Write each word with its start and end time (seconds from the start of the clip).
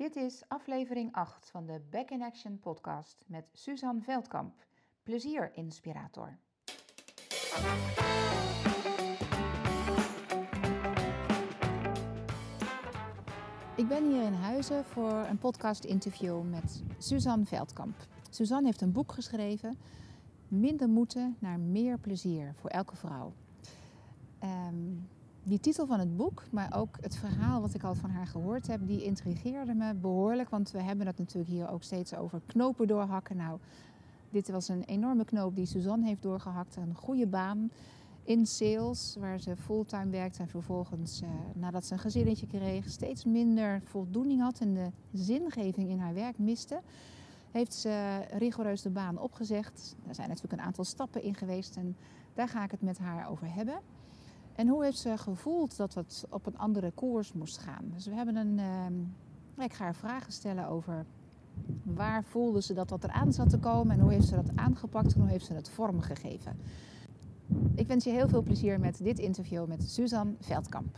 Dit 0.00 0.16
is 0.16 0.42
aflevering 0.48 1.12
8 1.12 1.50
van 1.50 1.66
de 1.66 1.80
Back 1.90 2.10
in 2.10 2.22
Action 2.22 2.58
podcast 2.58 3.24
met 3.26 3.44
Suzanne 3.52 4.00
Veldkamp, 4.00 4.66
plezierinspirator. 5.02 6.38
Ik 13.76 13.88
ben 13.88 14.10
hier 14.10 14.22
in 14.22 14.32
Huizen 14.32 14.84
voor 14.84 15.12
een 15.12 15.38
podcast 15.38 15.84
interview 15.84 16.42
met 16.50 16.82
Suzanne 16.98 17.44
Veldkamp. 17.44 17.96
Suzanne 18.30 18.66
heeft 18.66 18.80
een 18.80 18.92
boek 18.92 19.12
geschreven, 19.12 19.78
Minder 20.48 20.88
moeten 20.88 21.36
naar 21.38 21.58
meer 21.58 21.98
plezier 21.98 22.54
voor 22.54 22.70
elke 22.70 22.96
vrouw. 22.96 23.32
Um, 24.42 25.08
die 25.42 25.60
titel 25.60 25.86
van 25.86 25.98
het 25.98 26.16
boek, 26.16 26.44
maar 26.50 26.72
ook 26.76 26.96
het 27.00 27.16
verhaal 27.16 27.60
wat 27.60 27.74
ik 27.74 27.82
al 27.82 27.94
van 27.94 28.10
haar 28.10 28.26
gehoord 28.26 28.66
heb, 28.66 28.80
die 28.86 29.04
intrigeerde 29.04 29.74
me 29.74 29.94
behoorlijk. 29.94 30.50
Want 30.50 30.70
we 30.70 30.82
hebben 30.82 31.06
het 31.06 31.18
natuurlijk 31.18 31.50
hier 31.50 31.70
ook 31.70 31.82
steeds 31.82 32.14
over 32.14 32.40
knopen 32.46 32.86
doorhakken. 32.86 33.36
Nou, 33.36 33.58
dit 34.30 34.50
was 34.50 34.68
een 34.68 34.84
enorme 34.84 35.24
knoop 35.24 35.56
die 35.56 35.66
Suzanne 35.66 36.06
heeft 36.06 36.22
doorgehakt. 36.22 36.76
Een 36.76 36.94
goede 36.94 37.26
baan 37.26 37.70
in 38.22 38.46
sales, 38.46 39.16
waar 39.18 39.40
ze 39.40 39.56
fulltime 39.56 40.10
werkt 40.10 40.38
en 40.38 40.48
vervolgens, 40.48 41.20
eh, 41.22 41.28
nadat 41.54 41.86
ze 41.86 41.92
een 41.92 41.98
gezinnetje 41.98 42.46
kreeg, 42.46 42.88
steeds 42.88 43.24
minder 43.24 43.82
voldoening 43.84 44.40
had 44.40 44.60
en 44.60 44.74
de 44.74 44.90
zingeving 45.12 45.88
in 45.88 45.98
haar 45.98 46.14
werk 46.14 46.38
miste. 46.38 46.80
Heeft 47.50 47.74
ze 47.74 48.24
rigoureus 48.30 48.82
de 48.82 48.90
baan 48.90 49.18
opgezegd. 49.18 49.96
Er 50.08 50.14
zijn 50.14 50.28
natuurlijk 50.28 50.60
een 50.60 50.66
aantal 50.66 50.84
stappen 50.84 51.22
in 51.22 51.34
geweest 51.34 51.76
en 51.76 51.96
daar 52.34 52.48
ga 52.48 52.64
ik 52.64 52.70
het 52.70 52.82
met 52.82 52.98
haar 52.98 53.30
over 53.30 53.54
hebben. 53.54 53.80
En 54.60 54.68
hoe 54.68 54.84
heeft 54.84 54.98
ze 54.98 55.18
gevoeld 55.18 55.76
dat 55.76 55.94
het 55.94 56.24
op 56.30 56.46
een 56.46 56.58
andere 56.58 56.90
koers 56.90 57.32
moest 57.32 57.58
gaan? 57.58 57.84
Dus 57.94 58.06
we 58.06 58.14
hebben 58.14 58.36
een. 58.36 58.58
Uh, 59.58 59.64
ik 59.64 59.72
ga 59.72 59.84
haar 59.84 59.94
vragen 59.94 60.32
stellen 60.32 60.68
over 60.68 61.06
waar 61.82 62.24
voelde 62.24 62.62
ze 62.62 62.74
dat 62.74 62.88
dat 62.88 63.04
eraan 63.04 63.32
zat 63.32 63.50
te 63.50 63.58
komen 63.58 63.96
en 63.96 64.00
hoe 64.00 64.12
heeft 64.12 64.26
ze 64.26 64.34
dat 64.34 64.50
aangepakt 64.54 65.14
en 65.14 65.20
hoe 65.20 65.30
heeft 65.30 65.46
ze 65.46 65.52
het 65.52 65.68
vormgegeven. 65.68 66.56
Ik 67.74 67.86
wens 67.86 68.04
je 68.04 68.10
heel 68.10 68.28
veel 68.28 68.42
plezier 68.42 68.80
met 68.80 68.98
dit 69.02 69.18
interview 69.18 69.66
met 69.66 69.90
Suzanne 69.90 70.34
Veldkamp. 70.40 70.96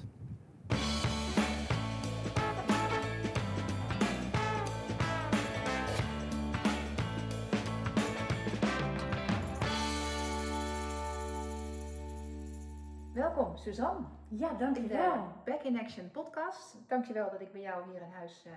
Suzanne. 13.62 14.06
Ja, 14.28 14.54
dankjewel. 14.54 15.14
De 15.14 15.50
Back 15.50 15.62
in 15.62 15.78
Action 15.78 16.10
podcast. 16.10 16.76
Dankjewel 16.86 17.30
dat 17.30 17.40
ik 17.40 17.52
bij 17.52 17.60
jou 17.60 17.90
hier 17.90 18.02
in 18.02 18.10
huis 18.10 18.44
uh, 18.46 18.52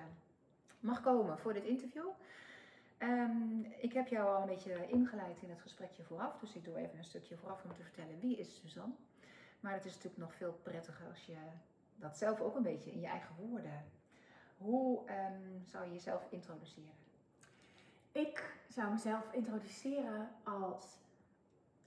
mag 0.80 1.02
komen 1.02 1.40
voor 1.40 1.54
dit 1.54 1.64
interview. 1.64 2.06
Um, 3.00 3.66
ik 3.80 3.94
heb 3.94 4.08
jou 4.08 4.36
al 4.36 4.42
een 4.42 4.48
beetje 4.48 4.88
ingeleid 4.88 5.42
in 5.42 5.50
het 5.50 5.62
gesprekje 5.62 6.04
vooraf, 6.04 6.40
dus 6.40 6.56
ik 6.56 6.64
doe 6.64 6.78
even 6.78 6.98
een 6.98 7.04
stukje 7.04 7.38
vooraf 7.38 7.64
om 7.64 7.74
te 7.74 7.84
vertellen 7.84 8.20
wie 8.20 8.38
is 8.38 8.60
Suzanne. 8.60 8.94
Maar 9.60 9.74
het 9.74 9.86
is 9.86 9.94
natuurlijk 9.94 10.22
nog 10.22 10.36
veel 10.36 10.60
prettiger 10.64 11.08
als 11.08 11.26
je 11.26 11.38
dat 11.96 12.18
zelf 12.18 12.42
ook 12.42 12.56
een 12.56 12.64
beetje 12.64 12.92
in 12.92 13.00
je 13.00 13.08
eigen 13.08 13.36
woorden. 13.36 13.84
Hoe 14.58 15.00
um, 15.00 15.66
zou 15.66 15.86
je 15.86 15.94
jezelf 15.94 16.28
introduceren? 16.30 16.94
Ik 18.12 18.58
zou 18.68 18.92
mezelf 18.92 19.32
introduceren 19.32 20.30
als, 20.44 20.98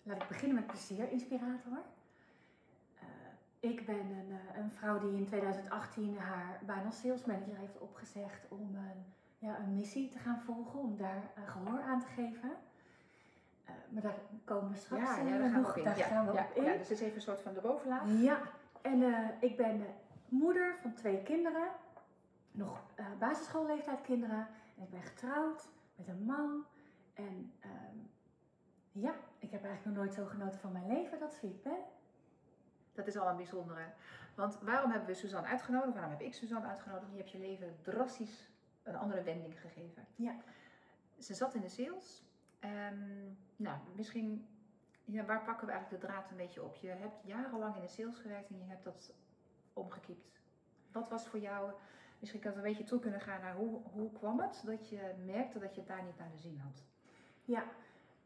laat 0.02 0.22
ik 0.22 0.28
beginnen 0.28 0.56
met 0.56 0.66
plezierinspirator. 0.66 1.82
Uh, 3.60 3.70
ik 3.70 3.86
ben 3.86 4.10
een, 4.10 4.30
uh, 4.30 4.56
een, 4.56 4.70
vrouw 4.70 4.98
die 4.98 5.16
in 5.16 5.26
2018 5.26 6.18
haar 6.18 6.60
baan 6.66 6.84
als 6.84 7.00
sales 7.00 7.24
manager 7.24 7.56
heeft 7.56 7.78
opgezegd 7.78 8.48
om 8.48 8.74
een, 8.74 9.04
ja, 9.38 9.58
een 9.58 9.74
missie 9.74 10.10
te 10.10 10.18
gaan 10.18 10.40
volgen, 10.40 10.78
om 10.78 10.96
daar 10.96 11.30
uh, 11.38 11.50
gehoor 11.50 11.80
aan 11.80 12.00
te 12.00 12.06
geven. 12.06 12.50
maar 13.88 14.02
daar 14.02 14.18
komen 14.44 14.70
we 14.70 14.76
straks 14.76 15.02
ja, 15.02 15.22
ja, 15.22 15.38
daar 15.38 15.50
gaan 15.50 15.62
we, 15.62 15.68
op 15.68 15.76
in. 15.76 15.84
Daar 15.84 15.98
ja, 15.98 16.06
gaan 16.06 16.26
we 16.26 16.32
ja, 16.32 16.46
op 16.50 16.56
in. 16.56 16.64
Ja, 16.64 16.76
dus 16.76 16.88
dit 16.88 16.98
is 16.98 17.04
even 17.04 17.16
een 17.16 17.22
soort 17.22 17.40
van 17.40 17.54
de 17.54 17.60
bovenlaag. 17.60 18.02
Ja, 18.20 18.40
en 18.82 19.02
ik 19.40 19.56
ben 19.56 19.86
moeder 20.28 20.76
van 20.82 20.94
twee 20.94 21.22
kinderen, 21.22 21.68
nog 22.50 22.80
basisschoolleeftijd 23.18 24.00
kinderen. 24.00 24.46
En 24.76 24.82
ik 24.82 24.90
ben 24.90 25.02
getrouwd 25.02 25.68
met 25.94 26.08
een 26.08 26.24
man. 26.24 26.64
En 27.14 27.52
ehm, 27.60 27.96
ja, 28.92 29.14
ik 29.38 29.50
heb 29.50 29.64
eigenlijk 29.64 29.84
nog 29.84 29.94
nooit 29.94 30.14
zo 30.14 30.24
genoten 30.24 30.60
van 30.60 30.72
mijn 30.72 30.86
leven 30.86 31.18
dat 31.18 31.38
ik 31.42 31.62
ben. 31.62 31.78
Dat 32.98 33.06
is 33.06 33.16
al 33.16 33.28
een 33.28 33.36
bijzondere. 33.36 33.92
Want 34.34 34.58
waarom 34.60 34.90
hebben 34.90 35.08
we 35.08 35.14
Suzanne 35.14 35.48
uitgenodigd? 35.48 35.94
Waarom 35.94 36.10
heb 36.10 36.20
ik 36.20 36.34
Suzanne 36.34 36.66
uitgenodigd? 36.66 37.10
Je 37.10 37.16
hebt 37.16 37.30
je 37.30 37.38
leven 37.38 37.76
drastisch 37.82 38.50
een 38.82 38.96
andere 38.96 39.22
wending 39.22 39.60
gegeven. 39.60 40.06
Ja. 40.14 40.36
Ze 41.18 41.34
zat 41.34 41.54
in 41.54 41.60
de 41.60 41.68
sales. 41.68 42.24
Um, 42.60 43.38
nou, 43.56 43.78
misschien, 43.94 44.48
ja, 45.04 45.24
waar 45.24 45.44
pakken 45.44 45.66
we 45.66 45.72
eigenlijk 45.72 46.02
de 46.02 46.08
draad 46.08 46.30
een 46.30 46.36
beetje 46.36 46.62
op? 46.62 46.76
Je 46.76 46.88
hebt 46.88 47.22
jarenlang 47.24 47.76
in 47.76 47.82
de 47.82 47.88
sales 47.88 48.18
gewerkt 48.18 48.50
en 48.50 48.58
je 48.58 48.64
hebt 48.64 48.84
dat 48.84 49.12
omgekiept. 49.72 50.40
Wat 50.92 51.08
was 51.08 51.26
voor 51.26 51.40
jou, 51.40 51.72
misschien 52.18 52.40
kan 52.40 52.50
het 52.50 52.58
een 52.58 52.68
beetje 52.68 52.84
toe 52.84 53.00
kunnen 53.00 53.20
gaan 53.20 53.40
naar 53.40 53.54
hoe, 53.54 53.80
hoe 53.92 54.12
kwam 54.12 54.40
het 54.40 54.62
dat 54.64 54.88
je 54.88 55.14
merkte 55.24 55.58
dat 55.58 55.74
je 55.74 55.80
het 55.80 55.88
daar 55.88 56.02
niet 56.02 56.18
naar 56.18 56.30
de 56.30 56.38
zin 56.38 56.58
had? 56.58 56.84
Ja, 57.44 57.64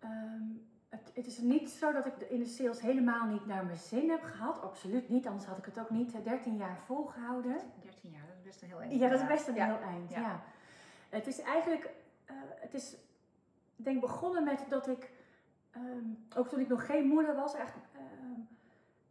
um, 0.05 0.71
het, 0.93 1.11
het, 1.15 1.27
is 1.27 1.39
niet 1.39 1.71
zo 1.71 1.93
dat 1.93 2.07
ik 2.07 2.13
in 2.29 2.39
de 2.39 2.47
sales 2.47 2.81
helemaal 2.81 3.27
niet 3.27 3.47
naar 3.47 3.65
mijn 3.65 3.79
zin 3.79 4.11
heb 4.11 4.23
gehad. 4.23 4.63
Absoluut 4.63 5.09
niet, 5.09 5.27
anders 5.27 5.45
had 5.45 5.59
ik 5.59 5.65
het 5.65 5.79
ook 5.79 5.91
niet 5.91 6.25
13 6.25 6.57
jaar 6.57 6.79
volgehouden. 6.87 7.57
13 7.83 8.11
jaar, 8.11 8.27
dat 8.27 8.37
is 8.37 8.43
best 8.43 8.63
een 8.63 8.69
heel 8.69 8.81
eind. 8.81 9.01
Ja, 9.01 9.09
dat 9.09 9.21
is 9.21 9.27
best 9.27 9.49
een 9.49 9.55
heel 9.55 9.81
eind, 9.81 10.11
ja. 10.11 10.21
ja. 10.21 10.41
Het 11.09 11.27
is 11.27 11.41
eigenlijk, 11.41 11.91
uh, 12.31 12.37
het 12.61 12.75
is 12.75 12.97
denk 13.77 14.01
begonnen 14.01 14.45
met 14.45 14.65
dat 14.69 14.89
ik, 14.89 15.11
um, 15.77 16.27
ook 16.37 16.49
toen 16.49 16.61
ik 16.61 16.69
nog 16.69 16.87
geen 16.87 17.07
moeder 17.07 17.35
was, 17.35 17.55
echt 17.55 17.75
um, 17.97 18.49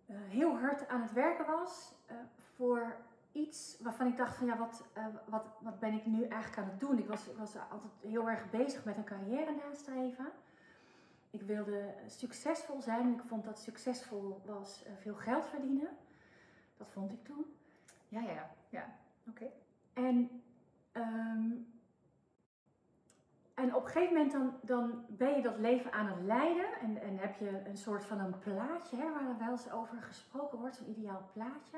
uh, 0.05 0.15
heel 0.29 0.59
hard 0.59 0.87
aan 0.87 1.01
het 1.01 1.13
werken 1.13 1.45
was 1.45 1.93
uh, 2.11 2.17
voor 2.55 2.95
iets 3.31 3.77
waarvan 3.79 4.07
ik 4.07 4.17
dacht 4.17 4.35
van 4.35 4.45
ja, 4.45 4.57
wat, 4.57 4.83
wat, 5.25 5.45
wat 5.59 5.79
ben 5.79 5.93
ik 5.93 6.05
nu 6.05 6.23
eigenlijk 6.23 6.57
aan 6.57 6.69
het 6.69 6.79
doen? 6.79 6.97
Ik 6.97 7.07
was, 7.07 7.27
was 7.37 7.55
altijd 7.71 7.91
heel 8.01 8.29
erg 8.29 8.49
bezig 8.49 8.85
met 8.85 8.97
een 8.97 9.03
carrière 9.03 9.55
nastreven. 9.65 10.31
Ik 11.31 11.41
wilde 11.41 11.93
succesvol 12.07 12.81
zijn. 12.81 13.13
Ik 13.13 13.21
vond 13.27 13.43
dat 13.43 13.59
succesvol 13.59 14.41
was 14.45 14.83
uh, 14.87 14.93
veel 14.97 15.15
geld 15.15 15.47
verdienen. 15.47 15.89
Dat 16.77 16.89
vond 16.91 17.11
ik 17.11 17.23
toen. 17.23 17.45
Ja, 18.07 18.21
ja, 18.21 18.31
ja. 18.31 18.49
ja. 18.69 18.85
Oké. 19.29 19.43
Okay. 19.43 19.53
En, 19.93 20.43
um, 20.93 21.71
en 23.53 23.75
op 23.75 23.83
een 23.83 23.89
gegeven 23.89 24.13
moment 24.13 24.31
dan, 24.31 24.53
dan 24.61 25.05
ben 25.07 25.35
je 25.35 25.41
dat 25.41 25.57
leven 25.57 25.91
aan 25.91 26.07
het 26.07 26.21
leiden. 26.21 26.79
En, 26.81 27.01
en 27.01 27.17
heb 27.17 27.35
je 27.35 27.61
een 27.65 27.77
soort 27.77 28.05
van 28.05 28.19
een 28.19 28.39
plaatje 28.39 28.97
hè, 28.97 29.11
waar 29.11 29.29
er 29.29 29.37
wel 29.37 29.51
eens 29.51 29.71
over 29.71 30.01
gesproken 30.01 30.59
wordt. 30.59 30.75
Zo'n 30.75 30.89
ideaal 30.89 31.29
plaatje. 31.33 31.77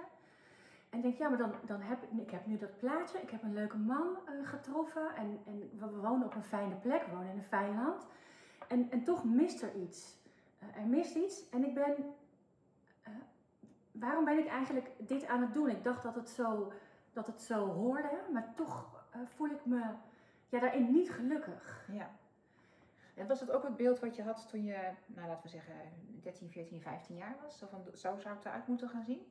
En 0.90 1.02
denk, 1.02 1.18
ja, 1.18 1.30
maar 1.30 1.38
dan, 1.38 1.53
dan 1.66 1.81
heb 1.81 2.03
ik, 2.03 2.22
ik 2.22 2.31
heb 2.31 2.46
nu 2.46 2.58
dat 2.58 2.78
plaatje. 2.78 3.22
Ik 3.22 3.30
heb 3.30 3.44
een 3.44 3.53
leuke 3.53 3.78
man 3.78 4.08
uh, 4.08 4.47
getroffen. 4.47 5.16
En, 5.16 5.40
en 5.46 5.59
we, 5.59 5.85
we 5.85 6.00
wonen 6.00 6.25
op 6.25 6.35
een 6.35 6.44
fijne 6.44 6.75
plek. 6.75 7.06
We 7.06 7.12
wonen 7.12 7.31
in 7.31 7.38
een 7.38 7.44
fijn 7.44 7.75
land. 7.75 8.08
En, 8.68 8.91
en 8.91 9.03
toch 9.03 9.24
mist 9.24 9.62
er 9.62 9.75
iets. 9.75 10.18
Uh, 10.59 10.81
er 10.81 10.88
mist 10.88 11.16
iets 11.16 11.50
en 11.50 11.63
ik 11.63 11.74
ben. 11.74 11.96
Uh, 13.07 13.13
waarom 13.91 14.25
ben 14.25 14.38
ik 14.38 14.47
eigenlijk 14.47 14.91
dit 14.97 15.25
aan 15.25 15.41
het 15.41 15.53
doen? 15.53 15.69
Ik 15.69 15.84
dacht 15.84 16.03
dat 16.03 16.16
het 16.16 16.29
zo, 16.29 16.73
dat 17.13 17.28
het 17.28 17.41
zo 17.41 17.68
hoorde, 17.68 18.22
maar 18.34 18.53
toch 18.56 19.06
uh, 19.16 19.22
voel 19.35 19.50
ik 19.50 19.66
me 19.66 19.81
ja, 20.50 20.59
daarin 20.59 20.91
niet 20.91 21.12
gelukkig. 21.12 21.88
Ja. 21.91 22.09
En 23.13 23.28
was 23.28 23.40
het 23.40 23.52
ook 23.52 23.63
het 23.63 23.75
beeld 23.75 24.00
wat 24.00 24.16
je 24.16 24.23
had 24.23 24.50
toen 24.50 24.63
je, 24.63 24.91
nou 25.06 25.28
laten 25.28 25.44
we 25.44 25.50
zeggen, 25.50 25.73
13, 26.22 26.50
14, 26.50 26.81
15 26.81 27.16
jaar 27.16 27.35
was? 27.44 27.57
Zo, 27.57 27.68
van, 27.68 27.84
zo 27.94 28.18
zou 28.18 28.35
het 28.35 28.46
eruit 28.46 28.68
moeten 28.68 28.90
gaan 28.90 29.03
zien? 29.03 29.22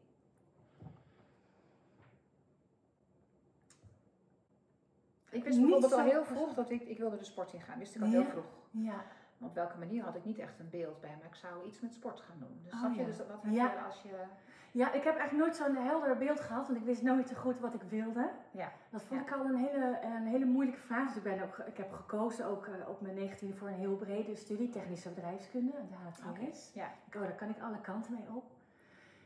Ik 5.30 5.44
wist 5.44 5.60
bijvoorbeeld 5.60 5.92
al 5.92 6.00
heel 6.00 6.24
vroeg 6.24 6.54
dat 6.54 6.70
ik, 6.70 6.82
ik 6.82 6.98
wilde 6.98 7.16
de 7.16 7.24
sport 7.24 7.52
ingaan. 7.52 7.78
Wist 7.78 7.94
ik 7.94 8.02
al 8.02 8.08
heel 8.08 8.24
vroeg. 8.24 8.44
Ja 8.70 9.04
op 9.42 9.54
welke 9.54 9.78
manier 9.78 10.04
had 10.04 10.14
ik 10.14 10.24
niet 10.24 10.38
echt 10.38 10.58
een 10.58 10.70
beeld 10.70 11.00
bij, 11.00 11.16
maar 11.18 11.28
ik 11.28 11.34
zou 11.34 11.66
iets 11.66 11.80
met 11.80 11.94
sport 11.94 12.20
gaan 12.20 12.38
doen. 12.38 12.60
Dus 12.62 12.72
oh, 12.72 12.78
snap 12.78 12.94
je, 12.94 13.04
dus 13.04 13.16
wat 13.16 13.42
heb 13.42 13.52
ja. 13.52 13.72
je 13.72 13.80
als 13.80 14.02
je... 14.02 14.24
Ja, 14.72 14.92
ik 14.92 15.04
heb 15.04 15.16
eigenlijk 15.16 15.32
nooit 15.32 15.56
zo'n 15.56 15.84
helder 15.84 16.16
beeld 16.16 16.40
gehad, 16.40 16.66
want 16.66 16.78
ik 16.78 16.84
wist 16.84 17.02
nooit 17.02 17.28
zo 17.28 17.34
goed 17.34 17.60
wat 17.60 17.74
ik 17.74 17.82
wilde. 17.82 18.30
Ja. 18.50 18.72
Dat 18.90 19.02
vond 19.02 19.20
ik 19.20 19.32
al 19.32 19.44
een 19.44 19.56
hele, 19.56 19.98
een 20.02 20.26
hele 20.26 20.44
moeilijke 20.44 20.80
vraag. 20.80 21.06
Dus 21.06 21.16
ik, 21.16 21.22
ben 21.22 21.42
ook, 21.42 21.58
ik 21.58 21.76
heb 21.76 21.92
gekozen 21.92 22.46
ook 22.46 22.66
uh, 22.66 22.88
op 22.88 23.00
mijn 23.00 23.14
19 23.14 23.54
voor 23.54 23.68
een 23.68 23.74
heel 23.74 23.96
brede 23.96 24.34
studie, 24.34 24.70
technische 24.70 25.08
bedrijfskunde, 25.08 25.72
de 25.72 25.94
HTS. 25.94 26.20
Okay. 26.28 26.52
Ja. 26.74 26.90
Ik, 27.06 27.14
oh, 27.14 27.20
daar 27.20 27.34
kan 27.34 27.48
ik 27.48 27.60
alle 27.60 27.80
kanten 27.80 28.12
mee 28.12 28.34
op. 28.34 28.44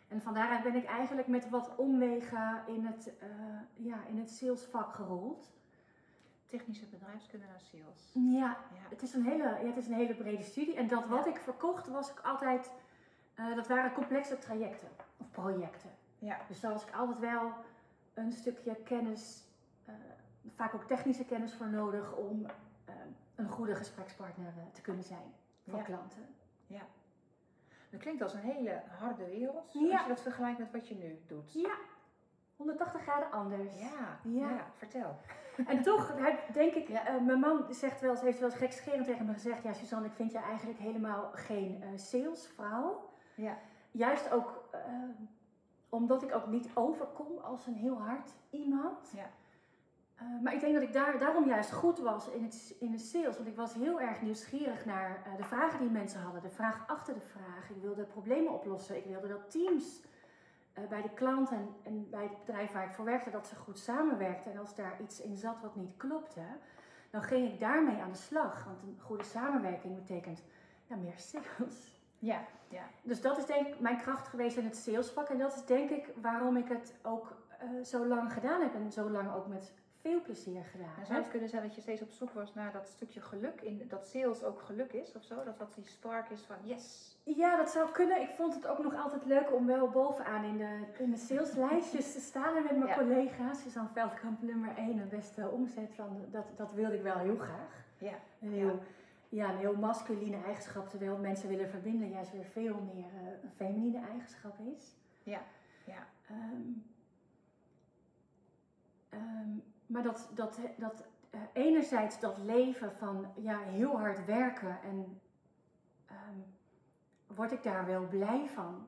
En 0.08 0.22
van 0.22 0.34
daaruit 0.34 0.62
ben 0.62 0.74
ik 0.74 0.84
eigenlijk 0.84 1.28
met 1.28 1.48
wat 1.48 1.76
omwegen 1.76 2.62
in 2.66 2.86
het, 2.86 3.12
uh, 3.22 3.86
ja, 3.86 3.96
in 4.08 4.18
het 4.18 4.30
salesvak 4.30 4.94
gerold 4.94 5.54
technische 6.46 6.87
bedrijfskunde 6.87 7.46
naar 7.46 7.60
sales. 7.60 8.10
Ja, 8.12 8.56
Het, 8.88 9.02
is 9.02 9.14
een 9.14 9.25
hele, 9.25 9.43
ja, 9.43 9.66
het 9.66 9.76
is 9.76 9.87
een 9.87 9.94
hele 9.94 10.14
brede 10.14 10.43
studie. 10.43 10.75
En 10.76 10.88
dat 10.88 11.06
wat 11.06 11.26
ik 11.26 11.37
verkocht 11.38 11.88
was 11.88 12.10
ik 12.10 12.20
altijd, 12.20 12.72
uh, 13.37 13.56
dat 13.56 13.66
waren 13.69 13.93
complexe 13.93 14.38
trajecten 14.38 14.88
of 15.16 15.31
projecten. 15.31 15.90
Ja. 16.19 16.38
Dus 16.48 16.60
daar 16.60 16.72
was 16.72 16.87
ik 16.87 16.94
altijd 16.94 17.19
wel 17.19 17.52
een 18.14 18.32
stukje 18.32 18.75
kennis 18.84 19.44
uh, 19.88 19.94
vaak 20.54 20.75
ook 20.75 20.84
technische 20.84 21.25
kennis 21.25 21.54
voor 21.54 21.69
nodig 21.69 22.16
om 22.16 22.46
eh, 22.84 22.94
een 23.34 23.49
goede 23.49 23.75
gesprekspartner 23.75 24.46
eh, 24.56 24.62
te 24.72 24.81
kunnen 24.81 25.04
zijn 25.04 25.32
voor 25.69 25.78
Ja. 25.78 25.84
klanten. 25.84 26.26
Dat 27.90 28.00
klinkt 28.00 28.22
als 28.22 28.34
een 28.34 28.40
hele 28.40 28.82
harde 28.99 29.25
wereld, 29.25 29.72
Ja. 29.72 29.92
als 29.92 30.02
je 30.02 30.08
dat 30.08 30.20
vergelijkt 30.20 30.58
met 30.58 30.70
wat 30.72 30.88
je 30.88 30.94
nu 30.94 31.19
doet. 31.26 31.52
Ja, 31.52 31.75
180 32.56 33.02
graden 33.02 33.31
anders. 33.31 33.78
Ja, 33.78 34.19
Ja. 34.22 34.50
ja. 34.50 34.66
vertel. 34.76 35.16
En 35.66 35.82
toch 35.82 36.14
denk 36.52 36.74
ik, 36.74 36.88
Ja. 36.88 37.06
eh, 37.06 37.20
mijn 37.20 37.40
man 37.40 37.64
zegt 37.70 38.00
wel 38.00 38.10
eens, 38.10 38.20
heeft 38.20 38.38
wel 38.38 38.48
eens 38.48 38.58
gekscherend 38.58 39.06
tegen 39.06 39.26
me 39.26 39.32
gezegd, 39.32 39.62
ja 39.62 39.72
Suzanne, 39.72 40.06
ik 40.06 40.12
vind 40.14 40.32
je 40.32 40.38
eigenlijk 40.38 40.78
helemaal 40.78 41.30
geen 41.32 41.82
eh, 41.82 41.88
salesvrouw. 41.94 43.10
Ja. 43.34 43.58
Juist 43.90 44.30
ook 44.32 44.68
eh, 44.70 44.80
omdat 45.88 46.22
ik 46.22 46.34
ook 46.34 46.46
niet 46.46 46.68
overkom 46.74 47.38
als 47.38 47.66
een 47.66 47.74
heel 47.74 47.98
hard 48.00 48.30
iemand. 48.50 49.12
Ja. 49.14 49.30
Maar 50.42 50.54
ik 50.54 50.60
denk 50.60 50.74
dat 50.74 50.82
ik 50.82 50.92
daar, 50.92 51.18
daarom 51.18 51.46
juist 51.46 51.72
goed 51.72 51.98
was 51.98 52.28
in, 52.30 52.42
het, 52.42 52.76
in 52.80 52.90
de 52.90 52.98
sales. 52.98 53.36
Want 53.36 53.48
ik 53.48 53.56
was 53.56 53.74
heel 53.74 54.00
erg 54.00 54.22
nieuwsgierig 54.22 54.84
naar 54.84 55.22
de 55.36 55.44
vragen 55.44 55.78
die 55.80 55.90
mensen 55.90 56.20
hadden. 56.20 56.42
De 56.42 56.50
vraag 56.50 56.84
achter 56.86 57.14
de 57.14 57.20
vraag. 57.20 57.70
Ik 57.70 57.82
wilde 57.82 58.04
problemen 58.04 58.52
oplossen. 58.52 58.96
Ik 58.96 59.04
wilde 59.04 59.28
dat 59.28 59.50
teams 59.50 60.02
bij 60.88 61.02
de 61.02 61.14
klant 61.14 61.50
en, 61.50 61.69
en 61.82 62.11
bij 62.11 62.23
het 62.23 62.44
bedrijf 62.44 62.73
waar 62.73 62.84
ik 62.84 62.94
voor 62.94 63.05
werkte, 63.05 63.31
dat 63.31 63.46
ze 63.46 63.56
goed 63.56 63.78
samenwerkten. 63.78 64.52
En 64.52 64.58
als 64.58 64.75
daar 64.75 65.00
iets 65.00 65.20
in 65.20 65.37
zat 65.37 65.61
wat 65.61 65.76
niet 65.76 65.96
klopte, 65.96 66.43
dan 67.11 67.23
ging 67.23 67.52
ik 67.52 67.61
daarmee 67.61 68.00
aan 68.00 68.12
de 68.12 68.19
slag. 68.19 68.64
Want 68.64 68.82
een 68.82 68.99
goede 69.00 69.25
samenwerking 69.25 69.94
betekent 69.94 70.43
ja, 70.87 70.96
meer 70.96 71.19
sales. 71.19 72.00
Ja, 72.19 72.40
ja. 72.69 72.82
Dus 73.02 73.20
dat 73.20 73.38
is 73.38 73.46
denk 73.46 73.67
ik 73.67 73.81
mijn 73.81 73.96
kracht 73.96 74.28
geweest 74.28 74.56
in 74.56 74.64
het 74.64 74.76
salesvak. 74.76 75.28
En 75.28 75.38
dat 75.38 75.55
is 75.55 75.64
denk 75.64 75.90
ik 75.90 76.08
waarom 76.20 76.56
ik 76.56 76.69
het 76.69 76.94
ook 77.02 77.37
eh, 77.58 77.69
zo 77.84 78.06
lang 78.06 78.32
gedaan 78.32 78.61
heb. 78.61 78.75
En 78.75 78.93
zo 78.93 79.11
lang 79.11 79.34
ook 79.34 79.46
met 79.46 79.73
veel 80.06 80.22
plezier 80.22 80.64
gedaan 80.64 80.98
En 80.98 81.06
zou 81.06 81.18
het 81.18 81.28
kunnen 81.28 81.48
zijn 81.48 81.62
dat 81.62 81.74
je 81.74 81.80
steeds 81.80 82.02
op 82.02 82.10
zoek 82.10 82.30
was 82.30 82.54
naar 82.54 82.72
dat 82.72 82.88
stukje 82.88 83.20
geluk, 83.20 83.60
in, 83.60 83.82
dat 83.88 84.06
sales 84.06 84.44
ook 84.44 84.60
geluk 84.60 84.92
is 84.92 85.12
of 85.16 85.22
zo? 85.22 85.44
Dat 85.44 85.58
dat 85.58 85.74
die 85.74 85.86
spark 85.86 86.30
is 86.30 86.40
van 86.40 86.56
yes. 86.62 87.16
Ja, 87.22 87.56
dat 87.56 87.70
zou 87.70 87.90
kunnen. 87.92 88.20
Ik 88.20 88.30
vond 88.30 88.54
het 88.54 88.66
ook 88.66 88.78
nog 88.82 88.94
altijd 88.94 89.24
leuk 89.24 89.52
om 89.54 89.66
wel 89.66 89.88
bovenaan 89.88 90.44
in 90.44 90.56
de, 90.56 90.84
in 90.98 91.10
de 91.10 91.16
saleslijstjes 91.16 92.12
te 92.12 92.20
staan. 92.20 92.56
En 92.56 92.62
met 92.62 92.76
mijn 92.76 92.86
Ja. 92.86 92.96
collega's, 92.98 93.62
Suzanne 93.62 93.88
Veldkamp 93.92 94.42
nummer 94.42 94.76
1, 94.76 94.98
een 94.98 95.08
beste 95.08 95.48
omzet 95.48 95.94
van, 95.94 96.24
dat, 96.30 96.44
dat 96.56 96.72
wilde 96.72 96.94
ik 96.96 97.02
wel 97.02 97.18
heel 97.18 97.36
graag. 97.36 97.84
Ja, 97.98 98.14
Een 98.40 98.52
heel, 98.52 98.80
ja. 99.28 99.50
een 99.50 99.56
heel 99.58 99.76
masculine 99.76 100.36
eigenschap, 100.44 100.88
terwijl 100.88 101.16
mensen 101.16 101.48
willen 101.48 101.68
verbinden 101.68 102.08
juist 102.10 102.32
weer 102.32 102.44
veel 102.44 102.80
meer 102.94 103.10
eh, 103.14 103.42
een 103.42 103.50
feminine 103.56 104.06
eigenschap 104.10 104.58
is. 104.76 104.94
ja, 105.22 105.40
ja. 105.86 106.06
Ehm, 106.28 106.70
ehm, 109.08 109.50
maar 109.86 110.02
dat, 110.02 110.30
dat, 110.34 110.60
dat 110.76 111.04
eh, 111.30 111.40
enerzijds 111.52 112.20
dat 112.20 112.38
leven 112.38 112.92
van 112.92 113.26
ja, 113.36 113.58
heel 113.58 113.98
hard 113.98 114.24
werken 114.24 114.82
en 114.82 115.20
ehm, 116.06 116.38
word 117.26 117.52
ik 117.52 117.62
daar 117.62 117.86
wel 117.86 118.06
blij 118.08 118.48
van? 118.48 118.86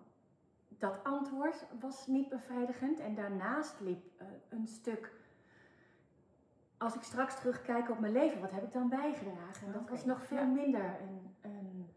Dat 0.69 1.05
antwoord 1.05 1.67
was 1.81 2.07
niet 2.07 2.29
bevredigend 2.29 3.01
en 3.01 3.15
daarnaast 3.15 3.81
liep 3.81 4.05
eh, 4.17 4.27
een 4.49 4.67
stuk. 4.67 5.13
Als 6.77 6.95
ik 6.95 7.03
straks 7.03 7.41
terugkijk 7.41 7.91
op 7.91 7.99
mijn 7.99 8.13
leven, 8.13 8.41
wat 8.41 8.51
heb 8.51 8.63
ik 8.63 8.73
dan 8.73 8.89
bijgedragen? 8.89 9.67
En 9.67 9.73
dat 9.73 9.89
was 9.89 10.05
nog 10.05 10.25
veel 10.25 10.39
ja. 10.39 10.45
minder 10.45 11.01
een, 11.01 11.35
een, 11.41 11.89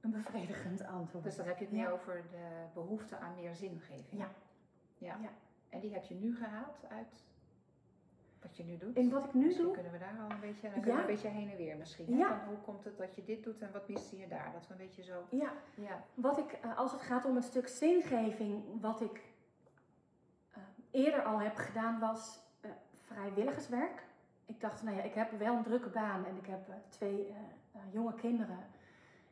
een 0.00 0.10
bevredigend 0.10 0.84
antwoord. 0.86 1.24
Dus 1.24 1.36
dan 1.36 1.46
heb 1.46 1.58
je 1.58 1.64
het 1.64 1.74
Ja. 1.74 1.80
meer 1.80 1.92
over 1.92 2.24
de 2.30 2.64
behoefte 2.74 3.18
aan 3.18 3.34
meer 3.34 3.54
zingeving. 3.54 4.04
Ja. 4.10 4.28
ja. 4.98 5.16
Ja. 5.20 5.30
En 5.68 5.80
die 5.80 5.92
heb 5.92 6.04
je 6.04 6.14
nu 6.14 6.36
gehaald 6.36 6.88
uit 6.88 7.24
wat 8.42 8.56
je 8.56 8.64
nu 8.64 8.76
doet? 8.76 8.96
In 8.96 9.10
wat 9.10 9.24
ik 9.24 9.34
nu 9.34 9.44
Misschien 9.44 9.64
doe, 9.64 9.74
kunnen 9.74 9.92
we 9.92 9.98
daar 9.98 10.18
al 10.24 10.30
een 10.30 10.40
beetje, 10.40 10.62
dan 10.70 10.76
Ja. 10.78 10.80
kunnen 10.82 10.94
we 10.94 11.00
een 11.00 11.14
beetje 11.14 11.28
heen 11.28 11.50
en 11.50 11.56
weer 11.56 11.76
misschien. 11.76 12.16
Ja. 12.16 12.28
Van 12.38 12.48
hoe 12.48 12.58
komt 12.64 12.84
het 12.84 12.98
dat 12.98 13.14
je 13.14 13.24
dit 13.24 13.44
doet 13.44 13.60
en 13.62 13.72
wat 13.72 13.88
miste 13.88 14.18
je 14.18 14.28
daar? 14.28 14.50
Dat 14.52 14.66
we 14.66 14.72
een 14.72 14.78
beetje 14.78 15.02
zo. 15.02 15.22
ja, 15.30 15.52
Ja. 15.74 16.04
Wat 16.14 16.38
ik, 16.38 16.52
eh, 16.52 16.78
als 16.78 16.92
het 16.92 17.00
gaat 17.00 17.24
om 17.24 17.36
een 17.36 17.42
stuk 17.42 17.68
zingeving, 17.68 18.80
wat 18.80 19.00
ik 19.00 19.22
eh, 20.52 20.58
eerder 20.90 21.22
al 21.22 21.40
heb 21.40 21.56
gedaan, 21.56 21.98
was 21.98 22.38
eh, 22.60 22.70
vrijwilligerswerk. 23.06 24.04
Ik 24.46 24.60
dacht, 24.60 24.82
nou 24.82 24.96
ja, 24.96 25.02
ik 25.02 25.14
heb 25.14 25.30
wel 25.38 25.54
een 25.56 25.62
drukke 25.62 25.88
baan 25.88 26.24
en 26.24 26.36
ik 26.36 26.46
heb 26.46 26.70
twee 26.88 27.34
jonge 27.90 28.14
kinderen 28.14 28.58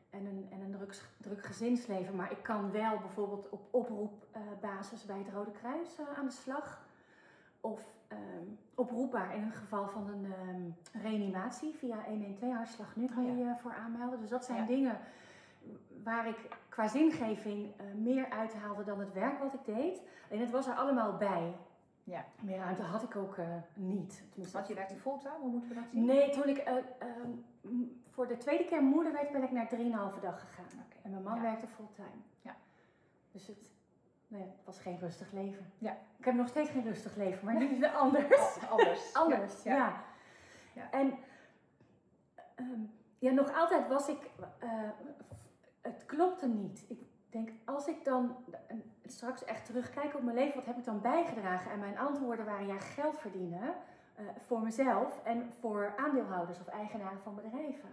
en 0.09 0.25
een, 0.25 0.47
en 0.51 0.61
een 0.61 0.71
druk, 0.71 1.01
druk 1.17 1.45
gezinsleven. 1.45 2.15
Maar 2.15 2.31
ik 2.31 2.43
kan 2.43 2.71
wel 2.71 2.97
bijvoorbeeld 2.99 3.49
op 3.49 3.61
oproepbasis 3.71 5.05
bij 5.05 5.17
het 5.17 5.29
Rode 5.33 5.51
Kruis 5.51 5.99
aan 6.17 6.25
de 6.25 6.31
slag. 6.31 6.87
Of 7.61 7.94
ehm, 8.07 8.47
oproepbaar 8.75 9.35
in 9.35 9.41
een 9.43 9.51
geval 9.51 9.87
van 9.87 10.07
een 10.07 10.25
ehm, 10.33 11.01
reanimatie 11.03 11.73
via 11.73 12.03
112 12.07 12.53
hartslag 12.55 12.95
nu 12.95 13.05
kan 13.07 13.23
Oh 13.23 13.29
je 13.29 13.37
ja. 13.43 13.49
je 13.49 13.55
voor 13.61 13.73
aanmelden. 13.73 14.19
Dus 14.19 14.29
dat 14.29 14.45
zijn 14.45 14.59
Ja. 14.59 14.65
dingen 14.65 14.99
waar 16.03 16.27
ik 16.27 16.57
qua 16.69 16.87
zingeving 16.87 17.71
eh, 17.77 17.85
meer 17.95 18.29
uithaalde 18.29 18.83
dan 18.83 18.99
het 18.99 19.13
werk 19.13 19.39
wat 19.39 19.53
ik 19.53 19.65
deed. 19.65 20.01
En 20.29 20.39
het 20.39 20.49
was 20.51 20.67
er 20.67 20.73
allemaal 20.75 21.17
bij. 21.17 21.55
Ja. 22.03 22.25
Meer 22.41 22.57
ruimte 22.57 22.81
had 22.81 23.03
ik 23.03 23.15
ook 23.15 23.37
eh, 23.37 23.47
niet. 23.73 24.23
Tenminste, 24.29 24.57
Want 24.57 24.67
je 24.69 24.73
werkt 24.75 24.93
fulltime, 24.93 25.37
hoe 25.39 25.49
moeten 25.51 25.69
we 25.69 25.75
dat 25.75 25.83
zien? 25.91 26.05
Nee, 26.05 26.29
toen 26.29 26.47
ik 26.47 26.57
eh, 26.57 26.75
ehm, 26.99 27.29
voor 28.09 28.27
de 28.27 28.37
tweede 28.37 28.65
keer 28.65 28.81
moeder 28.83 29.11
werd, 29.13 29.31
ben 29.31 29.43
ik 29.43 29.51
naar 29.51 29.67
3,5 29.67 30.19
dag 30.21 30.39
gegaan. 30.39 30.65
En 31.01 31.11
mijn 31.11 31.23
man 31.23 31.35
Ja. 31.35 31.41
werkte 31.41 31.67
fulltime. 31.67 32.07
Ja. 32.41 32.55
Dus 33.31 33.47
het, 33.47 33.71
nee, 34.27 34.41
het 34.41 34.65
was 34.65 34.79
geen 34.79 34.99
rustig 34.99 35.31
leven. 35.31 35.71
Ja. 35.77 35.97
Ik 36.17 36.25
heb 36.25 36.33
nog 36.33 36.47
steeds 36.47 36.69
geen 36.69 36.83
rustig 36.83 37.15
leven, 37.15 37.45
maar 37.45 37.55
nu 37.55 37.65
is 37.65 37.81
het 37.81 37.95
anders. 38.03 38.57
Oh, 38.57 38.71
anders. 38.71 39.13
Anders, 39.23 39.63
ja. 39.63 39.75
Ja, 39.75 40.03
ja. 40.73 40.91
En 40.91 41.13
ehm, 42.55 42.81
ja, 43.19 43.31
nog 43.31 43.53
altijd 43.53 43.87
was 43.87 44.09
ik, 44.09 44.29
eh, 44.59 44.69
het 45.81 46.05
klopte 46.05 46.47
niet. 46.47 46.85
Ik 46.87 46.99
denk, 47.29 47.49
als 47.65 47.87
ik 47.87 48.03
dan 48.03 48.35
straks 49.05 49.43
echt 49.43 49.65
terugkijk 49.65 50.15
op 50.15 50.21
mijn 50.21 50.37
leven, 50.37 50.55
wat 50.55 50.65
heb 50.65 50.77
ik 50.77 50.85
dan 50.85 51.01
bijgedragen? 51.01 51.71
En 51.71 51.79
mijn 51.79 51.97
antwoorden 51.97 52.45
waren 52.45 52.67
ja, 52.67 52.79
geld 52.79 53.19
verdienen 53.19 53.75
eh, 54.15 54.25
voor 54.37 54.61
mezelf 54.61 55.23
en 55.23 55.53
voor 55.59 55.93
aandeelhouders 55.97 56.59
of 56.59 56.67
eigenaren 56.67 57.21
van 57.23 57.35
bedrijven. 57.35 57.89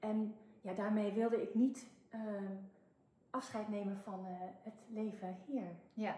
En 0.00 0.34
ja, 0.60 0.72
daarmee 0.72 1.12
wilde 1.12 1.42
ik 1.42 1.54
niet 1.54 1.86
ehm, 2.10 2.54
afscheid 3.32 3.68
nemen 3.68 3.96
van 4.04 4.26
eh, 4.26 4.32
het 4.62 4.74
leven 4.88 5.36
hier. 5.46 5.62
Ja, 5.94 6.16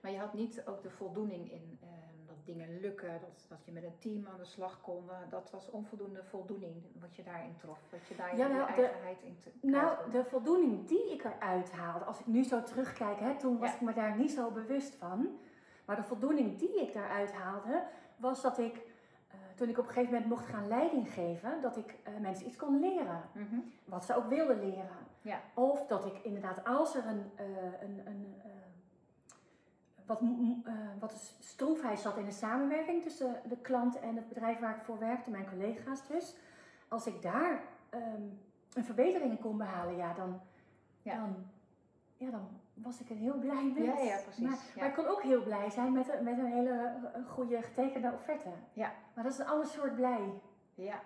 maar 0.00 0.10
je 0.10 0.18
had 0.18 0.34
niet 0.34 0.62
ook 0.66 0.82
de 0.82 0.90
voldoening 0.90 1.52
in 1.52 1.78
ehm, 1.82 2.26
dat 2.26 2.36
dingen 2.44 2.80
lukken, 2.80 3.20
dat, 3.20 3.46
dat 3.48 3.64
je 3.64 3.72
met 3.72 3.82
een 3.84 3.98
team 3.98 4.26
aan 4.26 4.38
de 4.38 4.44
slag 4.44 4.80
kon. 4.80 5.10
eh, 5.10 5.16
dat 5.28 5.50
was 5.50 5.70
onvoldoende 5.70 6.24
voldoening 6.24 6.74
wat 7.00 7.16
je 7.16 7.22
daarin 7.22 7.56
trof, 7.56 7.78
wat 7.90 8.06
je 8.06 8.16
daar 8.16 8.30
je, 8.30 8.36
Jawel, 8.36 8.66
je 8.68 8.74
de- 8.74 8.82
eigenheid 8.82 9.22
in 9.22 9.38
te 9.38 9.50
Nou, 9.66 9.96
kon. 10.02 10.10
de 10.12 10.24
voldoening 10.24 10.86
die 10.88 11.12
ik 11.12 11.24
eruit 11.24 11.72
haalde, 11.72 12.04
als 12.04 12.20
ik 12.20 12.26
nu 12.26 12.42
zo 12.44 12.62
terugkijk, 12.62 13.20
hè, 13.20 13.36
toen 13.38 13.58
was 13.58 13.68
Ja. 13.68 13.74
ik 13.74 13.80
me 13.80 13.92
daar 13.92 14.16
niet 14.16 14.30
zo 14.30 14.50
bewust 14.50 14.94
van. 14.94 15.28
Maar 15.84 15.96
de 15.96 16.02
voldoening 16.02 16.58
die 16.58 16.80
ik 16.82 16.92
daaruit 16.92 17.32
haalde, 17.32 17.84
was 18.16 18.42
dat 18.42 18.58
ik, 18.58 18.74
eh, 19.30 19.36
toen 19.54 19.68
ik 19.68 19.78
op 19.78 19.84
een 19.86 19.92
gegeven 19.92 20.12
moment 20.12 20.30
mocht 20.30 20.46
gaan 20.46 20.68
leiding 20.68 21.12
geven, 21.12 21.60
dat 21.60 21.76
ik 21.76 21.96
mensen 22.20 22.46
iets 22.46 22.56
kon 22.56 22.80
leren. 22.80 23.22
Mhm. 23.32 23.58
Wat 23.84 24.04
ze 24.04 24.16
ook 24.16 24.28
wilden 24.28 24.58
leren. 24.60 25.12
Ja. 25.24 25.40
Of 25.54 25.86
dat 25.86 26.06
ik 26.06 26.18
inderdaad, 26.22 26.64
als 26.64 26.94
er 26.94 27.06
een, 27.06 27.30
eh, 27.34 27.46
een, 27.82 28.02
een 28.06 28.34
eh, 28.44 28.50
wat, 30.06 30.20
eh, 30.64 30.72
wat 30.98 31.12
stroefheid 31.40 31.98
zat 31.98 32.16
in 32.16 32.24
de 32.24 32.30
samenwerking 32.32 33.02
tussen 33.02 33.40
de 33.48 33.56
klant 33.56 33.98
en 34.00 34.16
het 34.16 34.28
bedrijf 34.28 34.58
waar 34.58 34.76
ik 34.76 34.82
voor 34.82 34.98
werkte, 34.98 35.30
mijn 35.30 35.48
collega's 35.48 36.06
dus. 36.06 36.36
Als 36.88 37.06
ik 37.06 37.22
daar 37.22 37.62
ehm, 37.90 38.22
een 38.74 38.84
verbetering 38.84 39.30
in 39.30 39.38
kon 39.40 39.56
behalen, 39.56 39.96
ja, 39.96 40.12
dan, 40.14 40.40
Ja. 41.02 41.14
Dan, 41.16 41.36
ja, 42.16 42.30
dan 42.30 42.48
was 42.74 43.00
ik 43.00 43.10
een 43.10 43.16
heel 43.16 43.38
blij 43.38 43.72
mens. 43.74 43.86
Ja, 43.86 43.98
ja, 43.98 44.18
precies, 44.22 44.44
Maar, 44.44 44.54
ja. 44.74 44.80
maar 44.80 44.88
ik 44.88 44.94
kon 44.94 45.06
ook 45.06 45.22
heel 45.22 45.42
blij 45.42 45.70
zijn 45.70 45.92
met, 45.92 46.08
een- 46.08 46.24
met 46.24 46.38
een 46.38 46.52
hele 46.52 47.00
goede 47.28 47.62
getekende 47.62 48.12
offerte. 48.12 48.48
Ja. 48.72 48.92
Maar 49.14 49.24
dat 49.24 49.32
is 49.32 49.38
een 49.38 49.46
ander 49.46 49.66
soort 49.66 49.94
blij. 49.94 50.32
Ja, 50.74 51.00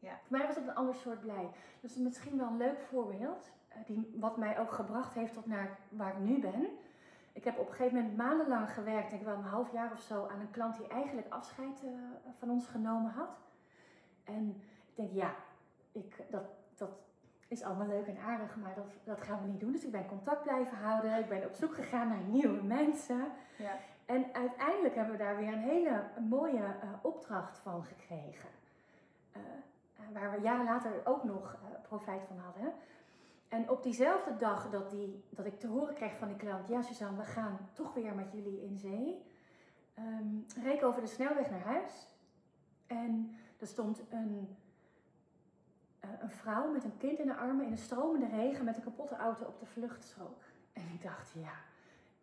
Voor 0.00 0.36
mij 0.38 0.46
was 0.46 0.56
het 0.56 0.66
een 0.66 0.74
ander 0.74 0.94
soort 0.94 1.20
blij. 1.20 1.48
Dus 1.80 1.96
misschien 1.96 2.38
wel 2.38 2.46
een 2.46 2.56
leuk 2.56 2.80
voorbeeld, 2.80 3.50
die, 3.86 4.16
wat 4.20 4.36
mij 4.36 4.58
ook 4.58 4.72
gebracht 4.72 5.14
heeft 5.14 5.32
tot 5.32 5.46
naar 5.46 5.78
waar 5.88 6.12
ik 6.12 6.18
nu 6.18 6.40
ben. 6.40 6.68
Ik 7.32 7.44
heb 7.44 7.58
op 7.58 7.68
een 7.68 7.74
gegeven 7.74 7.96
moment 7.98 8.16
maandenlang 8.16 8.72
gewerkt, 8.72 9.10
denk 9.10 9.20
ik 9.20 9.26
wel 9.26 9.36
een 9.36 9.42
half 9.42 9.72
jaar 9.72 9.92
of 9.92 10.00
zo, 10.00 10.26
aan 10.26 10.40
een 10.40 10.50
klant 10.50 10.76
die 10.76 10.86
eigenlijk 10.86 11.26
afscheid 11.28 11.82
eh, 11.84 11.90
van 12.38 12.50
ons 12.50 12.66
genomen 12.66 13.10
had. 13.10 13.38
En 14.24 14.62
ik 14.86 14.96
denk, 14.96 15.12
ja, 15.12 15.34
ik, 15.92 16.24
dat, 16.30 16.44
dat 16.76 16.90
is 17.48 17.62
allemaal 17.62 17.86
leuk 17.86 18.06
en 18.06 18.18
aardig, 18.18 18.56
maar 18.56 18.74
dat, 18.74 18.92
dat 19.04 19.20
gaan 19.20 19.42
we 19.42 19.48
niet 19.48 19.60
doen. 19.60 19.72
Dus 19.72 19.84
ik 19.84 19.92
ben 19.92 20.06
contact 20.06 20.42
blijven 20.42 20.76
houden, 20.76 21.18
ik 21.18 21.28
ben 21.28 21.44
op 21.44 21.54
zoek 21.54 21.74
gegaan 21.74 22.08
naar 22.08 22.22
nieuwe 22.22 22.62
mensen. 22.62 23.24
ja. 23.56 23.76
En 24.06 24.34
uiteindelijk 24.34 24.94
hebben 24.94 25.16
we 25.16 25.22
daar 25.22 25.36
weer 25.36 25.52
een 25.52 25.58
hele 25.58 26.04
mooie 26.28 26.64
eh, 26.64 26.88
opdracht 27.02 27.58
van 27.58 27.84
gekregen. 27.84 28.48
Eh, 29.32 29.40
eh, 29.96 30.12
waar 30.12 30.30
we 30.30 30.40
jaren 30.40 30.64
later 30.64 30.92
ook 31.04 31.24
nog 31.24 31.52
eh, 31.52 31.80
profijt 31.82 32.22
van 32.26 32.38
hadden. 32.38 32.72
En 33.52 33.70
op 33.70 33.82
diezelfde 33.82 34.36
dag 34.36 34.70
dat, 34.70 34.90
die, 34.90 35.24
dat 35.30 35.46
ik 35.46 35.60
te 35.60 35.66
horen 35.66 35.94
kreeg 35.94 36.16
van 36.16 36.28
die 36.28 36.36
klant: 36.36 36.68
Ja, 36.68 36.82
Suzanne, 36.82 37.18
we 37.18 37.24
gaan 37.24 37.68
toch 37.72 37.94
weer 37.94 38.14
met 38.14 38.32
jullie 38.32 38.62
in 38.62 38.78
zee. 38.78 39.22
reed 40.62 40.74
ik 40.74 40.84
over 40.84 41.00
de 41.00 41.06
snelweg 41.06 41.50
naar 41.50 41.60
huis. 41.60 42.16
En 42.86 43.36
er 43.58 43.66
stond 43.66 44.02
een, 44.10 44.56
eh, 46.00 46.10
een 46.20 46.30
vrouw 46.30 46.72
met 46.72 46.84
een 46.84 46.96
kind 46.96 47.18
in 47.18 47.26
de 47.26 47.36
armen 47.36 47.64
in 47.66 47.72
een 47.72 47.78
stromende 47.78 48.26
regen 48.26 48.64
met 48.64 48.76
een 48.76 48.82
kapotte 48.82 49.16
auto 49.16 49.44
op 49.44 49.60
de 49.60 49.66
vluchtstrook. 49.66 50.42
En 50.72 50.82
ik 50.94 51.02
dacht, 51.02 51.32
ja, 51.32 51.52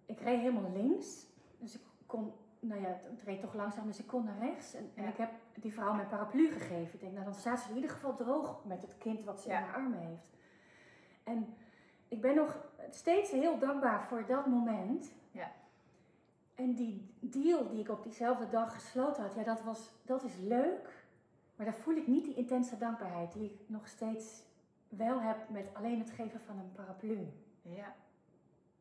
ik 0.06 0.20
reed 0.20 0.40
helemaal 0.40 0.72
links. 0.72 1.26
Dus 1.58 1.74
ik 1.76 1.82
kon, 2.06 2.34
nou 2.60 2.82
ja, 2.82 3.00
het 3.04 3.22
reed 3.24 3.42
toch 3.42 3.54
langzaam, 3.54 3.88
dus 3.88 4.00
ik 4.00 4.08
kon 4.08 4.24
naar 4.24 4.40
rechts. 4.40 4.74
En, 4.74 4.92
ik 4.96 5.18
heb 5.18 5.32
die 5.54 5.74
vrouw 5.74 5.94
mijn 5.94 6.08
paraplu 6.08 6.52
gegeven. 6.52 6.94
Ik 6.94 7.00
denk, 7.00 7.14
nou 7.14 7.26
dan 7.26 7.34
staat 7.34 7.60
ze 7.60 7.70
in 7.70 7.76
ieder 7.76 7.90
geval 7.90 8.16
droog 8.16 8.66
met 8.66 8.82
het 8.82 8.98
kind 8.98 9.24
wat 9.24 9.42
ze 9.42 9.50
Ja. 9.50 9.58
in 9.58 9.64
haar 9.64 9.76
armen 9.76 10.00
heeft. 10.00 10.38
En 11.30 11.54
ik 12.08 12.22
ben 12.22 12.36
nog 12.36 12.58
steeds 12.90 13.32
heel 13.32 13.60
dankbaar 13.60 14.04
voor 14.08 14.26
dat 14.26 14.46
moment. 14.46 15.12
Ja. 15.32 15.52
En 16.56 16.74
die 16.74 17.14
deal 17.20 17.68
die 17.70 17.80
ik 17.80 17.90
op 17.90 18.04
diezelfde 18.04 18.50
dag 18.50 18.74
gesloten 18.74 19.24
had, 19.24 19.34
ja, 19.36 19.44
dat, 19.44 19.62
was, 19.62 19.92
dat 20.06 20.24
is 20.24 20.38
leuk. 20.38 21.04
Maar 21.56 21.66
daar 21.66 21.76
voel 21.76 21.96
ik 21.96 22.08
niet 22.08 22.26
die 22.26 22.36
intense 22.36 22.78
dankbaarheid 22.78 23.34
die 23.34 23.44
ik 23.44 23.60
nog 23.66 23.88
steeds 23.88 24.42
wel 24.90 25.22
heb 25.22 25.50
met 25.50 25.70
alleen 25.74 26.00
het 26.00 26.10
geven 26.10 26.40
van 26.40 26.58
een 26.60 26.72
paraplu. 26.72 27.28
Ja. 27.62 27.96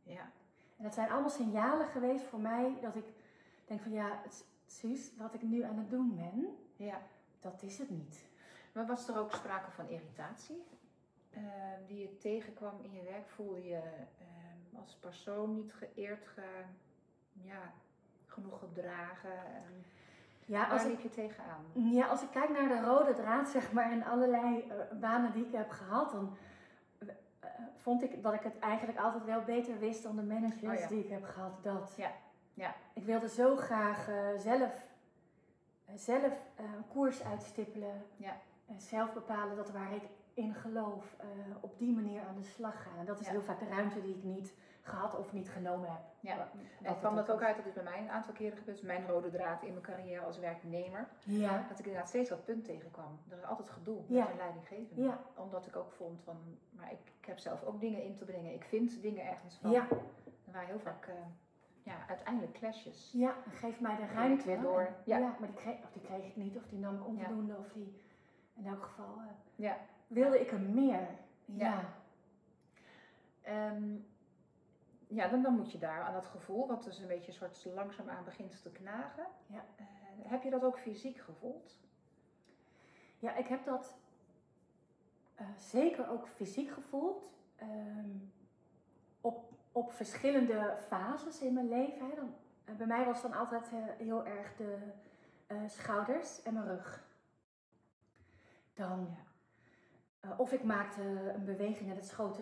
Ja. 0.02 0.31
En 0.76 0.85
dat 0.85 0.95
zijn 0.95 1.11
allemaal 1.11 1.31
signalen 1.31 1.87
geweest 1.87 2.25
voor 2.25 2.40
mij 2.40 2.78
dat 2.81 2.97
ik 2.97 3.05
denk 3.67 3.81
van 3.81 3.93
ja, 3.93 4.21
het- 4.23 4.47
Suus, 4.67 5.11
wat 5.17 5.35
ik 5.35 5.43
nu 5.43 5.62
aan 5.62 5.78
het 5.78 5.90
doen 5.90 6.17
ben, 6.17 6.57
Ja. 6.76 7.00
dat 7.40 7.62
is 7.62 7.78
het 7.78 7.90
niet. 7.90 8.26
Maar 8.73 8.87
was 8.87 9.09
er 9.09 9.19
ook 9.19 9.33
sprake 9.33 9.71
van 9.71 9.88
irritatie? 9.88 10.62
Eh, 11.38 11.87
die 11.87 11.99
je 11.99 12.16
tegenkwam 12.16 12.80
in 12.83 12.92
je 12.92 13.02
werk? 13.02 13.28
Voelde 13.28 13.64
je 13.64 13.76
eh, 14.18 14.80
als 14.80 14.95
persoon 15.00 15.54
niet 15.54 15.73
geëerd, 15.73 16.26
ge, 16.26 16.42
ja, 17.33 17.73
genoeg 18.26 18.59
gedragen? 18.59 19.30
Ehm, 19.33 19.73
Ja, 20.45 20.62
als 20.68 20.83
waar 20.83 20.90
ik, 20.90 20.90
liep 20.90 21.00
je 21.00 21.11
tegenaan? 21.21 21.64
ja, 21.73 22.07
als 22.07 22.23
ik 22.23 22.30
kijk 22.30 22.50
naar 22.50 22.68
de 22.68 22.80
rode 22.80 23.14
draad, 23.14 23.49
zeg 23.49 23.73
maar, 23.73 23.92
in 23.92 24.04
allerlei 24.04 24.61
eh, 24.68 24.99
banen 25.00 25.33
die 25.33 25.47
ik 25.47 25.52
heb 25.52 25.71
gehad, 25.71 26.12
dan 26.12 26.37
eh, 26.99 27.49
vond 27.76 28.02
ik 28.02 28.23
dat 28.23 28.35
ik 28.35 28.42
het 28.42 28.59
eigenlijk 28.59 28.99
altijd 28.99 29.25
wel 29.25 29.42
beter 29.45 29.78
wist 29.78 30.02
dan 30.02 30.16
de 30.16 30.23
managers 30.23 30.75
Oh 30.76 30.80
ja. 30.80 30.88
die 30.88 31.04
ik 31.04 31.11
heb 31.11 31.25
gehad. 31.25 31.62
Dat. 31.64 31.95
Ja, 31.97 32.11
ja. 32.54 32.75
Ik 32.92 33.04
wilde 33.04 33.28
zo 33.28 33.57
graag 33.57 34.09
eh, 34.09 34.16
zelf, 34.37 34.87
eh, 35.85 35.95
zelf 35.97 36.33
eh, 36.57 36.64
een 36.76 36.88
koers 36.88 37.25
uitstippelen. 37.25 38.02
Ja. 38.16 38.37
En 38.66 38.80
zelf 38.80 39.12
bepalen 39.12 39.57
dat 39.57 39.71
waar 39.71 39.95
ik 39.95 40.02
in 40.38 40.54
geloof, 40.54 41.14
eh, 41.18 41.26
op 41.61 41.78
die 41.78 41.92
manier 41.92 42.23
aan 42.28 42.35
de 42.37 42.42
slag 42.42 42.83
gaan. 42.83 42.99
En 42.99 43.07
dat 43.07 43.21
is 43.21 43.26
Ja. 43.26 43.33
heel 43.33 43.42
vaak 43.42 43.59
de 43.59 43.68
ruimte 43.68 44.00
die 44.02 44.14
ik 44.16 44.23
niet 44.23 44.54
gehad 44.83 45.16
of 45.18 45.33
niet 45.33 45.50
genomen 45.50 45.88
heb. 45.90 46.00
Ja. 46.21 46.49
En 46.83 46.99
kwam 46.99 47.14
dat 47.16 47.30
ook 47.30 47.42
uit, 47.42 47.57
dat 47.57 47.66
is 47.66 47.73
bij 47.73 47.83
mij 47.83 47.99
een 48.00 48.11
aantal 48.11 48.33
keren 48.35 48.59
gebeurd, 48.59 48.83
mijn 48.83 49.07
rode 49.07 49.30
draad 49.30 49.62
in 49.62 49.73
mijn 49.73 49.85
carrière 49.85 50.21
als 50.25 50.38
werknemer, 50.38 51.09
Ja. 51.25 51.64
dat 51.68 51.78
ik 51.78 51.85
inderdaad 51.85 52.09
steeds 52.09 52.28
dat 52.28 52.45
punt 52.45 52.64
tegenkwam. 52.64 53.18
Er 53.28 53.37
is 53.38 53.45
altijd 53.45 53.71
gedoe 53.71 54.02
Ja. 54.07 54.23
met 54.23 54.30
een 54.30 54.37
leidinggevende. 54.37 55.02
Ja. 55.02 55.21
Omdat 55.37 55.66
ik 55.66 55.76
ook 55.76 55.92
vond 55.92 56.21
van, 56.23 56.37
maar 56.71 56.92
ik, 56.92 57.12
ik 57.21 57.25
heb 57.26 57.38
zelf 57.38 57.62
ook 57.64 57.80
dingen 57.80 58.02
in 58.04 58.14
te 58.16 58.25
brengen. 58.25 58.54
Ik 58.54 58.64
vind 58.64 59.02
dingen 59.02 59.26
ergens 59.26 59.57
van. 59.59 59.71
Ja. 59.71 59.87
Er 60.45 60.52
waren 60.52 60.68
heel 60.68 60.78
vaak, 60.80 61.07
eh, 61.07 61.14
ja, 61.83 61.95
uiteindelijk 62.09 62.52
clashes. 62.52 63.11
Ja, 63.12 63.35
geef 63.54 63.80
mij 63.80 63.97
de 63.97 64.07
ruimte. 64.14 64.47
weer 64.47 64.61
door. 64.61 64.80
En- 64.80 64.95
Ja. 65.04 65.18
maar 65.18 65.49
die 65.49 65.54
kreeg, 65.57 65.83
of 65.83 65.92
die 65.92 66.02
kreeg 66.02 66.26
ik 66.26 66.37
niet, 66.37 66.57
of 66.57 66.66
die 66.66 66.78
nam 66.78 66.95
ik 66.95 67.07
onvoldoende, 67.07 67.57
of 67.57 67.73
die... 67.73 68.02
In 68.54 68.66
elk 68.66 68.83
geval 68.83 69.14
eh, 69.18 69.25
Ja. 69.54 69.76
Wilde 70.09 70.41
ik 70.41 70.53
er 70.53 70.61
meer. 70.61 71.09
Ja. 71.45 71.69
Ja. 71.69 71.97
Ehm, 73.43 73.97
ja, 75.07 75.29
dan, 75.29 75.43
dan 75.43 75.55
moet 75.55 75.73
je 75.73 75.79
daar 75.79 76.03
aan 76.03 76.12
dat 76.12 76.27
gevoel, 76.27 76.67
wat 76.67 76.85
dus 76.85 76.99
een 76.99 77.07
beetje 77.07 77.27
een 77.33 77.50
soort 77.53 77.75
langzaamaan 77.75 78.25
begint 78.25 78.62
te 78.62 78.71
knagen. 78.71 79.27
Ja. 79.47 79.65
Eh, 79.77 79.85
heb 80.31 80.43
je 80.43 80.50
dat 80.50 80.65
ook 80.65 80.79
fysiek 80.79 81.19
gevoeld? 81.19 81.79
Ja, 83.19 83.37
ik 83.37 83.47
heb 83.47 83.65
dat 83.65 83.99
eh, 85.35 85.47
zeker 85.57 86.11
ook 86.11 86.29
fysiek 86.29 86.71
gevoeld. 86.71 87.31
Ehm, 87.57 88.11
op, 89.21 89.53
op 89.73 89.93
verschillende 89.93 90.77
fases 90.87 91.41
in 91.41 91.53
mijn 91.53 91.69
leven. 91.69 92.09
Hè. 92.09 92.15
Dan, 92.15 92.35
eh, 92.65 92.75
bij 92.75 92.87
mij 92.87 93.05
was 93.05 93.23
dan 93.23 93.33
altijd 93.33 93.71
heel 93.99 94.27
erg 94.27 94.57
de 94.57 94.79
schouders 95.67 96.43
en 96.43 96.55
mijn 96.55 96.67
rug. 96.67 97.07
Dan, 98.75 99.17
eh, 100.20 100.30
of 100.37 100.52
ik 100.52 100.64
maakte 100.64 101.02
een 101.34 101.44
beweging 101.44 101.90
en 101.90 101.96
het 101.96 102.06
schoot 102.06 102.40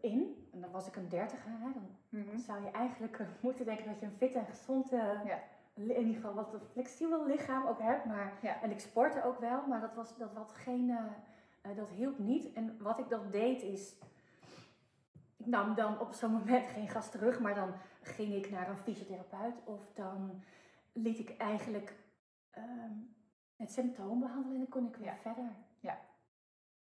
erin. 0.00 0.48
En 0.52 0.60
dan 0.60 0.70
was 0.70 0.86
ik 0.86 0.96
een 0.96 1.08
dertiger. 1.08 1.50
Hè. 1.50 1.72
Dan 1.72 1.96
Mhm. 2.08 2.38
zou 2.38 2.64
je 2.64 2.70
eigenlijk 2.70 3.18
eh, 3.18 3.26
moeten 3.40 3.64
denken 3.64 3.86
dat 3.86 4.00
je 4.00 4.06
een 4.06 4.16
fit 4.16 4.34
en 4.34 4.46
gezond, 4.46 4.92
eh, 4.92 5.24
Ja. 5.24 5.38
in 5.74 5.88
ieder 5.88 6.14
geval 6.14 6.34
wat 6.34 6.54
een 6.54 6.60
flexibel 6.72 7.26
lichaam 7.26 7.66
ook 7.66 7.78
hebt. 7.80 8.04
Maar, 8.04 8.32
Ja. 8.42 8.62
En 8.62 8.70
ik 8.70 8.80
sportte 8.80 9.24
ook 9.24 9.38
wel, 9.40 9.66
maar 9.66 9.80
dat, 9.80 9.94
was, 9.94 10.16
dat, 10.16 10.32
wat 10.32 10.52
geen, 10.52 10.90
eh, 10.90 11.04
eh, 11.70 11.76
dat 11.76 11.88
hielp 11.88 12.18
niet. 12.18 12.52
En 12.52 12.82
wat 12.82 12.98
ik 12.98 13.08
dan 13.08 13.30
deed 13.30 13.62
is, 13.62 13.96
ik 15.36 15.46
nam 15.46 15.74
dan 15.74 16.00
op 16.00 16.12
zo'n 16.12 16.32
moment 16.32 16.66
geen 16.66 16.88
gas 16.88 17.10
terug, 17.10 17.40
maar 17.40 17.54
dan 17.54 17.72
ging 18.02 18.34
ik 18.34 18.50
naar 18.50 18.68
een 18.68 18.76
fysiotherapeut. 18.76 19.54
Of 19.64 19.92
dan 19.94 20.42
liet 20.92 21.18
ik 21.18 21.36
eigenlijk 21.36 21.98
ehm, 22.50 22.92
het 23.56 23.72
symptoom 23.72 24.20
behandelen 24.20 24.52
en 24.54 24.58
dan 24.60 24.68
kon 24.68 24.86
ik 24.88 24.96
weer 24.96 25.06
Ja. 25.06 25.16
verder. 25.16 25.50
Ja. 25.80 25.98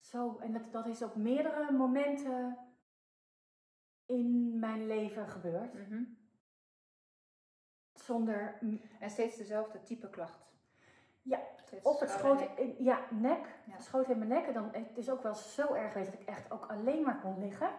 Zo, 0.02 0.38
en 0.40 0.52
dat, 0.52 0.72
dat 0.72 0.86
is 0.86 1.02
op 1.02 1.16
meerdere 1.16 1.72
momenten 1.72 2.58
in 4.06 4.58
mijn 4.58 4.86
leven 4.86 5.28
gebeurd. 5.28 5.72
Mhm. 5.88 6.02
Zonder, 7.94 8.58
En 9.00 9.10
steeds 9.10 9.36
dezelfde 9.36 9.82
type 9.82 10.10
klacht? 10.10 10.50
Ja, 11.22 11.40
Steeds 11.64 11.86
of 11.86 12.00
het 12.00 12.10
schoot, 12.10 12.38
nek. 12.40 12.58
in, 12.58 12.84
ja, 12.84 13.00
nek. 13.10 13.46
Ja. 13.66 13.72
Het 13.72 13.82
schoot 13.82 14.08
in 14.08 14.18
mijn 14.18 14.30
nek. 14.30 14.46
En 14.46 14.52
dan, 14.52 14.68
het 14.72 14.98
is 14.98 15.10
ook 15.10 15.22
wel 15.22 15.34
zo 15.34 15.74
erg 15.74 15.92
geweest 15.92 16.10
dat 16.12 16.20
ik 16.20 16.26
echt 16.28 16.50
ook 16.50 16.66
alleen 16.66 17.02
maar 17.02 17.20
kon 17.20 17.38
liggen. 17.38 17.70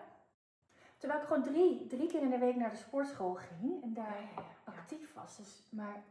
Terwijl 0.98 1.22
ik 1.22 1.28
gewoon 1.28 1.44
drie, 1.44 1.88
drie 1.88 2.08
keer 2.08 2.22
in 2.22 2.30
de 2.30 2.38
week 2.38 2.56
naar 2.56 2.70
de 2.70 2.76
sportschool 2.76 3.34
ging 3.34 3.84
en 3.84 3.94
daar 3.94 4.22
Ja, 4.22 4.28
ja, 4.36 4.42
ja. 4.42 4.72
actief 4.72 5.14
was. 5.14 5.38
Dus, 5.38 5.68
maar 5.72 6.04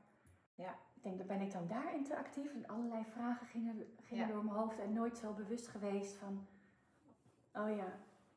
Ja. 0.55 0.75
Ik 1.03 1.09
denk, 1.09 1.19
dat 1.19 1.27
ben 1.27 1.41
ik 1.41 1.53
dan 1.53 1.67
daarin 1.67 2.05
te 2.05 2.17
actief? 2.17 2.55
En 2.55 2.67
allerlei 2.67 3.05
vragen 3.05 3.47
gingen, 3.47 3.95
gingen 4.03 4.27
Ja. 4.27 4.33
door 4.33 4.45
mijn 4.45 4.57
hoofd 4.57 4.79
en 4.79 4.93
nooit 4.93 5.19
zo 5.19 5.33
bewust 5.33 5.69
geweest 5.69 6.17
van, 6.17 6.47
oh 7.55 7.77
ja, 7.77 7.87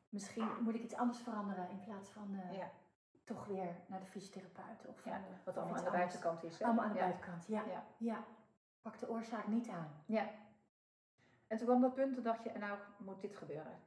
misschien 0.08 0.48
moet 0.62 0.74
ik 0.74 0.82
iets 0.82 0.94
anders 0.96 1.18
veranderen 1.18 1.70
in 1.70 1.80
plaats 1.80 2.10
van 2.10 2.34
eh, 2.34 2.56
Ja. 2.56 2.70
toch 3.24 3.46
weer 3.46 3.76
naar 3.86 4.00
de 4.00 4.06
fysiotherapeut. 4.06 4.86
Of, 4.86 5.04
Ja, 5.04 5.12
eh, 5.12 5.22
wat 5.44 5.56
of 5.56 5.62
allemaal 5.62 5.78
aan 5.78 5.84
de 5.84 5.90
buitenkant 5.90 6.42
is. 6.42 6.58
Hè? 6.58 6.64
Allemaal 6.64 6.84
aan 6.84 6.92
de 6.92 6.98
buitenkant, 6.98 7.46
ja. 7.46 7.62
Ja. 7.98 8.24
Pak 8.82 8.98
de 8.98 9.08
oorzaak 9.10 9.46
niet 9.46 9.68
aan. 9.68 9.90
Ja. 10.06 10.28
En 11.46 11.56
toen 11.56 11.66
kwam 11.66 11.80
dat 11.80 11.94
punt, 11.94 12.14
toen 12.14 12.22
dacht 12.22 12.42
je, 12.44 12.52
nou 12.58 12.78
moet 12.98 13.20
dit 13.20 13.36
gebeuren. 13.36 13.78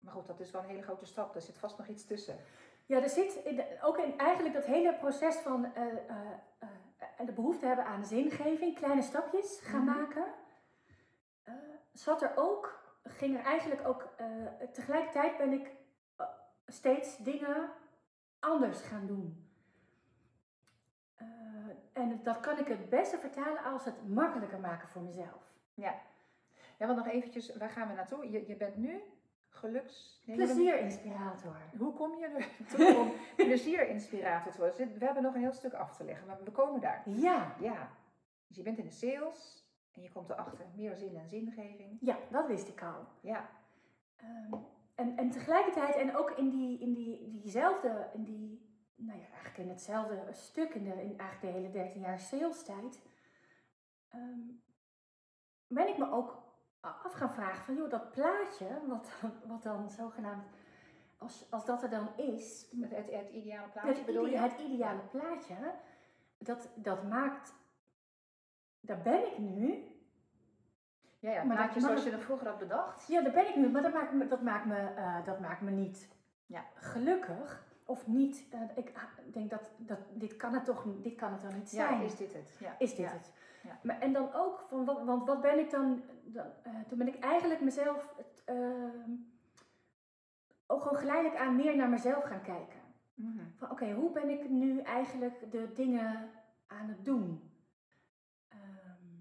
Maar 0.00 0.12
goed, 0.12 0.26
dat 0.26 0.40
is 0.40 0.50
wel 0.50 0.62
een 0.62 0.68
hele 0.68 0.82
grote 0.82 1.04
stap. 1.04 1.34
Er 1.34 1.40
zit 1.42 1.58
vast 1.58 1.78
nog 1.78 1.86
iets 1.86 2.04
tussen. 2.04 2.36
Ja, 2.86 3.02
er 3.02 3.08
zit 3.08 3.34
in 3.34 3.56
de- 3.56 3.78
ook 3.82 3.98
in 3.98 4.18
eigenlijk 4.18 4.54
dat 4.54 4.64
hele 4.64 4.94
proces 4.94 5.36
van 5.36 5.74
eh, 5.74 5.82
eh, 7.16 7.26
de 7.26 7.32
behoefte 7.32 7.66
hebben 7.66 7.84
aan 7.84 8.04
zingeving, 8.04 8.74
kleine 8.74 9.02
stapjes 9.02 9.60
gaan 9.62 9.84
Mhm. 9.84 9.98
maken. 9.98 10.24
eh, 11.44 11.54
zat 11.92 12.22
er 12.22 12.32
ook, 12.36 12.82
ging 13.02 13.36
er 13.38 13.44
eigenlijk 13.44 13.88
ook, 13.88 14.08
eh, 14.16 14.26
tegelijkertijd 14.72 15.36
ben 15.36 15.52
ik 15.52 15.70
eh, 16.16 16.26
steeds 16.66 17.16
dingen 17.18 17.70
anders 18.40 18.80
gaan 18.82 19.06
doen. 19.06 19.44
En 21.92 22.22
dat 22.22 22.40
kan 22.40 22.58
ik 22.58 22.66
het 22.66 22.88
beste 22.88 23.18
vertalen 23.18 23.62
als 23.64 23.84
het 23.84 24.08
makkelijker 24.08 24.60
maken 24.60 24.88
voor 24.88 25.02
mezelf. 25.02 25.52
Ja. 25.74 25.94
Ja, 26.78 26.86
want 26.86 26.98
nog 26.98 27.06
eventjes, 27.08 27.56
waar 27.56 27.70
gaan 27.70 27.88
we 27.88 27.94
naartoe? 27.94 28.30
Je, 28.30 28.46
je 28.48 28.56
bent 28.56 28.76
nu 28.76 29.02
geluks... 29.56 30.22
nee, 30.24 30.36
Plezierinspirator. 30.36 31.56
Hoe 31.78 31.92
kom 31.92 32.14
je 32.18 32.26
er 32.26 32.48
toe 32.76 32.96
om 32.96 33.12
plezierinspirator 33.36 34.52
te 34.52 34.58
worden? 34.58 34.98
We 34.98 35.04
hebben 35.04 35.22
nog 35.22 35.34
een 35.34 35.40
heel 35.40 35.52
stuk 35.52 35.72
af 35.72 35.96
te 35.96 36.04
leggen, 36.04 36.26
maar 36.26 36.44
we 36.44 36.50
komen 36.50 36.80
daar. 36.80 37.02
Ja, 37.04 37.54
Ja, 37.60 37.90
dus 38.46 38.56
je 38.56 38.62
bent 38.62 38.78
in 38.78 38.84
de 38.84 38.90
sales 38.90 39.64
en 39.92 40.02
je 40.02 40.10
komt 40.12 40.30
erachter 40.30 40.66
meer 40.74 40.96
zin 40.96 41.16
en 41.16 41.28
zingeving. 41.28 41.98
ja, 42.00 42.18
dat 42.30 42.46
wist 42.46 42.68
ik 42.68 42.82
al. 42.82 43.06
Ja, 43.20 43.48
Ehm, 44.16 44.54
en, 44.94 45.16
en 45.16 45.30
tegelijkertijd, 45.30 45.94
en 45.94 46.16
ook 46.16 46.30
in, 46.30 46.50
die, 46.50 46.78
in 46.78 46.94
die, 46.94 47.30
diezelfde, 47.40 48.10
in 48.12 48.24
die, 48.24 48.70
nou 48.94 49.18
ja, 49.18 49.24
eigenlijk 49.26 49.58
in 49.58 49.68
hetzelfde 49.68 50.32
stuk, 50.32 50.74
in, 50.74 50.84
de, 50.84 50.90
in 50.90 51.18
eigenlijk 51.18 51.40
de 51.40 51.60
hele 51.60 51.70
13 51.70 52.00
jaar 52.00 52.18
sales 52.20 52.64
tijd, 52.64 53.02
ehm, 54.08 54.40
ben 55.66 55.88
ik 55.88 55.98
me 55.98 56.10
ook 56.10 56.45
af 57.02 57.12
gaan 57.12 57.32
vragen 57.32 57.64
van, 57.64 57.74
joh, 57.74 57.90
dat 57.90 58.10
plaatje, 58.10 58.66
wat, 58.88 59.08
dan- 59.20 59.32
wat 59.46 59.62
dan 59.62 59.90
zogenaamd, 59.90 60.46
als, 61.18 61.46
als 61.50 61.64
dat 61.64 61.82
er 61.82 61.90
dan 61.90 62.08
is, 62.16 62.66
het, 62.80 62.90
het, 62.90 63.10
het 63.10 63.28
ideale 63.30 63.68
plaatje 63.68 63.92
het, 63.92 64.06
bedoel 64.06 64.26
je? 64.26 64.38
het 64.38 64.58
ideale 64.58 65.00
plaatje, 65.10 65.54
dat, 66.38 66.68
dat 66.74 67.02
maakt, 67.08 67.54
daar 68.80 69.00
ben 69.02 69.26
ik 69.26 69.38
nu, 69.38 69.90
Ja, 71.18 71.32
ja, 71.32 71.44
Maar 71.44 71.56
dat- 71.56 71.66
maar 71.70 71.80
zoals 71.80 71.94
dat- 71.94 72.04
je 72.04 72.10
er 72.18 72.22
vroeger 72.24 72.48
had 72.48 72.58
bedacht. 72.58 73.06
Ja, 73.06 73.22
daar 73.22 73.32
ben 73.32 73.48
ik 73.48 73.56
nu, 73.56 73.68
maar 73.68 73.82
dat 73.82 73.92
maakt 73.92 74.12
me, 74.12 74.26
dat 74.26 74.42
maakt 74.42 74.64
me, 74.66 74.76
eh, 74.78 75.24
dat 75.24 75.40
maakt 75.40 75.60
me 75.60 75.70
niet 75.70 76.08
Ja. 76.46 76.64
gelukkig. 76.74 77.64
of 77.88 78.06
niet. 78.06 78.44
Eh, 78.50 78.60
ik 78.74 78.92
ah, 78.96 79.32
denk 79.32 79.50
dat, 79.50 79.60
dat 79.76 79.98
dit 80.12 80.36
kan 80.36 80.54
het 80.54 80.64
toch 80.64 80.84
dit 81.02 81.14
kan 81.14 81.32
het 81.32 81.42
dan 81.42 81.54
niet 81.54 81.68
zijn. 81.70 81.98
Ja, 81.98 82.04
is 82.04 82.16
dit 82.16 82.32
het? 82.32 82.56
Ja. 82.58 82.74
Is 82.78 82.90
dit 82.90 82.98
Ja. 83.06 83.12
het? 83.12 83.32
Ja. 83.66 83.78
Maar, 83.82 84.00
en 84.00 84.12
dan 84.12 84.32
ook, 84.32 84.64
van 84.68 84.84
wat, 84.84 85.02
want 85.04 85.26
wat 85.26 85.40
ben 85.40 85.58
ik 85.58 85.70
dan, 85.70 86.02
dan 86.24 86.46
eh, 86.62 86.72
toen 86.88 86.98
ben 86.98 87.08
ik 87.08 87.18
eigenlijk 87.18 87.60
mezelf 87.60 88.14
het, 88.16 88.42
ehm, 88.44 89.10
ook 90.66 90.82
gewoon 90.82 90.98
geleidelijk 90.98 91.40
aan 91.40 91.56
meer 91.56 91.76
naar 91.76 91.88
mezelf 91.88 92.24
gaan 92.24 92.42
kijken. 92.42 92.80
Mhm. 93.14 93.44
Van 93.56 93.70
oké, 93.70 93.92
hoe 93.92 94.10
ben 94.12 94.28
ik 94.28 94.48
nu 94.48 94.80
eigenlijk 94.80 95.50
de 95.50 95.72
dingen 95.72 96.30
aan 96.66 96.88
het 96.88 97.04
doen? 97.04 97.50
Ehm, 98.48 99.16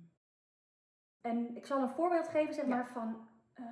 en 1.21 1.55
ik 1.55 1.65
zal 1.65 1.81
een 1.81 1.89
voorbeeld 1.89 2.27
geven, 2.27 2.53
zeg 2.53 2.65
Ja. 2.67 2.75
maar, 2.75 2.87
van 2.87 3.27
eh, 3.53 3.63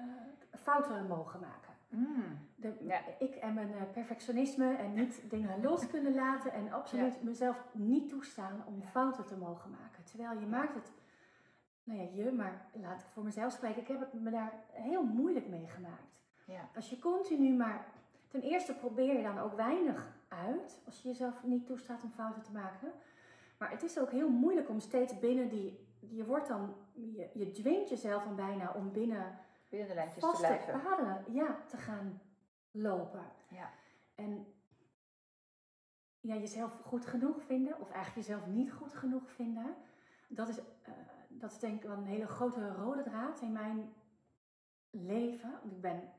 fouten 0.51 1.07
mogen 1.07 1.39
maken. 1.39 1.62
Mm. 1.93 2.37
De, 2.55 2.73
Ja. 2.79 3.01
Ik 3.19 3.35
en 3.35 3.53
mijn 3.53 3.73
eh, 3.73 3.81
perfectionisme 3.93 4.75
en 4.75 4.93
niet 4.93 5.21
dingen 5.29 5.61
los 5.61 5.87
kunnen 5.87 6.13
laten 6.13 6.53
en 6.53 6.71
absoluut 6.71 7.23
mezelf 7.23 7.63
niet 7.71 8.09
toestaan 8.09 8.63
om 8.67 8.81
fouten 8.81 9.25
te 9.25 9.37
mogen 9.37 9.69
maken. 9.69 10.03
Terwijl 10.03 10.39
je 10.39 10.45
maakt 10.45 10.75
het, 10.75 10.91
nou 11.83 11.99
ja, 11.99 12.07
je, 12.13 12.31
maar 12.31 12.65
laat 12.73 13.01
ik 13.01 13.07
voor 13.07 13.23
mezelf 13.23 13.53
spreken, 13.53 13.81
ik 13.81 13.87
heb 13.87 13.99
het 13.99 14.13
me 14.13 14.31
daar 14.31 14.53
heel 14.71 15.03
moeilijk 15.03 15.47
mee 15.47 15.67
gemaakt. 15.67 16.21
Ja. 16.45 16.69
Als 16.75 16.89
je 16.89 16.99
continu 16.99 17.53
maar, 17.55 17.85
ten 18.27 18.41
eerste 18.41 18.73
probeer 18.73 19.17
je 19.17 19.23
dan 19.23 19.39
ook 19.39 19.55
weinig 19.55 20.17
uit, 20.27 20.81
als 20.85 21.01
je 21.01 21.07
jezelf 21.07 21.43
niet 21.43 21.65
toestaat 21.65 22.03
om 22.03 22.11
fouten 22.11 22.43
te 22.43 22.51
maken. 22.51 22.91
Maar 23.57 23.71
het 23.71 23.83
is 23.83 23.99
ook 23.99 24.11
heel 24.11 24.29
moeilijk 24.29 24.69
om 24.69 24.79
steeds 24.79 25.19
binnen 25.19 25.49
die, 25.49 25.79
je 25.99 26.25
wordt 26.25 26.47
dan, 26.47 26.73
je, 26.93 27.29
je 27.33 27.51
dwingt 27.51 27.89
jezelf 27.89 28.23
dan 28.23 28.35
bijna 28.35 28.71
om 28.75 28.91
binnen 28.91 29.37
Binnen 29.73 29.89
de 29.91 29.95
lijntjes 29.95 30.23
te 30.23 30.37
blijven. 30.37 30.81
paden 30.81 31.23
ja, 31.33 31.57
te 31.67 31.77
gaan 31.77 32.21
lopen. 32.71 33.25
Ja. 33.49 33.69
En 34.15 34.53
ja, 36.19 36.35
jezelf 36.35 36.81
goed 36.83 37.05
genoeg 37.05 37.43
vinden, 37.43 37.79
of 37.79 37.91
eigenlijk 37.91 38.27
jezelf 38.27 38.47
niet 38.47 38.71
goed 38.71 38.93
genoeg 38.93 39.29
vinden, 39.29 39.75
dat 40.27 40.47
is, 40.47 40.57
eh, 40.57 40.93
dat 41.27 41.51
is 41.51 41.59
denk 41.59 41.75
ik 41.75 41.87
wel 41.87 41.97
een 41.97 42.05
hele 42.05 42.27
grote 42.27 42.73
rode 42.73 43.03
draad 43.03 43.41
in 43.41 43.51
mijn 43.51 43.93
leven. 44.89 45.59
Ik 45.63 45.81
ben, 45.81 46.13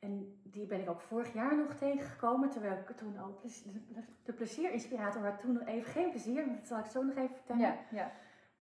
en 0.00 0.40
die 0.44 0.66
ben 0.66 0.80
ik 0.80 0.88
ook 0.88 1.00
vorig 1.00 1.32
jaar 1.32 1.56
nog 1.56 1.74
tegengekomen, 1.74 2.50
terwijl 2.50 2.78
ik 2.78 2.96
toen 2.96 3.18
al 3.18 3.40
de, 3.42 4.04
de 4.22 4.32
plezierinspirator 4.32 5.26
had 5.26 5.40
toen 5.40 5.52
nog 5.52 5.66
even 5.66 5.92
geen 5.92 6.10
plezier, 6.10 6.46
dat 6.46 6.66
zal 6.66 6.78
ik 6.78 6.86
zo 6.86 7.02
nog 7.02 7.16
even 7.16 7.36
vertellen. 7.36 7.62
Ja, 7.62 7.78
ja. 7.90 8.12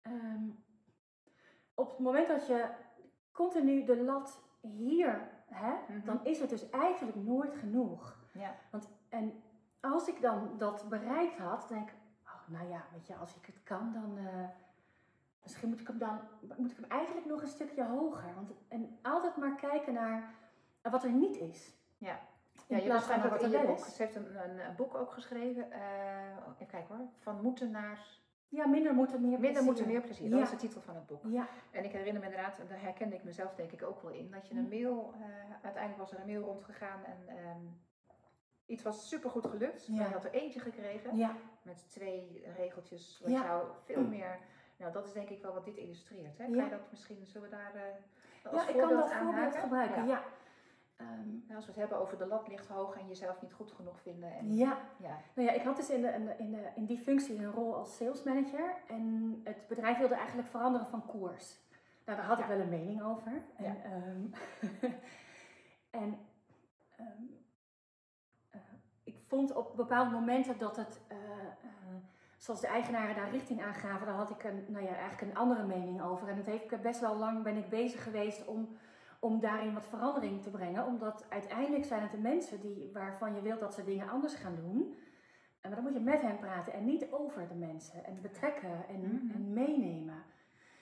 Ehm, 0.02 0.50
op 1.74 1.90
het 1.90 2.00
moment 2.00 2.28
dat 2.28 2.48
je 2.48 2.86
continu 3.38 3.84
de 3.84 4.03
lat 4.03 4.41
hier 4.62 5.29
hebt, 5.50 5.89
Mhm. 5.89 6.06
dan 6.06 6.20
is 6.24 6.39
het 6.39 6.50
dus 6.50 6.70
eigenlijk 6.70 7.17
nooit 7.17 7.56
genoeg. 7.56 8.17
ja. 8.32 8.56
Want, 8.72 8.89
en 9.10 9.44
als 9.82 10.08
ik 10.08 10.22
dan 10.22 10.51
dat 10.58 10.89
bereikt 10.89 11.38
had, 11.38 11.67
denk 11.70 11.89
ik, 11.89 11.96
oh, 12.25 12.48
nou 12.48 12.70
ja, 12.70 12.86
weet 12.94 13.08
je, 13.08 13.15
als 13.15 13.36
ik 13.36 13.46
het 13.46 13.63
kan, 13.63 13.94
dan 13.94 14.17
eh, 14.17 14.44
misschien 15.44 15.70
moet 15.70 15.79
ik 15.79 15.88
hem 15.88 15.98
dan 15.98 16.20
moet 16.58 16.72
ik 16.72 16.77
hem 16.77 16.89
eigenlijk 16.89 17.25
nog 17.25 17.41
een 17.41 17.48
stukje 17.48 17.86
hoger. 17.86 18.36
Want, 18.36 18.51
en 18.67 19.00
altijd 19.01 19.38
maar 19.38 19.56
kijken 19.56 19.94
naar 19.94 20.34
wat 20.82 21.03
er 21.03 21.12
niet 21.12 21.38
is. 21.38 21.74
Ja. 21.98 22.20
In 22.67 22.77
Ja, 22.77 22.84
je 22.84 22.94
ook 22.94 23.29
wat 23.29 23.41
in 23.41 23.50
je 23.50 23.65
boek. 23.65 23.79
Ze 23.79 24.01
heeft 24.03 24.15
een, 24.15 24.44
een, 24.50 24.60
een 24.60 24.75
boek 24.75 24.96
ook 24.96 25.12
geschreven. 25.12 25.72
eh, 25.72 26.51
even 26.53 26.67
kijken 26.67 26.96
hoor. 26.96 27.08
Van 27.20 27.41
moeten 27.41 27.72
naar 27.72 28.08
Ja, 28.50 28.68
minder 28.68 28.94
moeten, 28.94 29.22
meer 29.22 29.30
minder 29.30 29.50
plezier. 29.50 29.63
moeten, 29.66 29.88
meer 29.88 30.01
plezier. 30.01 30.30
Dat 30.30 30.39
is 30.42 30.50
de 30.50 30.56
titel 30.56 30.82
van 30.82 30.96
het 30.96 31.06
boek. 31.08 31.22
Ja, 31.27 31.48
En 31.72 31.84
ik 31.84 31.92
herinner 31.92 32.22
me 32.22 32.30
inderdaad, 32.30 32.58
daar 32.70 32.82
herkende 32.82 33.16
ik 33.16 33.24
mezelf 33.24 33.56
denk 33.56 33.72
ik 33.72 33.84
ook 33.84 34.01
wel 34.01 34.12
in, 34.12 34.32
dat 34.32 34.48
je 34.48 34.54
Mm. 34.54 34.60
een 34.60 34.70
mail, 34.70 35.13
eh, 35.16 35.22
uiteindelijk 35.62 35.98
was 35.98 36.12
er 36.12 36.20
een 36.20 36.25
mail 36.25 36.42
rondgegaan 36.44 37.04
en 37.04 37.18
ehm, 37.27 37.62
iets 38.66 38.84
was 38.84 39.10
supergoed 39.10 39.46
gelukt. 39.48 39.86
Ja. 39.88 39.94
Je 40.08 40.13
had 40.13 40.24
er 40.24 40.32
eentje 40.32 40.60
gekregen 40.60 41.18
ja, 41.18 41.36
met 41.62 41.89
twee 41.89 42.44
regeltjes 42.58 43.20
wat 43.24 43.32
Ja. 43.32 43.44
jou 43.44 43.68
veel 43.86 44.04
meer, 44.08 44.39
nou 44.77 44.92
dat 44.92 45.06
is 45.06 45.13
denk 45.13 45.30
ik 45.30 45.42
wel 45.42 45.54
wat 45.54 45.66
dit 45.66 45.77
illustreert. 45.77 46.38
Hè? 46.38 46.46
Kan 46.46 46.63
je 46.63 46.70
dat 46.70 46.92
misschien, 46.92 47.25
zullen 47.25 47.50
we 47.50 47.56
daar 47.56 47.75
eh, 47.75 48.51
als 48.51 48.63
ja 48.63 48.70
ik 48.70 48.77
kan 48.77 48.89
dat 48.89 49.13
voorbeeld 49.13 49.55
gebruiken. 49.55 50.07
Ja. 50.07 50.24
Ehm, 50.98 51.55
Als 51.55 51.66
we 51.66 51.72
het 51.72 51.79
hebben 51.79 52.00
over 52.00 52.18
de 52.18 52.25
lat 52.27 52.48
ligt 52.48 52.68
hoog 52.68 52.96
en 52.98 53.07
jezelf 53.07 53.42
niet 53.42 53.53
goed 53.53 53.72
genoeg 53.72 54.00
vinden. 54.01 54.31
En, 54.33 54.55
ja, 54.55 54.77
ja. 54.98 55.18
Nou 55.33 55.48
ja, 55.48 55.53
ik 55.53 55.62
had 55.64 55.75
dus 55.75 55.90
in, 55.90 56.01
de, 56.01 56.07
in, 56.07 56.25
de, 56.25 56.36
in, 56.38 56.51
de, 56.51 56.68
in 56.75 56.86
die 56.86 56.98
functie 56.98 57.38
een 57.38 57.51
rol 57.51 57.75
als 57.75 57.96
salesmanager. 57.96 58.75
En 58.88 59.42
het 59.44 59.68
bedrijf 59.68 59.98
wilde 59.98 60.16
eigenlijk 60.16 60.48
veranderen 60.48 60.88
van 60.88 61.05
koers. 61.05 61.60
Nou, 62.05 62.18
daar 62.18 62.27
had 62.27 62.40
ik 62.40 62.46
wel 62.46 62.60
een 62.60 62.70
mening 62.70 63.01
over. 63.03 63.31
En, 63.55 63.64
Ja. 63.66 63.75
ehm, 63.83 64.25
en 66.03 66.20
ehm, 66.98 67.24
eh, 68.50 68.60
ik 69.03 69.16
vond 69.27 69.55
op 69.55 69.75
bepaalde 69.75 70.12
momenten 70.12 70.57
dat 70.57 70.75
het, 70.75 71.01
eh, 71.07 71.18
eh, 71.18 71.96
zoals 72.38 72.62
de 72.62 72.68
eigenaren 72.68 73.16
daar 73.16 73.29
richting 73.31 73.62
aangaven, 73.64 74.05
daar 74.05 74.16
had 74.16 74.29
ik 74.29 74.44
een, 74.44 74.66
nou 74.68 74.86
ja, 74.86 74.92
eigenlijk 74.96 75.22
een 75.22 75.38
andere 75.38 75.64
mening 75.66 76.01
over. 76.01 76.27
En 76.27 76.38
het 76.38 76.46
heeft 76.46 76.81
best 76.81 77.00
wel 77.00 77.16
lang 77.16 77.44
ben 77.44 77.57
ik 77.57 77.70
bezig 77.70 78.03
geweest 78.03 78.46
om, 78.46 78.77
om 79.20 79.40
daarin 79.40 79.74
wat 79.74 79.88
verandering 79.88 80.42
te 80.44 80.50
brengen. 80.50 80.86
Omdat 80.86 81.25
uiteindelijk 81.30 81.86
zijn 81.86 82.01
het 82.01 82.12
de 82.12 82.18
mensen 82.18 82.62
die, 82.62 82.90
waarvan 82.94 83.36
je 83.36 83.42
wilt 83.42 83.60
dat 83.60 83.74
ze 83.74 83.84
dingen 83.84 84.10
anders 84.10 84.34
gaan 84.34 84.56
doen. 84.56 84.96
En 85.62 85.74
maar 85.74 85.84
dan 85.84 85.84
moet 85.84 85.94
je 85.94 86.10
met 86.10 86.22
hen 86.22 86.38
praten 86.38 86.74
en 86.74 86.86
niet 86.86 87.12
over 87.12 87.48
de 87.48 87.56
mensen. 87.56 88.06
En 88.06 88.22
betrekken 88.22 88.88
en, 88.88 89.00
Mhm. 89.01 89.34
en 89.36 89.53
meenemen. 89.53 90.24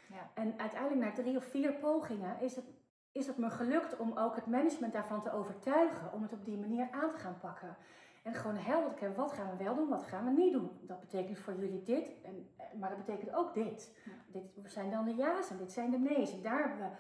Ja. 0.10 0.30
En 0.34 0.60
uiteindelijk 0.60 1.02
na 1.02 1.24
drie 1.24 1.38
of 1.38 1.44
vier 1.46 1.74
pogingen 1.74 2.40
is 2.42 2.56
het, 2.56 2.66
is 3.12 3.28
het 3.28 3.38
me 3.38 3.50
gelukt 3.50 3.98
om 3.98 4.18
ook 4.18 4.36
het 4.36 4.46
management 4.46 4.94
daarvan 4.94 5.22
te 5.24 5.32
overtuigen. 5.32 6.14
Om 6.14 6.22
het 6.22 6.34
op 6.34 6.46
die 6.46 6.58
manier 6.58 6.88
aan 6.92 7.12
te 7.12 7.18
gaan 7.18 7.40
pakken. 7.40 7.78
En 8.24 8.34
gewoon 8.34 8.56
helder 8.56 8.94
te 8.94 9.00
hebben, 9.00 9.18
wat 9.24 9.32
gaan 9.34 9.58
we 9.58 9.64
wel 9.64 9.76
doen, 9.76 9.90
wat 9.90 10.04
gaan 10.04 10.26
we 10.26 10.32
niet 10.32 10.54
doen. 10.54 10.70
Dat 10.82 11.00
betekent 11.00 11.38
voor 11.40 11.54
jullie 11.56 11.84
dit, 11.84 12.22
en, 12.24 12.50
maar 12.80 12.90
dat 12.90 13.06
betekent 13.06 13.36
ook 13.36 13.54
dit. 13.54 13.98
Ja. 14.06 14.12
Dit 14.40 14.72
zijn 14.72 14.92
dan 14.92 15.06
de 15.06 15.16
ja's 15.16 15.50
en 15.50 15.58
dit 15.58 15.72
zijn 15.72 15.92
de 15.92 16.00
nee's. 16.00 16.34
En 16.34 16.42
daar 16.42 16.60
hebben 16.60 16.78
we 16.78 16.84
eh, 16.84 16.92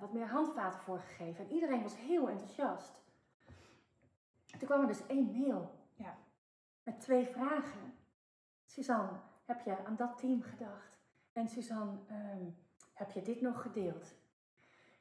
wat 0.00 0.12
meer 0.12 0.26
handvaten 0.26 0.80
voor 0.80 0.98
gegeven. 0.98 1.44
En 1.44 1.52
iedereen 1.52 1.82
was 1.82 1.96
heel 1.96 2.28
enthousiast. 2.28 2.92
Toen 4.58 4.68
kwam 4.68 4.80
er 4.80 4.86
dus 4.86 5.06
één 5.06 5.30
mail. 5.40 5.70
Ja. 5.94 6.16
Met 6.82 7.00
twee 7.00 7.26
vragen. 7.26 7.94
Suzanne, 8.66 9.10
heb 9.44 9.60
je 9.64 9.84
aan 9.84 9.96
dat 9.96 10.18
team 10.18 10.42
gedacht? 10.42 10.98
En 11.32 11.48
Suzanne, 11.48 11.92
ehm, 12.08 12.44
heb 12.92 13.10
je 13.10 13.22
dit 13.22 13.40
nog 13.40 13.62
gedeeld? 13.62 14.14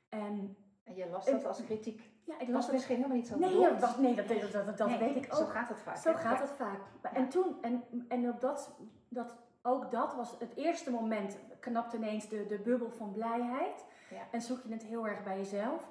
En 0.10 0.58
En 0.84 0.96
je 0.96 1.10
las 1.10 1.26
dat 1.26 1.46
als 1.46 1.64
kritiek. 1.64 2.12
ja, 2.24 2.34
ik 2.40 2.48
las 2.48 2.56
was 2.56 2.64
het. 2.66 2.74
misschien 2.74 2.96
helemaal 2.96 3.18
niet 3.18 3.28
zo 3.28 3.38
Nee, 3.38 3.50
bedoeld. 3.50 3.80
was- 3.80 3.98
nee, 3.98 4.16
dat, 4.16 4.28
dat, 4.28 4.52
dat, 4.52 4.78
dat 4.78 4.88
Nee, 4.88 5.00
weet 5.00 5.16
ik 5.16 5.26
ook. 5.34 5.40
Zo 5.40 5.46
gaat 5.46 5.70
het 5.70 5.80
vaak. 5.80 5.98
Zo 5.98 6.14
gaat 6.14 6.38
Ja. 6.38 6.42
het 6.46 6.52
vaak. 6.52 6.80
En 7.14 7.30
toen, 7.30 7.62
en, 7.62 7.84
en 8.08 8.30
op 8.30 8.40
dat, 8.42 8.76
dat, 9.10 9.36
ook 9.64 9.92
dat 9.92 10.16
was 10.16 10.40
het 10.40 10.56
eerste 10.56 10.92
moment, 10.92 11.38
knapt 11.60 11.94
ineens 11.94 12.30
de, 12.30 12.46
de 12.46 12.60
bubbel 12.60 12.92
van 12.92 13.12
blijheid. 13.12 13.86
Ja. 14.10 14.28
En 14.32 14.42
zoek 14.42 14.64
je 14.64 14.74
het 14.74 14.84
heel 14.84 15.08
erg 15.08 15.24
bij 15.24 15.38
jezelf. 15.38 15.90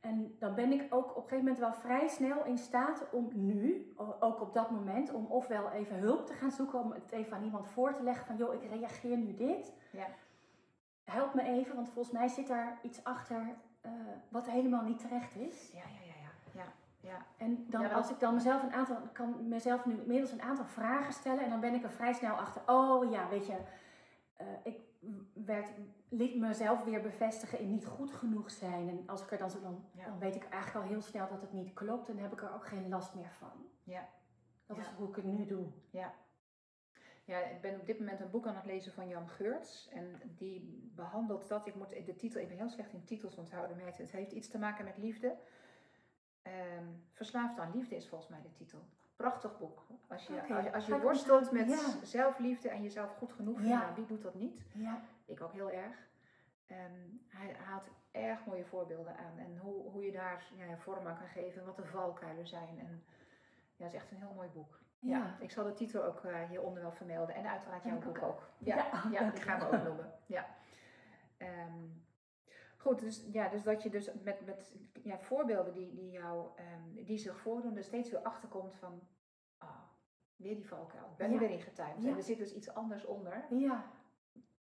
En 0.00 0.36
dan 0.38 0.54
ben 0.54 0.72
ik 0.72 0.94
ook 0.94 1.10
op 1.10 1.16
een 1.16 1.22
gegeven 1.22 1.38
moment 1.38 1.58
wel 1.58 1.72
vrij 1.72 2.08
snel 2.08 2.44
in 2.44 2.58
staat 2.58 3.06
om 3.10 3.28
nu, 3.32 3.92
ook 4.20 4.40
op 4.40 4.54
dat 4.54 4.70
moment, 4.70 5.12
om 5.12 5.26
ofwel 5.26 5.70
even 5.70 5.96
hulp 5.96 6.26
te 6.26 6.32
gaan 6.32 6.50
zoeken, 6.50 6.78
om 6.78 6.92
het 6.92 7.10
even 7.10 7.36
aan 7.36 7.44
iemand 7.44 7.68
voor 7.68 7.94
te 7.94 8.02
leggen 8.02 8.26
van, 8.26 8.36
joh, 8.36 8.54
ik 8.54 8.70
reageer 8.70 9.16
nu 9.16 9.34
dit. 9.34 9.72
Ja. 9.90 10.06
Help 11.04 11.34
me 11.34 11.42
even, 11.42 11.74
want 11.74 11.88
volgens 11.88 12.14
mij 12.14 12.28
zit 12.28 12.46
daar 12.46 12.78
iets 12.82 13.04
achter 13.04 13.56
eh, 13.80 13.90
wat 14.28 14.50
helemaal 14.50 14.82
niet 14.82 14.98
terecht 14.98 15.36
is. 15.36 15.70
Ja, 15.72 15.78
ja, 15.78 16.01
ja, 17.02 17.08
ja. 17.08 17.14
ja, 17.14 17.16
ja. 17.16 17.26
En 17.36 17.66
dan, 17.70 17.80
Ja, 17.80 17.92
als 17.92 18.10
ik 18.10 18.18
dan 18.20 18.34
mezelf 18.34 18.62
een 18.62 18.72
aantal, 18.72 18.96
kan 19.12 19.48
mezelf 19.48 19.84
nu 19.86 20.00
inmiddels 20.00 20.32
een 20.32 20.42
aantal 20.42 20.64
vragen 20.64 21.12
stellen 21.12 21.44
en 21.44 21.50
dan 21.50 21.60
ben 21.60 21.74
ik 21.74 21.82
er 21.82 21.90
vrij 21.90 22.12
snel 22.12 22.34
achter. 22.34 22.62
Oh 22.66 23.10
ja, 23.10 23.28
weet 23.28 23.46
je, 23.46 23.56
eh, 24.36 24.46
ik 24.62 24.80
werd, 25.32 25.68
liet 26.08 26.36
mezelf 26.36 26.84
weer 26.84 27.00
bevestigen 27.00 27.58
in 27.58 27.68
niet 27.70 27.86
goed 27.86 28.10
genoeg 28.12 28.50
zijn. 28.50 28.88
En 28.88 29.02
als 29.06 29.22
ik 29.22 29.30
er 29.30 29.38
dan 29.38 29.50
zo 29.50 29.60
dan, 29.60 29.84
Ja. 29.92 30.04
dan 30.04 30.18
weet 30.18 30.34
ik 30.34 30.48
eigenlijk 30.48 30.84
al 30.84 30.90
heel 30.92 31.02
snel 31.02 31.28
dat 31.28 31.40
het 31.40 31.52
niet 31.52 31.72
klopt 31.72 32.08
en 32.08 32.18
heb 32.18 32.32
ik 32.32 32.42
er 32.42 32.54
ook 32.54 32.66
geen 32.66 32.88
last 32.88 33.14
meer 33.14 33.32
van. 33.38 33.66
Ja. 33.82 34.08
Dat 34.66 34.76
Ja. 34.76 34.82
is 34.82 34.88
hoe 34.96 35.08
ik 35.08 35.16
het 35.16 35.24
nu 35.24 35.46
doe. 35.46 35.66
Ja, 37.24 37.38
ik 37.38 37.60
ben 37.60 37.80
op 37.80 37.86
dit 37.86 37.98
moment 37.98 38.20
een 38.20 38.30
boek 38.30 38.46
aan 38.46 38.54
het 38.54 38.64
lezen 38.64 38.92
van 38.92 39.08
Jan 39.08 39.28
Geurts. 39.28 39.88
En 39.88 40.20
die 40.36 40.90
behandelt 40.94 41.48
dat. 41.48 41.66
Ik 41.66 41.74
moet 41.74 41.88
de 42.06 42.16
titel, 42.16 42.40
ik 42.40 42.48
ben 42.48 42.56
heel 42.56 42.68
slecht 42.68 42.92
in 42.92 43.04
titels 43.04 43.36
onthouden, 43.36 43.76
maar 43.76 43.86
het 43.86 44.10
heeft 44.10 44.32
iets 44.32 44.48
te 44.48 44.58
maken 44.58 44.84
met 44.84 44.96
liefde. 44.98 45.36
Ehm, 46.42 46.84
Verslaafd 47.12 47.58
aan 47.58 47.70
liefde 47.74 47.96
is 47.96 48.08
volgens 48.08 48.30
mij 48.30 48.40
de 48.42 48.52
titel. 48.52 48.78
Prachtig 49.16 49.58
boek. 49.58 49.82
Als 50.08 50.26
je, 50.26 50.54
als, 50.54 50.64
je- 50.64 50.72
als 50.72 50.88
worstelt 50.88 51.50
met 51.50 51.68
Ja. 51.68 52.04
zelfliefde 52.04 52.68
en 52.68 52.82
jezelf 52.82 53.16
goed 53.16 53.32
genoeg 53.32 53.56
vinden, 53.58 53.76
Ja. 53.78 53.82
nou, 53.82 53.94
wie 53.94 54.06
doet 54.06 54.22
dat 54.22 54.34
niet? 54.34 54.62
Ja, 54.74 55.00
Ik 55.24 55.40
ook 55.40 55.52
heel 55.52 55.70
erg. 55.70 55.96
Ehm, 56.66 56.90
hij 57.28 57.54
haalt 57.64 57.88
erg 58.10 58.44
mooie 58.46 58.64
voorbeelden 58.64 59.16
aan. 59.16 59.38
En 59.38 59.58
hoe, 59.58 59.90
hoe 59.90 60.04
je 60.04 60.12
daar 60.12 60.44
ja, 60.56 60.76
vorm 60.76 61.06
aan 61.06 61.18
kan 61.18 61.26
geven. 61.28 61.60
En 61.60 61.66
wat 61.66 61.76
de 61.76 61.84
valkuilen 61.84 62.46
zijn. 62.46 62.78
En 62.78 63.04
ja, 63.76 63.84
het 63.84 63.92
is 63.94 64.00
echt 64.00 64.10
een 64.10 64.16
heel 64.16 64.32
mooi 64.34 64.48
boek. 64.48 64.80
Ja, 64.98 65.16
ja. 65.16 65.36
ik 65.40 65.50
zal 65.50 65.64
de 65.64 65.72
titel 65.74 66.04
ook 66.04 66.24
eh, 66.24 66.48
hieronder 66.48 66.82
wel 66.82 66.92
vermelden. 66.92 67.34
En 67.34 67.46
uiteraard 67.50 67.84
jouw 67.84 67.98
boek 67.98 68.22
ook. 68.22 68.48
Ja, 68.58 68.86
Ja, 69.10 69.30
die 69.30 69.42
gaan 69.42 69.58
we 69.58 69.64
ook 69.76 69.82
noemen. 69.88 70.12
Ja. 70.26 70.46
Ehm, 71.36 71.78
goed, 72.82 73.00
dus, 73.00 73.26
ja, 73.32 73.48
dus 73.48 73.62
dat 73.62 73.82
je 73.82 73.90
dus 73.90 74.10
met, 74.22 74.44
met 74.46 74.74
ja, 75.02 75.18
voorbeelden 75.18 75.72
die, 75.72 75.94
die, 75.94 76.10
jou, 76.10 76.48
ehm, 76.56 77.04
die 77.04 77.18
zich 77.18 77.38
voordoen, 77.38 77.76
er 77.76 77.84
steeds 77.84 78.10
weer 78.10 78.20
achterkomt 78.22 78.74
van 78.74 79.00
weer 80.36 80.54
die 80.54 80.68
valkuil. 80.68 81.04
Ik 81.10 81.16
ben 81.16 81.28
Ja. 81.28 81.34
er 81.34 81.40
weer 81.40 81.50
ingetuimd. 81.50 82.02
Ja. 82.02 82.10
En 82.10 82.16
er 82.16 82.22
zit 82.22 82.38
dus 82.38 82.54
iets 82.54 82.74
anders 82.74 83.04
onder. 83.04 83.44
Ja, 83.50 83.90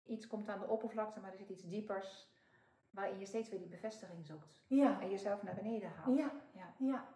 Iets 0.04 0.26
komt 0.26 0.48
aan 0.48 0.59
de 0.59 0.68
oppervlakte, 0.68 1.20
maar 1.20 1.30
er 1.30 1.37
zit 1.37 1.48
iets 1.48 1.62
diepers. 1.68 2.28
Waarin 2.90 3.18
je 3.18 3.26
steeds 3.26 3.48
weer 3.48 3.59
die 3.59 3.68
bevestiging 3.68 4.26
zoekt. 4.26 4.62
ja, 4.66 5.00
En 5.00 5.11
jezelf 5.11 5.42
naar 5.42 5.54
beneden 5.54 5.90
haalt. 5.90 6.18
ja, 6.18 6.33
Ja. 6.52 6.74
ja. 6.78 7.09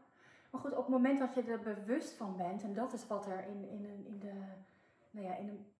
Maar 0.51 0.61
goed, 0.61 0.71
op 0.73 0.77
het 0.79 0.89
moment 0.89 1.19
dat 1.19 1.35
je 1.35 1.43
er 1.43 1.61
bewust 1.61 2.13
van 2.13 2.37
bent, 2.37 2.63
en 2.63 2.75
dat 2.75 2.93
is 2.93 3.07
wat 3.07 3.27
er 3.27 3.45
in, 3.47 3.69
in, 3.69 3.85
een- 3.85 4.07
in 4.07 4.19
de, 4.19 4.33
nou 5.11 5.27
ja, 5.27 5.37
in 5.37 5.49
een, 5.49 5.74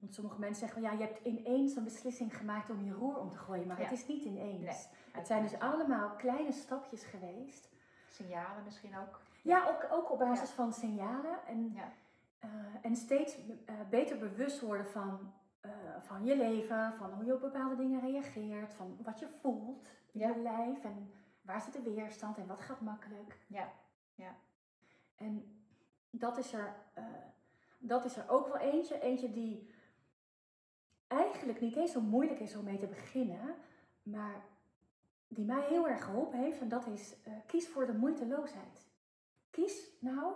want 0.00 0.14
sommige 0.14 0.38
mensen 0.40 0.66
zeggen, 0.66 0.82
ja, 0.82 0.92
je 0.92 1.04
hebt 1.04 1.24
ineens 1.26 1.76
een 1.76 1.84
beslissing 1.84 2.36
gemaakt 2.36 2.70
om 2.70 2.84
je 2.84 2.92
roer 2.92 3.18
om 3.18 3.30
te 3.30 3.38
gooien, 3.38 3.66
maar 3.66 3.78
Ja. 3.78 3.82
het 3.84 3.92
is 3.92 4.06
niet 4.06 4.24
ineens. 4.24 4.60
Nee. 4.60 5.12
Het 5.12 5.26
zijn 5.26 5.42
dus 5.42 5.58
allemaal 5.58 6.10
kleine 6.16 6.52
stapjes 6.52 7.04
geweest. 7.04 7.68
Signalen 8.08 8.64
misschien 8.64 8.96
ook. 8.98 9.20
Ja, 9.42 9.68
ook, 9.68 9.86
ook 9.92 10.10
op 10.10 10.18
basis 10.18 10.50
van 10.50 10.72
signalen. 10.72 11.46
En, 11.46 11.72
Ja. 11.74 11.92
eh, 12.38 12.48
en 12.82 12.96
steeds 12.96 13.36
eh, 13.66 13.74
beter 13.90 14.18
bewust 14.18 14.60
worden 14.60 14.86
van, 14.86 15.32
eh, 15.60 15.70
van 16.00 16.24
je 16.24 16.36
leven, 16.36 16.94
van 16.94 17.12
hoe 17.12 17.24
je 17.24 17.34
op 17.34 17.40
bepaalde 17.40 17.76
dingen 17.76 18.00
reageert, 18.00 18.74
van 18.74 18.96
wat 19.02 19.18
je 19.18 19.28
voelt 19.40 19.88
in 20.12 20.20
je 20.20 20.38
lijf 20.38 20.84
en 20.84 21.12
waar 21.42 21.60
zit 21.60 21.72
de 21.72 21.82
weerstand 21.94 22.38
en 22.38 22.46
wat 22.46 22.60
gaat 22.60 22.80
makkelijk. 22.80 23.38
Ja, 23.46 23.72
ja. 24.14 24.34
En 25.16 25.62
dat 26.10 26.38
is 26.38 26.52
er, 26.52 26.74
dat 27.78 28.04
is 28.04 28.16
er 28.16 28.28
ook 28.28 28.46
wel 28.46 28.56
eentje. 28.58 29.00
Eentje 29.00 29.30
die 29.30 29.70
eigenlijk 31.10 31.60
niet 31.60 31.76
eens 31.76 31.92
zo 31.92 32.00
moeilijk 32.00 32.40
is 32.40 32.56
om 32.56 32.64
mee 32.64 32.78
te 32.78 32.86
beginnen, 32.86 33.54
maar 34.02 34.34
die 35.28 35.44
mij 35.44 35.60
heel 35.68 35.88
erg 35.88 36.04
geholpen 36.04 36.38
heeft. 36.38 36.60
En 36.60 36.68
dat 36.68 36.86
is 36.86 37.14
eh, 37.24 37.32
kies 37.46 37.68
voor 37.68 37.86
de 37.86 37.92
moeiteloosheid. 37.92 38.88
Kies 39.50 39.90
nou 40.00 40.32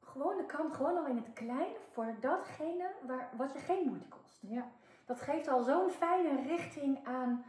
gewoon 0.00 0.36
de 0.36 0.46
kant, 0.46 0.74
gewoon 0.74 0.96
al 0.96 1.06
in 1.06 1.16
het 1.16 1.32
klein, 1.32 1.72
voor 1.90 2.14
datgene 2.20 2.90
waar, 3.06 3.28
wat 3.36 3.52
je 3.52 3.58
geen 3.58 3.86
moeite 3.88 4.08
kost. 4.08 4.38
Ja. 4.40 4.66
Dat 5.04 5.20
geeft 5.20 5.48
al 5.48 5.62
zo'n 5.62 5.90
fijne 5.90 6.42
richting 6.42 7.06
aan 7.06 7.44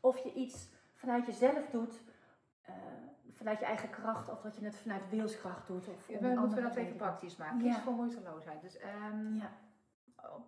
of 0.00 0.18
je 0.18 0.32
iets 0.32 0.68
vanuit 0.94 1.26
jezelf 1.26 1.66
doet, 1.70 2.02
eh, 2.62 2.74
vanuit 3.32 3.58
je 3.58 3.64
eigen 3.64 3.90
kracht, 3.90 4.28
of 4.30 4.40
dat 4.40 4.56
je 4.56 4.64
het 4.64 4.76
vanuit 4.76 5.08
wilskracht 5.10 5.66
doet. 5.66 5.88
Of 5.88 6.06
We 6.06 6.34
moeten 6.38 6.62
dat 6.62 6.76
even 6.76 6.96
praktisch 6.96 7.36
maken. 7.36 7.58
Kies 7.58 7.74
Ja. 7.76 7.80
voor 7.82 7.92
moeiteloosheid. 7.92 8.60
Dus 8.62 8.76
ehm, 8.78 9.36
Ja. 9.36 9.50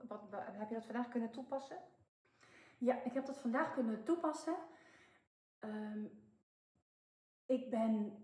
Wat, 0.09 0.21
wat- 0.31 0.45
heb 0.47 0.69
je 0.69 0.75
dat 0.75 0.85
vandaag 0.85 1.09
kunnen 1.09 1.31
toepassen? 1.31 1.77
ja, 2.79 3.03
ik 3.05 3.13
heb 3.13 3.27
dat 3.27 3.39
vandaag 3.39 3.73
kunnen 3.75 4.05
toepassen. 4.05 4.55
Ehm, 5.59 6.05
ik 7.47 7.71
ben 7.71 8.23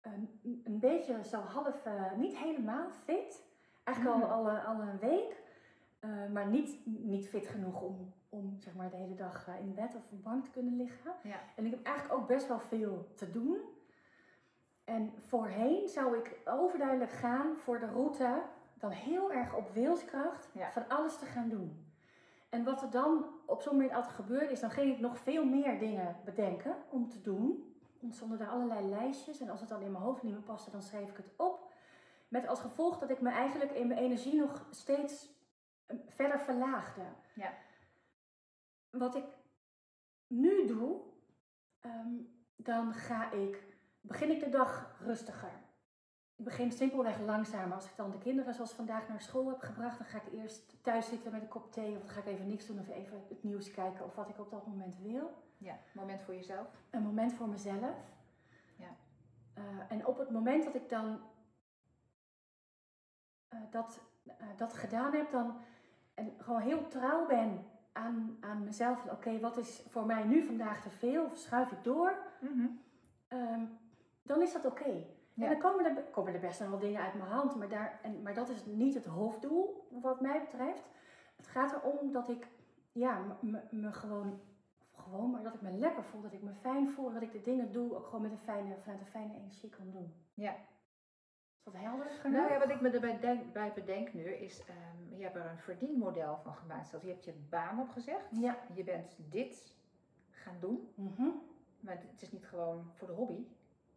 een, 0.00 0.40
een 0.64 0.78
beetje 0.78 1.24
zo 1.24 1.38
half, 1.40 1.84
eh, 1.86 2.12
niet 2.12 2.36
helemaal 2.36 2.90
fit. 2.90 3.44
Eigenlijk 3.84 4.16
Mm. 4.16 4.22
al, 4.22 4.48
al, 4.50 4.56
al 4.58 4.80
een 4.80 4.98
week. 4.98 5.42
Eh, 6.00 6.26
maar 6.32 6.46
niet, 6.46 6.86
niet 6.86 7.28
fit 7.28 7.46
genoeg 7.46 7.80
om, 7.82 8.12
om 8.28 8.56
zeg 8.60 8.74
maar, 8.74 8.90
de 8.90 8.96
hele 8.96 9.14
dag 9.14 9.48
eh, 9.48 9.58
in 9.60 9.74
bed 9.74 9.94
of 9.94 10.02
op 10.04 10.10
de 10.10 10.16
bank 10.16 10.44
te 10.44 10.50
kunnen 10.50 10.76
liggen. 10.76 11.12
Ja. 11.22 11.40
En 11.56 11.64
ik 11.64 11.70
heb 11.70 11.86
eigenlijk 11.86 12.20
ook 12.20 12.26
best 12.26 12.48
wel 12.48 12.60
veel 12.60 13.08
te 13.14 13.30
doen. 13.30 13.60
En 14.84 15.12
voorheen 15.16 15.88
zou 15.88 16.16
ik 16.18 16.36
overduidelijk 16.44 17.10
gaan 17.10 17.56
voor 17.56 17.78
de 17.78 17.86
route, 17.90 18.42
dan 18.82 18.90
heel 18.90 19.32
erg 19.32 19.54
op 19.54 19.72
wilskracht, 19.72 20.50
Ja. 20.52 20.70
van 20.72 20.88
alles 20.88 21.18
te 21.18 21.24
gaan 21.24 21.48
doen. 21.48 21.92
En 22.48 22.64
wat 22.64 22.82
er 22.82 22.90
dan 22.90 23.26
op 23.46 23.62
zo'n 23.62 23.72
moment 23.76 23.92
altijd 23.92 24.14
gebeurde, 24.14 24.52
is 24.52 24.60
dan 24.60 24.70
ging 24.70 24.92
ik 24.94 25.00
nog 25.00 25.18
veel 25.18 25.44
meer 25.44 25.78
dingen 25.78 26.16
bedenken 26.24 26.76
om 26.90 27.08
te 27.08 27.20
doen. 27.20 27.74
Ontstonden 28.00 28.38
daar 28.38 28.48
allerlei 28.48 28.86
lijstjes 28.88 29.40
en 29.40 29.48
als 29.48 29.60
het 29.60 29.68
dan 29.68 29.82
in 29.82 29.92
mijn 29.92 30.04
hoofd 30.04 30.22
niet 30.22 30.32
meer 30.32 30.42
paste, 30.42 30.70
dan 30.70 30.82
schreef 30.82 31.10
ik 31.10 31.16
het 31.16 31.32
op. 31.36 31.72
Met 32.28 32.46
als 32.46 32.60
gevolg 32.60 32.98
dat 32.98 33.10
ik 33.10 33.20
me 33.20 33.30
eigenlijk 33.30 33.70
in 33.72 33.86
mijn 33.86 34.00
energie 34.00 34.36
nog 34.36 34.66
steeds 34.70 35.28
eh, 35.86 35.96
verder 36.08 36.40
verlaagde. 36.40 37.02
Ja. 37.34 37.52
Wat 38.90 39.14
ik 39.14 39.24
nu 40.26 40.66
doe, 40.66 41.00
ehm, 41.80 42.14
dan 42.56 42.94
ga 42.94 43.30
ik, 43.30 43.62
begin 44.00 44.30
ik 44.30 44.40
de 44.40 44.48
dag 44.48 44.96
rustiger. 45.00 45.61
Ik 46.42 46.48
begin 46.48 46.72
simpelweg 46.72 47.20
langzamer. 47.20 47.74
Als 47.74 47.86
ik 47.86 47.96
dan 47.96 48.10
de 48.10 48.18
kinderen 48.18 48.54
zoals 48.54 48.72
vandaag 48.72 49.08
naar 49.08 49.20
school 49.20 49.48
heb 49.48 49.60
gebracht, 49.60 49.98
dan 49.98 50.06
ga 50.06 50.18
ik 50.18 50.32
eerst 50.32 50.76
thuis 50.82 51.08
zitten 51.08 51.32
met 51.32 51.42
een 51.42 51.48
kop 51.48 51.72
thee. 51.72 51.96
Of 51.96 52.00
dan 52.00 52.08
ga 52.10 52.20
ik 52.20 52.26
even 52.26 52.48
niks 52.48 52.66
doen 52.66 52.78
of 52.78 52.88
even 52.88 53.22
het 53.28 53.42
nieuws 53.42 53.70
kijken 53.70 54.04
of 54.04 54.14
wat 54.14 54.28
ik 54.28 54.38
op 54.38 54.50
dat 54.50 54.66
moment 54.66 54.98
wil. 54.98 55.30
Ja, 55.58 55.78
moment 55.92 56.22
voor 56.22 56.34
jezelf. 56.34 56.66
Een 56.90 57.02
moment 57.02 57.32
voor 57.32 57.48
mezelf. 57.48 57.96
Ja. 58.76 58.96
Eh, 59.54 59.62
en 59.88 60.06
op 60.06 60.18
het 60.18 60.30
moment 60.30 60.64
dat 60.64 60.74
ik 60.74 60.88
dan 60.88 61.20
eh, 63.48 63.58
dat, 63.70 64.00
eh, 64.26 64.46
dat 64.56 64.72
gedaan 64.72 65.12
heb, 65.12 65.30
dan 65.30 65.56
en 66.14 66.34
gewoon 66.38 66.60
heel 66.60 66.88
trouw 66.88 67.26
ben 67.26 67.66
aan, 67.92 68.36
aan 68.40 68.64
mezelf. 68.64 69.06
Oké, 69.10 69.40
wat 69.40 69.56
is 69.56 69.82
voor 69.88 70.06
mij 70.06 70.24
nu 70.24 70.42
vandaag 70.42 70.82
te 70.82 70.90
veel? 70.90 71.24
Of 71.24 71.36
schuif 71.36 71.70
ik 71.70 71.84
door? 71.84 72.16
Ehm, 73.28 73.64
dan 74.22 74.42
is 74.42 74.52
dat 74.52 74.64
oké. 74.64 75.20
Ja. 75.34 75.44
En 75.44 75.50
dan 75.50 75.60
komen 75.60 75.84
er, 75.96 76.02
komen 76.02 76.34
er 76.34 76.40
best 76.40 76.58
wel 76.58 76.78
dingen 76.78 77.00
uit 77.02 77.14
mijn 77.14 77.30
hand, 77.30 77.56
maar, 77.56 77.68
daar, 77.68 77.98
en, 78.02 78.22
maar 78.22 78.34
dat 78.34 78.48
is 78.48 78.64
niet 78.64 78.94
het 78.94 79.06
hoofddoel 79.06 79.86
wat 79.90 80.20
mij 80.20 80.40
betreft. 80.40 80.90
Het 81.36 81.46
gaat 81.46 81.72
erom 81.72 82.12
dat 82.12 82.28
ik 82.28 82.46
ja, 82.92 83.38
me- 83.40 83.92
gewoon, 83.92 84.40
gewoon, 84.96 85.30
maar 85.30 85.42
dat 85.42 85.54
ik 85.54 85.60
me 85.60 85.70
lekker 85.70 86.04
voel, 86.04 86.20
dat 86.20 86.32
ik 86.32 86.42
me 86.42 86.52
fijn 86.54 86.90
voel, 86.90 87.06
en 87.06 87.14
dat 87.14 87.22
ik 87.22 87.32
de 87.32 87.40
dingen 87.40 87.72
doe 87.72 87.94
ook 87.96 88.04
gewoon 88.06 88.22
met 88.22 88.30
een 88.30 88.38
fijne, 88.38 88.76
vanuit 88.82 89.00
een 89.00 89.06
fijne 89.06 89.34
energie 89.34 89.70
kan 89.70 89.90
doen. 89.90 90.14
Ja. 90.34 90.52
Is 91.64 91.72
dat 91.72 91.74
helder 91.82 92.06
genoeg? 92.10 92.36
Nou 92.40 92.52
ja, 92.52 92.58
wat 92.58 92.70
ik 92.70 92.80
me 92.80 92.90
erbij 92.90 93.18
denk, 93.20 93.52
bij 93.52 93.72
bedenk 93.74 94.12
nu 94.14 94.24
is, 94.24 94.64
ehm, 94.64 95.16
je 95.16 95.22
hebt 95.22 95.36
er 95.36 95.46
een 95.46 95.58
verdienmodel 95.58 96.38
van 96.42 96.54
gemaakt. 96.54 96.90
Dus 96.90 97.02
je 97.02 97.08
hebt 97.08 97.24
je 97.24 97.34
baan 97.48 97.80
opgezegd. 97.80 98.28
Ja. 98.30 98.56
Je 98.74 98.84
bent 98.84 99.16
dit 99.30 99.76
gaan 100.30 100.56
doen. 100.60 100.88
Mhm. 100.94 101.28
Maar 101.80 101.94
het 102.10 102.22
is 102.22 102.32
niet 102.32 102.46
gewoon 102.46 102.90
voor 102.92 103.08
de 103.08 103.14
hobby. 103.14 103.46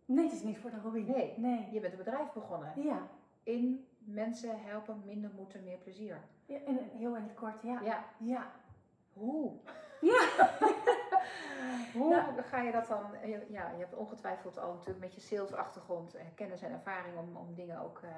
Nee, 0.05 0.23
het 0.23 0.33
is 0.33 0.43
niet 0.43 0.57
voor 0.57 0.69
de 0.69 0.77
hobby. 0.79 0.99
Nee. 1.01 1.33
Nee. 1.37 1.67
Je 1.71 1.79
bent 1.79 1.91
een 1.91 1.97
bedrijf 2.03 2.31
begonnen. 2.33 2.71
Ja. 2.83 3.07
In 3.43 3.87
mensen 3.97 4.61
helpen, 4.63 5.01
minder 5.05 5.31
moeten, 5.35 5.63
meer 5.63 5.77
plezier. 5.77 6.21
ja 6.45 6.57
en 6.65 6.77
heel 6.97 7.15
in 7.15 7.23
het 7.23 7.33
kort, 7.33 7.61
ja. 7.61 7.81
Ja. 7.81 8.03
Ja. 8.17 8.51
Hoe? 9.13 9.51
Ja. 10.01 10.27
Hoe 11.93 12.09
Nou. 12.09 12.41
ga 12.41 12.61
je 12.61 12.71
dat 12.71 12.87
dan? 12.87 13.01
je- 13.25 13.45
Ja, 13.49 13.71
je 13.71 13.77
hebt 13.79 13.93
ongetwijfeld 13.95 14.57
al 14.59 14.71
natuurlijk 14.73 14.99
met 14.99 15.13
je 15.15 15.21
salesachtergrond 15.21 16.15
en 16.15 16.33
kennis 16.35 16.61
en 16.61 16.71
ervaring 16.71 17.17
om, 17.17 17.35
om 17.35 17.53
dingen 17.55 17.79
ook 17.79 17.99
eh, 18.03 18.09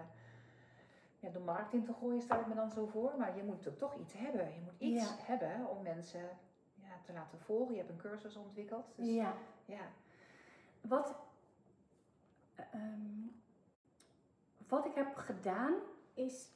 ja, 1.19 1.30
de 1.30 1.39
markt 1.39 1.73
in 1.73 1.84
te 1.86 1.93
gooien, 1.93 2.21
stel 2.21 2.39
ik 2.39 2.47
me 2.47 2.56
dan 2.56 2.69
zo 2.71 2.86
voor. 2.86 3.13
Maar 3.17 3.36
je 3.36 3.41
moet 3.43 3.52
natuurlijk 3.56 3.80
toch 3.80 3.95
iets 3.95 4.13
hebben. 4.17 4.45
Je 4.54 4.62
moet 4.63 4.80
iets 4.80 5.04
Ja. 5.10 5.15
hebben 5.34 5.67
om 5.69 5.84
mensen 5.84 6.30
ja, 6.76 6.89
te 7.06 7.13
laten 7.13 7.39
volgen. 7.39 7.73
Je 7.73 7.80
hebt 7.80 7.91
een 7.91 7.97
cursus 7.97 8.36
ontwikkeld. 8.36 8.86
Dus, 8.95 9.08
ja. 9.08 9.34
ja. 9.65 9.82
Wat, 10.82 11.15
ehm, 12.72 13.26
wat 14.67 14.86
ik 14.86 14.93
heb 14.96 15.15
gedaan 15.15 15.74
is, 16.13 16.52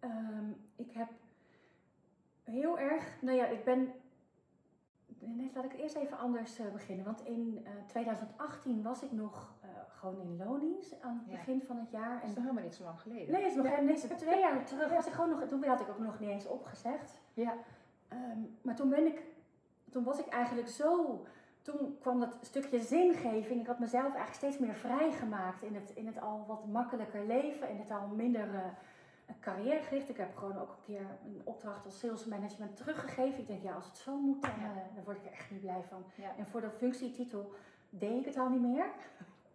ehm, 0.00 0.50
ik 0.76 0.92
heb 0.92 1.08
heel 2.42 2.78
erg, 2.78 3.16
nou 3.20 3.36
ja, 3.36 3.46
ik 3.46 3.64
ben, 3.64 3.92
nee, 5.18 5.50
laat 5.54 5.64
ik 5.64 5.72
eerst 5.72 5.94
even 5.96 6.18
anders 6.18 6.58
eh, 6.58 6.72
beginnen. 6.72 7.04
Want 7.04 7.24
in 7.24 7.60
eh, 7.64 7.72
2018 7.86 8.82
was 8.82 9.02
ik 9.02 9.12
nog 9.12 9.54
eh, 9.62 9.68
gewoon 9.88 10.20
in 10.20 10.36
loondienst 10.36 11.00
aan 11.02 11.18
het 11.18 11.30
Ja. 11.30 11.36
begin 11.36 11.62
van 11.62 11.76
het 11.78 11.90
jaar. 11.90 12.14
Dat 12.14 12.22
is 12.22 12.28
En 12.28 12.34
nog 12.34 12.42
helemaal 12.44 12.62
niet 12.64 12.74
zo 12.74 12.84
lang 12.84 13.00
geleden. 13.00 13.32
Nee, 13.32 13.42
het 13.42 13.50
is 13.50 13.56
nog 13.56 13.64
nee, 13.66 13.86
het 13.94 14.10
is 14.10 14.18
twee 14.18 14.38
jaar 14.40 14.64
terug. 14.66 14.90
Was 14.90 15.06
ik 15.06 15.12
gewoon 15.12 15.30
nog, 15.30 15.42
toen 15.44 15.64
had 15.64 15.80
ik 15.80 15.88
ook 15.88 15.98
nog 15.98 16.20
niet 16.20 16.30
eens 16.30 16.46
opgezegd. 16.46 17.18
Ja. 17.34 17.54
Ehm, 18.08 18.38
maar 18.62 18.76
toen 18.76 18.88
ben 18.88 19.06
ik, 19.06 19.22
toen 19.90 20.04
was 20.04 20.18
ik 20.18 20.26
eigenlijk 20.26 20.68
zo, 20.68 21.20
toen 21.66 21.98
kwam 22.00 22.20
dat 22.20 22.38
stukje 22.40 22.80
zingeving. 22.80 23.60
Ik 23.60 23.66
had 23.66 23.78
mezelf 23.78 24.14
eigenlijk 24.14 24.34
steeds 24.34 24.58
meer 24.58 24.74
vrijgemaakt 24.74 25.62
in 25.62 25.74
het, 25.74 25.90
in 25.94 26.06
het 26.06 26.20
al 26.20 26.44
wat 26.46 26.66
makkelijker 26.66 27.26
leven, 27.26 27.68
in 27.70 27.78
het 27.78 27.90
al 27.90 28.06
minder 28.06 28.54
eh, 28.54 29.34
carrièregericht. 29.40 30.08
Ik 30.08 30.16
heb 30.16 30.36
gewoon 30.36 30.58
ook 30.58 30.68
een 30.68 30.84
keer 30.94 31.06
een 31.24 31.40
opdracht 31.44 31.84
als 31.84 31.98
sales 31.98 32.24
management 32.24 32.76
teruggegeven. 32.76 33.40
Ik 33.40 33.46
denk, 33.46 33.62
ja, 33.62 33.74
als 33.74 33.86
het 33.86 33.96
zo 33.96 34.16
moet, 34.16 34.42
dan, 34.42 34.50
eh, 34.50 34.94
dan 34.94 35.04
word 35.04 35.16
ik 35.16 35.24
er 35.24 35.32
echt 35.32 35.50
niet 35.50 35.60
blij 35.60 35.82
van. 35.88 36.04
Ja. 36.14 36.36
En 36.38 36.46
voor 36.46 36.60
de 36.60 36.70
functietitel 36.70 37.52
deed 37.90 38.18
ik 38.18 38.24
het 38.24 38.36
al 38.36 38.48
niet 38.48 38.60
meer. 38.60 38.86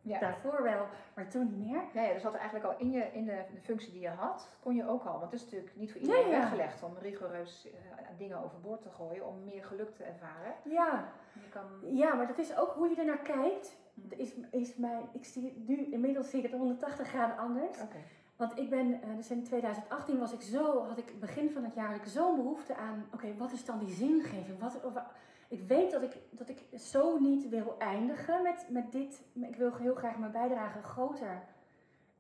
Ja. 0.04 0.20
Daarvoor 0.20 0.64
wel, 0.64 0.86
maar 1.16 1.28
toen 1.30 1.48
niet 1.58 1.68
meer. 1.68 1.82
Ja, 1.94 2.14
dus 2.14 2.22
dat 2.22 2.34
eigenlijk 2.34 2.66
al 2.66 2.76
in, 2.78 2.92
je, 2.92 3.04
in 3.14 3.26
de, 3.26 3.44
de 3.54 3.62
functie 3.62 3.92
die 3.92 4.02
je 4.02 4.10
had, 4.10 4.48
kon 4.64 4.76
je 4.76 4.88
ook 4.88 5.04
al. 5.04 5.20
Want 5.20 5.24
het 5.32 5.34
is 5.34 5.44
natuurlijk 5.44 5.76
niet 5.76 5.92
voor 5.92 6.02
iedereen 6.02 6.30
Ja, 6.30 6.40
weggelegd 6.40 6.84
om 6.84 6.98
rigoureus 7.02 7.68
eh, 7.68 8.06
dingen 8.18 8.44
overboord 8.44 8.82
te 8.82 8.90
gooien, 8.90 9.28
om 9.28 9.44
meer 9.44 9.64
geluk 9.66 9.96
te 9.96 10.04
ervaren. 10.04 10.54
Ja, 10.64 11.10
Je 11.34 11.50
kan, 11.50 11.64
Ja, 11.96 12.14
maar 12.14 12.28
dat 12.28 12.38
is 12.38 12.58
ook 12.58 12.74
hoe 12.74 12.90
je 12.90 12.96
er 12.96 13.06
naar 13.06 13.18
kijkt. 13.22 13.78
Hm. 13.94 14.22
Is, 14.22 14.34
is 14.52 14.76
mijn, 14.76 15.04
ik 15.14 15.26
zie 15.26 15.64
nu, 15.68 15.92
inmiddels 15.92 16.30
zie 16.30 16.38
ik 16.44 16.46
het 16.52 16.60
180 16.60 17.08
graden 17.08 17.38
anders. 17.38 17.82
Oké. 17.82 17.98
Want 18.36 18.58
ik 18.58 18.70
ben, 18.70 19.02
eh, 19.02 19.16
dus 19.16 19.32
in 19.32 19.44
2018 19.44 20.20
was 20.20 20.34
ik 20.34 20.42
zo, 20.42 20.86
had 20.88 20.98
ik 20.98 21.20
begin 21.20 21.52
van 21.52 21.64
het 21.64 21.74
jaar 21.74 21.96
ik 21.96 22.06
zo'n 22.06 22.36
behoefte 22.36 22.76
aan, 22.76 23.06
oké, 23.14 23.36
wat 23.38 23.52
is 23.52 23.66
dan 23.66 23.80
die 23.80 23.94
zingeving? 23.94 24.60
Wat, 24.60 24.84
of- 24.84 25.04
ik 25.52 25.68
weet 25.68 25.92
dat 25.92 26.02
ik, 26.02 26.18
dat 26.30 26.50
ik 26.50 26.80
zo 26.80 27.20
niet 27.20 27.50
wil 27.50 27.76
eindigen 27.80 28.42
met, 28.44 28.66
met 28.70 28.92
dit. 28.92 29.22
Ik 29.34 29.56
wil 29.56 29.76
heel 29.76 29.96
graag 29.96 30.18
mijn 30.18 30.32
bijdrage 30.32 30.82
groter 30.84 31.42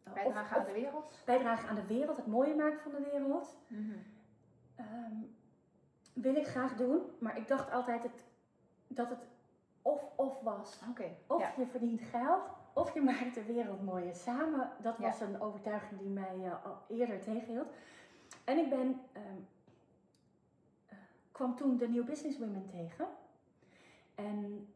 of- 0.07 0.13
Bijdragen 0.13 0.57
aan 0.57 0.65
de 0.65 0.71
wereld. 0.71 1.21
bijdragen 1.25 1.69
aan 1.69 1.75
de 1.75 1.85
wereld, 1.85 2.17
het 2.17 2.27
mooie 2.27 2.55
maken 2.55 2.79
van 2.79 2.91
de 2.91 3.09
wereld. 3.11 3.57
Ehm, 4.75 5.15
wil 6.13 6.35
ik 6.35 6.47
graag 6.47 6.75
doen, 6.75 7.01
maar 7.19 7.37
ik 7.37 7.47
dacht 7.47 7.71
altijd 7.71 8.03
het, 8.03 8.23
dat 8.87 9.09
het 9.09 9.27
of-of 9.81 10.41
was. 10.41 10.79
Of 11.27 11.39
Ja. 11.41 11.51
je 11.57 11.65
verdient 11.65 12.01
geld, 12.01 12.43
of 12.73 12.93
je 12.93 13.01
maakt 13.01 13.33
de 13.35 13.45
wereld 13.45 13.81
mooier 13.83 14.15
samen. 14.15 14.69
Dat 14.81 14.97
Ja. 14.97 15.03
was 15.03 15.21
een 15.21 15.41
overtuiging 15.41 15.99
die 15.99 16.09
mij 16.09 16.35
eh, 16.43 16.65
al 16.65 16.77
eerder 16.87 17.19
tegenhield. 17.21 17.67
En 18.43 18.57
ik 18.57 18.69
ben, 18.69 19.01
ehm, 19.11 19.23
eh, 19.25 19.31
kwam 21.41 21.55
toen 21.55 21.77
de 21.77 21.89
New 21.89 22.05
Business 22.05 22.37
Women 22.37 22.65
tegen. 22.65 23.07
En 24.15 24.67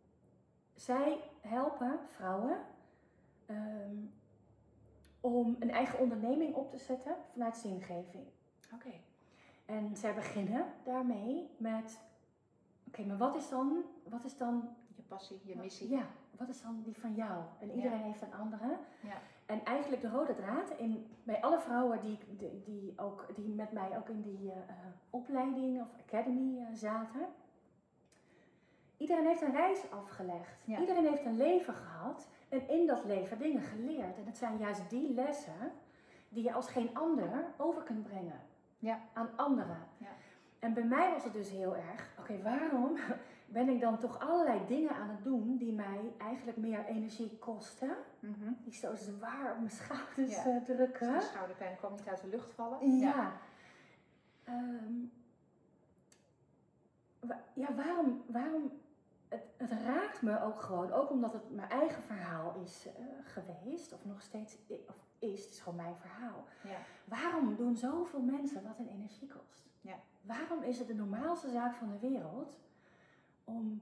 zij 0.76 1.20
helpen 1.42 2.00
vrouwen 2.08 2.58
ehm, 3.46 3.96
om 5.20 5.56
een 5.60 5.72
eigen 5.72 6.00
onderneming 6.00 6.56
op 6.56 6.72
te 6.72 6.78
zetten 6.78 7.16
vanuit 7.32 7.58
zingeving. 7.58 8.26
Oké. 8.74 8.92
En 9.66 9.98
zij 9.98 10.14
beginnen 10.14 10.66
daarmee 10.84 11.50
met, 11.58 12.00
oké, 12.88 13.04
maar 13.04 13.18
wat 13.18 13.36
is 13.36 13.50
dan, 13.50 13.84
wat 14.04 14.24
is 14.24 14.38
dan 14.38 14.70
Je 14.96 15.02
passie, 15.02 15.40
je 15.44 15.56
missie. 15.56 15.90
ja, 15.90 16.08
wat 16.38 16.50
is 16.50 16.62
dan 16.62 16.82
die 16.84 16.98
van 17.00 17.14
jou? 17.14 17.44
En 17.60 17.72
iedereen 17.72 18.02
heeft 18.02 18.22
een 18.22 18.34
andere. 18.34 18.78
Ja. 19.02 19.18
En 19.46 19.64
eigenlijk 19.64 20.02
de 20.02 20.10
rode 20.10 20.34
draad 20.34 20.70
in, 20.78 21.08
bij 21.24 21.42
alle 21.42 21.60
vrouwen 21.60 22.00
die, 22.02 22.20
die, 22.38 22.62
die, 22.64 22.94
ook, 22.96 23.28
die 23.36 23.50
met 23.50 23.72
mij 23.72 23.98
ook 23.98 24.10
in 24.10 24.22
die 24.22 24.52
eh, 24.52 24.58
eh, 24.58 24.76
opleiding 25.10 25.82
of 25.82 25.88
academy 26.08 26.58
eh, 26.60 26.66
zaten. 26.74 27.26
Iedereen 28.98 29.26
heeft 29.26 29.42
een 29.42 29.52
reis 29.52 29.92
afgelegd. 29.92 30.58
Ja. 30.66 30.80
Iedereen 30.80 31.06
heeft 31.06 31.26
een 31.26 31.38
leven 31.38 31.74
gehad 31.74 32.30
en 32.50 32.70
in 32.70 32.88
dat 32.88 33.06
leven 33.06 33.38
dingen 33.40 33.62
geleerd. 33.62 34.18
En 34.18 34.26
het 34.26 34.38
zijn 34.38 34.58
juist 34.58 34.90
die 34.90 35.14
lessen 35.14 35.72
die 36.30 36.44
je 36.44 36.54
als 36.54 36.70
geen 36.70 36.90
ander 36.98 37.46
over 37.58 37.84
kunt 37.84 38.04
brengen 38.04 38.42
Ja. 38.80 39.00
aan 39.14 39.30
anderen. 39.36 39.88
Ja. 39.98 40.08
En 40.60 40.74
bij 40.74 40.84
mij 40.84 41.12
was 41.12 41.24
het 41.24 41.34
dus 41.34 41.50
heel 41.50 41.76
erg, 41.76 42.14
oké, 42.20 42.42
waarom 42.42 42.98
ben 43.46 43.70
ik 43.70 43.80
dan 43.82 43.98
toch 44.00 44.20
allerlei 44.20 44.66
dingen 44.68 44.96
aan 44.96 45.10
het 45.10 45.24
doen 45.24 45.58
die 45.58 45.74
mij 45.74 46.14
eigenlijk 46.18 46.58
meer 46.58 46.86
energie 46.86 47.38
kosten? 47.38 47.96
Mhm. 48.20 48.52
Die 48.64 48.74
zo 48.74 48.96
zwaar 48.96 49.52
op 49.52 49.58
mijn 49.58 49.72
schouders 49.72 50.36
Ja. 50.36 50.46
eh, 50.46 50.64
drukken. 50.64 51.14
Dus 51.14 51.24
de 51.24 51.30
schouderpijn 51.32 51.78
kwam 51.78 51.92
niet 51.96 52.08
uit 52.08 52.22
de 52.22 52.28
lucht 52.28 52.54
vallen. 52.54 52.98
Ja. 53.00 53.32
Ehm, 54.44 54.94
wa- 57.20 57.44
ja, 57.54 57.74
waarom, 57.76 58.24
waarom 58.28 58.72
het, 59.30 59.44
het 59.58 59.72
raakt 59.72 60.22
me 60.22 60.42
ook 60.42 60.60
gewoon, 60.62 60.92
ook 60.92 61.10
omdat 61.10 61.34
het 61.34 61.52
mijn 61.56 61.70
eigen 61.70 62.04
verhaal 62.04 62.56
is 62.64 62.88
eh, 62.88 63.04
geweest, 63.24 63.94
of 63.94 64.06
nog 64.06 64.22
steeds 64.22 64.58
of 64.88 64.96
is, 65.20 65.44
het 65.44 65.52
is 65.54 65.60
gewoon 65.60 65.76
mijn 65.78 65.96
verhaal. 65.96 66.44
Ja. 66.64 66.78
Waarom 67.06 67.56
doen 67.56 67.76
zoveel 67.76 68.22
mensen 68.22 68.64
wat 68.64 68.80
een 68.80 68.88
energie 68.90 69.28
kost? 69.28 69.66
Ja. 69.82 69.96
Waarom 70.22 70.64
is 70.64 70.78
het 70.80 70.88
de 70.88 70.94
normaalste 70.96 71.50
zaak 71.50 71.76
van 71.76 71.90
de 71.92 72.00
wereld 72.10 72.58
om. 73.46 73.82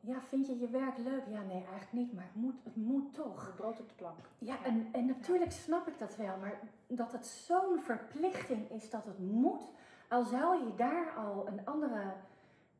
Ja, 0.00 0.20
vind 0.20 0.46
je 0.46 0.58
je 0.58 0.68
werk 0.68 0.98
leuk? 0.98 1.26
Ja, 1.28 1.40
nee, 1.42 1.56
eigenlijk 1.64 1.92
niet, 1.92 2.12
maar 2.12 2.24
het 2.24 2.34
moet, 2.34 2.54
het 2.64 2.76
moet 2.76 3.14
toch. 3.14 3.46
Het 3.46 3.54
brood 3.56 3.80
op 3.80 3.88
de 3.88 3.94
plank. 3.94 4.18
Ja. 4.38 4.64
En, 4.64 4.88
en 4.92 5.06
natuurlijk 5.06 5.52
snap 5.52 5.86
ik 5.88 5.98
dat 5.98 6.16
wel, 6.16 6.36
maar 6.38 6.60
dat 6.86 7.12
het 7.12 7.26
zo'n 7.26 7.80
verplichting 7.80 8.70
is 8.70 8.90
dat 8.90 9.04
het 9.04 9.18
moet, 9.18 9.62
al 10.08 10.24
zou 10.24 10.64
je 10.64 10.74
daar 10.74 11.14
al 11.16 11.48
een 11.48 11.64
andere, 11.66 12.12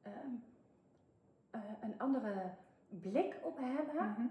ehm, 0.02 0.14
eh, 1.50 1.60
een 1.80 1.94
andere 1.98 2.50
blik 2.88 3.36
op 3.42 3.58
hebben, 3.60 3.94
Mhm. 4.10 4.26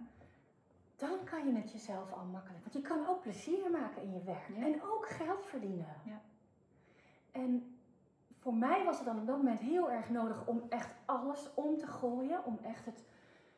dan 0.95 1.23
kan 1.23 1.45
je 1.47 1.59
het 1.59 1.71
jezelf 1.71 2.11
al 2.13 2.25
makkelijk. 2.25 2.61
Want 2.63 2.73
je 2.75 2.81
kan 2.81 3.07
ook 3.07 3.21
plezier 3.21 3.69
maken 3.71 4.01
in 4.01 4.13
je 4.13 4.23
werk 4.23 4.47
Ja. 4.55 4.65
en 4.65 4.81
ook 4.83 5.07
geld 5.09 5.45
verdienen. 5.45 5.95
Ja. 6.05 6.21
En 7.31 7.74
voor 8.45 8.55
mij 8.55 8.83
was 8.83 8.97
het 8.97 9.05
dan 9.05 9.19
op 9.19 9.27
dat 9.27 9.37
moment 9.37 9.59
heel 9.59 9.91
erg 9.91 10.09
nodig 10.09 10.47
om 10.47 10.63
echt 10.69 10.89
alles 11.05 11.49
om 11.53 11.77
te 11.77 11.87
gooien. 11.87 12.45
Om 12.45 12.57
echt 12.63 12.85
het, 12.85 13.03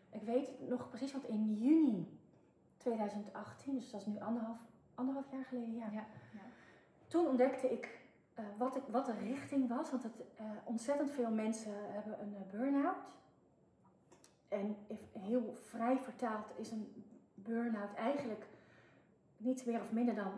ik 0.09 0.21
weet 0.21 0.47
het 0.47 0.69
nog 0.69 0.89
precies, 0.89 1.11
want 1.11 1.23
in 1.27 1.53
juni 1.53 2.19
2018, 2.77 3.75
dus 3.75 3.91
dat 3.91 4.01
is 4.01 4.07
nu 4.07 4.19
anderhalf, 4.19 4.57
anderhalf 4.95 5.31
jaar 5.31 5.43
geleden, 5.45 5.73
ja. 5.73 5.85
Ja. 5.91 6.05
Ja. 6.33 6.39
Toen 7.07 7.27
ontdekte 7.27 7.71
ik 7.71 7.99
eh, 8.33 8.45
wat, 8.57 8.75
ik 8.75 8.81
wat 8.91 9.05
de 9.05 9.13
richting 9.13 9.67
was. 9.69 9.91
Want 9.91 10.03
het, 10.03 10.23
eh, 10.35 10.45
ontzettend 10.63 11.11
veel 11.11 11.31
mensen 11.31 11.71
hebben 11.93 12.21
een 12.21 12.35
eh, 12.35 12.51
burn-out. 12.51 13.11
En 14.47 14.75
heel 15.19 15.53
vrij 15.55 15.97
vertaald 15.97 16.51
is 16.55 16.71
een 16.71 17.03
burn-out 17.33 17.93
eigenlijk 17.93 18.47
niets 19.37 19.63
meer 19.63 19.81
of 19.81 19.91
minder 19.91 20.15
dan 20.15 20.31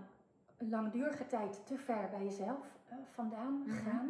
een 0.58 0.70
langdurige 0.70 1.28
tijd 1.28 1.66
te 1.66 1.78
ver 1.78 2.10
bij 2.10 2.24
jezelf 2.24 2.78
vandaan 3.12 3.64
Mhm. 3.66 3.76
gaan. 3.76 4.10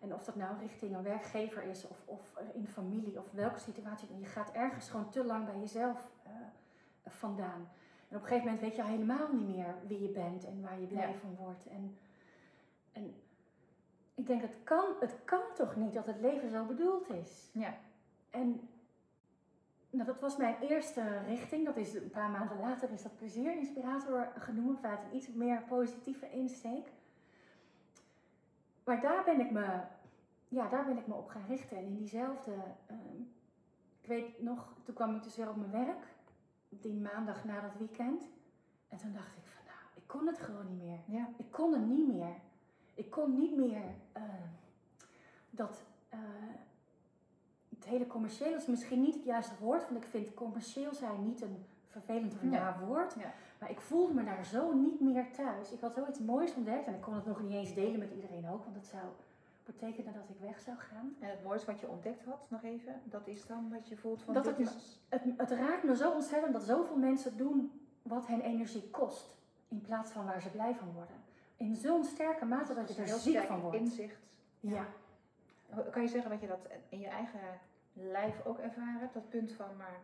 En 0.00 0.14
of 0.14 0.24
dat 0.24 0.36
nou 0.36 0.58
richting 0.58 0.94
een 0.94 1.02
werkgever 1.02 1.62
is 1.62 1.88
of, 1.88 2.02
of 2.04 2.40
in 2.54 2.66
familie 2.66 3.18
of 3.18 3.32
welke 3.32 3.58
situatie. 3.58 4.08
Je 4.18 4.24
gaat 4.24 4.52
ergens 4.52 4.90
gewoon 4.90 5.10
te 5.10 5.24
lang 5.24 5.44
bij 5.46 5.58
jezelf 5.58 6.10
eh, 6.22 6.32
vandaan. 7.06 7.68
En 8.08 8.16
op 8.16 8.22
een 8.22 8.28
gegeven 8.28 8.44
moment 8.44 8.60
weet 8.60 8.76
je 8.76 8.82
al 8.82 8.88
helemaal 8.88 9.32
niet 9.32 9.56
meer 9.56 9.74
wie 9.86 10.02
je 10.02 10.08
bent 10.08 10.44
en 10.44 10.62
waar 10.62 10.80
je 10.80 10.86
blij 10.86 11.14
van 11.14 11.36
wordt. 11.36 11.66
En, 11.66 11.96
en 12.92 13.14
ik 14.14 14.26
denk, 14.26 14.42
het 14.42 14.56
kan, 14.64 14.84
het 15.00 15.14
kan 15.24 15.42
toch 15.54 15.76
niet 15.76 15.94
dat 15.94 16.06
het 16.06 16.20
leven 16.20 16.50
zo 16.50 16.64
bedoeld 16.64 17.10
is? 17.10 17.50
Ja. 17.52 17.74
En 18.30 18.68
nou, 19.90 20.04
dat 20.04 20.20
was 20.20 20.36
mijn 20.36 20.56
eerste 20.60 21.18
richting. 21.26 21.64
Dat 21.64 21.76
is 21.76 21.94
een 21.94 22.10
paar 22.10 22.30
maanden 22.30 22.58
later 22.60 22.90
is 22.90 23.02
dat 23.02 23.16
plezierinspirator 23.16 24.32
genoemd 24.38 24.80
vanuit 24.80 25.00
een 25.02 25.16
iets 25.16 25.28
meer 25.28 25.62
positieve 25.68 26.30
insteek. 26.30 26.86
Maar 28.88 29.00
daar 29.00 29.24
ben 29.24 29.40
ik 29.40 29.50
me, 29.50 29.80
ja, 30.48 30.68
daar 30.68 30.84
ben 30.84 30.98
ik 30.98 31.06
me 31.06 31.14
op 31.14 31.28
gaan 31.28 31.44
richten. 31.48 31.76
En 31.76 31.84
in 31.84 31.96
diezelfde, 31.96 32.52
ehm, 32.86 33.20
ik 34.00 34.06
weet 34.08 34.42
nog, 34.42 34.74
toen 34.82 34.94
kwam 34.94 35.16
ik 35.16 35.22
dus 35.22 35.36
weer 35.36 35.48
op 35.48 35.56
mijn 35.56 35.86
werk, 35.86 36.06
die 36.68 36.94
maandag 36.94 37.44
na 37.44 37.60
dat 37.60 37.74
weekend. 37.78 38.28
En 38.88 38.98
toen 38.98 39.12
dacht 39.12 39.36
ik 39.36 39.46
van, 39.46 39.62
nou, 39.64 39.78
ik 39.94 40.02
kon 40.06 40.26
het 40.26 40.38
gewoon 40.38 40.66
niet 40.68 40.82
meer. 40.82 40.98
Ja. 41.06 41.28
Ik 41.36 41.50
kon 41.50 41.72
het 41.72 41.86
niet 41.86 42.08
meer. 42.08 42.34
Ik 42.94 43.10
kon 43.10 43.38
niet 43.38 43.56
meer 43.56 43.82
eh, 44.12 44.22
dat 45.50 45.82
eh, 46.08 46.18
het 47.68 47.84
hele 47.84 48.06
commercieel 48.06 48.54
is 48.54 48.66
misschien 48.66 49.00
niet 49.00 49.14
het 49.14 49.24
juiste 49.24 49.54
woord, 49.60 49.88
want 49.90 50.04
ik 50.04 50.10
vind 50.10 50.34
commercieel 50.34 50.94
zijn 50.94 51.24
niet 51.24 51.40
een 51.42 51.64
vervelend 51.86 52.34
of 52.34 52.42
Nee. 52.42 52.50
naar 52.50 52.86
woord. 52.86 53.14
Ja. 53.14 53.32
Maar 53.58 53.70
ik 53.70 53.80
voelde 53.80 54.14
me 54.14 54.24
daar 54.24 54.44
zo 54.44 54.72
niet 54.72 55.00
meer 55.00 55.30
thuis. 55.32 55.72
Ik 55.72 55.80
had 55.80 55.94
zoiets 55.94 56.18
moois 56.18 56.54
ontdekt 56.54 56.86
en 56.86 56.94
ik 56.94 57.00
kon 57.00 57.14
het 57.14 57.26
nog 57.26 57.42
niet 57.42 57.52
eens 57.52 57.74
delen 57.74 57.98
met 57.98 58.10
iedereen 58.10 58.48
ook, 58.48 58.62
want 58.62 58.74
dat 58.74 58.86
zou 58.86 59.02
betekenen 59.64 60.12
dat 60.12 60.28
ik 60.28 60.40
weg 60.40 60.60
zou 60.60 60.76
gaan. 60.76 61.16
En 61.20 61.30
het 61.30 61.44
mooiste 61.44 61.70
wat 61.70 61.80
je 61.80 61.88
ontdekt 61.88 62.24
had, 62.24 62.46
nog 62.50 62.62
even, 62.62 63.00
dat 63.04 63.26
is 63.26 63.46
dan 63.46 63.68
dat 63.70 63.88
je 63.88 63.96
voelt 63.96 64.22
van 64.22 64.34
Dat 64.34 64.44
dit 64.44 64.56
het 64.56 64.66
is... 64.66 65.00
Het, 65.08 65.22
het 65.36 65.50
raakt 65.50 65.82
me 65.82 65.96
zo 65.96 66.12
ontzettend 66.12 66.52
dat 66.52 66.62
zoveel 66.62 66.96
mensen 66.96 67.36
doen 67.36 67.80
wat 68.02 68.26
hen 68.26 68.40
energie 68.40 68.90
kost, 68.90 69.36
in 69.68 69.80
plaats 69.80 70.10
van 70.10 70.24
waar 70.24 70.42
ze 70.42 70.50
blij 70.50 70.74
van 70.74 70.92
worden. 70.92 71.16
In 71.56 71.74
zo'n 71.74 72.04
sterke 72.04 72.44
mate 72.44 72.74
dat 72.74 72.88
je 72.88 73.00
er 73.02 73.08
heel 73.08 73.18
ziek 73.18 73.42
van 73.42 73.60
wordt. 73.60 73.76
inzicht. 73.76 74.18
Ja. 74.60 74.86
Kan 75.90 76.02
je 76.02 76.08
zeggen 76.08 76.30
dat 76.30 76.40
je 76.40 76.46
dat 76.46 76.68
in 76.88 77.00
je 77.00 77.08
eigen 77.08 77.40
lijf 77.92 78.46
ook 78.46 78.58
ervaren 78.58 79.00
hebt? 79.00 79.14
Dat 79.14 79.28
punt 79.28 79.52
van, 79.52 79.76
maar 79.76 80.00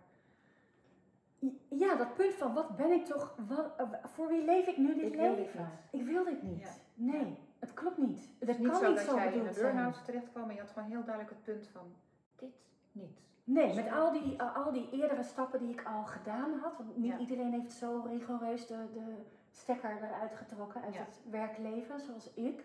Ja, 1.69 1.95
dat 1.95 2.15
punt 2.15 2.35
van 2.35 2.55
wat 2.55 2.77
ben 2.77 2.91
ik 2.91 3.05
toch, 3.05 3.35
wat, 3.49 3.73
eh, 3.77 3.87
voor 4.03 4.29
wie 4.29 4.45
leef 4.45 4.67
ik 4.67 4.77
nu 4.77 4.95
dit 4.95 5.05
Ik 5.13 5.15
wil 5.17 5.37
dit 5.37 5.45
leven? 5.45 5.69
Ik 5.91 6.03
wil 6.05 6.25
dit 6.25 6.43
niet. 6.43 6.61
Ja. 6.61 6.69
Nee, 6.95 7.39
het 7.59 7.75
klopt 7.75 7.99
niet. 7.99 8.29
Het 8.39 8.49
kan 8.57 8.61
niet 8.67 8.75
zo 8.77 8.87
niet 8.89 8.97
dat 8.97 9.05
zo 9.05 9.15
jij 9.15 9.25
in 9.27 9.31
bedoeld 9.33 9.47
een 9.49 9.55
zijn. 9.55 9.75
burn-out 9.75 10.05
terecht 10.05 10.31
kwam, 10.31 10.45
maar 10.47 10.55
je 10.55 10.61
had 10.61 10.71
gewoon 10.71 10.89
heel 10.89 11.05
duidelijk 11.05 11.31
het 11.35 11.43
punt 11.45 11.67
van, 11.69 11.93
dit 12.37 12.51
niet. 12.93 13.19
Nee, 13.45 13.75
met 13.75 13.91
al 13.93 14.13
die, 14.13 14.43
al 14.43 14.73
die 14.73 14.89
eerdere 14.91 15.23
stappen 15.23 15.59
die 15.61 15.71
ik 15.73 15.85
al 15.85 16.05
gedaan 16.05 16.59
had. 16.63 16.77
Want 16.77 16.97
niet 16.97 17.13
Ja. 17.13 17.19
iedereen 17.19 17.53
heeft 17.53 17.73
zo 17.73 18.03
rigoureus 18.07 18.67
de, 18.67 18.77
de 18.93 19.15
stekker 19.51 19.91
eruit 20.03 20.35
getrokken 20.35 20.83
uit 20.83 20.95
Ja. 20.95 21.01
het 21.01 21.21
werkleven 21.31 22.01
zoals 22.01 22.35
ik. 22.35 22.65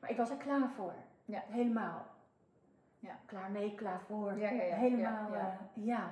Maar 0.00 0.10
ik 0.10 0.16
was 0.16 0.30
er 0.30 0.36
klaar 0.36 0.68
voor. 0.70 0.92
Ja. 1.24 1.42
Helemaal. 1.48 2.06
Ja. 2.98 3.18
Klaar 3.26 3.50
mee, 3.50 3.74
klaar 3.74 4.00
voor. 4.00 4.38
Ja, 4.38 4.50
ja, 4.50 4.62
ja. 4.62 4.74
Helemaal, 4.76 5.32
Ja, 5.32 5.36
ja. 5.36 5.58
eh. 5.74 5.84
Ja. 5.84 6.10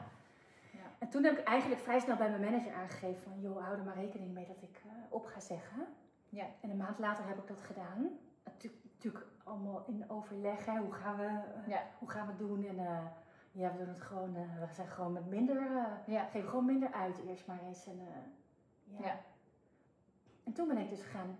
En 0.98 1.08
toen 1.08 1.24
heb 1.24 1.38
ik 1.38 1.44
eigenlijk 1.44 1.80
vrij 1.80 2.00
snel 2.00 2.16
bij 2.16 2.30
mijn 2.30 2.40
manager 2.40 2.74
aangegeven 2.74 3.22
van... 3.22 3.40
joh, 3.40 3.62
hou 3.64 3.78
er 3.78 3.84
maar 3.84 3.94
rekening 3.94 4.32
mee 4.32 4.46
dat 4.46 4.62
ik 4.62 4.82
eh, 4.84 4.92
op 5.08 5.26
ga 5.26 5.40
zeggen. 5.40 5.86
Ja. 6.28 6.46
En 6.60 6.70
een 6.70 6.76
maand 6.76 6.98
later 6.98 7.26
heb 7.26 7.38
ik 7.38 7.46
dat 7.48 7.60
gedaan. 7.60 8.08
Natuurlijk, 8.44 8.82
natuurlijk 8.94 9.26
allemaal 9.44 9.84
in 9.86 10.10
overleg, 10.10 10.64
hè. 10.64 10.78
Hoe 10.78 10.92
gaan 10.92 11.16
we, 11.16 11.24
eh, 11.26 11.68
Ja. 11.68 11.82
hoe 11.98 12.10
gaan 12.10 12.24
we 12.26 12.30
het 12.32 12.38
doen? 12.38 12.64
En 12.64 12.78
eh, 12.78 13.04
ja, 13.52 13.72
we 13.72 13.78
doen 13.78 13.88
het 13.88 14.00
gewoon, 14.00 14.32
we 14.32 14.66
zijn 14.74 14.88
gewoon 14.88 15.12
met 15.12 15.26
minder, 15.26 15.88
Ja. 16.06 16.24
geef 16.24 16.48
gewoon 16.48 16.64
minder 16.64 16.92
uit 16.92 17.18
eerst 17.26 17.46
maar 17.46 17.60
eens. 17.66 17.86
En, 17.86 18.00
ja. 18.84 19.06
Ja. 19.06 19.20
en 20.44 20.52
toen 20.52 20.68
ben 20.68 20.78
ik 20.78 20.88
dus 20.88 21.02
gaan 21.02 21.36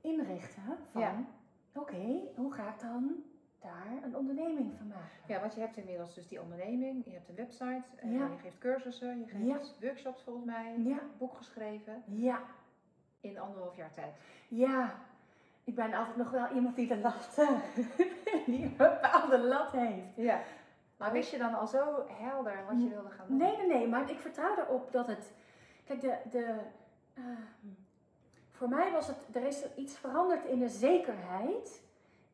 inrichten 0.00 0.62
van, 0.90 1.26
oké, 1.74 2.20
hoe 2.36 2.52
ga 2.52 2.68
ik 2.68 2.80
dan 2.80 3.22
daar 3.60 3.86
een 4.04 4.16
onderneming 4.16 4.72
van 4.76 4.86
maken. 4.86 5.10
Ja, 5.26 5.40
want 5.40 5.54
je 5.54 5.60
hebt 5.60 5.76
inmiddels 5.76 6.14
dus 6.14 6.28
die 6.28 6.40
onderneming, 6.40 7.04
je 7.04 7.10
hebt 7.12 7.28
een 7.28 7.34
website, 7.34 7.82
eh, 7.96 8.12
Ja. 8.12 8.26
je 8.26 8.38
geeft 8.42 8.58
cursussen, 8.58 9.18
je 9.18 9.26
geeft 9.26 9.44
Ja. 9.78 9.86
workshops 9.86 10.22
volgens 10.22 10.44
mij, 10.46 10.74
Ja. 10.78 10.90
een 11.00 11.10
boek 11.18 11.34
geschreven 11.36 12.02
Ja, 12.06 12.40
in 13.20 13.38
anderhalf 13.38 13.76
jaar 13.76 13.92
tijd. 13.92 14.14
ja. 14.48 14.94
Ik 15.64 15.74
ben 15.74 15.94
altijd 15.94 16.16
nog 16.16 16.30
wel 16.30 16.48
iemand 16.54 16.76
die 16.76 16.86
de 16.86 16.96
lat, 16.98 17.34
die 18.46 18.62
een 18.64 18.76
bepaalde 18.76 19.38
lat 19.38 19.70
heeft. 19.72 20.16
Ja. 20.16 20.40
Maar 20.96 21.12
wist 21.12 21.30
je 21.30 21.38
dan 21.38 21.54
al 21.58 21.66
zo 21.66 22.06
helder 22.08 22.64
wat 22.68 22.82
je 22.82 22.88
wilde 22.88 23.10
gaan 23.10 23.26
doen? 23.28 23.36
Nee, 23.36 23.56
nee, 23.56 23.66
nee, 23.66 23.88
maar 23.88 24.10
ik 24.10 24.18
vertrouw 24.18 24.56
erop 24.58 24.92
dat 24.92 25.06
het. 25.06 25.32
Kijk, 25.84 26.00
de, 26.00 26.16
de, 26.30 26.56
ehm, 27.14 27.26
voor 28.50 28.68
mij 28.68 28.90
was 28.92 29.06
het. 29.06 29.16
Er 29.32 29.46
is 29.46 29.64
iets 29.76 29.98
veranderd 29.98 30.44
in 30.44 30.58
de 30.58 30.68
zekerheid. 30.68 31.82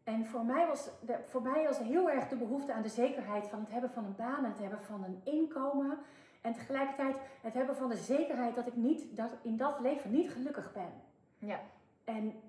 En 0.06 0.26
voor 0.26 0.44
mij, 0.44 0.66
was 0.66 0.88
de, 1.00 1.18
voor 1.24 1.42
mij 1.42 1.64
was 1.64 1.78
heel 1.78 2.10
erg 2.10 2.28
de 2.28 2.36
behoefte 2.36 2.72
aan 2.72 2.82
de 2.82 2.88
zekerheid 2.88 3.48
van 3.48 3.60
het 3.60 3.70
hebben 3.70 3.90
van 3.90 4.04
een 4.04 4.16
baan, 4.16 4.44
en 4.44 4.50
het 4.50 4.58
hebben 4.58 4.82
van 4.82 5.04
een 5.04 5.20
inkomen. 5.24 5.98
En 6.40 6.52
tegelijkertijd 6.52 7.16
het 7.40 7.54
hebben 7.54 7.76
van 7.76 7.88
de 7.88 7.96
zekerheid 7.96 8.54
dat 8.54 8.66
ik 8.66 8.74
niet, 8.76 9.16
dat 9.16 9.30
in 9.42 9.56
dat 9.56 9.80
leven 9.80 10.10
niet 10.10 10.30
gelukkig 10.30 10.72
ben. 10.72 10.92
Ja. 11.38 11.60
En, 12.04 12.40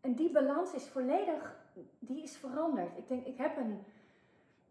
en 0.00 0.14
die 0.14 0.30
balans 0.30 0.72
is 0.72 0.88
volledig, 0.88 1.56
die 1.98 2.22
is 2.22 2.36
veranderd. 2.36 2.96
Ik 2.96 3.08
denk, 3.08 3.26
ik 3.26 3.36
heb 3.36 3.56
een, 3.56 3.84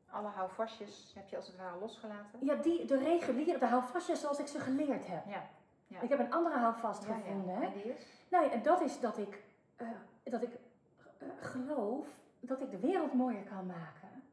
Alle 0.10 0.28
houvastjes 0.28 1.12
heb 1.16 1.30
je 1.30 1.36
als 1.36 1.48
het 1.48 1.58
ware 1.58 1.80
losgelaten. 1.80 2.40
Ja, 2.40 2.56
die, 2.56 2.86
de 2.86 2.98
reguliere, 2.98 3.60
de 3.60 3.66
houvastjes 3.66 4.22
zoals 4.22 4.40
ik 4.40 4.48
ze 4.48 4.60
geleerd 4.60 5.08
heb. 5.08 5.26
Ja. 5.28 5.50
Ja. 5.88 6.02
Ik 6.02 6.10
heb 6.10 6.20
een 6.20 6.34
andere 6.34 6.58
houvast 6.58 7.04
Ja, 7.04 7.10
ja. 7.10 7.16
gevonden. 7.16 7.56
Hè? 7.56 7.66
En 7.66 7.74
die 7.74 7.84
is? 7.84 8.06
Nou 8.30 8.46
ja, 8.46 8.52
en 8.52 8.64
dat 8.64 8.82
is 8.82 9.00
dat 9.00 9.18
ik, 9.18 9.44
eh, 9.76 9.88
dat 10.24 10.42
ik 10.42 10.50
geloof 11.40 12.08
dat 12.40 12.62
ik 12.62 12.72
de 12.72 12.80
wereld 12.80 13.14
mooier 13.14 13.44
kan 13.44 13.66
maken. 13.66 14.24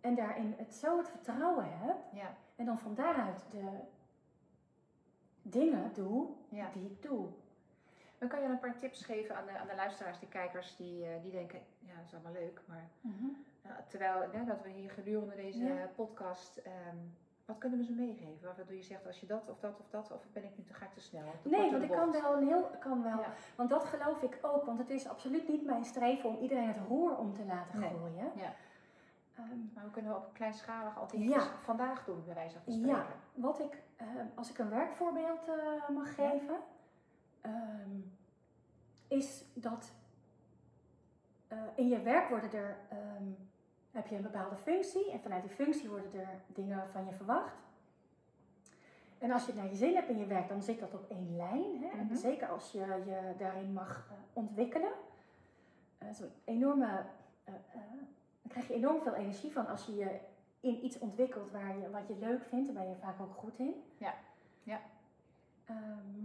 En 0.00 0.14
daarin 0.14 0.54
het 0.56 0.74
zo 0.74 0.98
het 0.98 1.08
vertrouwen 1.08 1.78
heb. 1.78 1.96
Ja. 2.12 2.36
En 2.56 2.64
dan 2.64 2.78
van 2.78 2.94
daaruit 2.94 3.44
de 3.50 3.80
dingen 5.42 5.90
doe 5.92 6.28
ja. 6.48 6.70
die 6.72 6.84
ik 6.84 7.02
doe. 7.02 7.28
Dan 8.18 8.28
kan 8.28 8.42
je 8.42 8.48
een 8.48 8.58
paar 8.58 8.78
tips 8.78 9.04
geven 9.04 9.36
aan 9.36 9.46
de, 9.46 9.58
aan 9.58 9.66
de 9.66 9.74
luisteraars, 9.74 10.18
die 10.18 10.28
kijkers, 10.28 10.76
die, 10.76 11.04
eh, 11.04 11.22
die 11.22 11.30
denken, 11.30 11.60
ja, 11.78 11.94
dat 11.96 12.04
is 12.04 12.12
allemaal 12.12 12.32
leuk, 12.32 12.60
maar 12.66 12.88
eh, 13.62 13.70
terwijl 13.88 14.46
dat 14.46 14.62
we 14.62 14.68
hier 14.68 14.90
gedurende 14.90 15.34
deze 15.34 15.68
eh, 15.68 15.84
podcast, 15.96 16.56
ehm, 16.56 16.96
wat 17.48 17.58
kunnen 17.58 17.78
we 17.78 17.84
ze 17.84 17.92
meegeven? 17.92 18.46
Waardoor 18.56 18.74
je 18.76 18.82
zegt, 18.82 19.06
als 19.06 19.20
je 19.20 19.26
dat 19.26 19.48
of 19.50 19.58
dat 19.60 19.78
of 19.80 19.88
dat, 19.90 20.12
of 20.12 20.26
ben 20.32 20.44
ik 20.44 20.56
nu 20.58 20.64
te, 20.64 20.74
ga 20.74 20.84
ik 20.84 20.92
te 20.92 21.00
snel? 21.00 21.22
Te 21.42 21.48
Nee, 21.48 21.70
want 21.70 21.82
ik 21.82 21.90
kan 21.90 22.10
wel 22.12 22.36
een 22.36 22.46
heel, 22.46 22.70
kan 22.80 23.02
wel. 23.02 23.18
Ja. 23.20 23.32
Want 23.56 23.70
dat 23.70 23.84
geloof 23.84 24.22
ik 24.22 24.38
ook. 24.42 24.64
Want 24.64 24.78
het 24.78 24.90
is 24.90 25.08
absoluut 25.08 25.48
niet 25.48 25.64
mijn 25.64 25.84
streven 25.84 26.28
om 26.28 26.36
iedereen 26.36 26.68
het 26.68 26.76
roer 26.88 27.16
om 27.16 27.32
te 27.34 27.44
laten 27.44 27.80
Nee. 27.80 27.90
gooien. 27.90 28.30
Ja. 28.34 28.52
Ehm, 29.34 29.58
Maar 29.74 29.84
we 29.84 29.90
kunnen 29.90 30.16
op 30.16 30.32
kleinschalig 30.32 30.98
al 30.98 31.06
dingetjes 31.06 31.44
Ja. 31.44 31.50
vandaag 31.62 32.04
doen, 32.04 32.24
bij 32.24 32.34
wijze 32.34 32.58
van 32.64 32.72
spreken. 32.72 32.96
Ja, 32.96 33.06
wat 33.34 33.60
ik, 33.60 33.82
eh, 33.96 34.06
als 34.34 34.50
ik 34.50 34.58
een 34.58 34.70
werkvoorbeeld 34.70 35.48
eh, 35.48 35.88
mag 35.88 36.14
geven, 36.14 36.56
ehm, 37.40 37.90
is 39.08 39.44
dat 39.54 39.92
eh, 41.48 41.58
in 41.74 41.88
je 41.88 42.02
werk 42.02 42.28
worden 42.28 42.52
er, 42.52 42.76
ehm, 42.88 43.30
heb 43.98 44.06
je 44.06 44.16
een 44.16 44.22
bepaalde 44.22 44.56
functie 44.56 45.10
en 45.10 45.20
vanuit 45.20 45.42
die 45.42 45.50
functie 45.50 45.88
worden 45.88 46.20
er 46.20 46.40
dingen 46.46 46.88
van 46.92 47.04
je 47.04 47.12
verwacht. 47.12 47.54
En 49.18 49.30
als 49.30 49.46
je 49.46 49.52
het 49.52 49.60
naar 49.60 49.70
je 49.70 49.76
zin 49.76 49.94
hebt 49.94 50.08
in 50.08 50.18
je 50.18 50.26
werk, 50.26 50.48
dan 50.48 50.62
zit 50.62 50.80
dat 50.80 50.94
op 50.94 51.10
één 51.10 51.36
lijn. 51.36 51.82
Hè? 51.82 52.02
Mhm. 52.02 52.14
Zeker 52.14 52.48
als 52.48 52.72
je 52.72 52.78
je 52.78 53.34
daarin 53.38 53.72
mag 53.72 54.08
eh, 54.10 54.16
ontwikkelen. 54.32 54.92
Eh, 55.98 56.08
Zo'n 56.12 56.30
enorme, 56.44 57.04
eh, 57.44 57.54
dan 58.42 58.48
krijg 58.48 58.68
je 58.68 58.74
enorm 58.74 59.02
veel 59.02 59.14
energie 59.14 59.52
van 59.52 59.66
als 59.66 59.86
je 59.86 59.94
je 59.96 60.18
in 60.60 60.84
iets 60.84 60.98
ontwikkelt 60.98 61.50
waar 61.50 61.78
je, 61.78 61.90
wat 61.90 62.08
je 62.08 62.16
leuk 62.18 62.44
vindt, 62.44 62.66
daar 62.66 62.82
ben 62.82 62.88
je 62.88 62.96
vaak 62.96 63.20
ook 63.20 63.34
goed 63.34 63.58
in. 63.58 63.82
Ja. 63.96 64.14
Ja. 64.62 64.80
Ehm, 65.64 66.24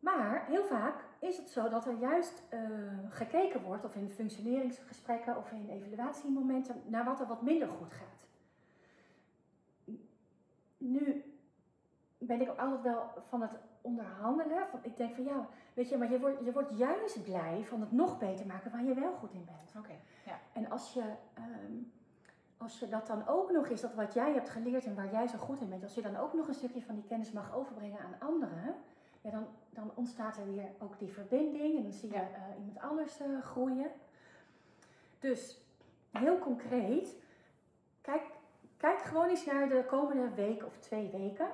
maar 0.00 0.44
heel 0.46 0.64
vaak 0.64 1.04
is 1.18 1.36
het 1.36 1.50
zo 1.50 1.68
dat 1.68 1.86
er 1.86 1.98
juist 1.98 2.42
eh, 2.48 2.60
gekeken 3.08 3.62
wordt, 3.62 3.84
of 3.84 3.94
in 3.94 4.10
functioneringsgesprekken 4.10 5.36
of 5.36 5.50
in 5.52 5.68
evaluatiemomenten, 5.68 6.82
naar 6.86 7.04
wat 7.04 7.20
er 7.20 7.26
wat 7.26 7.42
minder 7.42 7.68
goed 7.68 7.92
gaat. 7.92 8.26
Nu 10.78 11.24
ben 12.18 12.40
ik 12.40 12.48
ook 12.48 12.58
altijd 12.58 12.82
wel 12.82 13.10
van 13.28 13.42
het 13.42 13.58
onderhandelen. 13.80 14.66
Van, 14.70 14.80
ik 14.82 14.96
denk 14.96 15.14
van 15.14 15.24
ja, 15.24 15.48
weet 15.74 15.88
je, 15.88 15.96
maar 15.96 16.10
je 16.10 16.20
wordt, 16.20 16.44
je 16.44 16.52
wordt 16.52 16.78
juist 16.78 17.24
blij 17.24 17.64
van 17.64 17.80
het 17.80 17.92
nog 17.92 18.18
beter 18.18 18.46
maken 18.46 18.70
waar 18.70 18.84
je 18.84 18.94
wel 18.94 19.12
goed 19.12 19.32
in 19.32 19.44
bent. 19.44 19.84
Oké. 19.84 19.94
En 20.52 20.70
als 20.70 20.92
je, 20.92 21.12
ehm, 21.34 21.72
als 22.56 22.78
je 22.78 22.88
dat 22.88 23.06
dan 23.06 23.26
ook 23.26 23.50
nog 23.50 23.66
is, 23.66 23.80
dat 23.80 23.94
wat 23.94 24.14
jij 24.14 24.32
hebt 24.32 24.48
geleerd 24.48 24.84
en 24.84 24.94
waar 24.94 25.12
jij 25.12 25.26
zo 25.26 25.38
goed 25.38 25.60
in 25.60 25.68
bent, 25.68 25.82
als 25.82 25.94
je 25.94 26.02
dan 26.02 26.16
ook 26.16 26.32
nog 26.32 26.48
een 26.48 26.54
stukje 26.54 26.82
van 26.82 26.94
die 26.94 27.04
kennis 27.04 27.32
mag 27.32 27.54
overbrengen 27.54 28.00
aan 28.00 28.28
anderen, 28.28 28.74
ja, 29.20 29.30
dan, 29.30 29.46
dan 29.70 29.90
ontstaat 29.94 30.36
er 30.36 30.54
weer 30.54 30.68
ook 30.78 30.98
die 30.98 31.12
verbinding 31.12 31.76
en 31.76 31.82
dan 31.82 31.92
zie 31.92 32.08
je 32.08 32.14
Ja. 32.14 32.20
eh, 32.20 32.58
iemand 32.58 32.78
anders 32.80 33.20
eh, 33.20 33.40
groeien. 33.42 33.90
Dus 35.18 35.60
heel 36.10 36.38
concreet, 36.38 37.16
kijk, 38.00 38.22
kijk 38.76 38.98
gewoon 38.98 39.28
eens 39.28 39.44
naar 39.44 39.68
de 39.68 39.84
komende 39.86 40.34
week 40.34 40.64
of 40.64 40.78
twee 40.78 41.08
weken. 41.10 41.48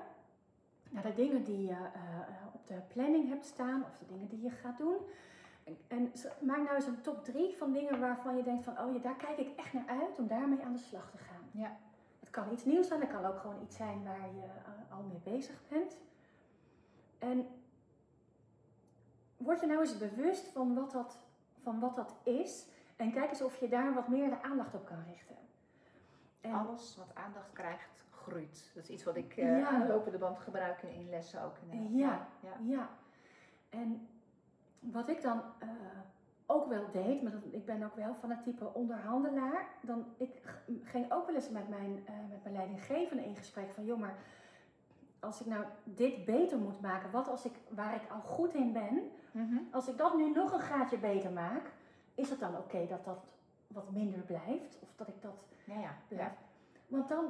Naar 0.90 1.02
de 1.02 1.14
dingen 1.14 1.44
die 1.44 1.66
je 1.66 1.72
eh, 1.72 2.54
op 2.54 2.66
de 2.66 2.78
planning 2.88 3.28
hebt 3.28 3.44
staan 3.44 3.84
of 3.84 3.98
de 3.98 4.06
dingen 4.06 4.28
die 4.28 4.42
je 4.42 4.50
gaat 4.50 4.78
doen. 4.78 4.96
En, 5.88 6.12
maak 6.40 6.62
nou 6.62 6.74
eens 6.74 6.86
een 6.86 7.00
top 7.00 7.24
drie 7.24 7.56
van 7.56 7.72
dingen 7.72 8.00
waarvan 8.00 8.36
je 8.36 8.42
denkt 8.42 8.64
van, 8.64 8.78
oh 8.78 8.92
ja, 8.94 8.98
daar 8.98 9.16
kijk 9.16 9.38
ik 9.38 9.56
echt 9.56 9.72
naar 9.72 9.86
uit 9.86 10.18
om 10.18 10.26
daarmee 10.26 10.62
aan 10.64 10.72
de 10.72 10.78
slag 10.78 11.10
te 11.10 11.18
gaan. 11.18 11.42
Ja. 11.50 11.76
Het 12.20 12.30
kan 12.30 12.52
iets 12.52 12.64
nieuws 12.64 12.86
zijn, 12.86 13.00
het 13.00 13.10
kan 13.10 13.24
ook 13.24 13.38
gewoon 13.38 13.62
iets 13.62 13.76
zijn 13.76 14.04
waar 14.04 14.28
je 14.34 14.46
al 14.90 15.02
mee 15.02 15.34
bezig 15.34 15.62
bent. 15.68 15.96
En 17.18 17.46
word 19.36 19.60
je 19.60 19.66
nou 19.66 19.80
eens 19.80 19.98
bewust 19.98 20.46
van 20.48 20.74
wat 20.74 20.90
dat, 20.90 21.18
van 21.62 21.80
wat 21.80 21.96
dat 21.96 22.14
is 22.22 22.66
en 22.96 23.12
kijk 23.12 23.30
eens 23.30 23.42
of 23.42 23.56
je 23.56 23.68
daar 23.68 23.94
wat 23.94 24.08
meer 24.08 24.30
de 24.30 24.42
aandacht 24.42 24.74
op 24.74 24.84
kan 24.86 25.04
richten. 25.10 25.36
En, 26.40 26.52
Alles 26.52 26.96
wat 26.96 27.14
aandacht 27.14 27.52
krijgt, 27.52 28.04
groeit. 28.10 28.70
Dat 28.74 28.82
is 28.82 28.90
iets 28.90 29.04
wat 29.04 29.16
ik 29.16 29.36
eh, 29.36 29.58
Ja. 29.58 29.66
aan 29.68 29.80
de 29.80 29.86
lopende 29.86 30.18
band 30.18 30.38
gebruik 30.38 30.82
in, 30.82 30.94
in 30.94 31.10
lessen 31.10 31.42
ook. 31.42 31.56
inderdaad. 31.70 31.98
Ja. 31.98 32.28
ja. 32.40 32.56
Ja, 32.76 32.88
en 33.68 34.08
wat 34.80 35.08
ik 35.08 35.22
dan 35.22 35.42
eh, 35.58 35.68
ook 36.46 36.68
wel 36.68 36.90
deed, 36.90 37.22
maar 37.22 37.32
dat, 37.32 37.40
ik 37.50 37.64
ben 37.64 37.82
ook 37.82 37.94
wel 37.96 38.14
van 38.14 38.30
het 38.30 38.42
type 38.42 38.74
onderhandelaar, 38.74 39.66
dan 39.82 40.04
ik 40.16 40.42
ging 40.82 41.12
ook 41.12 41.26
wel 41.26 41.34
eens 41.34 41.50
met 41.50 41.68
mijn, 41.68 42.02
eh, 42.06 42.14
met 42.30 42.42
mijn 42.42 42.54
leidinggevende 42.54 43.24
in 43.24 43.36
gesprek 43.36 43.70
van, 43.70 43.84
joh, 43.84 43.98
maar 43.98 44.16
als 45.24 45.40
ik 45.40 45.46
nou 45.46 45.64
dit 45.84 46.24
beter 46.24 46.58
moet 46.58 46.80
maken, 46.80 47.10
wat 47.10 47.28
als 47.28 47.44
ik, 47.44 47.52
waar 47.68 47.94
ik 47.94 48.10
al 48.10 48.20
goed 48.20 48.54
in 48.54 48.72
ben, 48.72 49.10
Mhm. 49.32 49.56
als 49.70 49.88
ik 49.88 49.96
dat 49.98 50.16
nu 50.16 50.30
nog 50.30 50.52
een 50.52 50.60
gaatje 50.60 50.98
beter 50.98 51.32
maak, 51.32 51.72
is 52.14 52.30
het 52.30 52.40
dan 52.40 52.56
oké 52.56 52.86
dat 52.86 53.04
dat 53.04 53.34
wat 53.66 53.90
minder 53.90 54.20
blijft? 54.20 54.78
Of 54.82 54.88
dat 54.96 55.08
ik 55.08 55.22
dat 55.22 55.44
Ja, 55.64 55.78
ja. 55.80 55.96
blijf? 56.08 56.20
ja. 56.20 56.34
Want 56.86 57.08
dan 57.08 57.24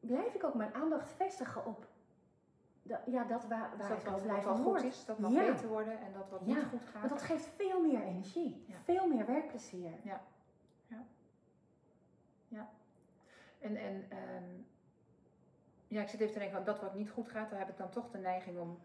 blijf 0.00 0.34
ik 0.34 0.44
ook 0.44 0.54
mijn 0.54 0.74
aandacht 0.74 1.12
vestigen 1.12 1.66
op 1.66 1.86
de, 2.82 2.96
ja, 3.06 3.24
dat 3.24 3.46
waar, 3.46 3.70
Dus 3.70 3.78
waar 3.78 3.88
dat 3.88 3.98
ik 3.98 4.46
al 4.46 4.56
wat 4.56 4.58
goed 4.58 4.82
is, 4.82 5.04
dat 5.04 5.18
mag 5.18 5.32
Ja. 5.32 5.52
beter 5.52 5.68
worden 5.68 6.00
en 6.00 6.12
dat 6.12 6.28
wat 6.30 6.40
Ja, 6.44 6.54
niet 6.54 6.64
goed 6.64 6.84
gaat. 6.84 7.00
Want 7.00 7.08
dat 7.12 7.22
geeft 7.22 7.46
veel 7.56 7.80
meer 7.80 8.02
energie, 8.02 8.64
Ja. 8.68 8.74
veel 8.84 9.06
meer 9.08 9.26
werkplezier. 9.26 9.90
En, 13.60 13.76
en 13.76 14.04
ehm, 14.08 14.44
ja, 15.92 16.00
ik 16.02 16.08
zit 16.08 16.20
even 16.20 16.32
te 16.32 16.38
denken, 16.38 16.56
van 16.56 16.64
dat 16.66 16.80
wat 16.80 16.94
niet 16.94 17.10
goed 17.10 17.28
gaat, 17.28 17.50
daar 17.50 17.58
heb 17.58 17.68
ik 17.68 17.76
dan 17.76 17.90
toch 17.90 18.10
de 18.10 18.18
neiging 18.18 18.58
om 18.58 18.78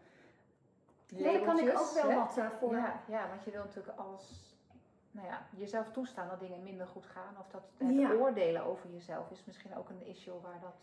daar 1.08 1.40
kan 1.40 1.60
ik 1.60 1.80
ook 1.80 1.92
wel 1.94 2.10
hè? 2.10 2.16
wat 2.16 2.38
eh, 2.38 2.50
voor. 2.60 2.76
Ja, 2.76 3.00
ja, 3.08 3.28
want 3.30 3.44
je 3.44 3.52
wil 3.52 3.64
natuurlijk 3.64 3.98
alles, 4.00 4.56
nou 5.12 5.28
ja, 5.28 5.42
jezelf 5.50 5.92
toestaan 5.92 6.28
dat 6.30 6.40
dingen 6.40 6.64
minder 6.64 6.88
goed 6.88 7.06
gaan. 7.06 7.36
Of 7.40 7.48
dat 7.48 7.62
het 7.78 7.96
Ja. 7.96 8.12
oordelen 8.12 8.64
over 8.66 8.90
jezelf 8.90 9.32
is 9.32 9.46
misschien 9.46 9.76
ook 9.76 9.90
een 9.90 10.06
issue 10.08 10.40
waar 10.42 10.60
dat, 10.62 10.76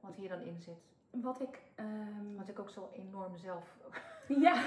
wat 0.00 0.14
hier 0.14 0.28
dan 0.28 0.40
in 0.40 0.60
zit. 0.60 0.78
Wat 1.10 1.40
ik. 1.40 1.62
ehm, 1.74 2.34
Want 2.36 2.48
ik 2.48 2.58
ook 2.58 2.70
zo 2.70 2.88
enorm 2.92 3.36
zelf... 3.36 3.76
ja, 4.28 4.54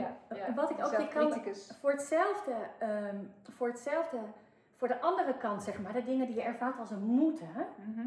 ja, 0.00 0.16
ja. 0.34 0.54
Wat 0.54 0.70
ik 0.70 0.84
ook 0.84 0.98
niet 0.98 1.08
kan- 1.12 1.54
voor 1.80 1.90
hetzelfde, 1.90 2.54
ehm, 2.78 3.16
voor 3.50 3.68
hetzelfde, 3.68 4.18
voor 4.76 4.88
de 4.88 5.00
andere 5.00 5.36
kant 5.36 5.62
zeg 5.62 5.80
maar, 5.80 5.92
de 5.92 6.04
dingen 6.04 6.26
die 6.26 6.34
je 6.34 6.42
ervaart 6.42 6.78
als 6.78 6.90
een 6.90 7.02
moeten, 7.04 7.66
Mhm. 7.76 8.06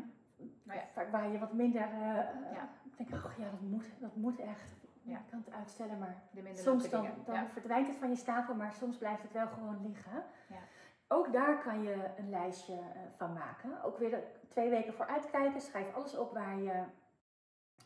Nou 0.67 0.79
ja. 0.79 0.85
vaak 0.93 1.11
waar 1.11 1.29
je 1.31 1.39
wat 1.39 1.53
minder. 1.53 1.81
eh, 1.81 2.15
Ja. 2.53 2.69
denk, 2.97 3.25
oh 3.25 3.31
ja, 3.37 3.49
dat 3.49 3.61
moet, 3.61 3.85
dat 3.99 4.15
moet 4.15 4.39
echt. 4.39 4.75
Ja. 5.01 5.17
Ik 5.17 5.23
kan 5.29 5.43
het 5.45 5.53
uitstellen, 5.53 5.99
maar 5.99 6.21
soms 6.53 6.89
dan, 6.89 7.01
dingen. 7.01 7.23
dan 7.25 7.35
Ja. 7.35 7.47
verdwijnt 7.47 7.87
het 7.87 7.97
van 7.97 8.09
je 8.09 8.15
stapel, 8.15 8.55
maar 8.55 8.73
soms 8.73 8.97
blijft 8.97 9.21
het 9.21 9.31
wel 9.31 9.47
gewoon 9.47 9.81
liggen. 9.87 10.23
Ja. 10.49 10.59
Ook 11.07 11.33
daar 11.33 11.61
kan 11.61 11.83
je 11.83 12.09
een 12.17 12.29
lijstje 12.29 12.73
eh, 12.73 12.99
van 13.15 13.33
maken. 13.33 13.83
Ook 13.83 13.97
weer 13.97 14.13
er 14.13 14.23
twee 14.47 14.69
weken 14.69 14.93
voor 14.93 15.05
uitkijken. 15.07 15.61
Schrijf 15.61 15.93
alles 15.93 16.17
op 16.17 16.33
waar 16.33 16.57
je 16.59 16.83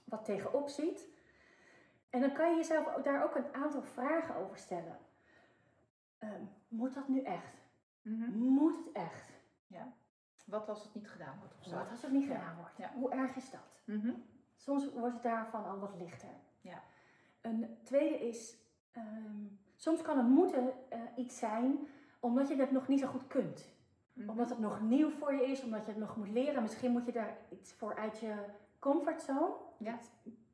wat 0.03 0.25
tegenop 0.25 0.69
ziet. 0.69 1.07
En 2.09 2.19
dan 2.21 2.33
kan 2.33 2.49
je 2.49 2.55
jezelf 2.55 2.95
ook- 2.95 3.03
daar 3.03 3.23
ook 3.23 3.35
een 3.35 3.53
aantal 3.53 3.81
vragen 3.81 4.35
over 4.35 4.57
stellen. 4.57 4.97
Ehm, 6.19 6.41
moet 6.67 6.93
dat 6.93 7.07
nu 7.07 7.21
echt? 7.21 7.55
Mhm. 8.01 8.31
Moet 8.37 8.77
het 8.85 8.91
echt? 8.93 9.29
Ja. 9.67 9.93
Wat 10.51 10.69
als 10.69 10.83
het 10.83 10.93
niet 10.93 11.09
gedaan 11.09 11.37
wordt 11.39 11.53
of 11.59 11.63
zo? 11.63 11.75
Wat 11.75 11.89
als 11.89 12.01
het 12.01 12.11
niet 12.11 12.27
Ja. 12.27 12.35
gedaan 12.35 12.55
wordt? 12.55 12.77
Ja. 12.77 12.91
Hoe 12.95 13.11
erg 13.11 13.35
is 13.35 13.49
dat? 13.51 13.59
Mhm. 13.85 14.11
Soms 14.55 14.89
wordt 14.93 15.13
het 15.13 15.23
daarvan 15.23 15.65
al 15.65 15.79
wat 15.79 15.95
lichter. 15.95 16.29
Ja. 16.61 16.81
Een 17.41 17.77
tweede 17.83 18.27
is, 18.27 18.57
ehm, 18.91 19.45
soms 19.75 20.01
kan 20.01 20.17
het 20.17 20.27
moeten 20.27 20.73
eh, 20.89 20.99
iets 21.15 21.37
zijn 21.39 21.87
omdat 22.19 22.47
je 22.47 22.55
het 22.55 22.71
nog 22.71 22.87
niet 22.87 22.99
zo 22.99 23.07
goed 23.07 23.27
kunt. 23.27 23.73
Mhm. 24.13 24.29
Omdat 24.29 24.49
het 24.49 24.59
nog 24.59 24.81
nieuw 24.81 25.09
voor 25.09 25.33
je 25.33 25.45
is, 25.45 25.63
omdat 25.63 25.85
je 25.85 25.91
het 25.91 25.99
nog 26.01 26.17
moet 26.17 26.29
leren. 26.29 26.61
Misschien 26.61 26.91
moet 26.91 27.05
je 27.05 27.11
daar 27.11 27.37
iets 27.49 27.73
voor 27.73 27.95
uit 27.97 28.19
je 28.19 28.33
comfortzone. 28.79 29.53
Ja. 29.77 29.99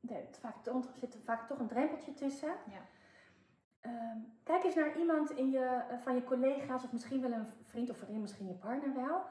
Er 0.08 0.20
zit 0.26 0.38
vaak, 0.38 0.62
toch- 0.62 0.88
zit 0.94 1.14
er 1.14 1.20
vaak 1.20 1.46
toch 1.48 1.58
een 1.58 1.66
drempeltje 1.68 2.14
tussen. 2.14 2.48
Ja. 2.48 2.80
Ehm, 3.80 4.18
kijk 4.42 4.64
eens 4.64 4.74
naar 4.74 4.96
iemand 4.98 5.30
in 5.30 5.50
je, 5.50 5.64
eh, 5.64 5.98
van 5.98 6.14
je 6.14 6.24
collega's 6.24 6.84
of 6.84 6.92
misschien 6.92 7.20
wel 7.20 7.32
een 7.32 7.46
vriend 7.62 7.90
of 7.90 7.96
vriendin, 7.96 8.20
misschien 8.20 8.46
je 8.46 8.54
partner 8.54 8.94
wel. 8.94 9.22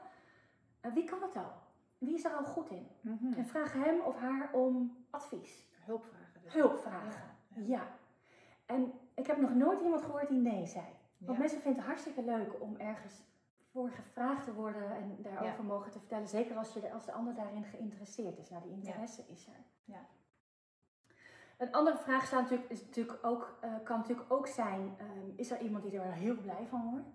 Wie 0.80 1.04
kan 1.04 1.22
het 1.22 1.36
al? 1.36 1.52
Wie 1.98 2.14
is 2.14 2.24
er 2.24 2.32
al 2.32 2.44
goed 2.44 2.70
in? 2.70 2.86
Mhm. 3.00 3.32
En 3.32 3.46
vraag 3.46 3.72
hem 3.72 4.00
of 4.00 4.16
haar 4.16 4.52
om 4.52 4.96
advies. 5.10 5.66
Hulp 5.84 6.04
vragen. 6.04 6.40
Dus. 6.42 6.52
Hulp 6.52 6.78
vragen. 6.78 7.22
Ja. 7.54 7.62
Ja. 7.66 7.88
En 8.66 8.92
ik 9.14 9.26
heb 9.26 9.36
nog 9.40 9.54
nooit 9.54 9.80
iemand 9.80 10.02
gehoord 10.02 10.28
die 10.28 10.38
nee 10.40 10.66
zei. 10.66 10.84
Want 11.18 11.32
Ja. 11.32 11.38
mensen 11.38 11.60
vinden 11.60 11.80
het 11.80 11.88
hartstikke 11.90 12.22
leuk 12.24 12.60
om 12.62 12.76
ergens 12.76 13.22
voor 13.72 13.90
gevraagd 13.90 14.44
te 14.44 14.54
worden 14.54 14.96
en 14.96 15.16
daarover 15.22 15.64
mogen 15.64 15.90
te 15.90 15.98
vertellen. 15.98 16.28
Zeker 16.28 16.56
als, 16.56 16.72
je, 16.72 16.80
de- 16.80 16.92
als 16.92 17.04
de 17.04 17.12
ander 17.12 17.34
daarin 17.34 17.64
geïnteresseerd 17.64 18.38
is. 18.38 18.50
Nou, 18.50 18.62
die 18.62 18.72
interesse 18.72 19.22
is 19.28 19.46
er. 19.46 19.64
Ja. 19.84 20.06
Een 21.58 21.72
andere 21.72 21.96
vraag 21.96 22.26
staat 22.26 22.42
natuurlijk, 22.42 22.70
is 22.70 22.84
natuurlijk 22.84 23.18
ook, 23.22 23.58
eh, 23.60 23.74
kan 23.84 23.98
natuurlijk 23.98 24.32
ook 24.32 24.46
zijn, 24.46 24.94
ehm, 24.98 25.28
is 25.36 25.50
er 25.50 25.60
iemand 25.60 25.82
die 25.84 25.98
er 26.00 26.12
heel 26.12 26.36
blij 26.36 26.66
van 26.68 26.90
wordt? 26.90 27.08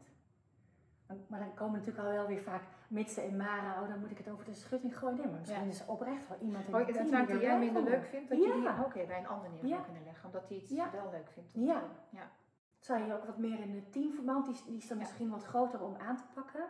Maar 1.27 1.39
dan 1.39 1.53
komen 1.53 1.79
natuurlijk 1.79 2.05
al 2.07 2.11
wel 2.13 2.27
weer 2.27 2.41
vaak 2.41 2.63
mitsen 2.93 3.23
en 3.23 3.37
maren, 3.37 3.81
oh 3.83 3.89
dan 3.89 3.99
moet 3.99 4.11
ik 4.11 4.17
het 4.17 4.29
over 4.29 4.45
de 4.45 4.53
schutting 4.53 4.97
gooien. 4.97 5.17
Nee, 5.17 5.27
maar 5.27 5.39
misschien 5.39 5.63
Ja. 5.63 5.69
is 5.69 5.85
oprecht 5.85 6.27
wel 6.27 6.37
iemand 6.39 6.67
in 6.67 6.73
Oh, 6.73 6.79
het 6.79 6.87
het 6.87 6.95
team 6.97 7.09
zaak 7.09 7.27
die 7.27 7.39
jij 7.39 7.59
minder 7.59 7.83
leuk 7.83 8.05
vindt, 8.05 8.29
dat 8.29 8.37
je 8.43 8.51
die 8.53 8.61
Ja. 8.61 8.83
oké 8.83 9.05
bij 9.05 9.17
een 9.19 9.27
ander 9.27 9.49
neer 9.49 9.65
Ja. 9.65 9.69
zou 9.69 9.83
kunnen 9.83 10.03
leggen. 10.03 10.25
Omdat 10.25 10.47
hij 10.47 10.57
het 10.57 10.69
Ja. 10.69 10.91
wel 10.91 11.09
leuk 11.11 11.29
vindt. 11.31 11.51
Ja. 11.53 11.83
ja. 12.09 12.31
Zou 12.79 13.03
je 13.05 13.13
ook 13.13 13.25
wat 13.25 13.37
meer 13.37 13.59
in 13.59 13.75
het 13.75 13.91
teamverband, 13.91 14.45
die, 14.45 14.55
die 14.65 14.77
is 14.77 14.87
dan 14.87 14.97
Ja. 14.97 15.03
misschien 15.03 15.29
wat 15.29 15.43
groter 15.43 15.81
om 15.81 15.95
aan 15.95 16.17
te 16.17 16.23
pakken. 16.33 16.65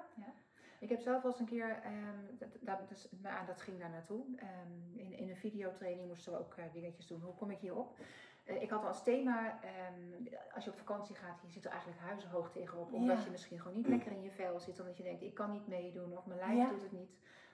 Ik 0.79 0.89
heb 0.89 0.99
zelf 1.01 1.21
wel 1.21 1.31
eens 1.31 1.39
een 1.39 1.45
keer, 1.45 1.79
ehm, 1.83 2.37
dat, 2.39 2.49
dat, 2.61 2.89
dus, 2.89 3.09
maar 3.21 3.43
dat 3.45 3.61
ging 3.61 3.79
daar 3.79 3.89
naartoe. 3.89 4.23
Ehm, 4.35 4.97
in, 4.99 5.17
in 5.17 5.29
een 5.29 5.35
videotraining 5.35 6.07
moesten 6.07 6.31
we 6.31 6.39
ook 6.39 6.53
eh, 6.55 6.63
dingetjes 6.73 7.07
doen. 7.07 7.21
Hoe 7.21 7.33
kom 7.35 7.49
ik 7.51 7.59
hierop? 7.59 7.97
Eh, 8.43 8.61
ik 8.61 8.69
had 8.69 8.85
als 8.85 9.03
thema, 9.03 9.59
ehm, 9.61 10.25
als 10.53 10.63
je 10.63 10.69
op 10.71 10.77
vakantie 10.77 11.15
gaat, 11.15 11.41
je 11.41 11.49
zit 11.49 11.65
er 11.65 11.71
eigenlijk 11.71 12.01
huizenhoog 12.01 12.51
tegenop. 12.51 12.93
Omdat 12.93 13.17
Ja. 13.17 13.23
je 13.23 13.29
misschien 13.31 13.59
gewoon 13.59 13.77
niet 13.77 13.87
lekker 13.87 14.11
in 14.11 14.21
je 14.21 14.31
vel 14.31 14.59
zit. 14.59 14.79
Omdat 14.79 14.97
je 14.97 15.03
denkt, 15.03 15.21
ik 15.21 15.33
kan 15.33 15.51
niet 15.51 15.67
meedoen 15.67 16.17
of 16.17 16.25
mijn 16.25 16.39
lijf 16.39 16.57
Ja. 16.57 16.69
doet 16.69 16.81
het 16.81 16.91
niet. 16.91 17.11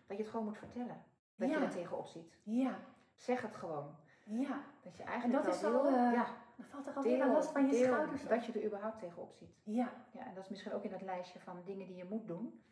Dat 0.08 0.18
je 0.18 0.24
het 0.24 0.32
gewoon 0.32 0.46
moet 0.46 0.58
vertellen. 0.58 1.04
Dat 1.36 1.50
Ja. 1.50 1.58
je 1.58 1.64
er 1.66 1.70
tegenop 1.72 2.08
ziet. 2.08 2.38
Ja, 2.44 2.80
Zeg 3.16 3.42
het 3.42 3.56
gewoon. 3.56 3.96
ja. 4.26 4.62
Dat 4.84 4.98
je 4.98 5.04
eigenlijk 5.04 5.44
dat 5.44 5.54
is 5.56 5.62
wel 5.62 5.80
al, 5.80 5.86
eh, 5.88 5.94
ja, 5.94 6.26
Dan 6.56 6.68
valt 6.68 6.88
er 6.88 6.94
alweer 6.94 7.18
deel, 7.18 7.26
een 7.28 7.32
last 7.34 7.52
van 7.52 7.66
je 7.66 7.72
deel 7.72 7.84
schouders 7.84 8.28
dat 8.28 8.46
je 8.46 8.52
er 8.52 8.66
überhaupt 8.66 9.00
tegenop 9.00 9.32
ziet. 9.34 9.56
Ja, 9.64 9.92
Ja, 10.12 10.26
en 10.26 10.34
dat 10.34 10.44
is 10.44 10.50
misschien 10.50 10.72
ook 10.74 10.84
in 10.84 10.90
dat 10.92 11.02
lijstje 11.02 11.40
van 11.40 11.62
dingen 11.66 11.88
die 11.88 11.96
je 11.96 12.04
moet 12.06 12.28
doen. 12.28 12.64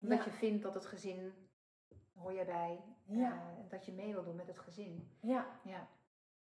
Omdat 0.00 0.24
je 0.24 0.30
vindt 0.30 0.62
dat 0.62 0.74
het 0.74 0.86
gezin, 0.86 1.48
hoor 2.14 2.32
jij 2.32 2.44
bij, 2.44 2.84
Ja. 3.04 3.30
eh, 3.32 3.70
dat 3.70 3.84
je 3.86 3.92
mee 3.92 4.12
wil 4.12 4.24
doen 4.24 4.36
met 4.36 4.46
het 4.46 4.58
gezin. 4.58 5.16
ja, 5.20 5.46
Ja. 5.62 5.88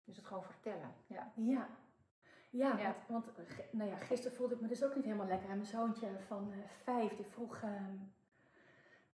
Dus 0.06 0.16
het 0.18 0.26
gewoon 0.26 0.43
vertellen. 0.43 0.93
Ja. 1.08 1.32
ja. 1.36 1.68
Ja, 2.49 2.78
Ja. 2.78 2.95
want, 3.08 3.26
nou 3.72 3.89
ja, 3.89 3.95
gisteren 3.95 4.38
voelde 4.38 4.54
ik 4.56 4.62
me 4.62 4.68
dus 4.68 4.84
ook 4.84 4.95
niet 4.95 5.04
helemaal 5.04 5.28
lekker. 5.28 5.49
En 5.49 5.56
mijn 5.56 5.68
zoontje 5.70 6.08
van 6.28 6.51
eh, 6.51 6.58
vijf, 6.84 7.16
die 7.16 7.26
vroeg... 7.26 7.62
ehm, 7.62 7.95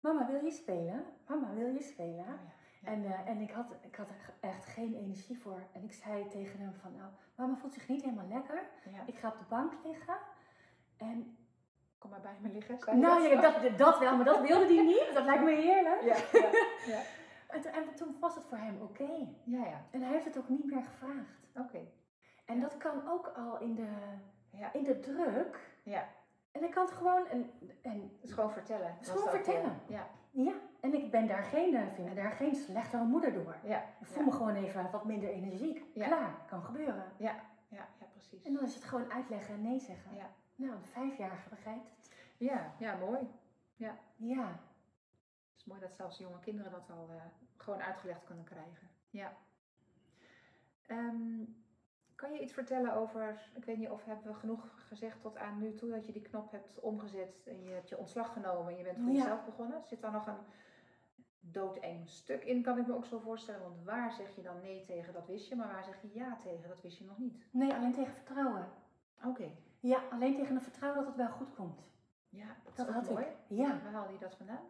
Mama, 0.00 0.26
wil 0.26 0.44
je 0.44 0.50
spelen? 0.50 1.04
Mama, 1.26 1.54
wil 1.54 1.66
je 1.68 1.82
spelen? 1.82 2.18
Oh 2.18 2.26
ja. 2.26 2.38
Ja. 2.82 2.88
En, 2.88 3.04
eh, 3.04 3.28
en 3.28 3.40
ik, 3.40 3.50
had, 3.50 3.66
ik 3.80 3.96
had 3.96 4.08
er 4.10 4.34
echt 4.40 4.64
geen 4.64 4.94
energie 4.94 5.38
voor. 5.38 5.60
En 5.72 5.82
ik 5.84 5.92
zei 5.92 6.28
tegen 6.28 6.60
hem 6.60 6.74
van, 6.74 6.92
nou, 6.96 7.10
mama 7.34 7.56
voelt 7.56 7.72
zich 7.74 7.88
niet 7.88 8.02
helemaal 8.02 8.28
lekker. 8.28 8.62
Ja. 8.92 9.02
Ik 9.06 9.14
ga 9.18 9.28
op 9.28 9.38
de 9.38 9.44
bank 9.48 9.72
liggen. 9.84 10.16
En 10.96 11.36
Kom 11.98 12.10
maar 12.10 12.20
bij 12.20 12.36
me 12.40 12.48
liggen. 12.48 12.98
nou, 13.00 13.22
ja, 13.22 13.34
zo? 13.34 13.40
dat, 13.62 13.78
dat 13.78 13.98
wel, 13.98 14.16
maar 14.16 14.24
dat 14.24 14.40
wilde 14.40 14.74
hij 14.74 14.84
niet. 14.84 15.10
Dat 15.14 15.24
lijkt 15.24 15.42
me 15.44 15.50
heerlijk. 15.54 16.02
Ja, 16.02 16.16
ja, 16.40 16.48
ja. 16.86 17.00
En, 17.48 17.60
toen- 17.60 17.72
en 17.72 17.94
toen 17.94 18.16
was 18.20 18.34
het 18.34 18.44
voor 18.44 18.58
hem 18.58 18.80
oké. 18.82 19.26
ja, 19.44 19.64
ja. 19.64 19.84
En 19.90 20.02
hij 20.02 20.12
heeft 20.12 20.24
het 20.24 20.38
ook 20.38 20.48
niet 20.48 20.64
meer 20.64 20.82
gevraagd. 20.82 21.48
Oké. 21.54 21.78
En 22.44 22.54
Ja. 22.56 22.60
dat 22.60 22.76
kan 22.76 23.08
ook 23.08 23.26
al 23.36 23.58
in 23.60 23.74
de, 23.74 23.88
Ja. 24.50 24.72
in 24.72 24.84
de 24.84 25.00
druk. 25.00 25.80
Ja. 25.82 26.08
En 26.52 26.64
ik 26.64 26.70
kan 26.70 26.84
het 26.84 26.94
gewoon, 26.94 27.26
en, 27.28 27.50
en 27.82 28.10
gewoon 28.22 28.50
vertellen. 28.52 28.94
dat, 29.00 29.24
eh, 29.24 29.30
vertellen. 29.30 29.80
Ja. 29.86 30.06
ja, 30.30 30.52
en 30.80 30.94
ik 30.94 31.10
ben 31.10 31.26
daar 31.26 31.42
geen, 31.42 31.74
eh, 31.74 31.86
vind 31.94 32.16
daar 32.16 32.30
geen 32.32 32.54
slechtere 32.54 33.04
moeder 33.04 33.32
door. 33.32 33.56
Ja. 33.64 33.82
Ik 34.00 34.06
voel 34.06 34.18
ja. 34.18 34.24
me 34.24 34.32
gewoon 34.32 34.54
even 34.54 34.90
wat 34.90 35.04
minder 35.04 35.28
energiek. 35.28 35.84
Ja. 35.94 36.06
Klaar, 36.06 36.34
kan 36.48 36.62
gebeuren. 36.62 37.04
Ja. 37.16 37.34
Ja, 37.68 37.86
ja, 38.00 38.06
precies. 38.12 38.44
En 38.44 38.52
dan 38.52 38.62
is 38.64 38.74
het 38.74 38.84
gewoon 38.84 39.12
uitleggen 39.12 39.54
en 39.54 39.62
nee 39.62 39.80
zeggen. 39.80 40.14
Ja. 40.14 40.30
Nou, 40.54 40.72
de 40.80 40.86
vijfjarige 40.86 41.48
begrijpt 41.48 41.88
het. 41.96 42.10
Ja, 42.38 42.72
ja, 42.78 42.96
mooi. 42.96 43.30
Ja, 43.76 43.94
is 44.16 44.34
mooi 45.68 45.80
dat 45.80 45.94
zelfs 45.94 46.18
jonge 46.18 46.38
kinderen 46.40 46.70
dat 46.72 46.90
al 46.90 47.08
eh, 47.10 47.22
gewoon 47.56 47.82
uitgelegd 47.82 48.24
kunnen 48.24 48.44
krijgen. 48.44 48.88
Ja. 49.10 49.32
Ehm, 50.86 51.44
kan 52.14 52.32
je 52.32 52.40
iets 52.40 52.52
vertellen 52.52 52.92
over, 52.92 53.50
ik 53.54 53.64
weet 53.64 53.76
niet 53.78 53.88
of 53.90 54.04
hebben 54.04 54.26
we 54.26 54.34
genoeg 54.34 54.86
gezegd 54.88 55.20
tot 55.20 55.36
aan 55.36 55.58
nu 55.58 55.74
toe 55.74 55.90
dat 55.90 56.06
je 56.06 56.12
die 56.12 56.22
knop 56.22 56.50
hebt 56.50 56.80
omgezet 56.80 57.42
en 57.46 57.62
je 57.64 57.70
hebt 57.70 57.88
je 57.88 57.98
ontslag 57.98 58.32
genomen 58.32 58.72
en 58.72 58.78
je 58.78 58.84
bent 58.84 58.98
voor 58.98 59.08
Ja. 59.10 59.14
jezelf 59.16 59.44
begonnen. 59.44 59.82
Zit 59.84 60.00
daar 60.00 60.12
nog 60.12 60.26
een 60.26 60.38
doodeng 61.40 62.08
stuk 62.08 62.44
in, 62.44 62.62
kan 62.62 62.78
ik 62.78 62.86
me 62.86 62.94
ook 62.94 63.04
zo 63.06 63.18
voorstellen. 63.18 63.62
Want 63.62 63.82
waar 63.84 64.12
zeg 64.12 64.34
je 64.36 64.42
dan 64.42 64.60
nee 64.60 64.84
tegen, 64.84 65.12
dat 65.12 65.26
wist 65.26 65.48
je, 65.48 65.56
maar 65.56 65.72
waar 65.72 65.84
zeg 65.84 66.02
je 66.02 66.10
ja 66.14 66.36
tegen, 66.42 66.68
dat 66.68 66.80
wist 66.80 66.98
je 66.98 67.04
nog 67.04 67.18
niet. 67.18 67.46
nee, 67.52 67.74
alleen 67.74 67.92
tegen 67.92 68.14
vertrouwen. 68.14 68.68
Oké, 69.24 69.50
Ja, 69.80 70.02
alleen 70.10 70.34
tegen 70.36 70.54
het 70.54 70.62
vertrouwen 70.62 70.98
dat 71.04 71.06
het 71.14 71.16
wel 71.26 71.30
goed 71.36 71.54
komt. 71.54 71.80
ja, 72.28 72.56
dat, 72.74 72.88
had 72.88 73.10
mooi. 73.10 73.24
ik. 73.24 73.36
Ja, 73.48 73.80
Waar 73.82 73.92
haalde 73.92 74.12
je 74.12 74.18
dat 74.18 74.34
vandaan? 74.36 74.64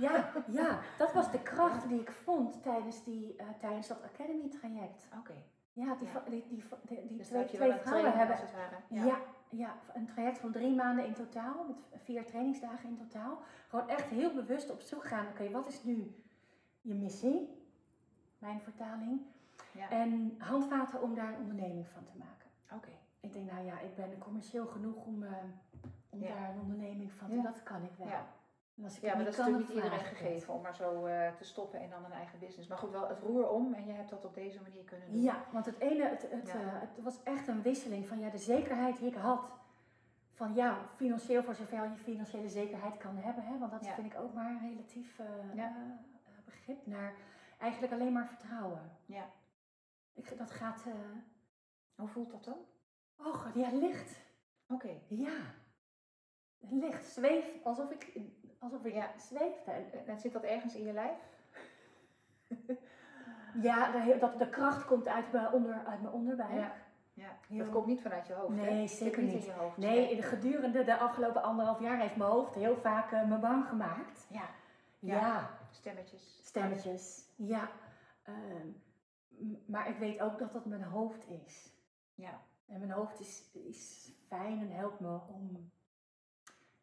Ja, 0.00 0.32
ja, 0.46 0.78
dat 0.98 1.12
was 1.12 1.30
de 1.30 1.42
kracht 1.42 1.88
die 1.88 2.00
ik 2.00 2.10
vond 2.10 2.62
tijdens, 2.62 3.04
die, 3.04 3.36
eh, 3.36 3.46
tijdens 3.58 3.88
dat 3.88 4.02
Academy 4.02 4.48
traject. 4.48 5.08
Oké, 5.18 5.32
Ja, 5.72 5.94
die, 5.94 6.08
Ja. 6.08 6.22
die, 6.28 6.44
die, 6.48 6.64
die, 6.82 7.06
die 7.06 7.16
dus 7.16 7.26
twee, 7.26 7.44
twee 7.44 7.72
vrouwen 7.74 8.12
hebben 8.12 8.36
ware. 8.36 9.04
Ja. 9.06 9.18
Ja, 9.52 9.74
een 9.94 10.06
traject 10.06 10.38
van 10.38 10.52
drie 10.52 10.74
maanden 10.74 11.04
in 11.06 11.12
totaal, 11.14 11.64
met 11.66 11.76
vier 12.02 12.26
trainingsdagen 12.26 12.88
in 12.88 12.96
totaal. 12.96 13.38
Gewoon 13.68 13.88
echt 13.88 14.06
heel 14.08 14.34
bewust 14.34 14.70
op 14.70 14.80
zoek 14.80 15.04
gaan, 15.04 15.26
oké, 15.26 15.50
wat 15.50 15.68
is 15.68 15.82
nu 15.84 16.14
je 16.80 16.94
missie? 16.94 17.48
Mijn 18.38 18.60
vertaling. 18.60 19.20
Ja. 19.72 19.90
En 19.90 20.34
handvaten 20.38 21.02
om 21.02 21.14
daar 21.14 21.28
een 21.32 21.40
onderneming 21.40 21.86
van 21.88 22.04
te 22.04 22.12
maken. 22.18 22.46
Oké. 22.72 22.88
Ik 23.20 23.32
denk, 23.32 23.50
nou 23.52 23.64
ja, 23.64 23.78
ik 23.80 23.94
ben 23.96 24.18
commercieel 24.18 24.66
genoeg 24.66 25.04
om, 25.04 25.22
eh, 25.22 25.32
om 26.10 26.20
Ja. 26.22 26.28
daar 26.34 26.50
een 26.50 26.60
onderneming 26.60 27.12
van 27.12 27.28
te 27.28 27.34
Ja. 27.36 27.42
Dat 27.42 27.62
kan 27.62 27.82
ik 27.82 27.92
wel. 27.98 28.08
Ja. 29.00 29.14
Maar 29.14 29.24
dat 29.24 29.32
is 29.32 29.38
natuurlijk 29.38 29.68
niet 29.68 29.76
iedereen 29.76 30.04
gegeven 30.04 30.54
om 30.54 30.62
maar 30.62 30.74
zo 30.74 31.06
eh, 31.06 31.34
te 31.34 31.44
stoppen 31.44 31.80
en 31.80 31.90
dan 31.90 32.04
een 32.04 32.12
eigen 32.12 32.38
business. 32.38 32.68
Maar 32.68 32.78
goed, 32.78 32.90
wel 32.90 33.08
het 33.08 33.18
roer 33.18 33.48
om 33.48 33.74
en 33.74 33.86
je 33.86 33.92
hebt 33.92 34.10
dat 34.10 34.24
op 34.24 34.34
deze 34.34 34.60
manier 34.62 34.84
kunnen 34.84 35.10
doen. 35.12 35.22
Ja, 35.22 35.44
want 35.52 35.66
het 35.66 35.78
ene, 35.78 36.04
het, 36.08 36.26
het, 36.30 36.46
Ja. 36.46 36.54
eh, 36.54 36.80
het 36.80 37.02
was 37.02 37.22
echt 37.22 37.48
een 37.48 37.62
wisseling 37.62 38.06
van 38.08 38.18
ja, 38.18 38.30
de 38.30 38.38
zekerheid 38.38 38.98
die 38.98 39.08
ik 39.08 39.14
had. 39.14 39.50
Van 40.32 40.54
ja, 40.54 40.78
financieel 40.96 41.42
voor 41.42 41.54
zover 41.54 41.82
je 41.90 41.96
financiële 41.96 42.48
zekerheid 42.48 42.96
kan 42.96 43.16
hebben. 43.16 43.44
Hè, 43.44 43.58
want 43.58 43.70
dat 43.72 43.84
Ja. 43.84 43.94
vind 43.94 44.12
ik 44.12 44.18
ook 44.20 44.34
maar 44.34 44.50
een 44.50 44.68
relatief 44.70 45.16
Ja. 45.54 45.66
eh, 45.66 46.32
begrip. 46.44 46.86
Naar 46.86 47.12
eigenlijk 47.58 47.92
alleen 47.92 48.12
maar 48.12 48.26
vertrouwen. 48.26 48.90
Ja. 49.06 49.28
Ik, 50.14 50.38
dat 50.38 50.50
gaat, 50.50 50.84
Hoe 51.94 52.08
voelt 52.08 52.30
dat 52.30 52.44
dan? 52.44 52.58
oh 53.18 53.34
god, 53.34 53.54
ja, 53.54 53.68
licht. 53.72 54.20
Oké. 54.68 54.88
Ja, 55.08 55.38
licht, 56.58 57.04
zweef, 57.06 57.44
alsof 57.64 57.90
ik, 57.90 58.20
alsof 58.60 58.84
ik 58.84 58.94
Ja. 58.94 59.10
zweefde. 59.18 59.70
En, 59.70 59.92
En, 59.92 60.06
en 60.06 60.18
zit 60.18 60.32
dat 60.32 60.42
ergens 60.42 60.74
in 60.74 60.84
je 60.84 60.92
lijf? 60.92 61.18
ja, 63.68 63.90
de, 63.92 64.16
dat, 64.20 64.38
de 64.38 64.48
kracht 64.50 64.84
komt 64.86 65.08
uit 65.08 65.32
mijn, 65.32 65.52
onder, 65.52 65.84
uit 65.86 66.00
mijn 66.02 66.14
onderbuik. 66.14 66.52
Ja. 66.52 66.72
Ja. 67.14 67.36
Heel- 67.48 67.58
Dat 67.58 67.68
komt 67.74 67.86
niet 67.86 68.00
vanuit 68.02 68.26
je 68.26 68.32
hoofd, 68.32 68.56
hè? 68.56 68.62
Nee, 68.64 68.86
zit 68.88 68.98
zeker 68.98 69.22
niet 69.22 69.32
niet. 69.34 69.44
in 69.46 69.52
je 69.52 69.58
hoofd. 69.58 69.76
Nee, 69.76 70.10
in 70.10 70.16
de 70.16 70.22
gedurende 70.22 70.84
de 70.84 70.98
afgelopen 70.98 71.42
anderhalf 71.42 71.80
jaar 71.80 71.98
heeft 72.00 72.16
mijn 72.16 72.30
hoofd 72.30 72.54
heel 72.54 72.76
vaak 72.76 73.12
eh, 73.12 73.28
me 73.28 73.38
bang 73.38 73.66
gemaakt. 73.68 74.26
Ja. 74.30 74.48
Ja, 74.98 75.14
Ja. 75.16 75.50
Stemmetjes. 75.70 76.40
stemmetjes. 76.42 77.28
Ja. 77.36 77.68
Ehm, 78.22 78.66
maar 79.66 79.88
ik 79.88 79.96
weet 79.98 80.20
ook 80.20 80.38
dat 80.38 80.52
dat 80.52 80.64
mijn 80.66 80.82
hoofd 80.82 81.28
is. 81.28 81.72
Ja. 82.14 82.40
En 82.66 82.78
mijn 82.78 82.90
hoofd 82.90 83.20
is, 83.20 83.50
is 83.52 84.12
fijn 84.28 84.60
en 84.60 84.70
helpt 84.70 85.00
me 85.00 85.18
om 85.28 85.70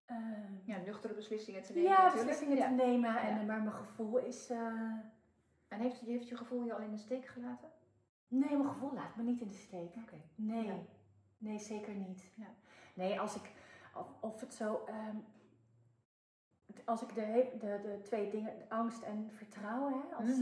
ehm, 0.08 0.54
Ja, 0.64 0.78
nuchtere 0.78 1.14
beslissingen 1.14 1.62
te 1.64 1.74
nemen 1.74 1.90
ja, 1.90 1.98
natuurlijk. 2.04 2.28
beslissingen 2.28 2.58
Ja. 2.58 2.68
te 2.68 2.74
nemen. 2.74 3.18
En, 3.22 3.36
Ja. 3.40 3.42
Maar 3.46 3.62
mijn 3.62 3.76
gevoel 3.76 4.18
is... 4.18 4.50
eh, 4.50 4.92
En 5.68 5.80
heeft, 5.80 6.00
heeft 6.00 6.28
je 6.28 6.38
gevoel 6.38 6.64
je 6.64 6.74
al 6.74 6.82
in 6.82 6.92
de 6.92 6.98
steek 6.98 7.26
gelaten? 7.26 7.70
nee, 8.28 8.58
mijn 8.58 8.70
gevoel 8.70 8.94
laat 8.94 9.16
me 9.16 9.24
niet 9.24 9.42
in 9.42 9.48
de 9.48 9.54
steek. 9.54 9.96
Oké. 9.96 10.16
Nee, 10.36 10.66
Ja. 10.66 10.74
nee, 11.38 11.60
zeker 11.60 11.94
niet. 11.94 12.32
Ja. 12.36 12.48
Nee, 12.94 13.20
als 13.20 13.36
ik, 13.36 13.52
of, 13.96 14.08
of 14.20 14.40
het 14.42 14.54
zo, 14.54 14.84
ehm, 14.86 15.16
als 16.86 17.02
ik 17.02 17.16
de, 17.16 17.48
de, 17.60 17.80
de 17.82 18.00
twee 18.04 18.30
dingen, 18.30 18.54
angst 18.70 19.02
en 19.02 19.30
vertrouwen, 19.32 19.94
hè, 19.94 20.16
als 20.16 20.38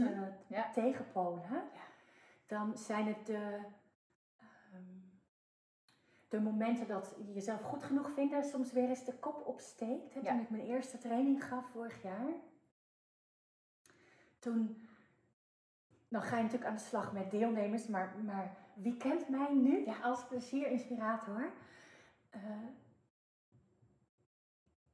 Ja. 0.48 0.70
tegenpolen, 0.72 1.42
dan 2.46 2.76
zijn 2.78 3.06
het 3.06 3.26
de, 3.26 3.58
de 6.28 6.40
momenten 6.40 6.86
dat 6.86 7.14
je 7.26 7.32
jezelf 7.32 7.60
goed 7.60 7.82
genoeg 7.82 8.10
vindt 8.10 8.32
en 8.34 8.44
soms 8.44 8.72
weer 8.72 8.88
eens 8.88 9.04
de 9.04 9.14
kop 9.18 9.46
opsteekt. 9.46 10.14
Hè, 10.14 10.20
Ja. 10.20 10.30
Toen 10.30 10.40
ik 10.40 10.50
mijn 10.50 10.66
eerste 10.66 10.98
training 10.98 11.44
gaf 11.44 11.66
vorig 11.70 12.02
jaar, 12.02 12.32
toen, 14.38 14.88
dan 16.08 16.22
ga 16.22 16.36
je 16.36 16.42
natuurlijk 16.42 16.70
aan 16.70 16.76
de 16.76 16.82
slag 16.82 17.12
met 17.12 17.30
deelnemers, 17.30 17.86
maar, 17.86 18.14
maar 18.24 18.56
wie 18.74 18.96
kent 18.96 19.28
mij 19.28 19.54
nu 19.54 19.84
Ja. 19.84 20.00
als 20.02 20.26
plezierinspirator? 20.26 21.50
Eh, 22.30 22.40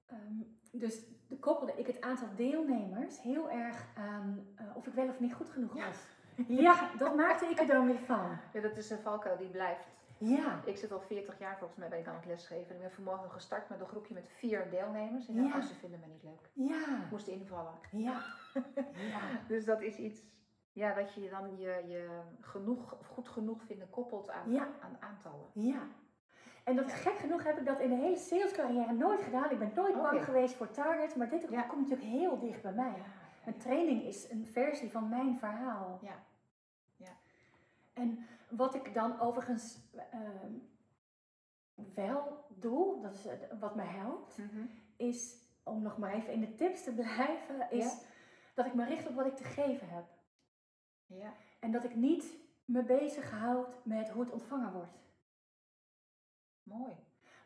ehm, 0.06 0.34
dus 0.72 1.04
de 1.28 1.38
koppelde 1.38 1.72
ik 1.76 1.86
het 1.86 2.00
aantal 2.00 2.28
deelnemers 2.36 3.20
heel 3.22 3.50
erg 3.50 3.86
aan 3.96 4.46
eh, 4.56 4.76
of 4.76 4.86
ik 4.86 4.92
wel 4.94 5.08
of 5.08 5.20
niet 5.20 5.34
goed 5.34 5.48
genoeg 5.48 5.76
Ja. 5.76 5.86
was. 5.86 5.98
Ja, 6.46 6.90
dat 6.98 7.14
maakte 7.16 7.46
ik 7.46 7.58
er 7.58 7.66
dan 7.66 7.86
weer 7.86 7.98
van. 7.98 8.38
Ja, 8.52 8.60
dat 8.60 8.76
is 8.76 8.90
een 8.90 8.98
valkuil 8.98 9.36
die 9.36 9.48
blijft. 9.48 9.84
Ja, 10.24 10.60
Ik 10.64 10.76
zit 10.76 10.92
al 10.92 11.00
40 11.00 11.38
jaar 11.38 11.58
volgens 11.58 11.78
mij 11.78 11.88
ben 11.88 11.98
ik 11.98 12.06
aan 12.06 12.14
het 12.14 12.24
lesgeven. 12.26 12.74
Ik 12.74 12.80
ben 12.80 12.92
vanmorgen 12.92 13.30
gestart 13.30 13.68
met 13.68 13.80
een 13.80 13.86
groepje 13.86 14.14
met 14.14 14.28
vier 14.28 14.70
deelnemers. 14.70 15.28
En 15.28 15.34
ja, 15.34 15.56
oh, 15.56 15.62
ze 15.62 15.74
vinden 15.74 16.00
me 16.00 16.06
niet 16.06 16.22
leuk. 16.22 16.50
ja, 16.52 17.04
Ik 17.04 17.10
moest 17.10 17.26
invallen. 17.26 17.72
ja, 17.90 18.20
ja. 18.94 19.20
Dus 19.48 19.64
dat 19.64 19.80
is 19.82 19.96
iets, 19.96 20.22
ja, 20.72 20.94
dat 20.94 21.14
je 21.14 21.28
dan 21.30 21.56
je, 21.58 21.82
je 21.86 22.20
genoeg, 22.40 22.96
goed 23.12 23.28
genoeg 23.28 23.62
vinden 23.64 23.90
koppelt 23.90 24.30
aan, 24.30 24.52
Ja. 24.52 24.68
aan 24.80 24.96
aantallen. 25.00 25.46
Ja. 25.52 25.82
En 26.64 26.76
dat 26.76 26.92
gek 26.92 27.18
genoeg 27.18 27.44
heb 27.44 27.58
ik 27.58 27.66
dat 27.66 27.80
in 27.80 27.88
de 27.88 27.96
hele 27.96 28.16
salescarrière 28.16 28.92
nooit 28.92 29.22
gedaan. 29.22 29.50
Ik 29.50 29.58
ben 29.58 29.72
nooit 29.74 29.94
bang 29.94 30.14
Oké. 30.14 30.22
geweest 30.24 30.54
voor 30.54 30.70
targets, 30.70 31.14
maar 31.14 31.28
dit 31.28 31.46
Ja. 31.50 31.62
komt 31.62 31.88
natuurlijk 31.88 32.08
heel 32.20 32.38
dicht 32.38 32.62
bij 32.62 32.72
mij. 32.72 33.02
Een 33.46 33.56
training 33.58 34.02
is 34.02 34.30
een 34.30 34.46
versie 34.46 34.90
van 34.90 35.08
mijn 35.08 35.38
verhaal. 35.38 35.98
Ja. 36.02 36.24
Ja. 36.96 37.12
En 37.92 38.26
wat 38.56 38.74
ik 38.74 38.94
dan 38.94 39.20
overigens 39.20 39.78
ehm, 40.10 40.52
wel 41.94 42.44
doe, 42.48 43.00
dat 43.02 43.14
is 43.14 43.26
eh, 43.26 43.38
wat 43.60 43.74
me 43.74 43.82
helpt, 43.82 44.38
Mhm. 44.38 44.66
is 44.96 45.40
om 45.62 45.82
nog 45.82 45.98
maar 45.98 46.12
even 46.12 46.32
in 46.32 46.40
de 46.40 46.54
tips 46.54 46.84
te 46.84 46.92
blijven, 46.94 47.70
is 47.70 47.84
Ja. 47.84 48.06
dat 48.54 48.66
ik 48.66 48.74
me 48.74 48.84
richt 48.84 49.06
op 49.08 49.14
wat 49.14 49.26
ik 49.26 49.36
te 49.36 49.44
geven 49.44 49.88
heb. 49.88 50.04
Ja. 51.06 51.32
En 51.60 51.70
dat 51.72 51.84
ik 51.84 51.94
niet 51.94 52.36
me 52.64 52.82
bezighoud 52.82 53.84
met 53.84 54.08
hoe 54.10 54.22
het 54.22 54.32
ontvangen 54.32 54.72
wordt. 54.72 54.98
Mooi. 56.62 56.96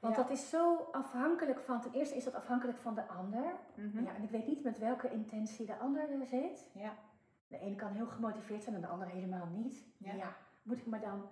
Want 0.01 0.17
Ja. 0.17 0.23
dat 0.23 0.31
is 0.31 0.49
zo 0.49 0.89
afhankelijk 0.93 1.61
van, 1.61 1.81
ten 1.81 1.93
eerste 1.93 2.17
is 2.17 2.25
dat 2.25 2.35
afhankelijk 2.35 2.79
van 2.79 2.95
de 2.95 3.07
ander. 3.07 3.55
Mhm. 3.75 4.05
Ja, 4.05 4.15
en 4.15 4.23
ik 4.23 4.31
weet 4.31 4.47
niet 4.47 4.63
met 4.63 4.79
welke 4.79 5.11
intentie 5.11 5.67
de 5.67 5.77
ander 5.77 6.11
er 6.21 6.27
zit. 6.27 6.71
Ja. 6.75 6.95
De 7.49 7.59
ene 7.59 7.75
kan 7.77 7.93
heel 7.93 8.07
gemotiveerd 8.07 8.63
zijn 8.63 8.75
en 8.75 8.81
de 8.81 8.87
ander 8.87 9.09
helemaal 9.09 9.47
niet. 9.47 9.85
Ja. 9.99 10.13
Ja, 10.15 10.37
moet 10.67 10.79
ik 10.79 10.87
me 10.87 10.99
dan 10.99 11.29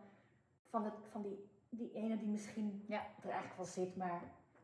van, 0.68 0.84
het, 0.84 0.94
van 1.10 1.22
die, 1.22 1.50
die 1.68 1.92
ene 1.92 2.16
die 2.18 2.28
misschien 2.28 2.84
Ja. 2.88 3.00
er 3.22 3.24
eigenlijk 3.30 3.56
wel 3.56 3.66
zit, 3.66 3.96
maar 3.96 4.20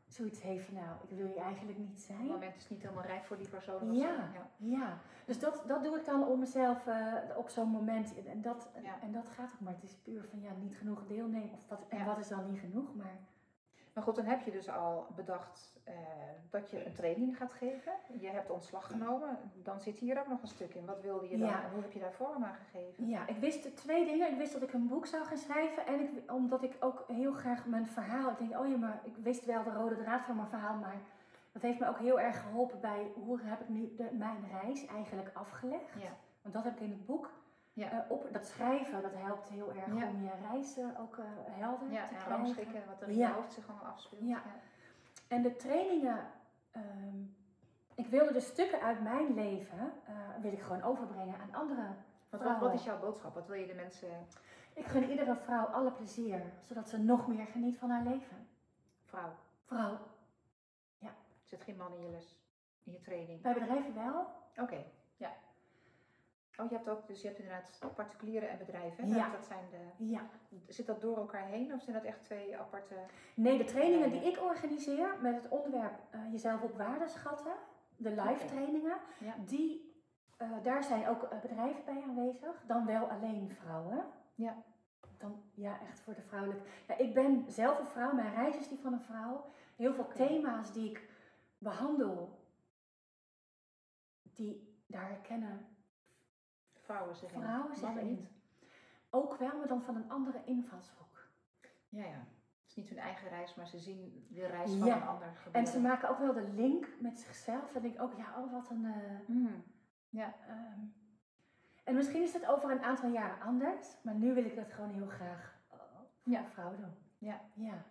zoiets 0.06 0.42
heeft 0.42 0.64
van 0.64 0.74
nou, 0.74 0.96
ik 1.08 1.16
wil 1.16 1.26
je 1.26 1.40
eigenlijk 1.40 1.78
niet 1.78 1.90
Het 1.90 2.00
zijn. 2.00 2.26
moment 2.26 2.56
is 2.56 2.68
niet 2.68 2.82
helemaal 2.82 3.04
rijp 3.04 3.24
voor 3.24 3.36
die 3.36 3.48
persoon. 3.48 3.94
Ja. 3.94 4.30
ja. 4.34 4.50
Ja, 4.56 4.98
dus 5.26 5.38
dat, 5.38 5.62
dat 5.66 5.84
doe 5.84 5.96
ik 5.98 6.04
dan 6.04 6.26
om 6.26 6.38
mezelf 6.38 6.86
eh, 6.86 7.14
op 7.36 7.48
zo'n 7.48 7.68
moment. 7.68 8.24
En 8.24 8.42
dat, 8.42 8.68
Ja. 8.82 9.00
en 9.00 9.12
dat 9.12 9.28
gaat 9.28 9.52
ook 9.54 9.60
maar. 9.60 9.72
Het 9.74 9.82
is 9.82 9.94
puur 9.96 10.24
van 10.30 10.40
ja, 10.40 10.50
niet 10.60 10.76
genoeg 10.76 11.06
deelnemen. 11.06 11.52
Of 11.52 11.68
wat, 11.68 11.84
en 11.88 12.04
wat 12.06 12.18
is 12.18 12.28
dan 12.28 12.50
niet 12.50 12.60
genoeg? 12.60 12.94
Maar 12.94 13.18
Maar 14.00 14.08
goed, 14.08 14.24
dan 14.24 14.32
heb 14.32 14.44
je 14.44 14.50
dus 14.50 14.68
al 14.68 15.06
bedacht 15.16 15.80
eh, 15.84 15.94
dat 16.50 16.70
je 16.70 16.86
een 16.86 16.92
training 16.92 17.36
gaat 17.36 17.52
geven. 17.52 17.92
Je 18.20 18.28
hebt 18.28 18.50
ontslag 18.50 18.86
genomen. 18.86 19.38
Dan 19.54 19.80
zit 19.80 19.98
hier 19.98 20.20
ook 20.20 20.28
nog 20.28 20.42
een 20.42 20.48
stuk 20.48 20.74
in. 20.74 20.86
Wat 20.86 21.00
wilde 21.00 21.28
je 21.28 21.38
dan? 21.38 21.48
Ja. 21.48 21.64
En 21.64 21.70
hoe 21.70 21.82
heb 21.82 21.92
je 21.92 21.98
daar 21.98 22.12
vorm 22.12 22.44
aan 22.44 22.54
gegeven? 22.54 23.08
Ja, 23.08 23.26
ik 23.26 23.36
wist 23.36 23.76
twee 23.76 24.04
dingen. 24.04 24.30
Ik 24.30 24.38
wist 24.38 24.52
dat 24.52 24.62
ik 24.62 24.72
een 24.72 24.88
boek 24.88 25.06
zou 25.06 25.24
gaan 25.24 25.36
schrijven. 25.36 25.86
En 25.86 26.00
ik, 26.00 26.32
omdat 26.32 26.62
ik 26.62 26.76
ook 26.80 27.04
heel 27.08 27.32
graag 27.32 27.66
mijn 27.66 27.86
verhaal. 27.86 28.30
Ik 28.30 28.38
denk, 28.38 28.60
oh 28.60 28.68
ja, 28.68 28.76
maar 28.76 29.00
ik 29.04 29.16
wist 29.16 29.44
wel 29.44 29.62
de 29.62 29.72
rode 29.72 29.96
draad 29.96 30.24
van 30.24 30.36
mijn 30.36 30.48
verhaal. 30.48 30.76
Maar 30.76 31.00
dat 31.52 31.62
heeft 31.62 31.78
me 31.78 31.88
ook 31.88 31.98
heel 31.98 32.20
erg 32.20 32.42
geholpen 32.42 32.80
bij 32.80 33.12
hoe 33.14 33.40
heb 33.42 33.60
ik 33.60 33.68
nu 33.68 33.94
de, 33.96 34.08
mijn 34.12 34.44
reis 34.62 34.86
eigenlijk 34.86 35.30
afgelegd. 35.32 35.92
Ja. 35.98 36.16
Want 36.42 36.54
dat 36.54 36.64
heb 36.64 36.74
ik 36.74 36.80
in 36.80 36.90
het 36.90 37.06
boek. 37.06 37.30
Ja. 37.80 37.90
Eh, 37.90 38.10
op, 38.10 38.28
dat 38.32 38.46
schrijven, 38.46 39.02
dat 39.02 39.14
helpt 39.14 39.48
heel 39.48 39.68
erg 39.74 39.86
Ja. 39.86 40.08
om 40.08 40.22
je 40.22 40.30
reizen 40.50 40.96
ook 40.96 41.16
eh, 41.18 41.24
helder 41.46 41.90
Ja, 41.90 42.06
te 42.06 42.14
en 42.14 42.20
krijgen. 42.20 42.86
wat 42.86 43.00
er 43.02 43.08
in 43.08 43.16
Ja. 43.16 43.28
je 43.28 43.34
hoofd 43.34 43.52
zich 43.52 43.68
allemaal 43.68 43.90
afspeelt. 43.92 44.22
Ja. 44.28 44.42
En 45.28 45.42
de 45.42 45.56
trainingen, 45.56 46.26
ehm, 46.70 47.18
ik 47.94 48.06
wilde 48.06 48.32
de 48.32 48.40
stukken 48.40 48.80
uit 48.80 49.00
mijn 49.02 49.34
leven, 49.34 49.92
eh, 50.06 50.14
wil 50.40 50.52
ik 50.52 50.60
gewoon 50.60 50.82
overbrengen 50.82 51.40
aan 51.40 51.54
andere 51.54 51.86
wat, 52.30 52.40
vrouwen. 52.40 52.60
wat 52.64 52.74
is 52.74 52.84
jouw 52.84 52.98
boodschap? 53.00 53.34
Wat 53.34 53.46
wil 53.46 53.56
je 53.56 53.66
de 53.66 53.74
mensen... 53.74 54.08
Ik 54.74 54.86
gun 54.86 55.10
iedere 55.10 55.36
vrouw 55.36 55.64
alle 55.66 55.92
plezier, 55.92 56.42
zodat 56.62 56.88
ze 56.88 56.98
nog 56.98 57.26
meer 57.28 57.46
geniet 57.46 57.78
van 57.78 57.90
haar 57.90 58.02
leven. 58.02 58.48
Vrouw, 59.04 59.32
Vrouw, 59.64 59.98
er 61.00 61.12
zit 61.56 61.62
geen 61.62 61.76
man 61.76 61.94
in 61.94 62.02
je 62.02 62.10
les, 62.10 62.36
in 62.84 62.92
je 62.92 63.00
training. 63.00 63.40
bij 63.40 63.52
bedrijven 63.54 63.94
wel. 63.94 64.26
Oké, 64.56 64.84
ja. 65.16 65.30
Oh, 66.60 66.70
je 66.70 66.76
hebt 66.76 66.88
ook, 66.88 67.06
dus 67.06 67.20
je 67.20 67.26
hebt 67.26 67.38
inderdaad 67.38 67.94
particulieren 67.94 68.48
en 68.50 68.58
bedrijven. 68.58 69.08
Ja. 69.08 69.30
Dat 69.30 69.44
zijn 69.46 69.64
de, 69.70 70.04
Ja. 70.04 70.20
zit 70.68 70.86
dat 70.86 71.00
door 71.00 71.16
elkaar 71.16 71.46
heen 71.46 71.74
of 71.74 71.82
zijn 71.82 71.96
dat 71.96 72.04
echt 72.04 72.24
twee 72.24 72.58
aparte... 72.58 72.94
Nee, 73.34 73.58
de 73.58 73.64
trainingen 73.64 74.10
die 74.10 74.20
ik 74.22 74.42
organiseer 74.42 75.16
met 75.20 75.34
het 75.34 75.48
onderwerp 75.48 76.00
eh, 76.10 76.20
jezelf 76.32 76.62
op 76.62 76.76
waarde 76.76 77.08
schatten, 77.08 77.52
de 77.96 78.10
live 78.10 78.44
trainingen, 78.46 78.96
Ja. 79.18 79.34
die, 79.46 79.94
eh, 80.36 80.48
daar 80.62 80.84
zijn 80.84 81.08
ook 81.08 81.22
eh, 81.22 81.40
bedrijven 81.40 81.84
bij 81.84 82.02
aanwezig. 82.02 82.62
Dan 82.66 82.86
wel 82.86 83.10
alleen 83.10 83.50
vrouwen. 83.50 84.04
Ja. 84.34 84.62
Dan, 85.18 85.42
ja, 85.54 85.80
echt 85.88 86.00
voor 86.00 86.14
de 86.14 86.22
vrouwelijke. 86.22 86.68
Ja, 86.88 86.96
ik 86.98 87.14
ben 87.14 87.44
zelf 87.48 87.78
een 87.78 87.86
vrouw, 87.86 88.12
mijn 88.14 88.34
reis 88.34 88.56
is 88.56 88.68
die 88.68 88.78
van 88.78 88.92
een 88.92 89.00
vrouw. 89.02 89.44
Heel 89.76 89.94
veel 89.94 90.08
thema's 90.14 90.72
die 90.72 90.90
ik 90.90 91.08
behandel, 91.58 92.38
die 94.22 94.78
daar 94.86 95.08
herkennen 95.08 95.66
Vrouwen 96.90 97.16
zich 97.16 97.32
in. 97.32 97.40
vrouwen 97.40 97.74
zich 97.74 97.82
Mannen 97.84 98.02
in. 98.02 98.08
niet. 98.08 98.28
Ook 99.10 99.34
wel, 99.36 99.56
maar 99.58 99.66
dan 99.68 99.82
van 99.82 99.96
een 99.96 100.10
andere 100.10 100.44
invalshoek. 100.44 101.28
Ja, 101.88 102.04
ja. 102.04 102.26
Het 102.60 102.68
is 102.68 102.74
niet 102.74 102.88
hun 102.88 102.98
eigen 102.98 103.28
reis, 103.28 103.54
maar 103.54 103.66
ze 103.66 103.78
zien 103.78 104.26
de 104.30 104.46
reis 104.46 104.70
van 104.70 104.86
Ja. 104.86 104.96
een 104.96 105.06
ander 105.08 105.28
En 105.28 105.34
gebeuren. 105.36 105.70
ze 105.72 105.80
maken 105.80 106.08
ook 106.08 106.18
wel 106.18 106.32
de 106.32 106.48
link 106.48 106.88
met 107.00 107.18
zichzelf. 107.18 107.72
Dan 107.72 107.82
denk 107.82 107.94
ik 107.94 108.00
ook, 108.00 108.16
ja, 108.16 108.34
oh 108.42 108.52
wat 108.52 108.70
een... 108.70 108.84
eh, 108.84 109.26
Hmm. 109.26 109.64
Ja, 110.08 110.34
Ehm, 110.48 110.80
en 111.84 111.94
misschien 111.94 112.22
is 112.22 112.32
het 112.32 112.46
over 112.46 112.70
een 112.70 112.82
aantal 112.82 113.10
jaar 113.10 113.40
anders, 113.42 113.96
maar 114.02 114.14
nu 114.14 114.34
wil 114.34 114.44
ik 114.44 114.54
het 114.54 114.72
gewoon 114.72 114.90
heel 114.90 115.06
graag 115.08 115.58
eh, 115.70 115.78
voor 116.22 116.32
Ja. 116.32 116.44
vrouwen 116.44 116.80
doen. 116.80 116.94
Ja. 117.18 117.40
Ja. 117.54 117.84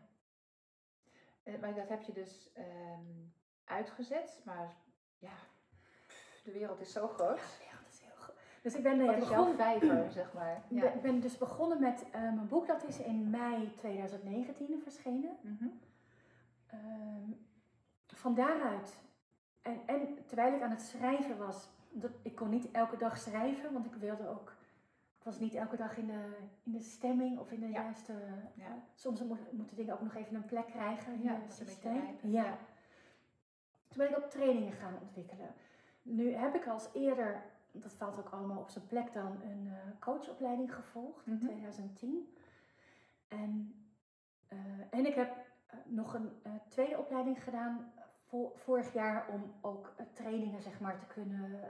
Eh, 1.44 1.60
maar 1.60 1.74
dat 1.76 1.90
heb 1.90 2.02
je 2.02 2.12
dus 2.14 2.52
ehm, 2.54 3.06
uitgezet, 3.64 4.42
maar 4.46 4.76
ja, 5.18 5.34
de 6.44 6.52
wereld 6.52 6.80
is 6.80 6.92
zo 6.92 7.08
groot. 7.08 7.38
Ja, 7.38 7.44
de 7.46 7.64
wereld 7.66 7.88
is 7.88 8.02
heel 8.02 8.16
groot. 8.16 8.38
Dus 8.62 8.76
ik 8.76 8.84
ben, 8.84 9.00
eh, 9.00 9.06
Wat 9.06 9.16
is 9.16 9.22
jouw 9.30 9.30
begonnen, 9.30 9.56
vijver, 9.56 10.12
zeg 10.12 10.34
maar? 10.34 10.56
ik 10.56 10.76
Ja. 10.78 10.82
ben- 10.82 10.94
ik 10.96 11.02
ben 11.02 11.20
dus 11.20 11.38
begonnen 11.38 11.80
met 11.80 12.06
eh, 12.12 12.22
mijn 12.22 12.48
boek, 12.48 12.68
dat 12.68 12.84
is 12.88 13.00
in 13.00 13.30
mei 13.30 13.74
2019 13.76 14.80
verschenen. 14.84 15.38
Ehm, 16.68 17.32
van 18.08 18.34
daaruit, 18.36 19.00
en, 19.62 19.80
en 19.86 20.18
terwijl 20.26 20.54
ik 20.54 20.62
aan 20.62 20.70
het 20.70 20.82
schrijven 20.82 21.38
was, 21.38 21.70
dat, 21.92 22.12
ik 22.22 22.36
kon 22.36 22.50
niet 22.50 22.72
elke 22.72 22.98
dag 22.98 23.18
schrijven, 23.18 23.74
want 23.74 23.86
ik 23.86 23.94
wilde 23.94 24.28
ook, 24.28 24.54
ik 25.18 25.24
was 25.24 25.40
niet 25.40 25.54
elke 25.54 25.76
dag 25.76 25.98
in 25.98 26.08
de, 26.08 26.38
in 26.64 26.72
de 26.72 26.82
stemming 26.82 27.40
of 27.40 27.52
in 27.52 27.60
de 27.60 27.68
Ja. 27.70 27.82
juiste, 27.82 28.14
Ja. 28.56 28.66
eh, 28.66 28.72
soms 28.94 29.22
moet- 29.24 29.52
moeten 29.52 29.76
dingen 29.76 29.94
ook 29.94 30.02
nog 30.02 30.16
even 30.16 30.36
een 30.36 30.46
plek 30.46 30.68
krijgen 30.68 31.14
in 31.14 31.22
Ja, 31.22 31.40
het 31.44 31.54
systeem. 31.54 32.02
Ja. 32.22 32.58
Toen 33.88 33.98
ben 33.98 34.10
ik 34.10 34.18
ook 34.18 34.30
trainingen 34.30 34.74
gaan 34.74 34.98
ontwikkelen. 35.02 35.54
Nu 36.02 36.34
heb 36.34 36.56
ik 36.56 36.68
als 36.68 36.90
eerder, 36.94 37.42
dat 37.72 37.94
valt 37.94 38.18
ook 38.20 38.30
allemaal 38.30 38.58
op 38.60 38.70
zijn 38.70 38.88
plek 38.88 39.14
dan, 39.14 39.42
een 39.42 39.68
eh, 39.68 40.00
coachopleiding 40.00 40.74
gevolgd 40.76 41.28
in 41.28 41.34
Mhm. 41.34 41.46
2010. 41.46 42.36
En, 43.28 43.76
eh, 44.48 44.58
en 44.90 45.06
ik 45.06 45.16
heb 45.16 45.38
eh, 45.68 45.80
nog 45.86 46.14
een 46.14 46.32
tweede 46.68 46.98
opleiding 46.98 47.44
gedaan 47.44 47.92
vo- 48.28 48.54
vorig 48.56 48.94
jaar 48.94 49.28
om 49.28 49.54
ook 49.62 49.94
trainingen 50.14 50.62
zeg 50.62 50.80
maar 50.80 51.00
te 51.00 51.06
kunnen 51.06 51.62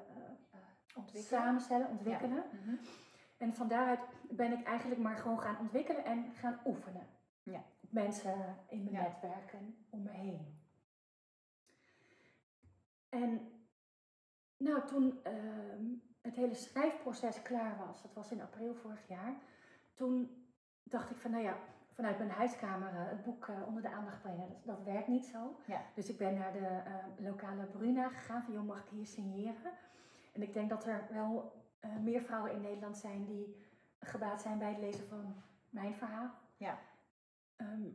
Ontwikkelen. 0.95 1.41
samenstellen, 1.41 1.87
ontwikkelen. 1.87 2.43
Mhm. 2.51 2.75
En 3.37 3.53
van 3.53 3.67
daaruit 3.67 3.99
ben 4.29 4.51
ik 4.59 4.65
eigenlijk 4.65 5.01
maar 5.01 5.17
gewoon 5.17 5.39
gaan 5.41 5.57
ontwikkelen 5.59 6.05
en 6.05 6.31
gaan 6.33 6.59
oefenen. 6.65 7.07
Ja. 7.43 7.63
Mensen 7.89 8.57
in 8.69 8.83
mijn 8.83 8.95
Ja. 8.95 9.01
netwerk 9.01 9.53
en 9.53 9.85
om 9.89 10.03
me 10.03 10.09
heen. 10.09 10.57
En 13.09 13.51
nou, 14.59 14.87
toen 14.87 15.19
ehm, 15.23 15.85
het 16.21 16.35
hele 16.35 16.53
schrijfproces 16.53 17.41
klaar 17.41 17.77
was, 17.77 18.01
dat 18.01 18.13
was 18.13 18.31
in 18.31 18.41
april 18.41 18.75
vorig 18.75 19.07
jaar, 19.07 19.33
toen 19.93 20.45
dacht 20.83 21.09
ik 21.09 21.17
van, 21.17 21.31
nou 21.31 21.43
ja, 21.43 21.57
vanuit 21.99 22.17
mijn 22.17 22.29
huiskamer 22.29 22.87
eh, 22.87 23.09
het 23.09 23.23
boek 23.23 23.47
eh, 23.47 23.67
onder 23.67 23.81
de 23.81 23.89
aandacht 23.89 24.21
brengen. 24.21 24.47
Dat, 24.47 24.65
dat 24.65 24.83
werkt 24.83 25.07
niet 25.07 25.25
zo. 25.25 25.55
Ja. 25.65 25.81
Dus 25.95 26.09
ik 26.09 26.17
ben 26.17 26.33
naar 26.33 26.53
de 26.53 26.67
eh, 26.67 27.25
lokale 27.25 27.65
Bruna 27.65 28.09
gegaan 28.09 28.43
van, 28.43 28.53
joh, 28.53 28.67
mag 28.67 28.79
ik 28.79 28.89
hier 28.89 29.05
signeren? 29.05 29.71
En 30.33 30.41
ik 30.41 30.53
denk 30.53 30.69
dat 30.69 30.85
er 30.85 31.07
wel 31.11 31.53
meer 32.01 32.21
vrouwen 32.21 32.51
in 32.51 32.61
Nederland 32.61 32.97
zijn 32.97 33.25
die 33.25 33.67
gebaat 33.99 34.41
zijn 34.41 34.57
bij 34.57 34.69
het 34.69 34.79
lezen 34.79 35.07
van 35.07 35.35
mijn 35.69 35.95
verhaal. 35.95 36.31
Ja. 36.57 36.79
Ehm, 37.55 37.87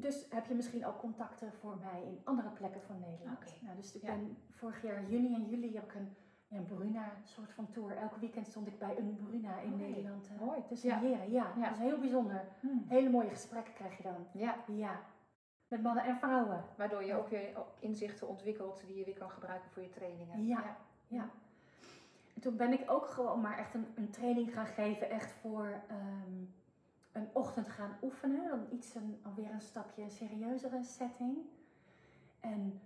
dus 0.00 0.26
heb 0.30 0.46
je 0.46 0.54
misschien 0.54 0.86
ook 0.86 0.98
contacten 0.98 1.52
voor 1.52 1.78
mij 1.80 2.02
in 2.02 2.20
andere 2.24 2.48
plekken 2.48 2.82
van 2.82 2.98
Nederland. 3.00 3.38
Oké. 3.38 3.50
Nou, 3.64 3.76
dus 3.76 3.94
ik 3.94 4.02
Ja. 4.02 4.08
ben 4.14 4.36
vorig 4.50 4.82
jaar 4.82 5.04
juni 5.10 5.34
en 5.34 5.44
juli 5.48 5.74
heb 5.74 5.84
ik 5.84 5.94
een, 5.94 6.16
een 6.48 6.66
Bruna 6.66 7.12
soort 7.24 7.52
van 7.52 7.70
tour. 7.70 7.96
Elke 7.96 8.20
weekend 8.20 8.46
stond 8.46 8.66
ik 8.66 8.78
bij 8.78 8.98
een 8.98 9.14
Bruna 9.16 9.58
in 9.60 9.76
Nederland 9.76 10.28
eh, 10.34 10.46
mooi. 10.46 10.58
Ja. 10.70 10.76
signeren. 10.76 11.30
Ja, 11.30 11.52
Ja. 11.56 11.68
dat 11.68 11.72
is 11.78 11.82
heel 11.82 11.98
bijzonder. 11.98 12.44
Hmm. 12.60 12.84
Hele 12.88 13.10
mooie 13.10 13.28
gesprekken 13.30 13.74
krijg 13.74 13.96
je 13.96 14.02
dan. 14.02 14.26
Ja, 14.32 14.56
Ja, 14.66 15.00
met 15.68 15.82
mannen 15.82 16.04
en 16.04 16.16
vrouwen. 16.16 16.64
waardoor 16.76 17.04
je 17.04 17.14
ook 17.14 17.28
weer 17.28 17.56
inzichten 17.78 18.28
ontwikkelt 18.28 18.82
die 18.86 18.96
je 18.96 19.04
weer 19.04 19.18
kan 19.18 19.30
gebruiken 19.30 19.70
voor 19.70 19.82
je 19.82 19.88
trainingen. 19.88 20.46
Ja. 20.46 20.76
Ja. 21.08 21.28
En 22.34 22.40
toen 22.40 22.56
ben 22.56 22.72
ik 22.72 22.90
ook 22.90 23.06
gewoon 23.06 23.40
maar 23.40 23.58
echt 23.58 23.74
een, 23.74 23.86
een 23.94 24.10
training 24.10 24.52
gaan 24.52 24.66
geven, 24.66 25.10
echt 25.10 25.32
voor 25.32 25.82
ehm, 25.88 26.44
een 27.16 27.28
ochtend 27.32 27.68
gaan 27.68 27.96
oefenen. 28.02 28.48
Dan 28.48 28.66
iets 28.70 28.94
een, 28.94 29.20
alweer 29.22 29.50
een 29.50 29.60
stapje 29.60 30.10
serieuzere 30.10 30.82
setting. 30.82 31.36
En 32.40 32.80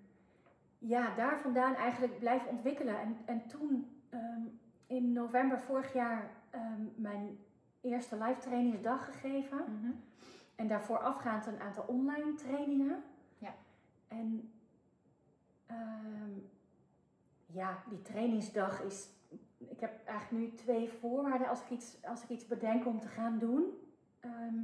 ja, 0.78 1.14
daar 1.14 1.40
vandaan 1.40 1.74
eigenlijk 1.74 2.18
blijven 2.18 2.48
ontwikkelen. 2.50 3.00
En, 3.00 3.16
en 3.24 3.46
toen 3.46 4.00
ehm, 4.08 4.42
in 4.86 5.12
november 5.12 5.60
vorig 5.60 5.92
jaar 5.92 6.30
ehm, 6.50 6.82
mijn 6.94 7.38
eerste 7.80 8.16
live 8.16 8.40
trainingsdag 8.40 9.04
gegeven. 9.04 9.58
Mhm. 9.58 9.92
En 10.54 10.68
daarvoor 10.68 10.98
afgaand 10.98 11.46
een 11.46 11.60
aantal 11.60 11.84
online 11.86 12.34
trainingen. 12.34 13.02
Ja. 13.38 13.54
En 14.08 14.52
ehm, 15.66 16.38
ja, 17.46 17.82
die 17.88 18.02
trainingsdag 18.02 18.82
is. 18.82 19.08
Ik 19.58 19.80
heb 19.80 20.06
eigenlijk 20.06 20.42
nu 20.42 20.54
twee 20.54 20.88
voorwaarden 20.88 21.48
als 21.48 21.60
ik 21.62 21.70
iets, 21.70 21.96
als 22.04 22.22
ik 22.22 22.28
iets 22.28 22.46
bedenk 22.46 22.86
om 22.86 23.00
te 23.00 23.08
gaan 23.08 23.38
doen. 23.38 23.64
Ehm, 24.20 24.58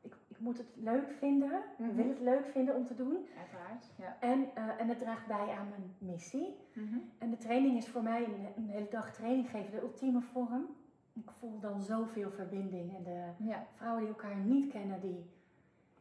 ik, 0.00 0.16
ik 0.28 0.38
moet 0.40 0.58
het 0.58 0.68
leuk 0.74 1.10
vinden. 1.10 1.62
Mhm. 1.78 1.88
Ik 1.90 1.96
wil 1.96 2.08
het 2.08 2.20
leuk 2.20 2.46
vinden 2.46 2.74
om 2.76 2.84
te 2.86 2.94
doen. 2.94 3.26
Uiteraard. 3.38 3.90
Ja. 3.96 4.16
En, 4.20 4.54
eh, 4.54 4.80
en 4.80 4.88
het 4.88 4.98
draagt 4.98 5.26
bij 5.26 5.50
aan 5.58 5.68
mijn 5.68 5.94
missie. 5.98 6.56
Mhm. 6.72 6.98
En 7.18 7.30
de 7.30 7.36
training 7.36 7.76
is 7.76 7.88
voor 7.88 8.02
mij 8.02 8.24
een, 8.24 8.46
een 8.56 8.68
hele 8.68 8.88
dag 8.90 9.12
training 9.14 9.50
geven, 9.50 9.70
de 9.70 9.80
ultieme 9.80 10.20
vorm. 10.20 10.66
Ik 11.12 11.30
voel 11.30 11.60
dan 11.60 11.82
zoveel 11.82 12.30
verbinding. 12.30 12.96
En 12.96 13.02
de, 13.02 13.44
Ja. 13.44 13.66
vrouwen 13.74 14.00
die 14.00 14.12
elkaar 14.12 14.36
niet 14.36 14.72
kennen, 14.72 15.00
die, 15.00 15.30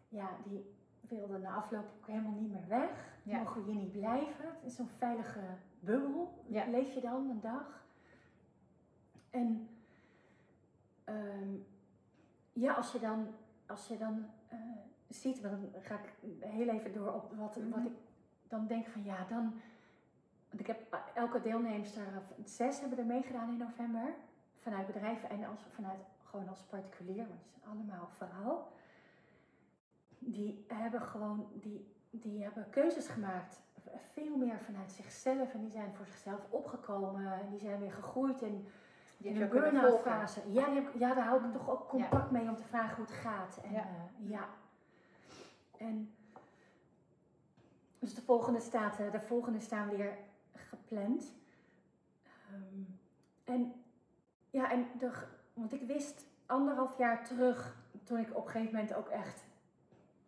ja, 0.09 0.29
die 0.43 0.75
wilden 1.01 1.41
na 1.41 1.49
afloop 1.53 1.85
ook 1.99 2.07
helemaal 2.07 2.39
niet 2.39 2.51
meer 2.51 2.67
weg. 2.67 3.15
Ja. 3.23 3.37
Mogen 3.37 3.63
hier 3.63 3.75
niet 3.75 3.91
blijven. 3.91 4.45
Het 4.45 4.63
is 4.65 4.75
zo'n 4.75 4.89
veilige 4.97 5.39
bubbel. 5.79 6.43
Ja. 6.47 6.65
Leef 6.69 6.93
je 6.93 7.01
dan 7.01 7.29
een 7.29 7.41
dag. 7.41 7.85
En 9.29 9.67
ehm, 11.03 11.53
ja, 12.59 12.73
als 12.73 12.91
je 12.91 12.99
dan, 12.99 13.27
als 13.67 13.87
je 13.87 13.97
dan 13.97 14.25
eh, 14.47 14.57
ziet, 15.09 15.41
want 15.41 15.73
dan 15.73 15.81
ga 15.81 15.95
ik 15.99 16.13
heel 16.39 16.69
even 16.69 16.93
door 16.93 17.13
op 17.13 17.33
wat, 17.33 17.55
wat 17.55 17.77
Mhm. 17.77 17.85
ik 17.85 17.93
dan 18.47 18.67
denk 18.67 18.87
van 18.87 19.03
ja, 19.03 19.25
dan. 19.29 19.53
Want 20.49 20.59
ik 20.59 20.67
heb 20.67 20.97
elke 21.15 21.41
deelnemster, 21.41 22.03
zes 22.43 22.79
hebben 22.79 22.97
er 22.97 23.05
meegedaan 23.05 23.49
in 23.49 23.57
november 23.57 24.13
vanuit 24.59 24.85
bedrijven 24.87 25.29
en 25.29 25.45
als, 25.45 25.59
vanuit 25.73 25.99
gewoon 26.23 26.47
als 26.49 26.61
particulier, 26.61 27.27
want 27.27 27.39
het 27.41 27.49
zijn 27.51 27.71
allemaal 27.73 28.07
vrouw. 28.07 28.67
Die 30.19 30.65
hebben 30.67 31.01
gewoon, 31.01 31.47
die, 31.53 31.93
die 32.09 32.43
hebben 32.43 32.69
keuzes 32.69 33.07
gemaakt. 33.07 33.61
Veel 34.13 34.37
meer 34.37 34.59
vanuit 34.59 34.91
zichzelf 34.91 35.53
en 35.53 35.59
die 35.61 35.71
zijn 35.71 35.93
voor 35.95 36.05
zichzelf 36.05 36.47
opgekomen 36.49 37.33
en 37.33 37.49
die 37.49 37.59
zijn 37.59 37.79
weer 37.79 37.91
gegroeid 37.91 38.41
in, 38.41 38.67
Die 39.17 39.31
in 39.31 39.41
een 39.41 39.49
kunnen 39.49 39.71
burn-out 39.71 40.01
fase. 40.01 40.41
Ja, 40.51 40.65
die 40.65 40.75
heb 40.75 40.87
ik- 40.93 40.99
ja, 40.99 41.13
daar 41.13 41.25
hou 41.25 41.45
ik 41.45 41.53
toch 41.53 41.69
ook 41.69 41.87
contact 41.89 42.31
mee 42.31 42.47
om 42.49 42.55
te 42.55 42.63
vragen 42.63 42.95
hoe 42.95 43.05
het 43.05 43.13
gaat. 43.13 43.59
En, 43.63 43.71
Ja. 43.71 43.77
ja. 43.77 44.37
ja. 44.37 44.47
En 45.77 46.13
dus 47.99 48.13
de 48.15 48.21
volgende, 48.21 48.59
staat, 48.59 48.99
eh, 48.99 49.11
de 49.11 49.19
volgende 49.21 49.59
staan 49.59 49.89
weer 49.89 50.17
gepland. 50.55 51.33
Ehm, 52.23 52.81
en 53.43 53.73
ja, 54.49 54.71
en 54.71 54.87
de, 54.97 55.11
want 55.53 55.73
ik 55.73 55.81
wist 55.87 56.25
anderhalf 56.45 56.97
jaar 56.97 57.25
terug, 57.25 57.75
toen 58.03 58.17
ik 58.19 58.35
op 58.35 58.45
een 58.45 58.51
gegeven 58.51 58.73
moment 58.75 58.93
ook 58.93 59.07
echt 59.09 59.45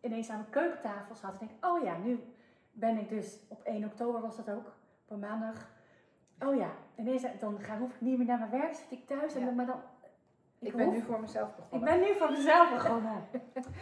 ineens 0.00 0.30
aan 0.30 0.38
mijn 0.38 0.50
keukentafel 0.50 1.14
zat. 1.14 1.32
En 1.32 1.38
denk, 1.46 1.64
oh 1.64 1.82
ja, 1.84 1.96
nu 1.96 2.20
ben 2.72 2.98
ik 2.98 3.08
dus 3.08 3.38
op 3.48 3.62
1 3.62 3.84
oktober 3.84 4.20
was 4.20 4.36
dat 4.36 4.50
ook, 4.50 4.66
op 5.04 5.10
een 5.10 5.18
maandag. 5.18 5.68
Oh 6.46 6.56
ja, 6.56 6.70
ineens 6.96 7.24
dan 7.38 7.60
ga, 7.60 7.78
hoef 7.78 7.94
ik 7.94 8.00
niet 8.00 8.18
meer 8.18 8.26
naar 8.26 8.38
mijn 8.38 8.50
werk, 8.50 8.74
zit 8.74 8.90
ik 8.90 9.06
thuis. 9.06 9.34
En 9.34 9.40
Ja. 9.40 9.46
dan, 9.46 9.54
maar 9.54 9.66
dan, 9.66 9.80
Ik 10.58 10.76
ben 10.76 10.84
hoef- 10.84 10.94
nu 10.94 11.00
voor 11.02 11.20
mezelf 11.20 11.48
ik 11.48 11.56
begonnen. 11.56 11.88
ben 11.90 12.00
nu 12.00 12.14
voor 12.14 12.30
mezelf 12.30 12.70
begonnen. 12.72 13.22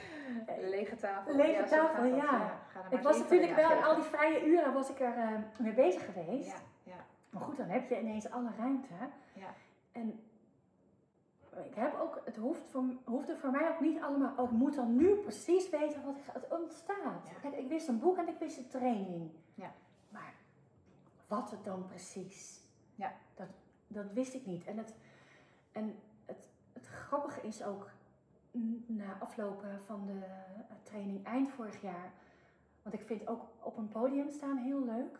Lege 0.60 0.96
tafel. 0.96 1.34
Lege 1.34 1.64
tafel, 1.64 2.02
dat. 2.10 2.16
ja. 2.16 2.50
Er 2.90 2.98
ik 2.98 3.02
was 3.02 3.18
natuurlijk 3.18 3.54
wel 3.54 3.70
in 3.70 3.82
al 3.84 3.94
die 3.94 4.04
vrije 4.04 4.46
uren 4.46 4.72
was 4.72 4.90
ik 4.90 5.00
er 5.00 5.16
eh, 5.16 5.28
mee 5.58 5.72
bezig 5.72 6.04
geweest. 6.04 6.46
Ja, 6.48 6.56
ja. 6.92 7.04
Maar 7.30 7.42
goed, 7.42 7.56
dan 7.56 7.68
heb 7.68 7.88
je 7.88 8.00
ineens 8.00 8.30
alle 8.30 8.50
ruimte. 8.58 8.88
Ja. 9.32 9.54
En 9.92 10.20
ik 11.64 11.74
heb 11.74 12.00
ook, 12.00 12.20
het 12.24 12.36
hoeft 12.36 12.62
voor, 12.70 12.82
hoefde 13.04 13.36
voor 13.36 13.50
mij 13.50 13.68
ook 13.68 13.80
niet 13.80 14.00
allemaal, 14.02 14.32
oh, 14.36 14.44
ik 14.44 14.50
moet 14.50 14.74
dan 14.74 14.96
nu 14.96 15.14
precies 15.14 15.70
weten 15.70 16.04
wat 16.04 16.14
er- 16.26 16.32
het 16.42 16.60
ontstaat. 16.60 17.24
Ja. 17.24 17.40
Kijk, 17.40 17.54
ik 17.54 17.68
wist 17.68 17.88
een 17.88 17.98
boek 17.98 18.16
en 18.16 18.28
ik 18.28 18.38
wist 18.38 18.58
een 18.58 18.68
training. 18.68 19.30
Ja. 19.54 19.72
Wat 21.28 21.50
het 21.50 21.64
dan 21.64 21.86
precies, 21.86 22.60
Ja. 22.94 23.12
dat, 23.34 23.48
dat 23.86 24.12
wist 24.12 24.34
ik 24.34 24.46
niet. 24.46 24.64
En 24.66 24.78
het, 24.78 24.94
en 25.72 25.98
het, 26.24 26.48
het 26.72 26.86
grappige 26.86 27.40
is 27.40 27.62
ook, 27.62 27.90
na 28.86 29.18
aflopen 29.18 29.80
van 29.86 30.06
de 30.06 30.24
eh, 30.24 30.76
training 30.82 31.24
eind 31.24 31.48
vorig 31.50 31.80
jaar, 31.82 32.12
want 32.82 32.94
ik 32.94 33.06
vind 33.06 33.26
ook 33.26 33.42
op 33.60 33.76
een 33.76 33.88
podium 33.88 34.30
staan 34.30 34.56
heel 34.56 34.84
leuk. 34.84 35.18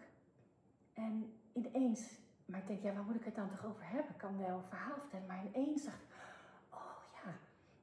En 0.95 1.33
ineens, 1.53 2.19
maar 2.45 2.59
ik 2.59 2.67
denk, 2.67 2.83
ja, 2.83 2.93
waar 2.93 3.05
moet 3.05 3.15
ik 3.15 3.25
het 3.25 3.35
dan 3.35 3.49
toch 3.49 3.65
over 3.67 3.87
hebben? 3.89 4.11
Ik 4.11 4.19
kan 4.19 4.39
wel 4.39 4.57
een 4.57 4.69
verhaal 4.69 4.99
vertellen, 4.99 5.27
maar 5.27 5.45
ineens 5.45 5.85
dacht 5.85 6.03
ik, 6.03 6.15
oh 6.71 6.97
ja, 7.25 7.33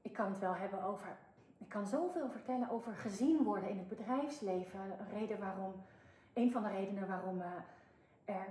ik 0.02 0.14
kan 0.14 0.30
het 0.30 0.40
wel 0.40 0.56
hebben 0.56 0.84
over, 0.84 1.18
ik 1.58 1.70
kan 1.70 1.88
zoveel 1.88 2.30
vertellen 2.30 2.70
over 2.70 2.94
gezien 2.96 3.44
worden 3.44 3.70
in 3.70 3.78
het 3.78 3.88
bedrijfsleven. 3.88 4.80
Een 5.00 5.10
reden 5.20 5.40
waarom, 5.40 5.74
een 6.34 6.52
van 6.52 6.64
de 6.64 6.70
redenen 6.70 7.08
waarom 7.08 7.42
eh, 7.42 7.52
er 8.26 8.48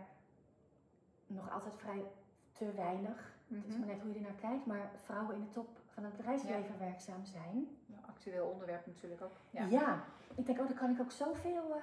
nog 1.27 1.53
altijd 1.53 1.75
vrij 1.77 2.05
te 2.53 2.73
weinig, 2.73 3.33
het 3.49 3.65
is 3.67 3.71
Mhm. 3.71 3.79
maar 3.79 3.89
net 3.89 4.01
hoe 4.01 4.09
je 4.11 4.17
er 4.17 4.23
naar 4.23 4.41
kijkt, 4.41 4.67
maar 4.67 4.91
vrouwen 5.05 5.35
in 5.35 5.41
de 5.41 5.51
top 5.51 5.69
van 5.89 6.05
het 6.05 6.17
bedrijfsleven 6.17 6.79
werkzaam 6.79 7.25
zijn. 7.25 7.69
Ja, 7.87 7.97
Actueel 8.09 8.47
onderwerp 8.47 8.87
natuurlijk 8.87 9.23
ook. 9.23 9.33
Ja. 9.51 9.65
Ja. 9.65 10.05
ik 10.35 10.47
denk, 10.47 10.59
oh, 10.61 10.67
daar 10.69 10.77
kan 10.79 10.91
ik 10.91 11.01
ook 11.01 11.11
zoveel 11.11 11.75
eh, 11.77 11.83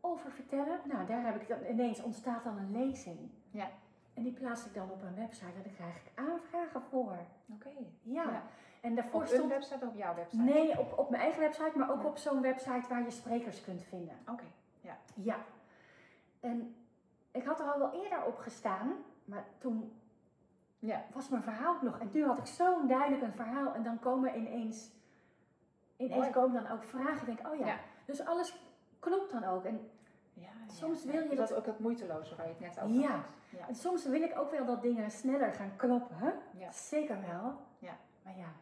over 0.00 0.30
vertellen. 0.30 0.78
Nou, 0.84 1.06
daar 1.06 1.24
heb 1.24 1.40
ik 1.40 1.48
dan 1.48 1.64
ineens 1.70 2.02
ontstaat 2.02 2.44
dan 2.44 2.58
een 2.58 2.70
lezing. 2.72 3.18
Ja. 3.50 3.68
En 4.14 4.22
die 4.22 4.32
plaats 4.32 4.66
ik 4.66 4.74
dan 4.74 4.90
op 4.90 5.02
een 5.02 5.14
website 5.14 5.46
en 5.56 5.62
daar 5.62 5.72
krijg 5.72 5.96
ik 5.96 6.10
aanvragen 6.14 6.82
voor. 6.82 7.18
Oké. 7.54 7.68
Ja. 8.02 8.22
Ja. 8.22 8.42
En 8.80 8.94
daarvoor 8.94 9.20
Op 9.20 9.26
stond. 9.26 9.48
website 9.48 9.84
of 9.84 9.90
op 9.90 9.96
jouw 9.96 10.14
website? 10.14 10.42
Nee, 10.42 10.78
op, 10.78 10.98
op 10.98 11.10
mijn 11.10 11.22
eigen 11.22 11.40
website, 11.40 11.78
maar 11.78 11.90
ook 11.90 12.02
Ja. 12.02 12.08
op 12.08 12.16
zo'n 12.16 12.40
website 12.40 12.88
waar 12.88 13.02
je 13.02 13.10
sprekers 13.10 13.62
kunt 13.64 13.82
vinden. 13.82 14.14
Oké. 14.28 14.44
Ja. 15.14 15.36
En 16.40 16.74
ik 17.30 17.44
had 17.44 17.60
er 17.60 17.66
al 17.72 17.78
wel 17.78 18.02
eerder 18.04 18.24
op 18.24 18.38
gestaan, 18.38 18.92
maar 19.24 19.44
toen 19.58 19.92
Ja. 20.78 21.04
was 21.12 21.28
mijn 21.28 21.42
verhaal 21.42 21.76
nog. 21.82 21.98
En 21.98 22.08
nu 22.12 22.24
had 22.24 22.38
ik 22.38 22.46
zo'n 22.46 22.86
duidelijk 22.88 23.22
een 23.22 23.32
verhaal 23.32 23.74
en 23.74 23.82
dan 23.82 23.98
komen 23.98 24.36
ineens, 24.36 24.90
ineens 25.96 26.30
komen 26.30 26.62
dan 26.62 26.72
ook 26.72 26.84
vragen. 26.84 27.28
Ik 27.28 27.36
denk, 27.36 27.52
oh 27.52 27.58
ja. 27.58 27.66
Ja. 27.66 27.78
Dus 28.06 28.24
alles 28.24 28.60
klopt 28.98 29.30
dan 29.32 29.44
ook. 29.44 29.64
En, 29.64 29.90
Ja, 30.34 30.48
Soms 30.66 31.04
wil 31.04 31.22
je 31.22 31.28
Dus 31.28 31.38
dat- 31.38 31.54
ook 31.54 31.66
het 31.66 31.78
moeiteloze 31.78 32.36
waar 32.36 32.46
je 32.46 32.52
het 32.52 32.60
net 32.60 32.80
over 32.80 32.96
Ja. 33.00 33.10
had. 33.10 33.24
Ja. 33.58 33.68
en 33.68 33.74
soms 33.74 34.06
wil 34.06 34.22
ik 34.22 34.38
ook 34.38 34.50
wel 34.50 34.64
dat 34.66 34.82
dingen 34.82 35.10
sneller 35.10 35.52
gaan 35.52 35.76
kloppen. 35.76 36.34
Zeker 36.70 37.20
wel. 37.20 37.56
Ja. 37.78 37.96
Maar 38.22 38.36
ja, 38.36 38.52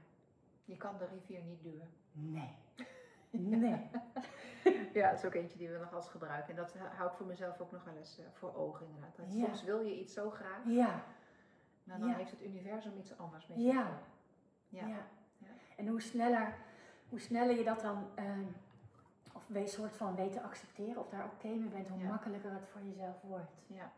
Je 0.65 0.77
kan 0.77 0.95
de 0.99 1.07
rivier 1.07 1.41
niet 1.43 1.63
duwen. 1.63 1.89
nee. 2.13 2.57
Nee. 3.31 3.91
Ja, 4.95 5.09
dat 5.11 5.19
is 5.19 5.25
ook 5.25 5.35
eentje 5.35 5.59
die 5.59 5.69
we 5.69 5.79
nog 5.79 5.95
als 5.95 6.09
gebruiken. 6.09 6.51
En 6.51 6.57
dat 6.57 6.75
hou 6.97 7.11
ik 7.11 7.17
voor 7.17 7.27
mezelf 7.27 7.61
ook 7.61 7.73
nog 7.73 7.85
wel 7.85 7.97
eens 7.97 8.19
eh, 8.19 8.25
voor 8.33 8.55
ogen 8.57 8.87
inderdaad. 8.87 9.17
Dat 9.17 9.27
Ja. 9.35 9.45
Soms 9.45 9.63
wil 9.65 9.81
je 9.81 10.01
iets 10.01 10.13
zo 10.13 10.31
graag, 10.31 10.61
Ja. 10.67 11.05
maar 11.85 11.99
dan 11.99 12.09
Ja. 12.09 12.15
heeft 12.17 12.31
het 12.31 12.43
universum 12.43 12.93
iets 12.99 13.19
anders 13.19 13.47
met 13.47 13.57
je. 13.57 13.63
Ja. 13.65 14.01
Ja. 14.69 14.87
Ja. 14.87 15.07
En 15.77 15.87
hoe 15.87 16.01
sneller, 16.03 16.55
hoe 17.09 17.21
sneller 17.21 17.57
je 17.59 17.65
dat 17.65 17.81
dan, 17.81 18.07
ehm, 18.15 18.45
of 19.35 19.47
wees 19.47 19.73
soort 19.73 19.97
van 19.97 20.15
weet 20.17 20.33
te 20.33 20.43
accepteren 20.43 20.99
of 21.03 21.09
daar 21.09 21.25
oké 21.25 21.49
mee 21.49 21.69
bent, 21.69 21.89
hoe 21.89 22.05
makkelijker 22.05 22.53
het 22.53 22.67
voor 22.69 22.83
jezelf 22.83 23.23
wordt. 23.23 23.53
Ja. 23.67 23.93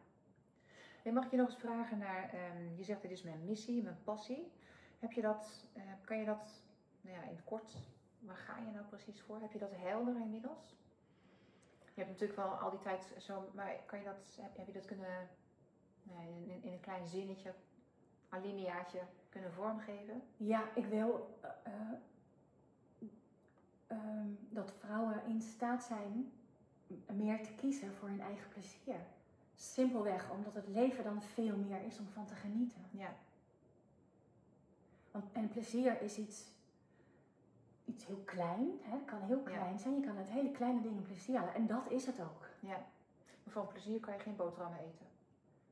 En 1.03 1.15
mag 1.15 1.25
ik 1.25 1.31
je 1.31 1.37
nog 1.37 1.47
eens 1.47 1.57
vragen 1.59 1.99
naar, 1.99 2.31
ehm, 2.33 2.75
je 2.77 2.85
zegt 2.85 3.03
dit 3.03 3.11
is 3.11 3.23
mijn 3.23 3.45
missie, 3.45 3.83
mijn 3.83 3.99
passie. 4.05 4.53
Heb 4.99 5.13
je 5.13 5.21
dat, 5.21 5.67
eh, 5.73 5.83
kan 6.05 6.19
je 6.19 6.25
dat 6.25 6.63
nou 7.01 7.17
ja, 7.17 7.23
in 7.23 7.29
het 7.35 7.45
kort 7.45 7.77
waar 8.21 8.37
ga 8.37 8.57
je 8.59 8.71
nou 8.71 8.85
precies 8.85 9.21
voor? 9.21 9.41
Heb 9.41 9.53
je 9.53 9.59
dat 9.59 9.73
helder 9.75 10.17
inmiddels? 10.21 10.77
Je 11.95 12.07
hebt 12.07 12.09
natuurlijk 12.09 12.39
wel 12.39 12.59
al 12.59 12.71
die 12.71 12.81
tijd 12.81 13.13
zo, 13.19 13.51
maar 13.55 13.77
kan 13.87 13.99
je 13.99 14.05
dat, 14.05 14.37
heb, 14.41 14.57
heb 14.57 14.67
je 14.67 14.73
dat 14.73 14.85
kunnen 14.85 15.29
in, 16.47 16.63
in 16.63 16.73
een 16.73 16.81
klein 16.81 17.07
zinnetje, 17.07 17.55
alineaatje 18.29 19.01
kunnen 19.29 19.53
vormgeven? 19.53 20.23
Ja, 20.37 20.75
ik 20.75 20.87
wil 20.87 21.39
eh, 21.41 21.51
eh, 21.63 21.73
ehm, 23.87 24.29
dat 24.49 24.73
vrouwen 24.79 25.25
in 25.27 25.41
staat 25.41 25.85
zijn 25.85 26.33
meer 27.13 27.43
te 27.43 27.53
kiezen 27.55 27.95
voor 27.95 28.09
hun 28.09 28.21
eigen 28.21 28.49
plezier. 28.49 29.01
Simpelweg 29.55 30.31
omdat 30.31 30.55
het 30.55 30.69
leven 30.69 31.05
dan 31.05 31.23
veel 31.23 31.57
meer 31.57 31.83
is 31.83 31.99
om 31.99 32.09
van 32.09 32.27
te 32.27 32.35
genieten. 32.35 32.83
Ja. 32.91 33.15
Want, 35.11 35.33
en 35.33 35.49
plezier 35.49 36.03
is 36.03 36.17
iets, 36.17 36.45
iets 37.95 38.07
heel 38.07 38.23
klein. 38.25 38.69
Hè? 38.83 38.93
Het 38.97 39.05
kan 39.05 39.21
heel 39.21 39.39
Ja. 39.45 39.51
klein 39.51 39.79
zijn. 39.79 39.95
Je 39.95 40.07
kan 40.07 40.17
uit 40.17 40.29
hele 40.29 40.51
kleine 40.51 40.81
dingen 40.81 41.03
plezier 41.03 41.37
halen. 41.39 41.55
En 41.55 41.67
dat 41.67 41.83
is 41.89 42.07
het 42.07 42.21
ook. 42.21 42.47
ja. 42.61 42.77
Maar 43.45 43.53
van 43.55 43.67
plezier 43.67 44.01
kan 44.01 44.15
je 44.15 44.21
geen 44.21 44.37
boterhammen 44.37 44.79
eten. 44.81 45.07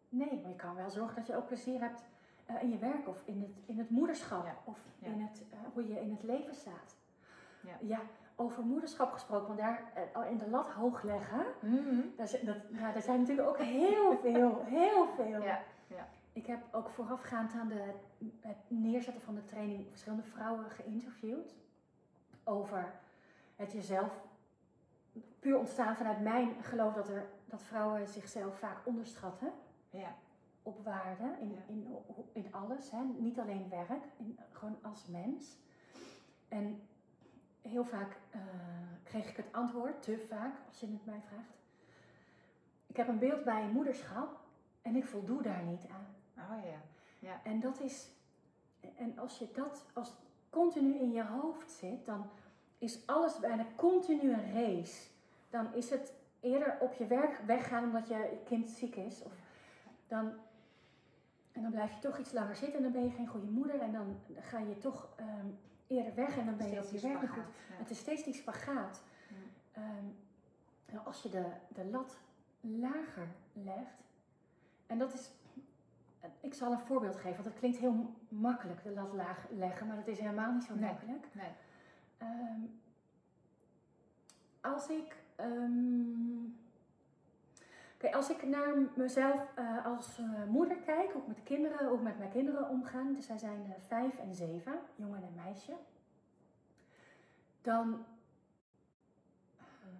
Nee, 0.08 0.40
maar 0.40 0.50
je 0.50 0.56
kan 0.56 0.74
wel 0.74 0.90
zorgen 0.90 1.16
dat 1.16 1.26
je 1.26 1.36
ook 1.36 1.46
plezier 1.46 1.80
hebt 1.80 2.02
eh, 2.46 2.62
in 2.62 2.70
je 2.70 2.78
werk 2.78 3.08
of 3.08 3.22
in 3.24 3.40
het, 3.40 3.50
in 3.66 3.78
het 3.78 3.90
moederschap. 3.90 4.44
Ja, 4.44 4.56
Of 4.64 4.78
ja. 4.98 5.06
in 5.06 5.20
het, 5.20 5.42
eh, 5.50 5.58
hoe 5.72 5.88
je 5.88 6.00
in 6.00 6.10
het 6.10 6.22
leven 6.22 6.54
staat. 6.54 6.96
Ja. 7.80 8.00
over 8.36 8.62
moederschap 8.62 9.12
gesproken, 9.12 9.46
want 9.46 9.58
daar 9.58 9.92
eh, 10.14 10.30
in 10.30 10.36
de 10.38 10.48
lat 10.50 10.68
hoog 10.70 11.02
leggen. 11.02 11.44
Mhm. 11.60 12.00
Daar, 12.16 12.28
zijn- 12.28 12.44
dat, 12.46 12.56
ja, 12.70 12.92
daar 12.92 13.02
zijn 13.02 13.20
natuurlijk 13.20 13.48
ook 13.48 13.58
heel 13.58 14.18
veel, 14.18 14.64
heel 14.64 15.06
veel. 15.16 15.42
Ja, 15.42 15.60
Ik 16.32 16.46
heb 16.46 16.60
ook 16.72 16.88
voorafgaand 16.90 17.52
aan 17.52 17.68
de, 17.68 17.92
het 18.40 18.56
neerzetten 18.68 19.22
van 19.22 19.34
de 19.34 19.44
training 19.44 19.86
verschillende 19.88 20.22
vrouwen 20.24 20.70
geïnterviewd 20.70 21.54
over 22.48 22.92
het 23.56 23.72
jezelf 23.72 24.26
puur 25.38 25.58
ontstaan 25.58 25.96
vanuit 25.96 26.20
mijn 26.20 26.62
geloof 26.62 26.94
dat, 26.94 27.08
er, 27.08 27.26
dat 27.44 27.62
vrouwen 27.62 28.08
zichzelf 28.08 28.58
vaak 28.58 28.86
onderschatten 28.86 29.52
ja, 29.90 30.16
op 30.62 30.84
waarde 30.84 31.36
in, 31.40 31.50
Ja. 31.50 31.62
in, 31.66 32.04
in 32.32 32.52
alles. 32.52 32.90
Hè? 32.90 33.02
Niet 33.18 33.38
alleen 33.38 33.68
werk, 33.68 34.04
in, 34.16 34.38
gewoon 34.52 34.78
als 34.82 35.06
mens. 35.06 35.56
En 36.48 36.82
heel 37.62 37.84
vaak 37.84 38.16
eh, 38.30 38.40
kreeg 39.02 39.28
ik 39.28 39.36
het 39.36 39.52
antwoord, 39.52 40.02
te 40.02 40.26
vaak, 40.28 40.54
als 40.68 40.80
je 40.80 40.86
het 40.86 41.06
mij 41.06 41.20
vraagt. 41.26 41.56
Ik 42.86 42.96
heb 42.96 43.08
een 43.08 43.18
beeld 43.18 43.44
bij 43.44 43.68
moederschap 43.68 44.40
en 44.82 44.96
ik 44.96 45.06
voldoe 45.06 45.42
daar 45.42 45.62
niet 45.62 45.86
aan. 45.90 46.06
oh 46.50 46.64
ja. 46.64 47.40
En 47.42 47.60
dat 47.60 47.80
is, 47.80 48.10
en 48.96 49.18
als 49.18 49.38
je 49.38 49.50
dat 49.52 49.86
als 49.92 50.16
continu 50.50 50.98
in 50.98 51.12
je 51.12 51.24
hoofd 51.24 51.70
zit, 51.70 52.06
dan 52.06 52.30
is 52.78 53.06
alles 53.06 53.38
bijna 53.38 53.66
continu 53.76 54.32
een 54.32 54.52
race. 54.52 55.06
Dan 55.50 55.74
is 55.74 55.90
het 55.90 56.12
eerder 56.40 56.76
op 56.80 56.92
je 56.92 57.06
werk 57.06 57.38
weggaan 57.46 57.84
omdat 57.84 58.08
je 58.08 58.38
kind 58.44 58.68
ziek 58.68 58.96
is. 58.96 59.22
Of 59.22 59.32
dan, 60.06 60.32
en 61.52 61.62
dan 61.62 61.70
blijf 61.70 61.94
je 61.94 62.00
toch 62.00 62.18
iets 62.18 62.32
langer 62.32 62.56
zitten 62.56 62.76
en 62.76 62.82
dan 62.82 62.92
ben 62.92 63.04
je 63.04 63.10
geen 63.10 63.26
goede 63.26 63.50
moeder. 63.50 63.80
En 63.80 63.92
dan 63.92 64.20
ga 64.40 64.58
je 64.58 64.78
toch 64.78 65.08
ehm, 65.16 65.46
eerder 65.86 66.14
weg 66.14 66.36
en 66.38 66.46
dan 66.46 66.56
ben 66.56 66.70
je 66.70 66.78
op 66.78 66.90
je 66.90 67.00
werk 67.00 67.20
niet 67.20 67.30
goed. 67.30 67.42
ja. 67.68 67.76
Het 67.76 67.90
is 67.90 67.98
steeds 67.98 68.24
die 68.24 68.34
spagaat. 68.34 69.02
Ja. 69.28 69.82
Ehm, 69.82 70.04
nou, 70.92 71.06
als 71.06 71.22
je 71.22 71.28
de, 71.28 71.44
de 71.68 71.84
lat 71.84 72.16
lager 72.60 73.28
legt, 73.52 73.96
en 74.86 74.98
dat 74.98 75.12
is, 75.12 75.30
ik 76.40 76.54
zal 76.54 76.72
een 76.72 76.78
voorbeeld 76.78 77.16
geven, 77.16 77.32
want 77.32 77.44
het 77.44 77.58
klinkt 77.58 77.78
heel 77.78 78.14
makkelijk, 78.28 78.82
de 78.82 78.90
lat 78.92 79.12
laag 79.12 79.46
leggen, 79.50 79.86
maar 79.86 79.96
dat 79.96 80.06
is 80.08 80.18
helemaal 80.18 80.52
niet 80.52 80.64
zo 80.64 80.74
Nee. 80.74 80.90
makkelijk. 80.90 81.26
Nee. 81.32 81.50
Ehm, 82.18 82.60
als 84.60 84.88
ik. 84.88 85.16
ehm, 85.36 86.46
als 88.12 88.30
ik 88.30 88.42
naar 88.42 88.74
mezelf 88.94 89.52
eh, 89.54 89.86
als 89.86 90.18
eh, 90.18 90.44
moeder 90.48 90.76
kijk, 90.76 91.14
ik 91.14 91.26
met 91.26 91.36
de 91.36 91.42
kinderen, 91.42 91.86
hoe 91.88 91.96
ik 91.96 92.02
met 92.02 92.18
mijn 92.18 92.30
kinderen 92.30 92.68
omga, 92.68 93.02
dus 93.02 93.26
zij 93.26 93.38
zijn 93.38 93.64
eh, 93.66 93.82
vijf 93.86 94.18
en 94.18 94.34
zeven, 94.34 94.78
jongen 94.96 95.22
en 95.22 95.34
meisje, 95.44 95.72
dan, 97.62 98.04
ehm, 99.58 99.94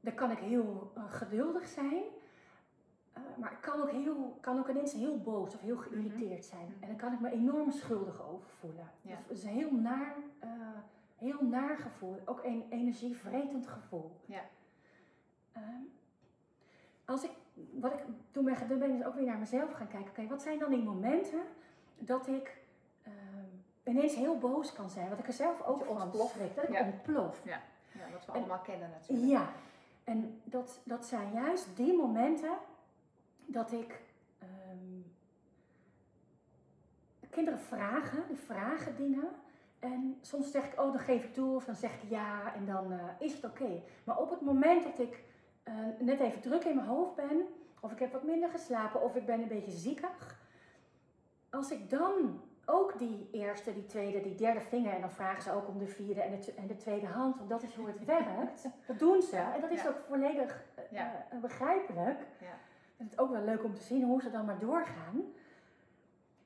dan 0.00 0.14
kan 0.14 0.30
ik 0.30 0.38
heel 0.38 0.92
geduldig 1.08 1.66
zijn, 1.66 2.02
eh, 3.16 3.22
maar 3.36 3.52
ik 3.52 3.60
kan 3.60 3.80
ook, 3.82 3.90
heel, 3.90 4.36
kan 4.40 4.58
ook 4.58 4.68
ineens 4.68 4.92
heel 4.92 5.18
boos 5.20 5.54
of 5.54 5.60
heel 5.60 5.76
geïrriteerd 5.76 6.44
zijn. 6.44 6.64
Mhm. 6.64 6.82
En 6.82 6.88
dan 6.88 6.96
kan 6.96 7.12
ik 7.12 7.20
me 7.20 7.30
enorm 7.30 7.70
schuldig 7.70 8.22
over 8.28 8.48
voelen. 8.60 8.90
Ja. 9.02 9.16
Dat 9.26 9.36
is 9.36 9.42
een 9.44 9.48
heel 9.50 9.72
naar, 9.72 10.14
eh, 10.38 10.48
heel 11.16 11.42
naar 11.44 11.76
gevoel, 11.78 12.16
ook 12.24 12.44
een 12.44 12.64
energievretend 12.70 13.66
gevoel. 13.66 14.16
Ja. 14.26 14.40
Ehm, 15.52 15.82
als 17.04 17.24
ik, 17.24 17.30
wat 17.72 17.92
ik 17.92 18.00
toen 18.30 18.44
ben 18.44 18.56
gedaan 18.56 18.78
ben, 18.78 18.98
is 18.98 19.04
ook 19.04 19.14
weer 19.14 19.24
naar 19.26 19.38
mezelf 19.38 19.72
gaan 19.72 19.88
kijken. 19.88 20.10
Oké, 20.10 20.26
wat 20.26 20.42
zijn 20.42 20.58
dan 20.58 20.70
die 20.70 20.82
momenten 20.82 21.40
dat 21.98 22.26
ik 22.28 22.56
ehm, 23.02 23.14
ineens 23.84 24.14
heel 24.14 24.38
boos 24.38 24.72
kan 24.72 24.90
zijn? 24.90 25.08
Wat 25.08 25.18
ik 25.18 25.26
er 25.26 25.32
zelf 25.32 25.62
ook 25.62 25.84
van 25.84 26.02
ontploft. 26.02 26.30
schrik, 26.30 26.54
dat 26.54 26.64
ik 26.64 26.70
Ja. 26.74 26.84
ontplof. 26.84 27.40
Ja, 27.44 27.60
wat 28.12 28.26
we 28.26 28.32
En- 28.32 28.38
allemaal 28.38 28.58
kennen 28.60 28.90
natuurlijk. 28.90 29.28
Ja, 29.28 29.48
en 30.04 30.40
dat, 30.44 30.80
dat 30.84 31.04
zijn 31.06 31.32
juist 31.32 31.76
die 31.76 31.96
momenten 31.96 32.50
dat 33.46 33.72
ik 33.72 34.00
ehm, 34.38 35.00
kinderen 37.30 37.60
vragen, 37.60 38.24
die 38.28 38.36
vragen 38.36 38.96
dingen. 38.96 39.28
En 39.78 40.18
soms 40.20 40.50
zeg 40.50 40.64
ik, 40.72 40.80
oh 40.80 40.92
dan 40.92 40.98
geef 40.98 41.24
ik 41.24 41.34
toe, 41.34 41.54
of 41.54 41.64
dan 41.64 41.74
zeg 41.74 42.02
ik 42.02 42.10
ja, 42.10 42.54
en 42.54 42.66
dan 42.66 42.92
eh, 42.92 42.98
is 43.18 43.32
het 43.34 43.44
oké. 43.44 43.82
Maar 44.04 44.18
op 44.18 44.30
het 44.30 44.40
moment 44.40 44.82
dat 44.84 44.98
ik 44.98 45.22
eh, 45.62 45.74
net 45.98 46.20
even 46.20 46.40
druk 46.40 46.64
in 46.64 46.74
mijn 46.76 46.88
hoofd 46.88 47.14
ben, 47.14 47.46
of 47.80 47.92
ik 47.92 47.98
heb 47.98 48.12
wat 48.12 48.22
minder 48.24 48.48
geslapen, 48.50 49.02
of 49.02 49.14
ik 49.16 49.26
ben 49.26 49.40
een 49.42 49.48
beetje 49.48 49.70
ziekig. 49.72 50.38
Als 51.50 51.70
ik 51.70 51.90
dan 51.90 52.40
ook 52.64 52.98
die 52.98 53.28
eerste, 53.32 53.72
die 53.74 53.86
tweede, 53.86 54.20
die 54.20 54.34
derde 54.34 54.60
vinger, 54.60 54.92
en 54.92 55.00
dan 55.00 55.10
vragen 55.10 55.42
ze 55.42 55.52
ook 55.52 55.68
om 55.68 55.78
de 55.78 55.86
vierde 55.86 56.20
en 56.22 56.40
de, 56.40 56.52
en 56.54 56.66
de 56.66 56.76
tweede 56.76 57.06
hand, 57.06 57.36
want 57.36 57.50
dat 57.50 57.62
is 57.62 57.74
hoe 57.74 57.86
het 57.86 58.04
werkt. 58.14 58.62
Dat 58.86 58.98
doen 58.98 59.22
ze. 59.22 59.36
En 59.36 59.60
dat 59.60 59.70
is 59.70 59.82
Ja. 59.82 59.88
ook 59.88 59.98
volledig 60.08 60.64
eh, 60.74 60.84
Ja. 60.90 61.26
begrijpelijk. 61.40 62.18
Ja. 62.40 62.58
En 62.96 63.04
het 63.04 63.12
is 63.12 63.18
ook 63.18 63.30
wel 63.30 63.42
leuk 63.44 63.64
om 63.64 63.74
te 63.74 63.82
zien 63.82 64.04
hoe 64.04 64.22
ze 64.22 64.30
dan 64.30 64.44
maar 64.44 64.58
doorgaan. 64.58 65.22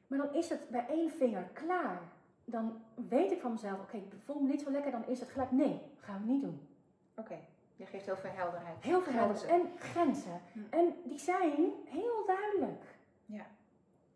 Maar 0.06 0.18
dan 0.18 0.34
is 0.34 0.48
het 0.48 0.68
bij 0.70 0.86
één 0.88 1.10
vinger 1.10 1.42
klaar. 1.52 2.00
Dan 2.44 2.82
weet 3.08 3.30
ik 3.30 3.40
van 3.40 3.52
mezelf, 3.52 3.80
oké, 3.80 3.96
ik 3.96 4.12
voel 4.24 4.40
me 4.40 4.48
niet 4.48 4.62
zo 4.62 4.70
lekker, 4.70 4.90
dan 4.90 5.06
is 5.06 5.20
het 5.20 5.28
gelijk, 5.28 5.50
nee, 5.50 5.80
gaan 6.00 6.20
we 6.24 6.32
niet 6.32 6.42
doen. 6.42 6.68
Oké, 7.14 7.38
je 7.76 7.86
geeft 7.86 8.06
heel 8.06 8.16
veel 8.16 8.30
helderheid. 8.32 8.82
Heel 8.82 9.00
veel 9.02 9.12
Grenzen. 9.12 9.48
helder. 9.48 9.66
En 9.70 9.78
grenzen. 9.78 10.40
Hm. 10.52 10.58
En 10.70 10.94
die 11.04 11.18
zijn 11.18 11.72
heel 11.84 12.24
duidelijk. 12.26 12.84
Ja. 13.26 13.46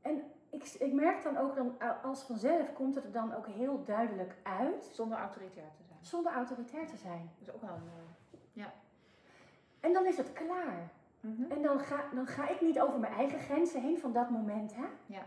En 0.02 0.22
ik, 0.50 0.64
ik 0.78 0.92
merk 0.92 1.22
dan 1.22 1.36
ook, 1.36 1.54
dan, 1.56 1.74
als 2.02 2.22
vanzelf 2.22 2.72
komt 2.72 2.94
het 2.94 3.04
er 3.04 3.12
dan 3.12 3.34
ook 3.34 3.46
heel 3.46 3.84
duidelijk 3.84 4.34
uit, 4.42 4.84
Zonder 4.92 5.18
autoritair 5.18 5.70
te 5.76 5.82
zijn. 5.86 5.98
zonder 6.00 6.32
autoritair 6.32 6.86
te 6.86 6.96
zijn. 6.96 7.30
Dat 7.38 7.48
is 7.48 7.54
ook 7.54 7.60
wel 7.60 7.74
een... 7.74 8.62
eh, 8.62 8.64
En 9.80 9.92
dan 9.92 10.06
is 10.06 10.16
het 10.16 10.32
klaar. 10.32 10.90
Mhm. 11.24 11.50
En 11.50 11.62
dan 11.62 11.78
ga, 11.78 12.04
dan 12.14 12.26
ga 12.26 12.48
ik 12.48 12.60
niet 12.60 12.80
over 12.80 12.98
mijn 12.98 13.12
eigen 13.12 13.38
grenzen 13.40 13.80
heen 13.82 13.98
van 13.98 14.12
dat 14.12 14.30
moment, 14.30 14.74
hè? 14.74 14.84
Ja. 15.06 15.22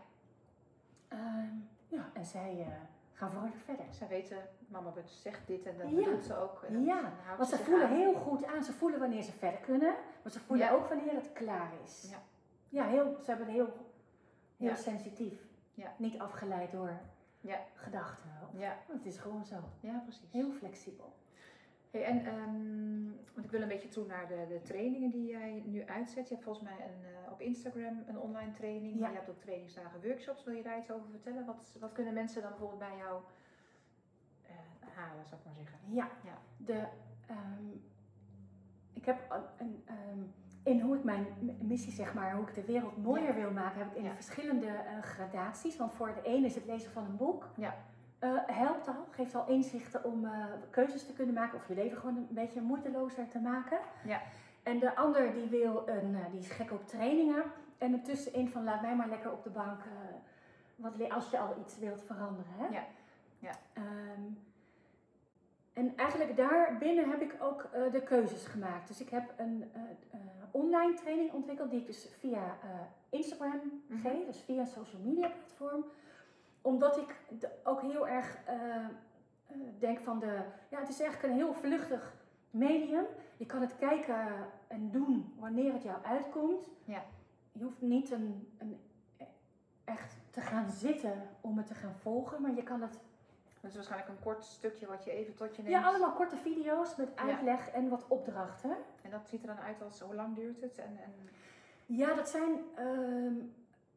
Ehm, 1.08 1.56
ja, 1.88 2.10
en 2.14 2.26
zij 2.26 2.60
eh, 2.60 2.68
gaan 3.14 3.32
vrolijk 3.32 3.56
verder. 3.56 3.86
Zij 3.92 4.08
weten, 4.08 4.38
mama 4.68 4.92
zegt 5.06 5.48
dit 5.48 5.66
en 5.66 5.78
dat 5.78 5.90
Ja. 5.90 5.96
bedoelt 5.96 6.24
ze 6.24 6.36
ook. 6.38 6.62
En 6.64 6.84
Ja, 6.86 7.02
dan 7.02 7.38
Want 7.38 7.50
ze 7.50 7.58
voelen 7.58 7.88
aan. 7.88 7.94
heel 7.96 8.14
goed 8.14 8.46
aan. 8.46 8.64
Ze 8.64 8.74
voelen 8.74 9.00
wanneer 9.00 9.22
ze 9.22 9.32
verder 9.32 9.60
kunnen, 9.60 9.96
maar 10.24 10.32
ze 10.32 10.40
voelen 10.40 10.66
Ja. 10.68 10.74
ook 10.74 10.88
wanneer 10.88 11.14
het 11.14 11.32
klaar 11.34 11.72
is. 11.84 12.08
Ja. 12.12 12.18
Ja, 12.70 12.84
heel, 12.86 13.18
ze 13.24 13.30
hebben 13.30 13.48
heel, 13.48 13.68
heel 14.58 14.70
Ja. 14.70 14.76
sensitief. 14.76 15.42
Ja. 15.74 15.94
Niet 15.98 16.20
afgeleid 16.20 16.72
door 16.72 16.92
Ja. 17.42 17.58
gedachten. 17.74 18.30
Ja, 18.54 18.78
Het 18.88 19.06
is 19.06 19.18
gewoon 19.18 19.46
zo. 19.46 19.56
ja, 19.80 20.02
precies. 20.06 20.32
Heel 20.32 20.52
flexibel. 20.52 21.14
Hey, 21.92 22.04
en 22.04 22.26
ehm, 22.26 23.06
want 23.34 23.46
ik 23.46 23.52
wil 23.52 23.62
een 23.62 23.68
beetje 23.68 23.88
toe 23.88 24.06
naar 24.06 24.28
de, 24.28 24.46
de 24.48 24.62
trainingen 24.62 25.12
die 25.12 25.28
jij 25.30 25.64
nu 25.66 25.86
uitzet. 25.86 26.28
Je 26.28 26.34
hebt 26.34 26.46
volgens 26.46 26.66
mij 26.70 26.86
een, 26.86 27.04
eh, 27.26 27.32
op 27.32 27.42
Instagram 27.42 28.04
een 28.08 28.20
online 28.20 28.52
training. 28.52 29.00
Ja. 29.00 29.10
Je 29.10 29.16
hebt 29.16 29.30
ook 29.30 29.40
trainingsdagen, 29.42 30.02
workshops. 30.04 30.44
Wil 30.44 30.54
je 30.56 30.64
daar 30.64 30.78
iets 30.78 30.92
over 30.92 31.10
vertellen? 31.10 31.46
Wat, 31.46 31.76
wat 31.80 31.92
kunnen 31.92 32.14
mensen 32.14 32.42
dan 32.42 32.50
bijvoorbeeld 32.52 32.80
bij 32.80 32.98
jou 32.98 33.22
eh, 34.48 34.54
halen, 34.96 35.26
zou 35.26 35.40
ik 35.40 35.46
maar 35.46 35.56
zeggen? 35.56 35.80
Ja, 35.90 36.10
Ja. 36.24 36.38
De, 36.58 36.88
ehm, 37.28 37.68
ik 38.94 39.06
heb 39.06 39.18
een, 39.58 39.84
ehm, 39.86 40.20
in 40.64 40.80
hoe 40.82 40.98
ik 40.98 41.04
mijn 41.04 41.26
missie, 41.62 41.92
zeg 41.94 42.14
maar, 42.14 42.36
hoe 42.36 42.48
ik 42.48 42.54
de 42.54 42.64
wereld 42.66 42.98
mooier 43.04 43.28
Ja. 43.28 43.34
wil 43.36 43.52
maken, 43.52 43.80
heb 43.80 43.90
ik 43.92 43.98
in 43.98 44.04
Ja. 44.04 44.14
verschillende 44.14 44.68
eh, 44.68 45.02
gradaties. 45.02 45.78
Want 45.78 45.94
voor 45.94 46.14
de 46.14 46.22
ene 46.22 46.46
is 46.46 46.56
het 46.56 46.66
lezen 46.66 46.92
van 46.92 47.06
een 47.06 47.16
boek. 47.18 47.50
Ja. 47.58 47.76
Eh, 48.20 48.30
helpt 48.46 48.88
al, 48.88 49.06
geeft 49.12 49.36
al 49.36 49.48
inzichten 49.48 50.04
om 50.04 50.26
eh, 50.26 50.46
keuzes 50.70 51.06
te 51.06 51.14
kunnen 51.14 51.34
maken 51.34 51.58
of 51.58 51.68
je 51.68 51.74
leven 51.74 51.98
gewoon 51.98 52.16
een 52.16 52.28
beetje 52.30 52.62
moeitelozer 52.62 53.28
te 53.28 53.40
maken. 53.40 53.80
Ja. 54.04 54.22
En 54.64 54.80
de 54.80 54.96
ander 54.96 55.34
die 55.34 55.50
wil 55.50 55.84
een, 55.88 56.16
eh, 56.16 56.32
die 56.32 56.40
is 56.40 56.50
gek 56.50 56.72
op 56.72 56.88
trainingen. 56.88 57.44
En 57.78 57.94
ertussenin 57.94 58.50
van 58.50 58.64
laat 58.64 58.82
mij 58.82 58.96
maar 58.96 59.08
lekker 59.08 59.32
op 59.32 59.44
de 59.44 59.50
bank, 59.50 59.80
wat, 60.76 61.10
als 61.10 61.30
je 61.30 61.40
al 61.40 61.56
iets 61.60 61.78
wilt 61.80 62.04
veranderen. 62.04 62.52
Hè? 62.58 62.68
Ja. 62.68 62.84
Ja. 63.40 63.52
Ehm, 63.74 64.22
en 65.74 65.94
eigenlijk 65.98 66.38
daarbinnen 66.38 67.10
heb 67.10 67.22
ik 67.22 67.36
ook 67.40 67.70
de 67.92 68.02
keuzes 68.04 68.46
gemaakt. 68.46 68.88
Dus 68.88 69.02
ik 69.02 69.10
heb 69.10 69.34
een 69.38 69.72
online 70.52 70.94
training 70.94 71.32
ontwikkeld 71.32 71.70
die 71.70 71.80
ik 71.80 71.86
dus 71.86 72.10
via 72.20 72.58
Instagram 73.10 73.82
Mhm. 73.88 74.02
geef, 74.02 74.26
dus 74.26 74.42
via 74.42 74.60
een 74.60 74.66
social 74.68 75.02
media 75.02 75.28
platform. 75.28 75.86
Omdat 76.68 76.98
ik 76.98 77.16
ook 77.64 77.82
heel 77.82 78.08
erg 78.08 78.38
eh, 78.46 78.76
eh, 78.76 78.88
denk 79.80 80.00
van 80.00 80.20
de, 80.20 80.40
ja 80.70 80.80
het 80.80 80.90
is 80.90 81.00
eigenlijk 81.00 81.34
een 81.34 81.40
heel 81.40 81.54
vluchtig 81.54 82.14
medium. 82.52 83.06
Je 83.38 83.46
kan 83.46 83.62
het 83.62 83.76
kijken 83.76 84.28
en 84.68 84.92
doen 84.92 85.34
wanneer 85.40 85.74
het 85.74 85.84
jou 85.84 86.04
uitkomt. 86.04 86.70
Ja. 86.86 87.04
Je 87.52 87.64
hoeft 87.64 87.82
niet 87.82 88.12
een, 88.12 88.54
een, 88.58 88.80
echt 89.84 90.16
te 90.32 90.42
gaan 90.42 90.70
zitten 90.70 91.30
om 91.42 91.58
het 91.58 91.68
te 91.68 91.74
gaan 91.74 91.96
volgen, 91.96 92.42
maar 92.42 92.56
je 92.56 92.64
kan 92.64 92.82
het 92.82 93.00
Dat 93.62 93.70
is 93.70 93.76
waarschijnlijk 93.76 94.12
een 94.12 94.24
kort 94.24 94.44
stukje 94.44 94.88
wat 94.88 95.04
je 95.04 95.12
even 95.12 95.36
tot 95.36 95.56
je 95.56 95.62
neemt. 95.62 95.76
ja, 95.76 95.88
allemaal 95.88 96.14
korte 96.14 96.38
video's 96.38 96.96
met 96.96 97.16
uitleg 97.16 97.70
en 97.70 97.90
wat 97.90 98.06
opdrachten. 98.08 98.78
En 99.02 99.12
dat 99.12 99.28
ziet 99.28 99.42
er 99.42 99.48
dan 99.48 99.60
uit 99.60 99.82
als 99.82 100.00
hoe 100.00 100.16
lang 100.16 100.36
duurt 100.36 100.62
het? 100.62 100.78
En, 100.78 100.98
en... 101.04 101.14
Ja, 101.86 102.14
dat 102.14 102.30
zijn, 102.30 102.60
ehm, 102.76 103.36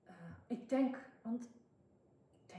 eh, 0.07 0.15
ik 0.47 0.69
denk, 0.69 0.97
want 1.23 1.49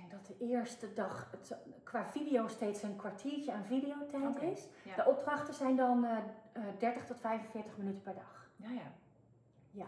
denk 0.09 0.11
dat 0.11 0.37
de 0.37 0.45
eerste 0.45 0.93
dag 0.93 1.31
het, 1.31 1.57
qua 1.83 2.05
video 2.05 2.47
steeds 2.47 2.83
een 2.83 2.95
kwartiertje 2.95 3.51
aan 3.51 3.65
videotijd 3.65 4.41
is. 4.41 4.67
ja. 4.83 4.95
De 4.95 5.09
opdrachten 5.09 5.53
zijn 5.53 5.75
dan 5.75 6.05
eh, 6.05 6.17
eh, 6.51 6.63
30 6.79 7.05
tot 7.05 7.19
45 7.19 7.77
minuten 7.77 8.01
per 8.01 8.13
dag. 8.13 8.49
Ja, 8.55 8.69
ja. 8.69 8.91
Ja. 9.71 9.85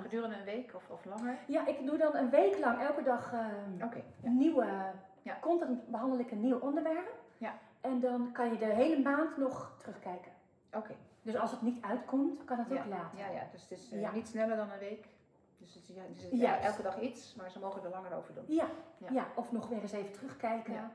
Gedurende 0.00 0.36
een 0.36 0.44
week 0.44 0.74
of, 0.74 0.90
of 0.90 1.04
langer? 1.04 1.38
Ja, 1.46 1.66
ik 1.66 1.86
doe 1.86 1.98
dan 1.98 2.16
een 2.16 2.30
week 2.30 2.58
lang 2.58 2.80
elke 2.80 3.02
dag 3.02 3.32
ja. 3.32 3.90
een 4.22 4.36
nieuwe 4.36 4.92
Ja. 5.22 5.38
content, 5.40 5.86
behandel 5.86 6.18
ik 6.18 6.30
een 6.30 6.40
nieuw 6.40 6.58
onderwerp. 6.58 7.14
Ja. 7.38 7.58
En 7.80 8.00
dan 8.00 8.32
kan 8.32 8.50
je 8.52 8.58
de 8.58 8.64
hele 8.64 9.02
maand 9.02 9.36
nog 9.36 9.74
terugkijken. 9.78 10.32
Oké. 10.72 10.94
Dus 11.22 11.36
als 11.36 11.50
het 11.50 11.62
niet 11.62 11.84
uitkomt, 11.84 12.44
kan 12.44 12.58
het 12.58 12.72
ook 12.72 12.86
later. 12.86 13.18
Ja, 13.18 13.28
ja, 13.28 13.48
dus 13.52 13.62
het 13.62 13.70
is 13.70 13.90
eh, 13.90 14.12
niet 14.12 14.28
sneller 14.28 14.56
dan 14.56 14.70
een 14.70 14.78
week. 14.78 15.08
Dus 15.60 15.74
het 15.74 15.88
is, 15.88 15.94
ja, 15.94 16.02
dus 16.12 16.22
het 16.22 16.32
is 16.32 16.38
Juist. 16.40 16.64
elke 16.64 16.82
dag 16.82 17.00
iets, 17.00 17.34
maar 17.34 17.50
ze 17.50 17.58
mogen 17.58 17.82
er 17.84 17.90
langer 17.90 18.12
over 18.14 18.34
doen. 18.34 18.44
Ja, 18.48 18.68
Ja. 18.98 19.08
ja. 19.12 19.26
of 19.36 19.52
nog 19.52 19.68
weer 19.68 19.80
eens 19.82 19.92
even 19.92 20.12
terugkijken. 20.12 20.72
Ja. 20.72 20.90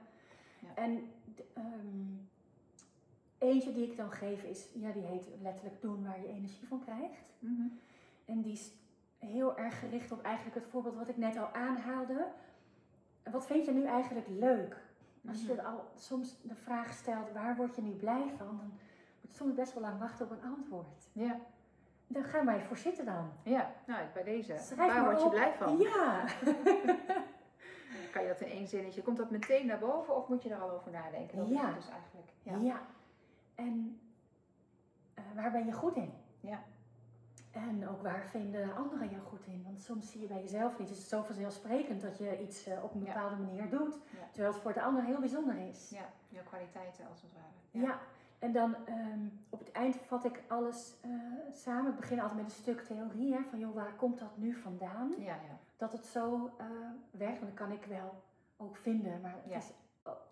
Ja. 0.59 0.75
En 0.75 1.11
ehm, 1.53 2.13
eentje 3.37 3.73
die 3.73 3.91
ik 3.91 3.97
dan 3.97 4.11
geef 4.11 4.43
is, 4.43 4.67
ja, 4.73 4.91
die 4.91 5.03
heet 5.03 5.27
letterlijk 5.41 5.81
doen 5.81 6.03
waar 6.03 6.19
je 6.21 6.27
energie 6.27 6.67
van 6.67 6.83
krijgt. 6.83 7.29
Mhm. 7.39 7.67
En 8.25 8.41
die 8.41 8.51
is 8.51 8.71
heel 9.17 9.57
erg 9.57 9.79
gericht 9.79 10.11
op 10.11 10.21
eigenlijk 10.21 10.55
het 10.55 10.65
voorbeeld 10.71 10.95
wat 10.95 11.07
ik 11.09 11.17
net 11.17 11.37
al 11.37 11.53
aanhaalde. 11.53 12.27
Wat 13.31 13.45
vind 13.45 13.65
je 13.65 13.71
nu 13.71 13.85
eigenlijk 13.85 14.27
leuk? 14.27 14.83
Als 15.27 15.41
je 15.45 15.53
Mhm. 15.53 15.65
al 15.65 15.85
soms 15.95 16.35
de 16.41 16.55
vraag 16.55 16.93
stelt, 16.93 17.31
waar 17.31 17.55
word 17.55 17.75
je 17.75 17.81
nu 17.81 17.91
blij 17.91 18.29
van? 18.37 18.47
Dan 18.57 18.71
moet 19.21 19.31
je 19.31 19.37
soms 19.37 19.53
best 19.53 19.73
wel 19.73 19.83
lang 19.83 19.99
wachten 19.99 20.25
op 20.25 20.31
een 20.31 20.43
antwoord. 20.43 21.07
Ja. 21.11 21.39
Dan 22.07 22.23
ga 22.23 22.41
maar 22.41 22.55
even 22.55 22.67
voor 22.67 22.77
zitten 22.77 23.05
dan. 23.05 23.31
ja, 23.43 23.71
nou 23.85 24.05
bij 24.13 24.23
deze. 24.23 24.57
Schrijf 24.57 24.93
Waar 24.93 25.03
word 25.03 25.21
je 25.21 25.29
blij 25.29 25.53
van? 25.53 25.77
Ja. 25.77 26.23
Kan 28.11 28.21
je 28.23 28.27
dat 28.27 28.41
in 28.41 28.47
één 28.51 28.67
zinnetje, 28.67 29.01
komt 29.01 29.17
dat 29.17 29.29
meteen 29.31 29.65
naar 29.65 29.79
boven 29.79 30.15
of 30.15 30.27
moet 30.27 30.43
je 30.43 30.49
er 30.49 30.59
al 30.61 30.69
over 30.71 30.91
nadenken? 30.91 31.37
Dat 31.37 31.45
is 31.49 31.51
Ja. 31.53 31.71
dus 31.73 31.89
eigenlijk. 31.89 32.29
Ja. 32.43 32.55
Ja. 32.57 32.81
En 33.55 33.99
eh, 35.13 35.23
waar 35.35 35.51
ben 35.51 35.65
je 35.65 35.71
goed 35.73 35.95
in? 35.95 36.13
Ja. 36.39 36.63
En 37.51 37.87
ook 37.89 38.01
waar 38.01 38.25
vinden 38.29 38.75
anderen 38.75 39.09
jou 39.09 39.21
goed 39.21 39.45
in? 39.45 39.63
Want 39.65 39.81
soms 39.81 40.11
zie 40.11 40.21
je 40.21 40.27
bij 40.27 40.41
jezelf 40.41 40.79
niet. 40.79 40.89
Het 40.89 40.97
is 40.97 41.09
zo 41.09 41.21
vanzelfsprekend 41.23 42.01
dat 42.01 42.17
je 42.17 42.41
iets 42.41 42.65
eh, 42.67 42.83
op 42.83 42.93
een 42.93 43.03
Ja. 43.03 43.13
bepaalde 43.13 43.35
manier 43.35 43.69
doet. 43.69 43.93
Ja. 43.93 44.27
Terwijl 44.31 44.53
het 44.53 44.61
voor 44.61 44.73
de 44.73 44.81
ander 44.81 45.03
heel 45.03 45.19
bijzonder 45.19 45.57
is. 45.69 45.89
Ja, 45.89 46.09
jouw 46.29 46.43
kwaliteiten 46.43 47.07
als 47.09 47.21
het 47.21 47.31
ware. 47.33 47.85
Ja. 47.85 47.99
En 48.39 48.51
dan 48.51 48.75
ehm, 48.85 49.27
op 49.49 49.59
het 49.59 49.71
eind 49.71 49.95
vat 49.95 50.25
ik 50.25 50.43
alles 50.47 50.95
eh, 51.01 51.09
samen. 51.51 51.91
Ik 51.91 51.97
begin 51.99 52.19
altijd 52.19 52.37
met 52.41 52.45
een 52.45 52.51
stuk 52.61 52.81
theorie. 52.81 53.33
Hè, 53.33 53.39
van 53.49 53.59
joh, 53.59 53.75
waar 53.75 53.93
komt 53.95 54.19
dat 54.19 54.37
nu 54.37 54.53
vandaan? 54.53 55.13
Ja, 55.17 55.23
ja. 55.25 55.57
Dat 55.77 55.91
het 55.91 56.05
zo 56.05 56.51
eh, 56.57 56.65
werkt. 57.11 57.39
Want 57.39 57.57
dat 57.57 57.67
kan 57.67 57.71
ik 57.77 57.85
wel 57.85 58.23
ook 58.57 58.77
vinden. 58.77 59.21
Maar 59.21 59.35
het 59.41 59.51
Ja. 59.51 59.57
is... 59.57 59.71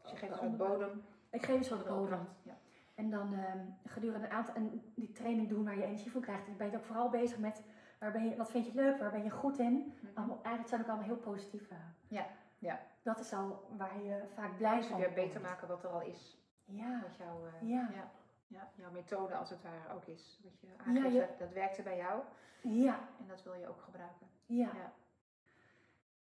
Dus 0.02 0.12
je 0.12 0.18
geeft 0.18 0.42
een 0.42 0.58
bodem. 0.58 1.04
Ik 1.30 1.46
geef 1.46 1.58
een 1.58 1.64
soort 1.64 1.84
de 1.84 1.90
bodem. 1.94 2.28
Ja. 2.42 2.54
En 2.96 3.10
dan 3.10 3.34
ehm, 3.34 3.60
gedurende 3.86 4.26
een 4.28 4.34
aantal 4.34 4.56
en 4.56 4.82
die 4.96 5.12
training 5.12 5.50
doen 5.50 5.64
waar 5.66 5.78
je 5.78 5.84
energie 5.84 6.12
van 6.12 6.22
krijgt. 6.22 6.48
En 6.48 6.58
ben 6.58 6.72
je 6.72 6.78
ook 6.78 6.84
vooral 6.86 7.10
bezig 7.10 7.38
met 7.40 7.64
waar 8.00 8.12
ben 8.12 8.30
je, 8.30 8.36
wat 8.36 8.52
vind 8.52 8.66
je 8.66 8.74
leuk, 8.74 9.00
waar 9.00 9.12
ben 9.12 9.24
je 9.24 9.30
goed 9.30 9.60
in. 9.60 9.94
Allemaal, 10.14 10.36
eigenlijk 10.36 10.68
zijn 10.68 10.82
ook 10.82 10.88
allemaal 10.88 11.06
heel 11.06 11.16
positieve. 11.18 11.76
Ja, 12.08 12.26
ja. 12.60 12.80
Dat 13.02 13.20
is 13.20 13.34
al 13.34 13.68
waar 13.78 14.04
je 14.04 14.24
vaak 14.34 14.58
blij 14.58 14.78
Dus 14.78 14.86
van 14.86 15.00
weer 15.00 15.14
beter 15.14 15.42
maken 15.42 15.68
wat 15.68 15.84
er 15.84 15.90
al 15.90 16.02
is. 16.02 16.43
Ja, 16.66 17.02
Wat 17.02 17.16
jouw, 17.18 17.46
eh, 17.46 17.70
Ja. 17.70 17.90
ja. 17.94 18.12
Ja, 18.48 18.70
jouw 18.76 18.92
methode 18.92 19.36
als 19.36 19.50
het 19.50 19.62
ware 19.62 19.94
ook 19.94 20.06
is. 20.06 20.40
Wat 20.44 20.60
je 20.60 20.68
Ja, 20.68 20.74
aangeeft, 20.86 21.28
dat, 21.30 21.40
dat 21.40 21.52
werkte 21.54 21.82
bij 21.82 21.98
jou 21.98 22.24
ja, 22.62 23.00
en 23.20 23.28
dat 23.28 23.44
wil 23.44 23.54
je 23.54 23.68
ook 23.68 23.82
gebruiken. 23.82 24.28
ja. 24.46 24.72
Ja. 24.76 24.94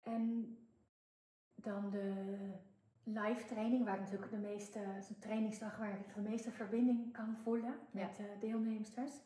En 0.01 0.57
dan 1.55 1.89
de 1.89 2.35
live 3.03 3.45
training, 3.45 3.85
waar 3.85 3.93
ik 3.95 3.99
natuurlijk 4.01 4.31
de 4.31 4.37
meeste, 4.37 4.79
een 4.79 5.19
trainingsdag 5.19 5.77
waar 5.77 5.99
ik 5.99 6.13
de 6.13 6.21
meeste 6.21 6.51
verbinding 6.51 7.13
kan 7.13 7.35
voelen 7.43 7.75
Ja. 7.91 8.05
met 8.05 8.15
de 8.15 8.35
deelnemsters. 8.39 9.21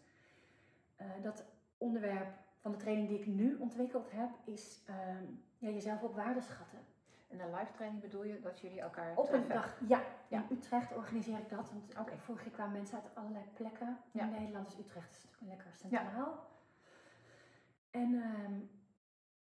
Eh, 0.95 1.07
dat 1.21 1.45
onderwerp 1.77 2.37
van 2.59 2.71
de 2.71 2.77
training 2.77 3.07
die 3.07 3.19
ik 3.19 3.25
nu 3.27 3.55
ontwikkeld 3.55 4.11
heb, 4.11 4.29
is 4.45 4.83
ehm, 4.85 5.23
ja, 5.57 5.69
jezelf 5.69 6.01
op 6.03 6.15
waarde 6.15 6.41
schatten. 6.41 6.79
En 7.27 7.39
een 7.39 7.53
live 7.53 7.71
training 7.71 8.01
bedoel 8.01 8.23
je 8.23 8.39
dat 8.39 8.59
jullie 8.59 8.81
elkaar 8.81 9.15
Op 9.15 9.31
een 9.33 9.47
dag, 9.47 9.77
ja, 9.87 10.01
Ja. 10.27 10.45
in 10.49 10.57
Utrecht 10.57 10.95
organiseer 10.95 11.37
ik 11.37 11.49
dat. 11.49 11.71
Want 11.71 11.97
Oké. 11.99 12.17
vorig 12.17 12.43
jaar 12.43 12.53
kwamen 12.53 12.73
mensen 12.73 12.97
uit 13.01 13.15
allerlei 13.15 13.43
plekken 13.53 13.97
Ja. 14.11 14.23
in 14.23 14.31
Nederland. 14.31 14.65
Dus 14.65 14.79
Utrecht 14.79 15.15
is 15.15 15.23
natuurlijk 15.23 15.51
lekker 15.63 15.73
centraal. 15.75 16.47
En 17.91 18.21
ehm, 18.23 18.59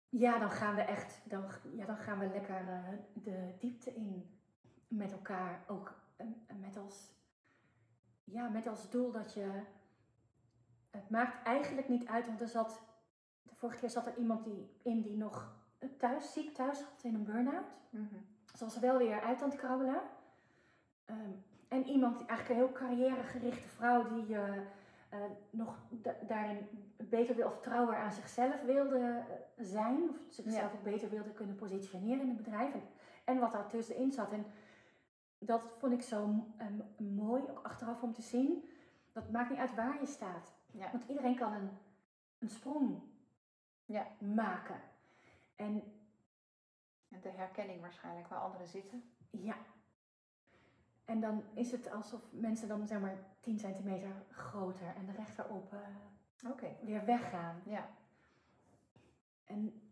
ja, 0.09 0.39
dan 0.39 0.51
gaan 0.51 0.75
we 0.75 0.81
echt, 0.83 1.21
dan, 1.25 1.45
ja, 1.73 1.87
dan 1.87 1.97
gaan 1.97 2.19
we 2.19 2.27
lekker 2.29 2.69
eh, 2.69 2.89
de 3.13 3.55
diepte 3.59 3.95
in 3.95 4.39
met 4.89 5.13
elkaar. 5.13 5.61
Ook 5.67 5.95
eh, 6.17 6.27
met 6.57 6.77
als, 6.77 7.11
ja, 8.25 8.49
met 8.49 8.67
als 8.67 8.91
doel 8.91 9.13
dat 9.13 9.35
je, 9.35 9.63
het 10.91 11.11
maakt 11.11 11.47
eigenlijk 11.47 11.89
niet 11.89 12.07
uit, 12.07 12.27
want 12.27 12.41
er 12.41 12.49
zat, 12.49 12.83
de 13.43 13.55
vorige 13.55 13.79
keer 13.79 13.91
zat 13.91 14.07
er 14.07 14.17
iemand 14.17 14.45
die, 14.45 14.77
in 14.83 15.01
die 15.03 15.17
nog 15.17 15.56
thuis, 15.97 16.33
ziek 16.33 16.55
thuis 16.55 16.81
had 16.83 17.03
in 17.03 17.15
een 17.15 17.25
burn-out. 17.25 17.75
Mhm. 17.91 18.05
Ze 18.55 18.65
was 18.65 18.75
er 18.75 18.81
wel 18.81 18.99
weer 18.99 19.21
uit 19.21 19.43
aan 19.43 19.49
het 19.51 19.59
krabbelen. 19.59 20.01
Ehm, 21.05 21.31
en 21.69 21.85
iemand, 21.87 22.19
die 22.19 22.27
eigenlijk 22.27 22.61
een 22.61 22.67
heel 22.67 22.75
carrièregerichte 22.87 23.69
vrouw, 23.69 24.09
die 24.09 24.35
eh, 24.37 24.57
eh, 25.09 25.21
nog 25.51 25.79
da- 25.91 26.17
daarin 26.27 26.67
beter 26.97 27.35
wil 27.37 27.47
of 27.47 27.61
trouwer 27.61 27.97
aan 27.97 28.13
zichzelf 28.13 28.63
wilde 28.63 28.99
eh, 28.99 29.65
zijn. 29.65 30.03
Of 30.09 30.17
zichzelf 30.29 30.73
ook 30.75 30.83
beter 30.83 31.11
wilde 31.11 31.31
kunnen 31.33 31.57
positioneren 31.57 32.21
in 32.21 32.29
het 32.29 32.37
bedrijf. 32.37 32.75
En, 32.75 32.83
en 33.25 33.39
wat 33.39 33.53
daar 33.53 33.67
tussenin 33.69 34.13
zat. 34.13 34.33
En 34.33 34.47
dat 35.39 35.69
vond 35.79 35.93
ik 35.93 36.03
zo 36.03 36.45
ehm, 36.57 37.05
mooi, 37.15 37.43
ook 37.43 37.61
achteraf 37.67 38.03
om 38.03 38.13
te 38.13 38.23
zien. 38.23 38.69
Dat 39.13 39.31
maakt 39.31 39.51
niet 39.51 39.59
uit 39.59 39.75
waar 39.75 40.01
je 40.01 40.07
staat. 40.07 40.53
Ja. 40.73 40.91
Want 40.91 41.05
iedereen 41.09 41.37
kan 41.37 41.53
een, 41.53 41.71
een 42.39 42.49
sprong 42.49 43.01
Ja. 43.85 44.07
maken. 44.19 44.81
En 45.57 45.83
En 47.09 47.21
de 47.21 47.31
herkenning 47.31 47.81
waarschijnlijk 47.81 48.29
waar 48.29 48.39
anderen 48.39 48.69
zitten. 48.69 49.13
Ja. 49.31 49.57
En 51.05 51.21
dan 51.21 51.43
is 51.55 51.73
het 51.73 51.91
alsof 51.91 52.21
mensen 52.31 52.69
dan 52.69 52.87
zeg 52.87 53.01
maar 53.01 53.17
10 53.41 53.59
centimeter 53.59 54.11
groter 54.31 54.95
en 54.97 55.07
de 55.07 55.13
rechterop 55.13 55.73
eh 55.73 55.79
weer 56.83 57.05
weggaan. 57.05 57.63
Ja. 57.65 57.89
En 59.45 59.83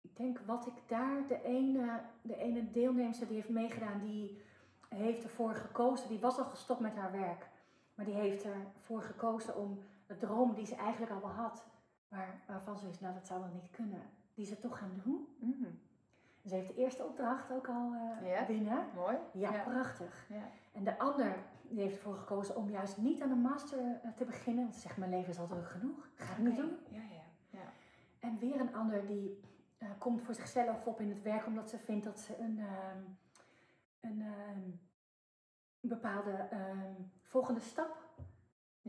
ik 0.00 0.16
denk 0.16 0.38
wat 0.38 0.66
ik 0.66 0.88
daar, 0.88 1.26
de 1.26 1.42
ene, 1.42 2.02
de 2.22 2.36
ene 2.36 2.70
deelnemster 2.70 3.26
die 3.26 3.36
heeft 3.36 3.48
meegedaan, 3.48 3.98
die 3.98 4.42
heeft 4.88 5.22
ervoor 5.22 5.54
gekozen, 5.54 6.08
die 6.08 6.20
was 6.20 6.38
al 6.38 6.44
gestopt 6.44 6.80
met 6.80 6.94
haar 6.94 7.12
werk. 7.12 7.48
Maar 7.94 8.04
die 8.04 8.14
heeft 8.14 8.44
ervoor 8.44 9.02
gekozen 9.02 9.56
om 9.56 9.78
de 10.06 10.16
droom 10.16 10.54
die 10.54 10.66
ze 10.66 10.74
eigenlijk 10.74 11.12
al 11.12 11.20
wel 11.20 11.30
had, 11.30 11.64
maar 12.08 12.42
waarvan 12.46 12.78
ze 12.78 12.86
wist, 12.86 13.00
nou 13.00 13.14
dat 13.14 13.26
zou 13.26 13.40
wel 13.40 13.52
niet 13.52 13.70
kunnen, 13.70 14.02
die 14.34 14.46
ze 14.46 14.58
toch 14.58 14.78
gaan 14.78 15.00
doen. 15.04 15.26
Mhm. 15.38 15.70
Ze 16.46 16.54
heeft 16.54 16.68
de 16.68 16.74
eerste 16.74 17.04
opdracht 17.04 17.50
ook 17.52 17.68
al 17.68 17.92
eh, 18.20 18.30
Ja? 18.30 18.46
binnen. 18.46 18.86
Mooi. 18.94 19.16
Ja, 19.32 19.52
Ja. 19.52 19.62
prachtig. 19.62 20.26
Ja. 20.28 20.48
En 20.72 20.84
de 20.84 20.98
ander 20.98 21.36
die 21.62 21.80
heeft 21.80 21.96
ervoor 21.96 22.14
gekozen 22.16 22.56
om 22.56 22.70
juist 22.70 22.96
niet 22.96 23.22
aan 23.22 23.30
een 23.30 23.40
master 23.40 24.00
eh, 24.02 24.10
te 24.16 24.24
beginnen. 24.24 24.62
Want 24.62 24.74
ze 24.74 24.80
zegt, 24.80 24.96
mijn 24.96 25.10
leven 25.10 25.30
is 25.30 25.38
al 25.38 25.46
druk 25.46 25.68
genoeg. 25.68 26.08
Ga 26.14 26.32
ik 26.32 26.38
niet 26.38 26.56
doen. 26.56 26.76
Ja, 26.88 27.02
ja. 27.10 27.22
ja. 27.50 27.72
En 28.20 28.38
weer 28.38 28.60
een 28.60 28.74
ander 28.74 29.06
die 29.06 29.40
eh, 29.78 29.88
komt 29.98 30.22
voor 30.22 30.34
zichzelf 30.34 30.86
op 30.86 31.00
in 31.00 31.08
het 31.08 31.22
werk. 31.22 31.46
Omdat 31.46 31.70
ze 31.70 31.78
vindt 31.78 32.04
dat 32.04 32.18
ze 32.18 32.38
een, 32.38 32.58
ehm, 32.58 32.98
een 34.00 34.20
ehm, 34.22 34.60
bepaalde 35.80 36.30
ehm, 36.50 36.92
volgende 37.22 37.60
stap 37.60 38.09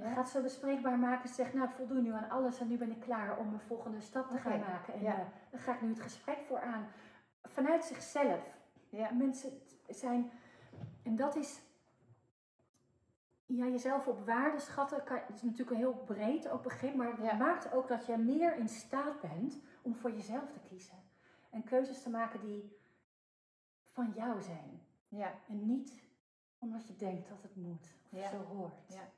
Ja. 0.02 0.14
gaat 0.14 0.30
ze 0.30 0.41
bespreekbaar 0.41 0.97
maken. 0.99 1.30
Ze 1.30 1.36
zegt, 1.36 1.54
nou 1.54 1.70
ik 1.70 1.76
voldoen 1.76 2.04
nu 2.04 2.12
aan 2.12 2.30
alles 2.30 2.60
en 2.60 2.68
nu 2.68 2.78
ben 2.78 2.91
ik 2.91 2.99
klaar 2.99 3.38
om 3.38 3.54
een 3.54 3.60
volgende 3.60 4.02
stap 4.02 4.30
te 4.30 4.38
gaan 4.38 4.60
maken. 4.60 4.93
En 4.93 5.02
ja. 5.02 5.14
eh, 5.20 5.26
daar 5.52 5.62
ga 5.62 5.74
ik 5.74 5.82
nu 5.82 5.89
het 5.89 6.02
gesprek 6.02 6.38
voor 6.47 6.60
aan. 6.62 6.88
Vanuit 7.43 7.84
zichzelf. 7.86 8.58
Ja. 8.89 9.12
Mensen 9.12 9.52
zijn, 9.89 10.32
en 11.04 11.16
dat 11.16 11.36
is 11.36 11.62
ja, 13.45 13.66
jezelf 13.66 14.08
op 14.08 14.26
waarde 14.26 14.60
schatten 14.60 15.04
kan, 15.04 15.20
is 15.34 15.41
natuurlijk 15.41 15.70
een 15.72 15.78
heel 15.78 16.04
breed 16.06 16.49
ook 16.49 16.64
begrip, 16.64 16.95
maar 16.95 17.08
het 17.12 17.22
Ja. 17.22 17.34
maakt 17.36 17.74
ook 17.74 17.88
dat 17.88 18.06
je 18.06 18.18
meer 18.18 18.56
in 18.56 18.68
staat 18.70 19.22
bent 19.22 19.60
om 19.82 19.95
voor 19.95 20.12
jezelf 20.12 20.52
te 20.52 20.60
kiezen. 20.60 20.95
En 21.49 21.64
keuzes 21.64 22.02
te 22.04 22.10
maken 22.10 22.39
die 22.39 22.78
van 23.91 24.12
jou 24.16 24.41
zijn. 24.41 24.82
Ja, 25.08 25.32
En 25.47 25.66
niet 25.66 26.04
omdat 26.60 26.88
je 26.88 26.95
denkt 26.95 27.30
dat 27.30 27.41
het 27.41 27.56
moet 27.56 27.95
of 28.12 28.20
Ja. 28.20 28.30
zo 28.30 28.38
hoort. 28.43 28.82
Ja. 28.88 29.10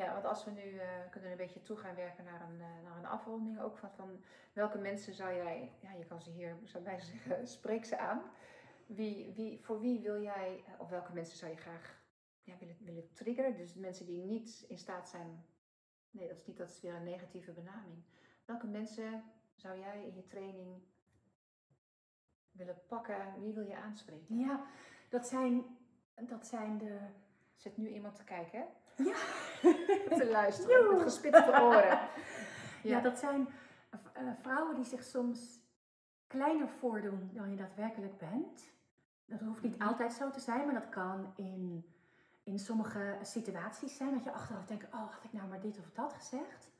Ja, 0.00 0.12
want 0.12 0.24
als 0.24 0.44
we 0.44 0.50
nu 0.50 0.78
eh, 0.78 0.88
kunnen 1.10 1.30
een 1.30 1.36
beetje 1.36 1.62
toe 1.62 1.76
gaan 1.76 1.94
werken 1.94 2.24
naar 2.24 2.40
een, 2.40 2.60
eh, 2.60 2.82
naar 2.82 2.96
een 2.96 3.06
afronding 3.06 3.60
ook 3.60 3.78
van, 3.78 3.90
van 3.90 4.24
welke 4.52 4.78
mensen 4.78 5.14
zou 5.14 5.34
jij, 5.34 5.72
ja, 5.80 5.92
je 5.92 6.04
kan 6.04 6.22
ze 6.22 6.30
hier, 6.30 6.58
zou 6.64 6.84
bij 6.84 7.00
zeggen, 7.10 7.46
spreek 7.46 7.84
ze 7.84 7.98
aan. 7.98 8.22
Wie, 8.86 9.32
wie, 9.34 9.60
voor 9.60 9.80
wie 9.80 10.00
wil 10.00 10.22
jij, 10.22 10.64
eh, 10.66 10.80
of 10.80 10.88
welke 10.88 11.12
mensen 11.12 11.38
zou 11.38 11.50
je 11.50 11.56
graag 11.56 12.02
ja, 12.42 12.54
willen, 12.58 12.76
willen 12.80 13.12
triggeren? 13.12 13.56
Dus 13.56 13.74
mensen 13.74 14.06
die 14.06 14.22
niet 14.22 14.64
in 14.68 14.78
staat 14.78 15.08
zijn, 15.08 15.44
nee, 16.10 16.28
dat 16.28 16.36
is 16.36 16.46
niet, 16.46 16.56
dat 16.56 16.70
is 16.70 16.80
weer 16.80 16.94
een 16.94 17.04
negatieve 17.04 17.52
benaming. 17.52 18.04
Welke 18.44 18.66
mensen 18.66 19.24
zou 19.54 19.78
jij 19.78 20.06
in 20.06 20.14
je 20.14 20.26
training 20.26 20.82
willen 22.50 22.82
pakken? 22.86 23.40
Wie 23.40 23.54
wil 23.54 23.66
je 23.66 23.76
aanspreken? 23.76 24.38
Ja, 24.38 24.66
dat 25.08 25.26
zijn, 25.26 25.78
dat 26.14 26.46
zijn 26.46 26.78
de... 26.78 26.98
Zit 27.54 27.76
nu 27.76 27.88
iemand 27.88 28.16
te 28.16 28.24
kijken, 28.24 28.58
hè? 28.58 28.66
Ja. 28.96 29.14
te 30.18 30.28
luisteren 30.30 30.82
Joe. 30.84 30.92
met 30.94 31.02
gespitste 31.02 31.60
oren. 31.60 31.98
Ja, 32.82 33.00
dat 33.00 33.18
zijn 33.18 33.48
eh, 34.12 34.22
vrouwen 34.40 34.74
die 34.74 34.84
zich 34.84 35.02
soms 35.02 35.60
kleiner 36.26 36.68
voordoen 36.68 37.30
dan 37.32 37.50
je 37.50 37.56
daadwerkelijk 37.56 38.18
bent. 38.18 38.70
Dat 39.24 39.40
hoeft 39.40 39.62
niet 39.62 39.78
Mhm. 39.78 39.88
altijd 39.88 40.12
zo 40.12 40.30
te 40.30 40.40
zijn, 40.40 40.64
maar 40.64 40.74
dat 40.74 40.88
kan 40.88 41.32
in, 41.36 41.84
in 42.44 42.58
sommige 42.58 43.18
situaties 43.22 43.96
zijn. 43.96 44.14
Dat 44.14 44.24
je 44.24 44.32
achteraf 44.32 44.66
denkt, 44.66 44.84
oh, 44.84 45.12
had 45.12 45.24
ik 45.24 45.32
nou 45.32 45.48
maar 45.48 45.60
dit 45.60 45.78
of 45.78 45.90
dat 45.94 46.12
gezegd? 46.12 46.70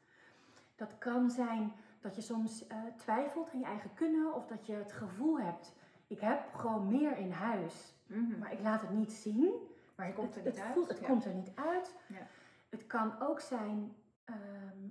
Dat 0.76 0.98
kan 0.98 1.30
zijn 1.30 1.72
dat 2.00 2.14
je 2.16 2.22
soms 2.22 2.66
eh, 2.66 2.76
twijfelt 2.96 3.50
aan 3.52 3.58
je 3.61 3.66
eigen 3.66 3.94
kunnen 3.94 4.34
of 4.34 4.46
dat 4.46 4.66
je 4.66 4.72
het 4.72 4.92
gevoel 4.92 5.40
hebt, 5.40 5.72
ik 6.06 6.20
heb 6.20 6.54
gewoon 6.54 6.88
meer 6.88 7.16
in 7.16 7.30
huis, 7.32 7.94
Mhm. 8.06 8.38
maar 8.38 8.52
ik 8.52 8.61
laat 8.61 8.80
het 8.80 8.90
niet 8.90 9.12
zien. 9.12 9.52
Maar 10.01 10.09
Het 10.09 10.18
komt 10.18 10.36
er 10.36 10.44
het, 10.44 10.44
niet 10.44 10.55
het 10.57 10.64
uit, 10.64 10.74
voelt- 10.74 10.88
het 10.88 10.98
ja. 10.98 11.07
komt 11.07 11.24
er 11.24 11.34
niet 11.34 11.51
uit. 11.55 11.94
Ja. 12.09 12.26
Het 12.68 12.86
kan 12.86 13.20
ook 13.20 13.40
zijn. 13.40 13.96
ehm, 14.24 14.86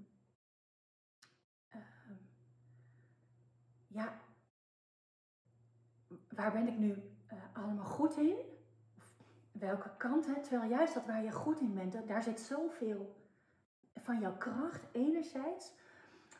ehm, 1.69 2.13
ja, 3.87 4.13
waar 6.29 6.51
ben 6.51 6.67
ik 6.67 6.77
nu 6.77 7.11
eh, 7.27 7.37
allemaal 7.53 7.85
goed 7.85 8.17
in? 8.17 8.35
Of 8.97 9.03
welke 9.51 9.89
kant? 9.97 10.25
Hè? 10.25 10.41
Terwijl 10.41 10.69
juist 10.69 10.93
dat 10.93 11.05
waar 11.05 11.23
je 11.23 11.31
goed 11.31 11.59
in 11.59 11.73
bent, 11.73 11.93
dat- 11.93 12.07
daar 12.07 12.23
zit 12.23 12.39
zoveel 12.39 13.15
van 13.95 14.19
jouw 14.19 14.37
kracht 14.37 14.83
enerzijds. 14.91 15.73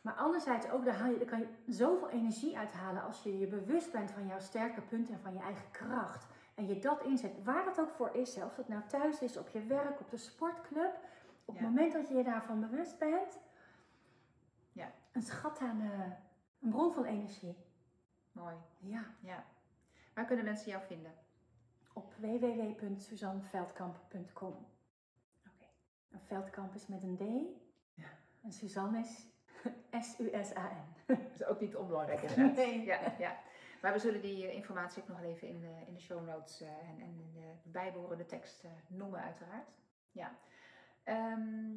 Maar 0.02 0.14
anderzijds 0.14 0.70
ook, 0.70 0.86
daar, 0.86 0.96
haal 0.98 1.12
je, 1.12 1.18
daar 1.18 1.28
kan 1.28 1.40
je 1.40 1.48
zoveel 1.68 2.10
energie 2.10 2.58
uithalen 2.58 3.04
als 3.04 3.24
je 3.24 3.38
je 3.40 3.48
bewust 3.48 3.92
bent 3.92 4.12
van 4.12 4.28
jouw 4.28 4.40
sterke 4.40 4.82
punten 4.82 5.14
en 5.14 5.20
van 5.20 5.34
je 5.34 5.40
eigen 5.40 5.72
kracht. 5.72 6.26
En 6.60 6.68
je 6.68 6.80
dat 6.80 7.04
inzet, 7.04 7.44
waar 7.44 7.66
dat 7.66 7.80
ook 7.80 7.90
voor 7.90 8.16
is, 8.16 8.36
of 8.36 8.56
het 8.56 8.68
nou 8.68 8.82
thuis 8.88 9.22
is, 9.22 9.38
op 9.38 9.48
je 9.50 9.64
werk, 9.64 10.00
op 10.00 10.10
de 10.10 10.18
sportclub. 10.18 11.00
Op 11.46 11.56
Ja. 11.56 11.62
het 11.62 11.70
moment 11.70 11.94
dat 11.94 12.08
je 12.08 12.14
je 12.16 12.24
daarvan 12.24 12.60
bewust 12.60 12.98
bent, 12.98 13.40
Ja. 14.72 14.92
een 15.12 15.22
schat 15.22 15.60
aan, 15.60 15.82
eh, 15.82 16.12
een 16.62 16.70
bron 16.70 16.94
van 16.94 17.06
energie. 17.06 17.56
Mooi, 18.32 18.56
Ja, 18.80 19.04
ja. 19.20 19.44
Waar 20.14 20.26
kunnen 20.26 20.46
mensen 20.46 20.72
jou 20.72 20.84
vinden? 20.86 21.14
op 21.94 22.14
www.suzanneveldkamp.com. 22.18 24.66
Oké. 25.48 25.66
Een 26.12 26.22
veldkamp 26.26 26.76
is 26.76 26.88
met 26.88 27.04
een 27.04 27.18
D. 27.18 27.22
Ja. 27.94 28.08
En 28.44 28.52
Suzanne 28.52 29.00
is 29.00 29.28
S-U-S-A-N. 30.12 30.94
Dat 31.06 31.18
is 31.34 31.44
ook 31.46 31.60
niet 31.60 31.76
onbelangrijk 31.76 32.22
inderdaad. 32.30 32.56
Nee. 32.56 32.84
Ja, 32.86 33.00
ja. 33.18 33.38
Maar 33.82 33.94
we 33.94 34.00
zullen 34.00 34.22
die 34.22 34.48
eh, 34.48 34.56
informatie 34.56 35.02
ook 35.02 35.08
nog 35.08 35.22
even 35.22 35.48
in 35.48 35.60
de, 35.60 35.74
in 35.88 35.94
de 35.94 36.00
show 36.00 36.28
notes 36.28 36.62
eh, 36.62 36.68
en, 36.68 37.00
en 37.02 37.20
in 37.20 37.32
de 37.34 37.52
bijbehorende 37.64 38.26
tekst 38.26 38.64
eh, 38.64 38.72
noemen 38.88 39.22
uiteraard. 39.22 39.70
Ja. 40.12 40.36
Ehm, 41.04 41.72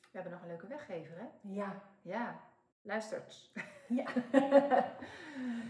we 0.00 0.20
hebben 0.20 0.32
nog 0.32 0.42
een 0.42 0.48
leuke 0.48 0.66
weggever 0.66 1.18
hè? 1.18 1.26
Ja. 1.40 1.82
Ja, 2.02 2.40
luistert. 2.82 3.50
ja. 3.88 4.06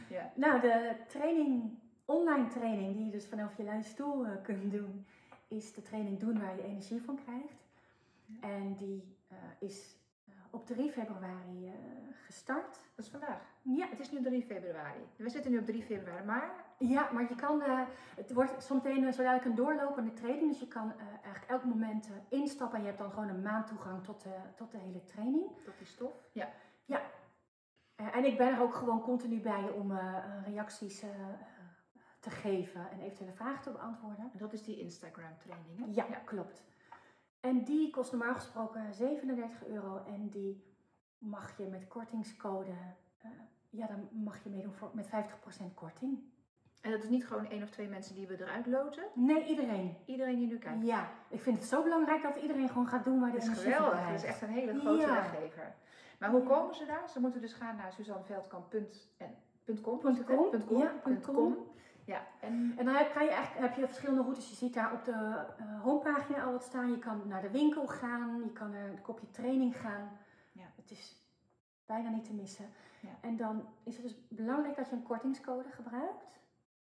Ja. 0.08 0.32
Nou, 0.34 0.60
de 0.60 0.96
training, 1.08 1.78
online 2.04 2.48
training 2.48 2.96
die 2.96 3.04
je 3.04 3.10
dus 3.10 3.26
vanaf 3.26 3.56
je 3.56 3.62
luie 3.62 3.82
stoel 3.82 4.26
kunt 4.42 4.72
doen, 4.72 5.06
is 5.48 5.72
de 5.72 5.82
training 5.82 6.18
doen 6.18 6.40
waar 6.40 6.56
je 6.56 6.62
energie 6.62 7.02
van 7.02 7.18
krijgt. 7.24 7.66
En 8.40 8.76
die 8.76 9.16
is 9.58 9.96
op 10.54 10.66
3 10.66 10.90
februari 10.90 11.66
eh, 11.66 11.72
gestart. 12.26 12.78
Dat 12.94 13.04
is 13.04 13.10
vandaag. 13.10 13.40
Ja. 13.62 13.88
Het 13.88 14.00
is 14.00 14.10
nu 14.10 14.22
3 14.22 14.42
februari. 14.42 15.00
We 15.16 15.28
zitten 15.28 15.50
nu 15.50 15.58
op 15.58 15.66
3 15.66 15.82
februari, 15.82 16.24
maar 16.24 16.64
ja, 16.78 17.10
maar 17.12 17.28
je 17.28 17.34
kan, 17.34 17.62
eh, 17.62 17.80
het 18.16 18.32
wordt 18.32 18.64
zometeen 18.64 19.02
uh, 19.02 19.12
zo 19.12 19.22
dadelijk 19.22 19.44
een 19.44 19.54
doorlopende 19.54 20.12
training, 20.12 20.50
dus 20.50 20.60
je 20.60 20.68
kan 20.68 20.92
eh, 20.92 21.06
eigenlijk 21.06 21.46
elk 21.46 21.64
moment 21.64 22.10
instappen 22.28 22.76
en 22.76 22.80
je 22.82 22.86
hebt 22.86 23.00
dan 23.00 23.10
gewoon 23.10 23.28
een 23.28 23.42
maand 23.42 23.66
toegang 23.66 24.04
tot 24.04 24.22
de, 24.22 24.36
tot 24.56 24.70
de 24.70 24.78
hele 24.78 25.04
training. 25.04 25.46
tot 25.64 25.78
die 25.78 25.86
stof. 25.86 26.12
Ja. 26.32 26.50
Eh, 27.94 28.16
en 28.16 28.24
ik 28.24 28.36
ben 28.36 28.48
er 28.48 28.62
ook 28.62 28.74
gewoon 28.74 29.00
continu 29.00 29.40
bij 29.40 29.70
om 29.70 29.98
reacties 30.44 31.04
te 32.20 32.30
geven 32.30 32.90
en 32.90 33.00
eventuele 33.00 33.32
vragen 33.32 33.62
te 33.62 33.70
beantwoorden. 33.70 34.30
En 34.32 34.38
dat 34.38 34.52
is 34.52 34.62
die 34.62 34.80
Instagram 34.80 35.38
training 35.38 35.78
hè? 35.78 35.84
Ja, 35.90 36.04
klopt. 36.24 36.64
En 37.44 37.64
die 37.64 37.90
kost 37.90 38.12
normaal 38.12 38.34
gesproken 38.34 38.94
37 38.94 39.66
euro 39.66 40.02
en 40.06 40.28
die 40.28 40.64
mag 41.18 41.56
je 41.56 41.66
met 41.66 41.88
kortingscode, 41.88 42.70
eh, 43.22 43.30
ja 43.70 43.86
dan 43.86 44.08
mag 44.10 44.42
je 44.44 44.50
meedoen 44.50 44.72
voor, 44.72 44.90
met 44.92 45.06
50% 45.08 45.74
korting. 45.74 46.18
En 46.80 46.90
dat 46.90 47.02
is 47.02 47.08
niet 47.08 47.26
gewoon 47.26 47.46
één 47.50 47.62
of 47.62 47.70
twee 47.70 47.88
mensen 47.88 48.14
die 48.14 48.26
we 48.26 48.40
eruit 48.40 48.66
loten. 48.66 49.04
Nee, 49.14 49.44
iedereen. 49.46 49.96
Iedereen 50.04 50.38
die 50.38 50.46
nu 50.46 50.58
kijkt. 50.58 50.84
Ja, 50.84 51.08
ik 51.28 51.40
vind 51.40 51.56
het 51.58 51.66
zo 51.66 51.82
belangrijk 51.82 52.22
dat 52.22 52.36
iedereen 52.36 52.68
gewoon 52.68 52.86
gaat 52.88 53.04
doen 53.04 53.20
waar 53.20 53.30
de 53.32 53.38
Dat 53.38 53.42
is 53.46 53.48
energie 53.48 53.72
voor 53.74 53.82
geweldig. 53.84 54.06
Dat 54.10 54.18
is 54.18 54.24
echt 54.24 54.42
een 54.42 54.48
hele 54.48 54.78
grote 54.80 55.00
Ja. 55.00 55.12
weggever. 55.12 55.74
Maar 56.18 56.30
hoe 56.30 56.40
Ja. 56.42 56.46
komen 56.48 56.74
ze 56.74 56.86
daar? 56.86 57.08
Ze 57.08 57.20
moeten 57.20 57.40
dus 57.40 57.52
gaan 57.52 57.76
naar 57.76 57.92
suzanneveldkamp.com. 57.92 58.86
Punt 59.64 59.80
com. 59.80 59.98
Punt 61.02 61.24
com. 61.26 61.56
Ja, 62.04 62.26
en 62.40 62.74
En 62.76 62.84
dan 62.84 62.94
heb, 62.94 63.12
kan 63.12 63.24
je 63.24 63.30
eigenlijk, 63.30 63.66
heb 63.66 63.76
je 63.76 63.86
verschillende 63.86 64.22
routes. 64.22 64.48
Je 64.48 64.54
ziet 64.54 64.74
daar 64.74 64.92
op 64.92 65.04
de 65.04 65.46
eh, 65.58 65.82
homepagina 65.82 66.44
al 66.44 66.52
wat 66.52 66.62
staan. 66.62 66.90
Je 66.90 66.98
kan 66.98 67.22
naar 67.28 67.42
de 67.42 67.50
winkel 67.50 67.86
gaan, 67.86 68.42
je 68.44 68.52
kan 68.52 68.70
naar 68.70 68.88
een 68.88 69.02
kopje 69.02 69.30
training 69.30 69.80
gaan. 69.80 70.18
Ja. 70.52 70.66
Het 70.76 70.90
is 70.90 71.16
bijna 71.86 72.08
niet 72.08 72.24
te 72.24 72.34
missen. 72.34 72.66
Ja. 73.00 73.16
En 73.20 73.36
dan 73.36 73.68
is 73.82 73.94
het 73.96 74.02
dus 74.02 74.28
belangrijk 74.28 74.76
dat 74.76 74.88
je 74.88 74.96
een 74.96 75.02
kortingscode 75.02 75.70
gebruikt. 75.70 76.24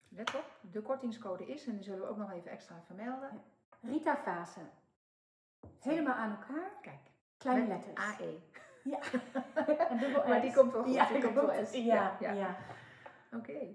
let 0.08 0.34
op, 0.34 0.44
de 0.60 0.82
kortingscode 0.82 1.46
is, 1.46 1.66
en 1.66 1.74
die 1.74 1.84
zullen 1.84 2.00
we 2.00 2.08
ook 2.08 2.16
nog 2.16 2.32
even 2.32 2.50
extra 2.50 2.80
vermelden. 2.86 3.42
Rita 3.80 4.16
Fase. 4.16 4.60
Helemaal 5.80 6.14
aan 6.14 6.30
elkaar. 6.30 6.70
Kijk, 6.80 7.00
Kleine 7.36 7.66
letters. 7.66 7.94
AE. 7.94 8.38
Ja. 8.84 8.98
en 9.90 9.98
dubbel 9.98 10.28
Maar 10.28 10.40
die 10.40 10.52
komt 10.58 10.72
wel 10.72 10.82
goed, 10.82 10.94
Ja, 10.94 11.06
die 11.06 11.22
komt 11.22 11.34
wel 11.34 11.66
S. 11.66 11.72
Ja, 11.72 11.84
Ja, 11.84 12.16
ja. 12.20 12.32
ja. 12.32 12.56
Oké. 13.32 13.74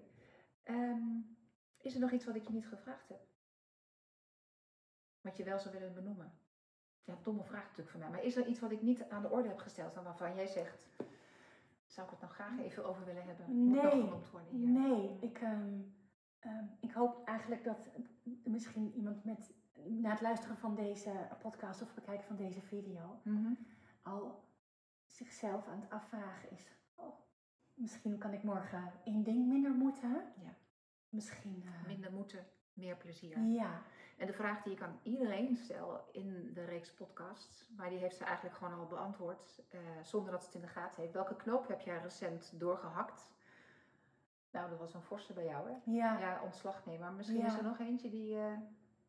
Is 1.82 1.94
er 1.94 2.00
nog 2.00 2.12
iets 2.12 2.26
wat 2.26 2.36
ik 2.36 2.48
je 2.48 2.54
niet 2.54 2.68
gevraagd 2.68 3.08
heb? 3.10 3.20
Wat 5.22 5.38
je 5.38 5.44
wel 5.44 5.60
zou 5.60 5.74
willen 5.74 5.94
benoemen? 5.94 6.32
Ja, 7.04 7.18
domme 7.24 7.44
vraag 7.44 7.64
natuurlijk 7.64 7.90
van 7.90 8.00
mij. 8.00 8.10
Maar 8.10 8.24
is 8.24 8.36
er 8.36 8.48
iets 8.48 8.60
wat 8.60 8.72
ik 8.72 8.82
niet 8.82 9.10
aan 9.10 9.22
de 9.22 9.30
orde 9.30 9.48
heb 9.48 9.58
gesteld 9.58 9.96
en 9.96 10.04
waarvan 10.04 10.36
jij 10.36 10.48
zegt... 10.48 10.88
Zou 11.86 12.06
ik 12.08 12.12
het 12.12 12.22
nog 12.22 12.34
graag 12.34 12.60
even 12.60 12.86
over 12.86 13.06
willen 13.06 13.24
hebben? 13.26 13.70
Nee. 13.72 13.90
genoemd 13.90 14.30
worden 14.30 14.50
hier? 14.50 14.68
Nee, 14.68 15.18
ik, 15.22 15.38
ehm, 15.42 15.82
ehm, 16.40 16.66
ik 16.80 16.92
hoop 16.92 17.28
eigenlijk 17.28 17.64
dat 17.64 17.90
misschien 18.44 18.94
iemand 18.96 19.24
met, 19.24 19.54
na 19.74 20.10
het 20.10 20.22
luisteren 20.22 20.58
van 20.58 20.76
deze 20.76 21.28
podcast 21.42 21.82
of 21.82 21.94
bekijken 21.94 22.26
van 22.26 22.36
deze 22.36 22.62
video 22.62 23.20
Mhm. 23.24 23.54
al 24.02 24.44
zichzelf 25.06 25.68
aan 25.68 25.80
het 25.82 25.90
afvragen 25.90 26.52
is. 26.52 26.72
Oh, 26.96 27.20
misschien 27.74 28.18
kan 28.18 28.34
ik 28.34 28.44
morgen 28.44 28.92
één 29.04 29.24
ding 29.24 29.48
minder 29.48 29.72
moeten. 29.72 30.34
Ja. 30.44 30.56
Misschien. 31.10 31.64
eh, 31.66 31.88
Minder 31.88 32.12
moeten, 32.12 32.46
meer 32.74 32.96
plezier. 32.96 33.40
ja, 33.40 33.82
En 34.18 34.28
de 34.28 34.34
vraag 34.34 34.64
die 34.64 34.74
ik 34.74 34.82
aan 34.82 35.00
iedereen 35.04 35.56
stel 35.56 36.10
in 36.12 36.54
de 36.54 36.64
reeks 36.66 36.94
podcasts, 36.94 37.66
maar 37.76 37.90
die 37.90 37.98
heeft 38.00 38.16
ze 38.16 38.24
eigenlijk 38.24 38.56
gewoon 38.56 38.74
al 38.80 38.86
beantwoord, 38.88 39.62
eh, 39.70 39.80
zonder 40.04 40.32
dat 40.32 40.40
ze 40.42 40.46
het 40.46 40.56
in 40.56 40.62
de 40.62 40.68
gaten 40.68 41.02
heeft. 41.02 41.14
Welke 41.14 41.36
knoop 41.36 41.68
heb 41.68 41.82
jij 41.82 41.98
recent 42.02 42.60
doorgehakt? 42.60 43.32
Nou, 44.52 44.70
dat 44.70 44.80
was 44.80 44.94
een 44.94 45.02
forse 45.02 45.34
bij 45.34 45.46
jou, 45.46 45.70
hè? 45.70 45.76
ja, 45.92 46.18
Ja, 46.20 46.42
ontslag 46.44 46.86
nemen. 46.86 47.00
Maar 47.02 47.14
misschien 47.14 47.40
Ja. 47.40 47.46
is 47.46 47.58
er 47.58 47.64
nog 47.64 47.80
eentje 47.80 48.10
die... 48.10 48.38
eh, 48.38 48.58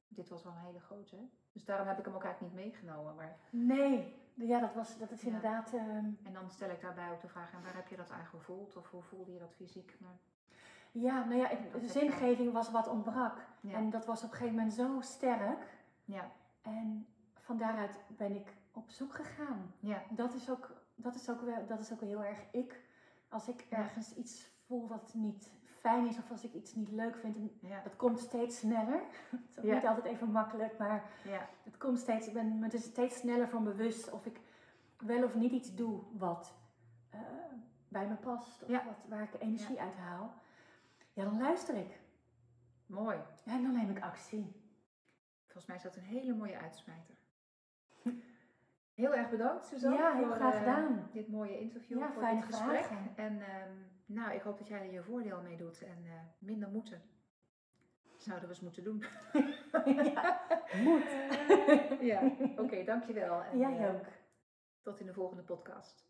dit 0.08 0.28
was 0.28 0.42
wel 0.42 0.52
een 0.52 0.58
hele 0.58 0.80
grote, 0.80 1.16
hè? 1.16 1.22
Dus 1.52 1.64
daarom 1.64 1.86
heb 1.86 1.98
ik 1.98 2.04
hem 2.04 2.14
ook 2.14 2.24
eigenlijk 2.24 2.54
niet 2.54 2.64
meegenomen. 2.64 3.14
Maar, 3.14 3.36
nee. 3.50 4.14
Ja, 4.34 4.60
dat, 4.60 4.74
was, 4.74 4.98
dat 4.98 5.10
is 5.10 5.20
Ja. 5.20 5.26
inderdaad. 5.26 5.72
ehm, 5.72 6.10
en 6.22 6.32
dan 6.32 6.50
stel 6.50 6.70
ik 6.70 6.80
daarbij 6.80 7.10
ook 7.10 7.20
de 7.20 7.28
vraag, 7.28 7.52
en 7.52 7.62
waar 7.62 7.74
heb 7.74 7.88
je 7.88 7.96
dat 7.96 8.10
aan 8.10 8.26
gevoeld? 8.26 8.76
Of 8.76 8.90
hoe 8.90 9.02
voelde 9.02 9.32
je 9.32 9.38
dat 9.38 9.54
fysiek? 9.54 9.96
Maar, 10.00 10.18
ja, 10.92 11.24
nou 11.24 11.40
ja, 11.40 11.48
ik- 11.50 11.80
de 11.80 11.88
zingeving 11.88 12.52
was 12.52 12.70
wat 12.70 12.88
ontbrak. 12.88 13.46
ja. 13.60 13.74
En 13.74 13.90
dat 13.90 14.06
was 14.06 14.22
op 14.22 14.30
een 14.30 14.36
gegeven 14.36 14.54
moment 14.54 14.74
zo 14.74 15.00
sterk. 15.00 15.78
ja. 16.04 16.30
En 16.62 17.06
van 17.34 17.58
daaruit 17.58 18.00
ben 18.08 18.34
ik 18.36 18.54
op 18.72 18.90
zoek 18.90 19.14
gegaan. 19.14 19.74
Ja. 19.78 20.02
Dat 20.10 20.34
is 20.34 20.50
ook, 20.50 20.70
dat 20.94 21.14
is 21.14 21.30
ook, 21.30 21.40
wel, 21.40 21.66
dat 21.66 21.80
is 21.80 21.92
ook 21.92 22.00
heel 22.00 22.24
erg 22.24 22.38
ik. 22.52 22.80
Als 23.28 23.48
ik 23.48 23.66
ergens 23.68 24.14
iets 24.14 24.50
voel 24.66 24.88
wat 24.88 25.12
niet 25.14 25.50
fijn 25.80 26.06
is 26.06 26.18
of 26.18 26.30
als 26.30 26.44
ik 26.44 26.52
iets 26.54 26.74
niet 26.74 26.90
leuk 26.90 27.16
vind, 27.16 27.36
dat 27.84 27.96
komt 27.96 28.18
steeds 28.18 28.58
sneller. 28.58 29.00
Het 29.54 29.64
is 29.64 29.72
niet 29.74 29.86
altijd 29.86 30.04
even 30.06 30.30
makkelijk, 30.30 30.78
maar 30.78 31.02
Ja. 31.24 31.48
het 31.64 31.76
komt 31.78 31.98
steeds, 31.98 32.26
ik 32.26 32.32
ben 32.32 32.58
me 32.58 32.68
er 32.68 32.78
steeds 32.78 33.16
sneller 33.16 33.48
van 33.48 33.64
bewust 33.64 34.10
of 34.10 34.26
ik 34.26 34.40
wel 34.98 35.24
of 35.24 35.34
niet 35.34 35.52
iets 35.52 35.74
doe 35.74 36.00
wat 36.12 36.54
eh, 37.10 37.20
bij 37.88 38.06
me 38.06 38.14
past 38.14 38.62
of 38.62 38.68
Ja. 38.68 38.84
wat, 38.84 38.94
waar 39.08 39.22
ik 39.22 39.40
energie 39.40 39.80
uit 39.80 39.96
haal. 39.96 40.32
Ja, 41.20 41.26
dan 41.26 41.38
luister 41.38 41.74
ik. 41.74 42.00
Mooi. 42.86 43.18
En 43.44 43.62
dan 43.62 43.72
neem 43.72 43.90
ik 43.90 44.02
actie. 44.02 44.52
Volgens 45.44 45.66
mij 45.66 45.76
is 45.76 45.82
dat 45.82 45.96
een 45.96 46.02
hele 46.02 46.34
mooie 46.34 46.58
uitsmijter. 46.58 47.18
Heel 48.94 49.14
erg 49.14 49.30
bedankt, 49.30 49.66
Suzanne. 49.66 49.96
Ja, 49.96 50.14
heel 50.14 50.26
voor, 50.26 50.34
graag 50.34 50.52
eh, 50.52 50.58
gedaan. 50.58 51.08
dit 51.12 51.28
mooie 51.28 51.58
interview, 51.58 51.98
Ja, 51.98 52.12
voor 52.12 52.22
dit 52.22 52.44
gesprek. 52.44 52.84
vragen. 52.84 53.12
En 53.16 53.40
ehm, 53.40 53.72
nou, 54.06 54.32
ik 54.32 54.42
hoop 54.42 54.58
dat 54.58 54.68
jij 54.68 54.80
er 54.80 54.92
je 54.92 55.02
voordeel 55.02 55.42
mee 55.42 55.56
doet 55.56 55.82
en 55.82 56.04
eh, 56.04 56.12
minder 56.38 56.68
moeten. 56.68 57.02
Zouden 58.16 58.48
we 58.48 58.54
eens 58.54 58.62
moeten 58.62 58.84
doen. 58.84 59.04
ja, 60.14 60.40
moet. 60.82 61.10
ja, 62.10 62.32
oké, 62.56 62.84
dankjewel. 62.84 63.42
En, 63.42 63.58
Jij 63.58 63.78
eh, 63.78 63.94
ook. 63.94 64.06
tot 64.82 65.00
in 65.00 65.06
de 65.06 65.14
volgende 65.14 65.42
podcast. 65.42 66.08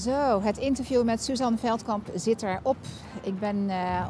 Zo, 0.00 0.40
het 0.42 0.58
interview 0.58 1.04
met 1.04 1.22
Suzanne 1.22 1.58
Veldkamp 1.58 2.10
zit 2.14 2.42
erop. 2.42 2.76
Ik 3.22 3.38
ben 3.38 3.70
eh, 3.70 4.06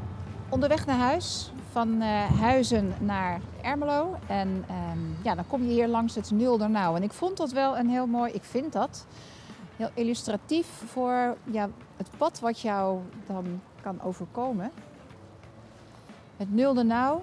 onderweg 0.49 0.86
naar 0.86 0.97
huis, 0.97 1.53
van 1.70 2.01
eh, 2.01 2.41
Huizen 2.41 2.95
naar 3.01 3.41
Ermelo. 3.62 4.16
En 4.26 4.64
ehm, 4.68 4.99
ja, 5.22 5.34
dan 5.34 5.47
kom 5.47 5.62
je 5.62 5.68
hier 5.68 5.88
langs 5.88 6.14
het 6.14 6.30
Nuldernauw. 6.30 6.97
En 6.97 7.03
ik 7.03 7.12
vond 7.12 7.36
dat 7.36 7.53
wel 7.53 7.78
een 7.78 7.88
heel 7.88 8.07
mooi, 8.07 8.32
ik 8.32 8.45
vind 8.45 8.72
dat, 8.72 9.07
heel 9.76 9.91
illustratief 9.95 10.66
voor 10.86 11.36
ja, 11.45 11.68
het 11.97 12.09
pad 12.16 12.41
wat 12.41 12.61
jou 12.61 12.99
dan 13.26 13.61
kan 13.82 14.03
overkomen. 14.03 14.70
Het 16.36 16.55
Nuldernauw, 16.55 17.22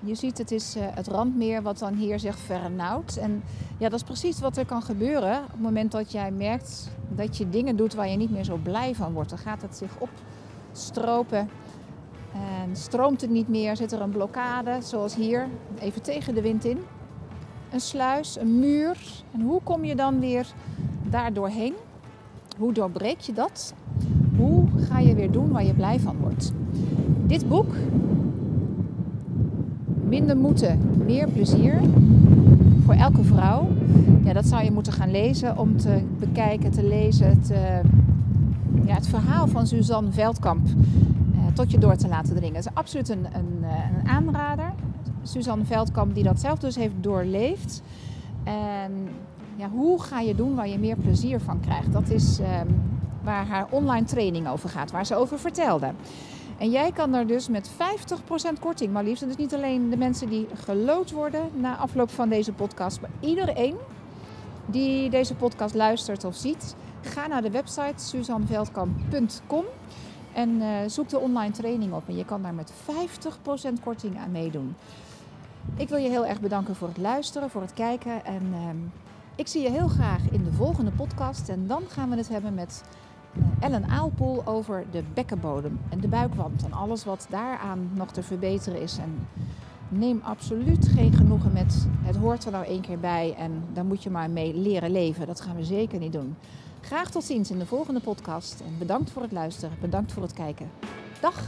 je 0.00 0.14
ziet 0.14 0.38
het 0.38 0.50
is 0.50 0.76
eh, 0.76 0.82
het 0.90 1.06
randmeer 1.06 1.62
wat 1.62 1.78
dan 1.78 1.94
hier 1.94 2.18
zich 2.18 2.38
vernauwt. 2.38 3.16
En 3.16 3.42
ja, 3.78 3.88
dat 3.88 3.98
is 3.98 4.06
precies 4.06 4.40
wat 4.40 4.56
er 4.56 4.66
kan 4.66 4.82
gebeuren 4.82 5.38
op 5.38 5.50
het 5.50 5.60
moment 5.60 5.92
dat 5.92 6.12
jij 6.12 6.30
merkt 6.30 6.90
dat 7.08 7.36
je 7.36 7.48
dingen 7.48 7.76
doet 7.76 7.94
waar 7.94 8.08
je 8.08 8.16
niet 8.16 8.30
meer 8.30 8.44
zo 8.44 8.56
blij 8.56 8.94
van 8.94 9.12
wordt. 9.12 9.28
Dan 9.28 9.38
gaat 9.38 9.62
het 9.62 9.76
zich 9.76 9.90
opstropen 9.98 11.48
en 12.32 12.76
stroomt 12.76 13.20
het 13.20 13.30
niet 13.30 13.48
meer. 13.48 13.76
Zit 13.76 13.92
er 13.92 14.00
een 14.00 14.10
blokkade, 14.10 14.78
zoals 14.82 15.14
hier, 15.14 15.48
even 15.78 16.02
tegen 16.02 16.34
de 16.34 16.42
wind 16.42 16.64
in. 16.64 16.78
Een 17.70 17.80
sluis, 17.80 18.38
een 18.38 18.58
muur. 18.58 18.98
En 19.32 19.40
hoe 19.40 19.60
kom 19.62 19.84
je 19.84 19.94
dan 19.94 20.20
weer 20.20 20.46
daar 21.02 21.32
doorheen? 21.32 21.74
Hoe 22.58 22.72
doorbreek 22.72 23.20
je 23.20 23.32
dat? 23.32 23.74
Hoe 24.36 24.66
ga 24.76 24.98
je 24.98 25.14
weer 25.14 25.30
doen 25.30 25.50
waar 25.50 25.64
je 25.64 25.74
blij 25.74 26.00
van 26.00 26.16
wordt? 26.20 26.52
Dit 27.26 27.48
boek, 27.48 27.74
Minder 30.08 30.36
moeten, 30.36 30.80
meer 31.04 31.28
plezier, 31.28 31.80
voor 32.84 32.94
elke 32.94 33.24
vrouw. 33.24 33.68
Ja, 34.24 34.32
dat 34.32 34.46
zou 34.46 34.64
je 34.64 34.70
moeten 34.70 34.92
gaan 34.92 35.10
lezen 35.10 35.58
om 35.58 35.76
te 35.76 36.02
bekijken, 36.18 36.70
te 36.70 36.86
lezen, 36.86 37.42
te, 37.42 37.80
ja, 38.84 38.94
het 38.94 39.06
verhaal 39.06 39.46
van 39.46 39.66
Suzanne 39.66 40.10
Veldkamp 40.10 40.66
eh, 40.66 41.52
tot 41.54 41.70
je 41.70 41.78
door 41.78 41.96
te 41.96 42.08
laten 42.08 42.36
dringen. 42.36 42.56
Het 42.56 42.64
is 42.64 42.74
absoluut 42.74 43.08
een, 43.08 43.26
een, 43.32 43.58
eh, 43.62 43.98
een 43.98 44.08
aanrader. 44.08 44.72
Suzanne 45.22 45.64
Veldkamp 45.64 46.14
die 46.14 46.24
dat 46.24 46.40
zelf 46.40 46.58
dus 46.58 46.76
heeft 46.76 46.94
doorleefd. 47.00 47.82
En 48.44 48.92
ja, 49.56 49.68
hoe 49.68 50.02
ga 50.02 50.20
je 50.20 50.34
doen 50.34 50.54
waar 50.54 50.68
je 50.68 50.78
meer 50.78 50.96
plezier 50.96 51.40
van 51.40 51.60
krijgt? 51.60 51.92
Dat 51.92 52.10
is 52.10 52.38
ehm, 52.38 52.66
waar 53.22 53.46
haar 53.46 53.66
online 53.70 54.06
training 54.06 54.48
over 54.48 54.68
gaat, 54.68 54.90
waar 54.90 55.06
ze 55.06 55.16
over 55.16 55.38
vertelde. 55.38 55.90
En 56.58 56.70
jij 56.70 56.92
kan 56.92 57.14
er 57.14 57.26
dus 57.26 57.48
met 57.48 57.70
50% 57.70 57.72
korting 58.60 58.92
maar 58.92 59.04
liefst. 59.04 59.22
En 59.22 59.28
dus 59.28 59.36
niet 59.36 59.54
alleen 59.54 59.90
de 59.90 59.96
mensen 59.96 60.28
die 60.28 60.46
gelood 60.54 61.10
worden 61.10 61.50
na 61.54 61.76
afloop 61.76 62.10
van 62.10 62.28
deze 62.28 62.52
podcast, 62.52 63.00
maar 63.00 63.10
iedereen 63.20 63.76
die 64.66 65.10
deze 65.10 65.34
podcast 65.34 65.74
luistert 65.74 66.24
of 66.24 66.34
ziet, 66.34 66.74
ga 67.00 67.26
naar 67.26 67.42
de 67.42 67.50
website 67.50 68.04
suzanneveldkamp.com 68.04 69.64
en 70.32 70.60
eh, 70.60 70.68
zoek 70.86 71.08
de 71.08 71.18
online 71.18 71.52
training 71.52 71.92
op. 71.92 72.08
En 72.08 72.16
je 72.16 72.24
kan 72.24 72.42
daar 72.42 72.54
met 72.54 72.72
50% 72.72 73.82
korting 73.82 74.18
aan 74.18 74.30
meedoen. 74.30 74.74
Ik 75.76 75.88
wil 75.88 75.98
je 75.98 76.08
heel 76.08 76.26
erg 76.26 76.40
bedanken 76.40 76.76
voor 76.76 76.88
het 76.88 76.96
luisteren, 76.96 77.50
voor 77.50 77.60
het 77.60 77.72
kijken. 77.74 78.24
En 78.24 78.50
ehm, 78.52 78.76
ik 79.36 79.46
zie 79.46 79.62
je 79.62 79.70
heel 79.70 79.88
graag 79.88 80.30
in 80.30 80.44
de 80.44 80.52
volgende 80.52 80.90
podcast. 80.90 81.48
En 81.48 81.66
dan 81.66 81.82
gaan 81.88 82.10
we 82.10 82.16
het 82.16 82.28
hebben 82.28 82.54
met 82.54 82.82
Ellen 83.60 83.88
Aalpoel 83.88 84.46
over 84.46 84.84
de 84.90 85.02
bekkenbodem 85.14 85.78
en 85.88 86.00
de 86.00 86.08
buikwand. 86.08 86.64
En 86.64 86.72
alles 86.72 87.04
wat 87.04 87.26
daaraan 87.30 87.90
nog 87.94 88.10
te 88.10 88.22
verbeteren 88.22 88.80
is. 88.80 88.98
En 88.98 89.28
neem 89.88 90.20
absoluut 90.22 90.88
geen 90.88 91.12
genoegen 91.12 91.52
met 91.52 91.86
het 92.02 92.16
hoort 92.16 92.44
er 92.44 92.52
nou 92.52 92.64
één 92.64 92.80
keer 92.80 92.98
bij 92.98 93.34
en 93.38 93.64
daar 93.72 93.84
moet 93.84 94.02
je 94.02 94.10
maar 94.10 94.30
mee 94.30 94.54
leren 94.54 94.90
leven. 94.90 95.26
Dat 95.26 95.40
gaan 95.40 95.56
we 95.56 95.64
zeker 95.64 95.98
niet 95.98 96.12
doen. 96.12 96.36
Graag 96.80 97.10
tot 97.10 97.24
ziens 97.24 97.50
in 97.50 97.58
de 97.58 97.66
volgende 97.66 98.00
podcast 98.00 98.60
en 98.60 98.78
bedankt 98.78 99.10
voor 99.10 99.22
het 99.22 99.32
luisteren, 99.32 99.76
bedankt 99.80 100.12
voor 100.12 100.22
het 100.22 100.32
kijken. 100.32 100.70
Dag! 101.20 101.44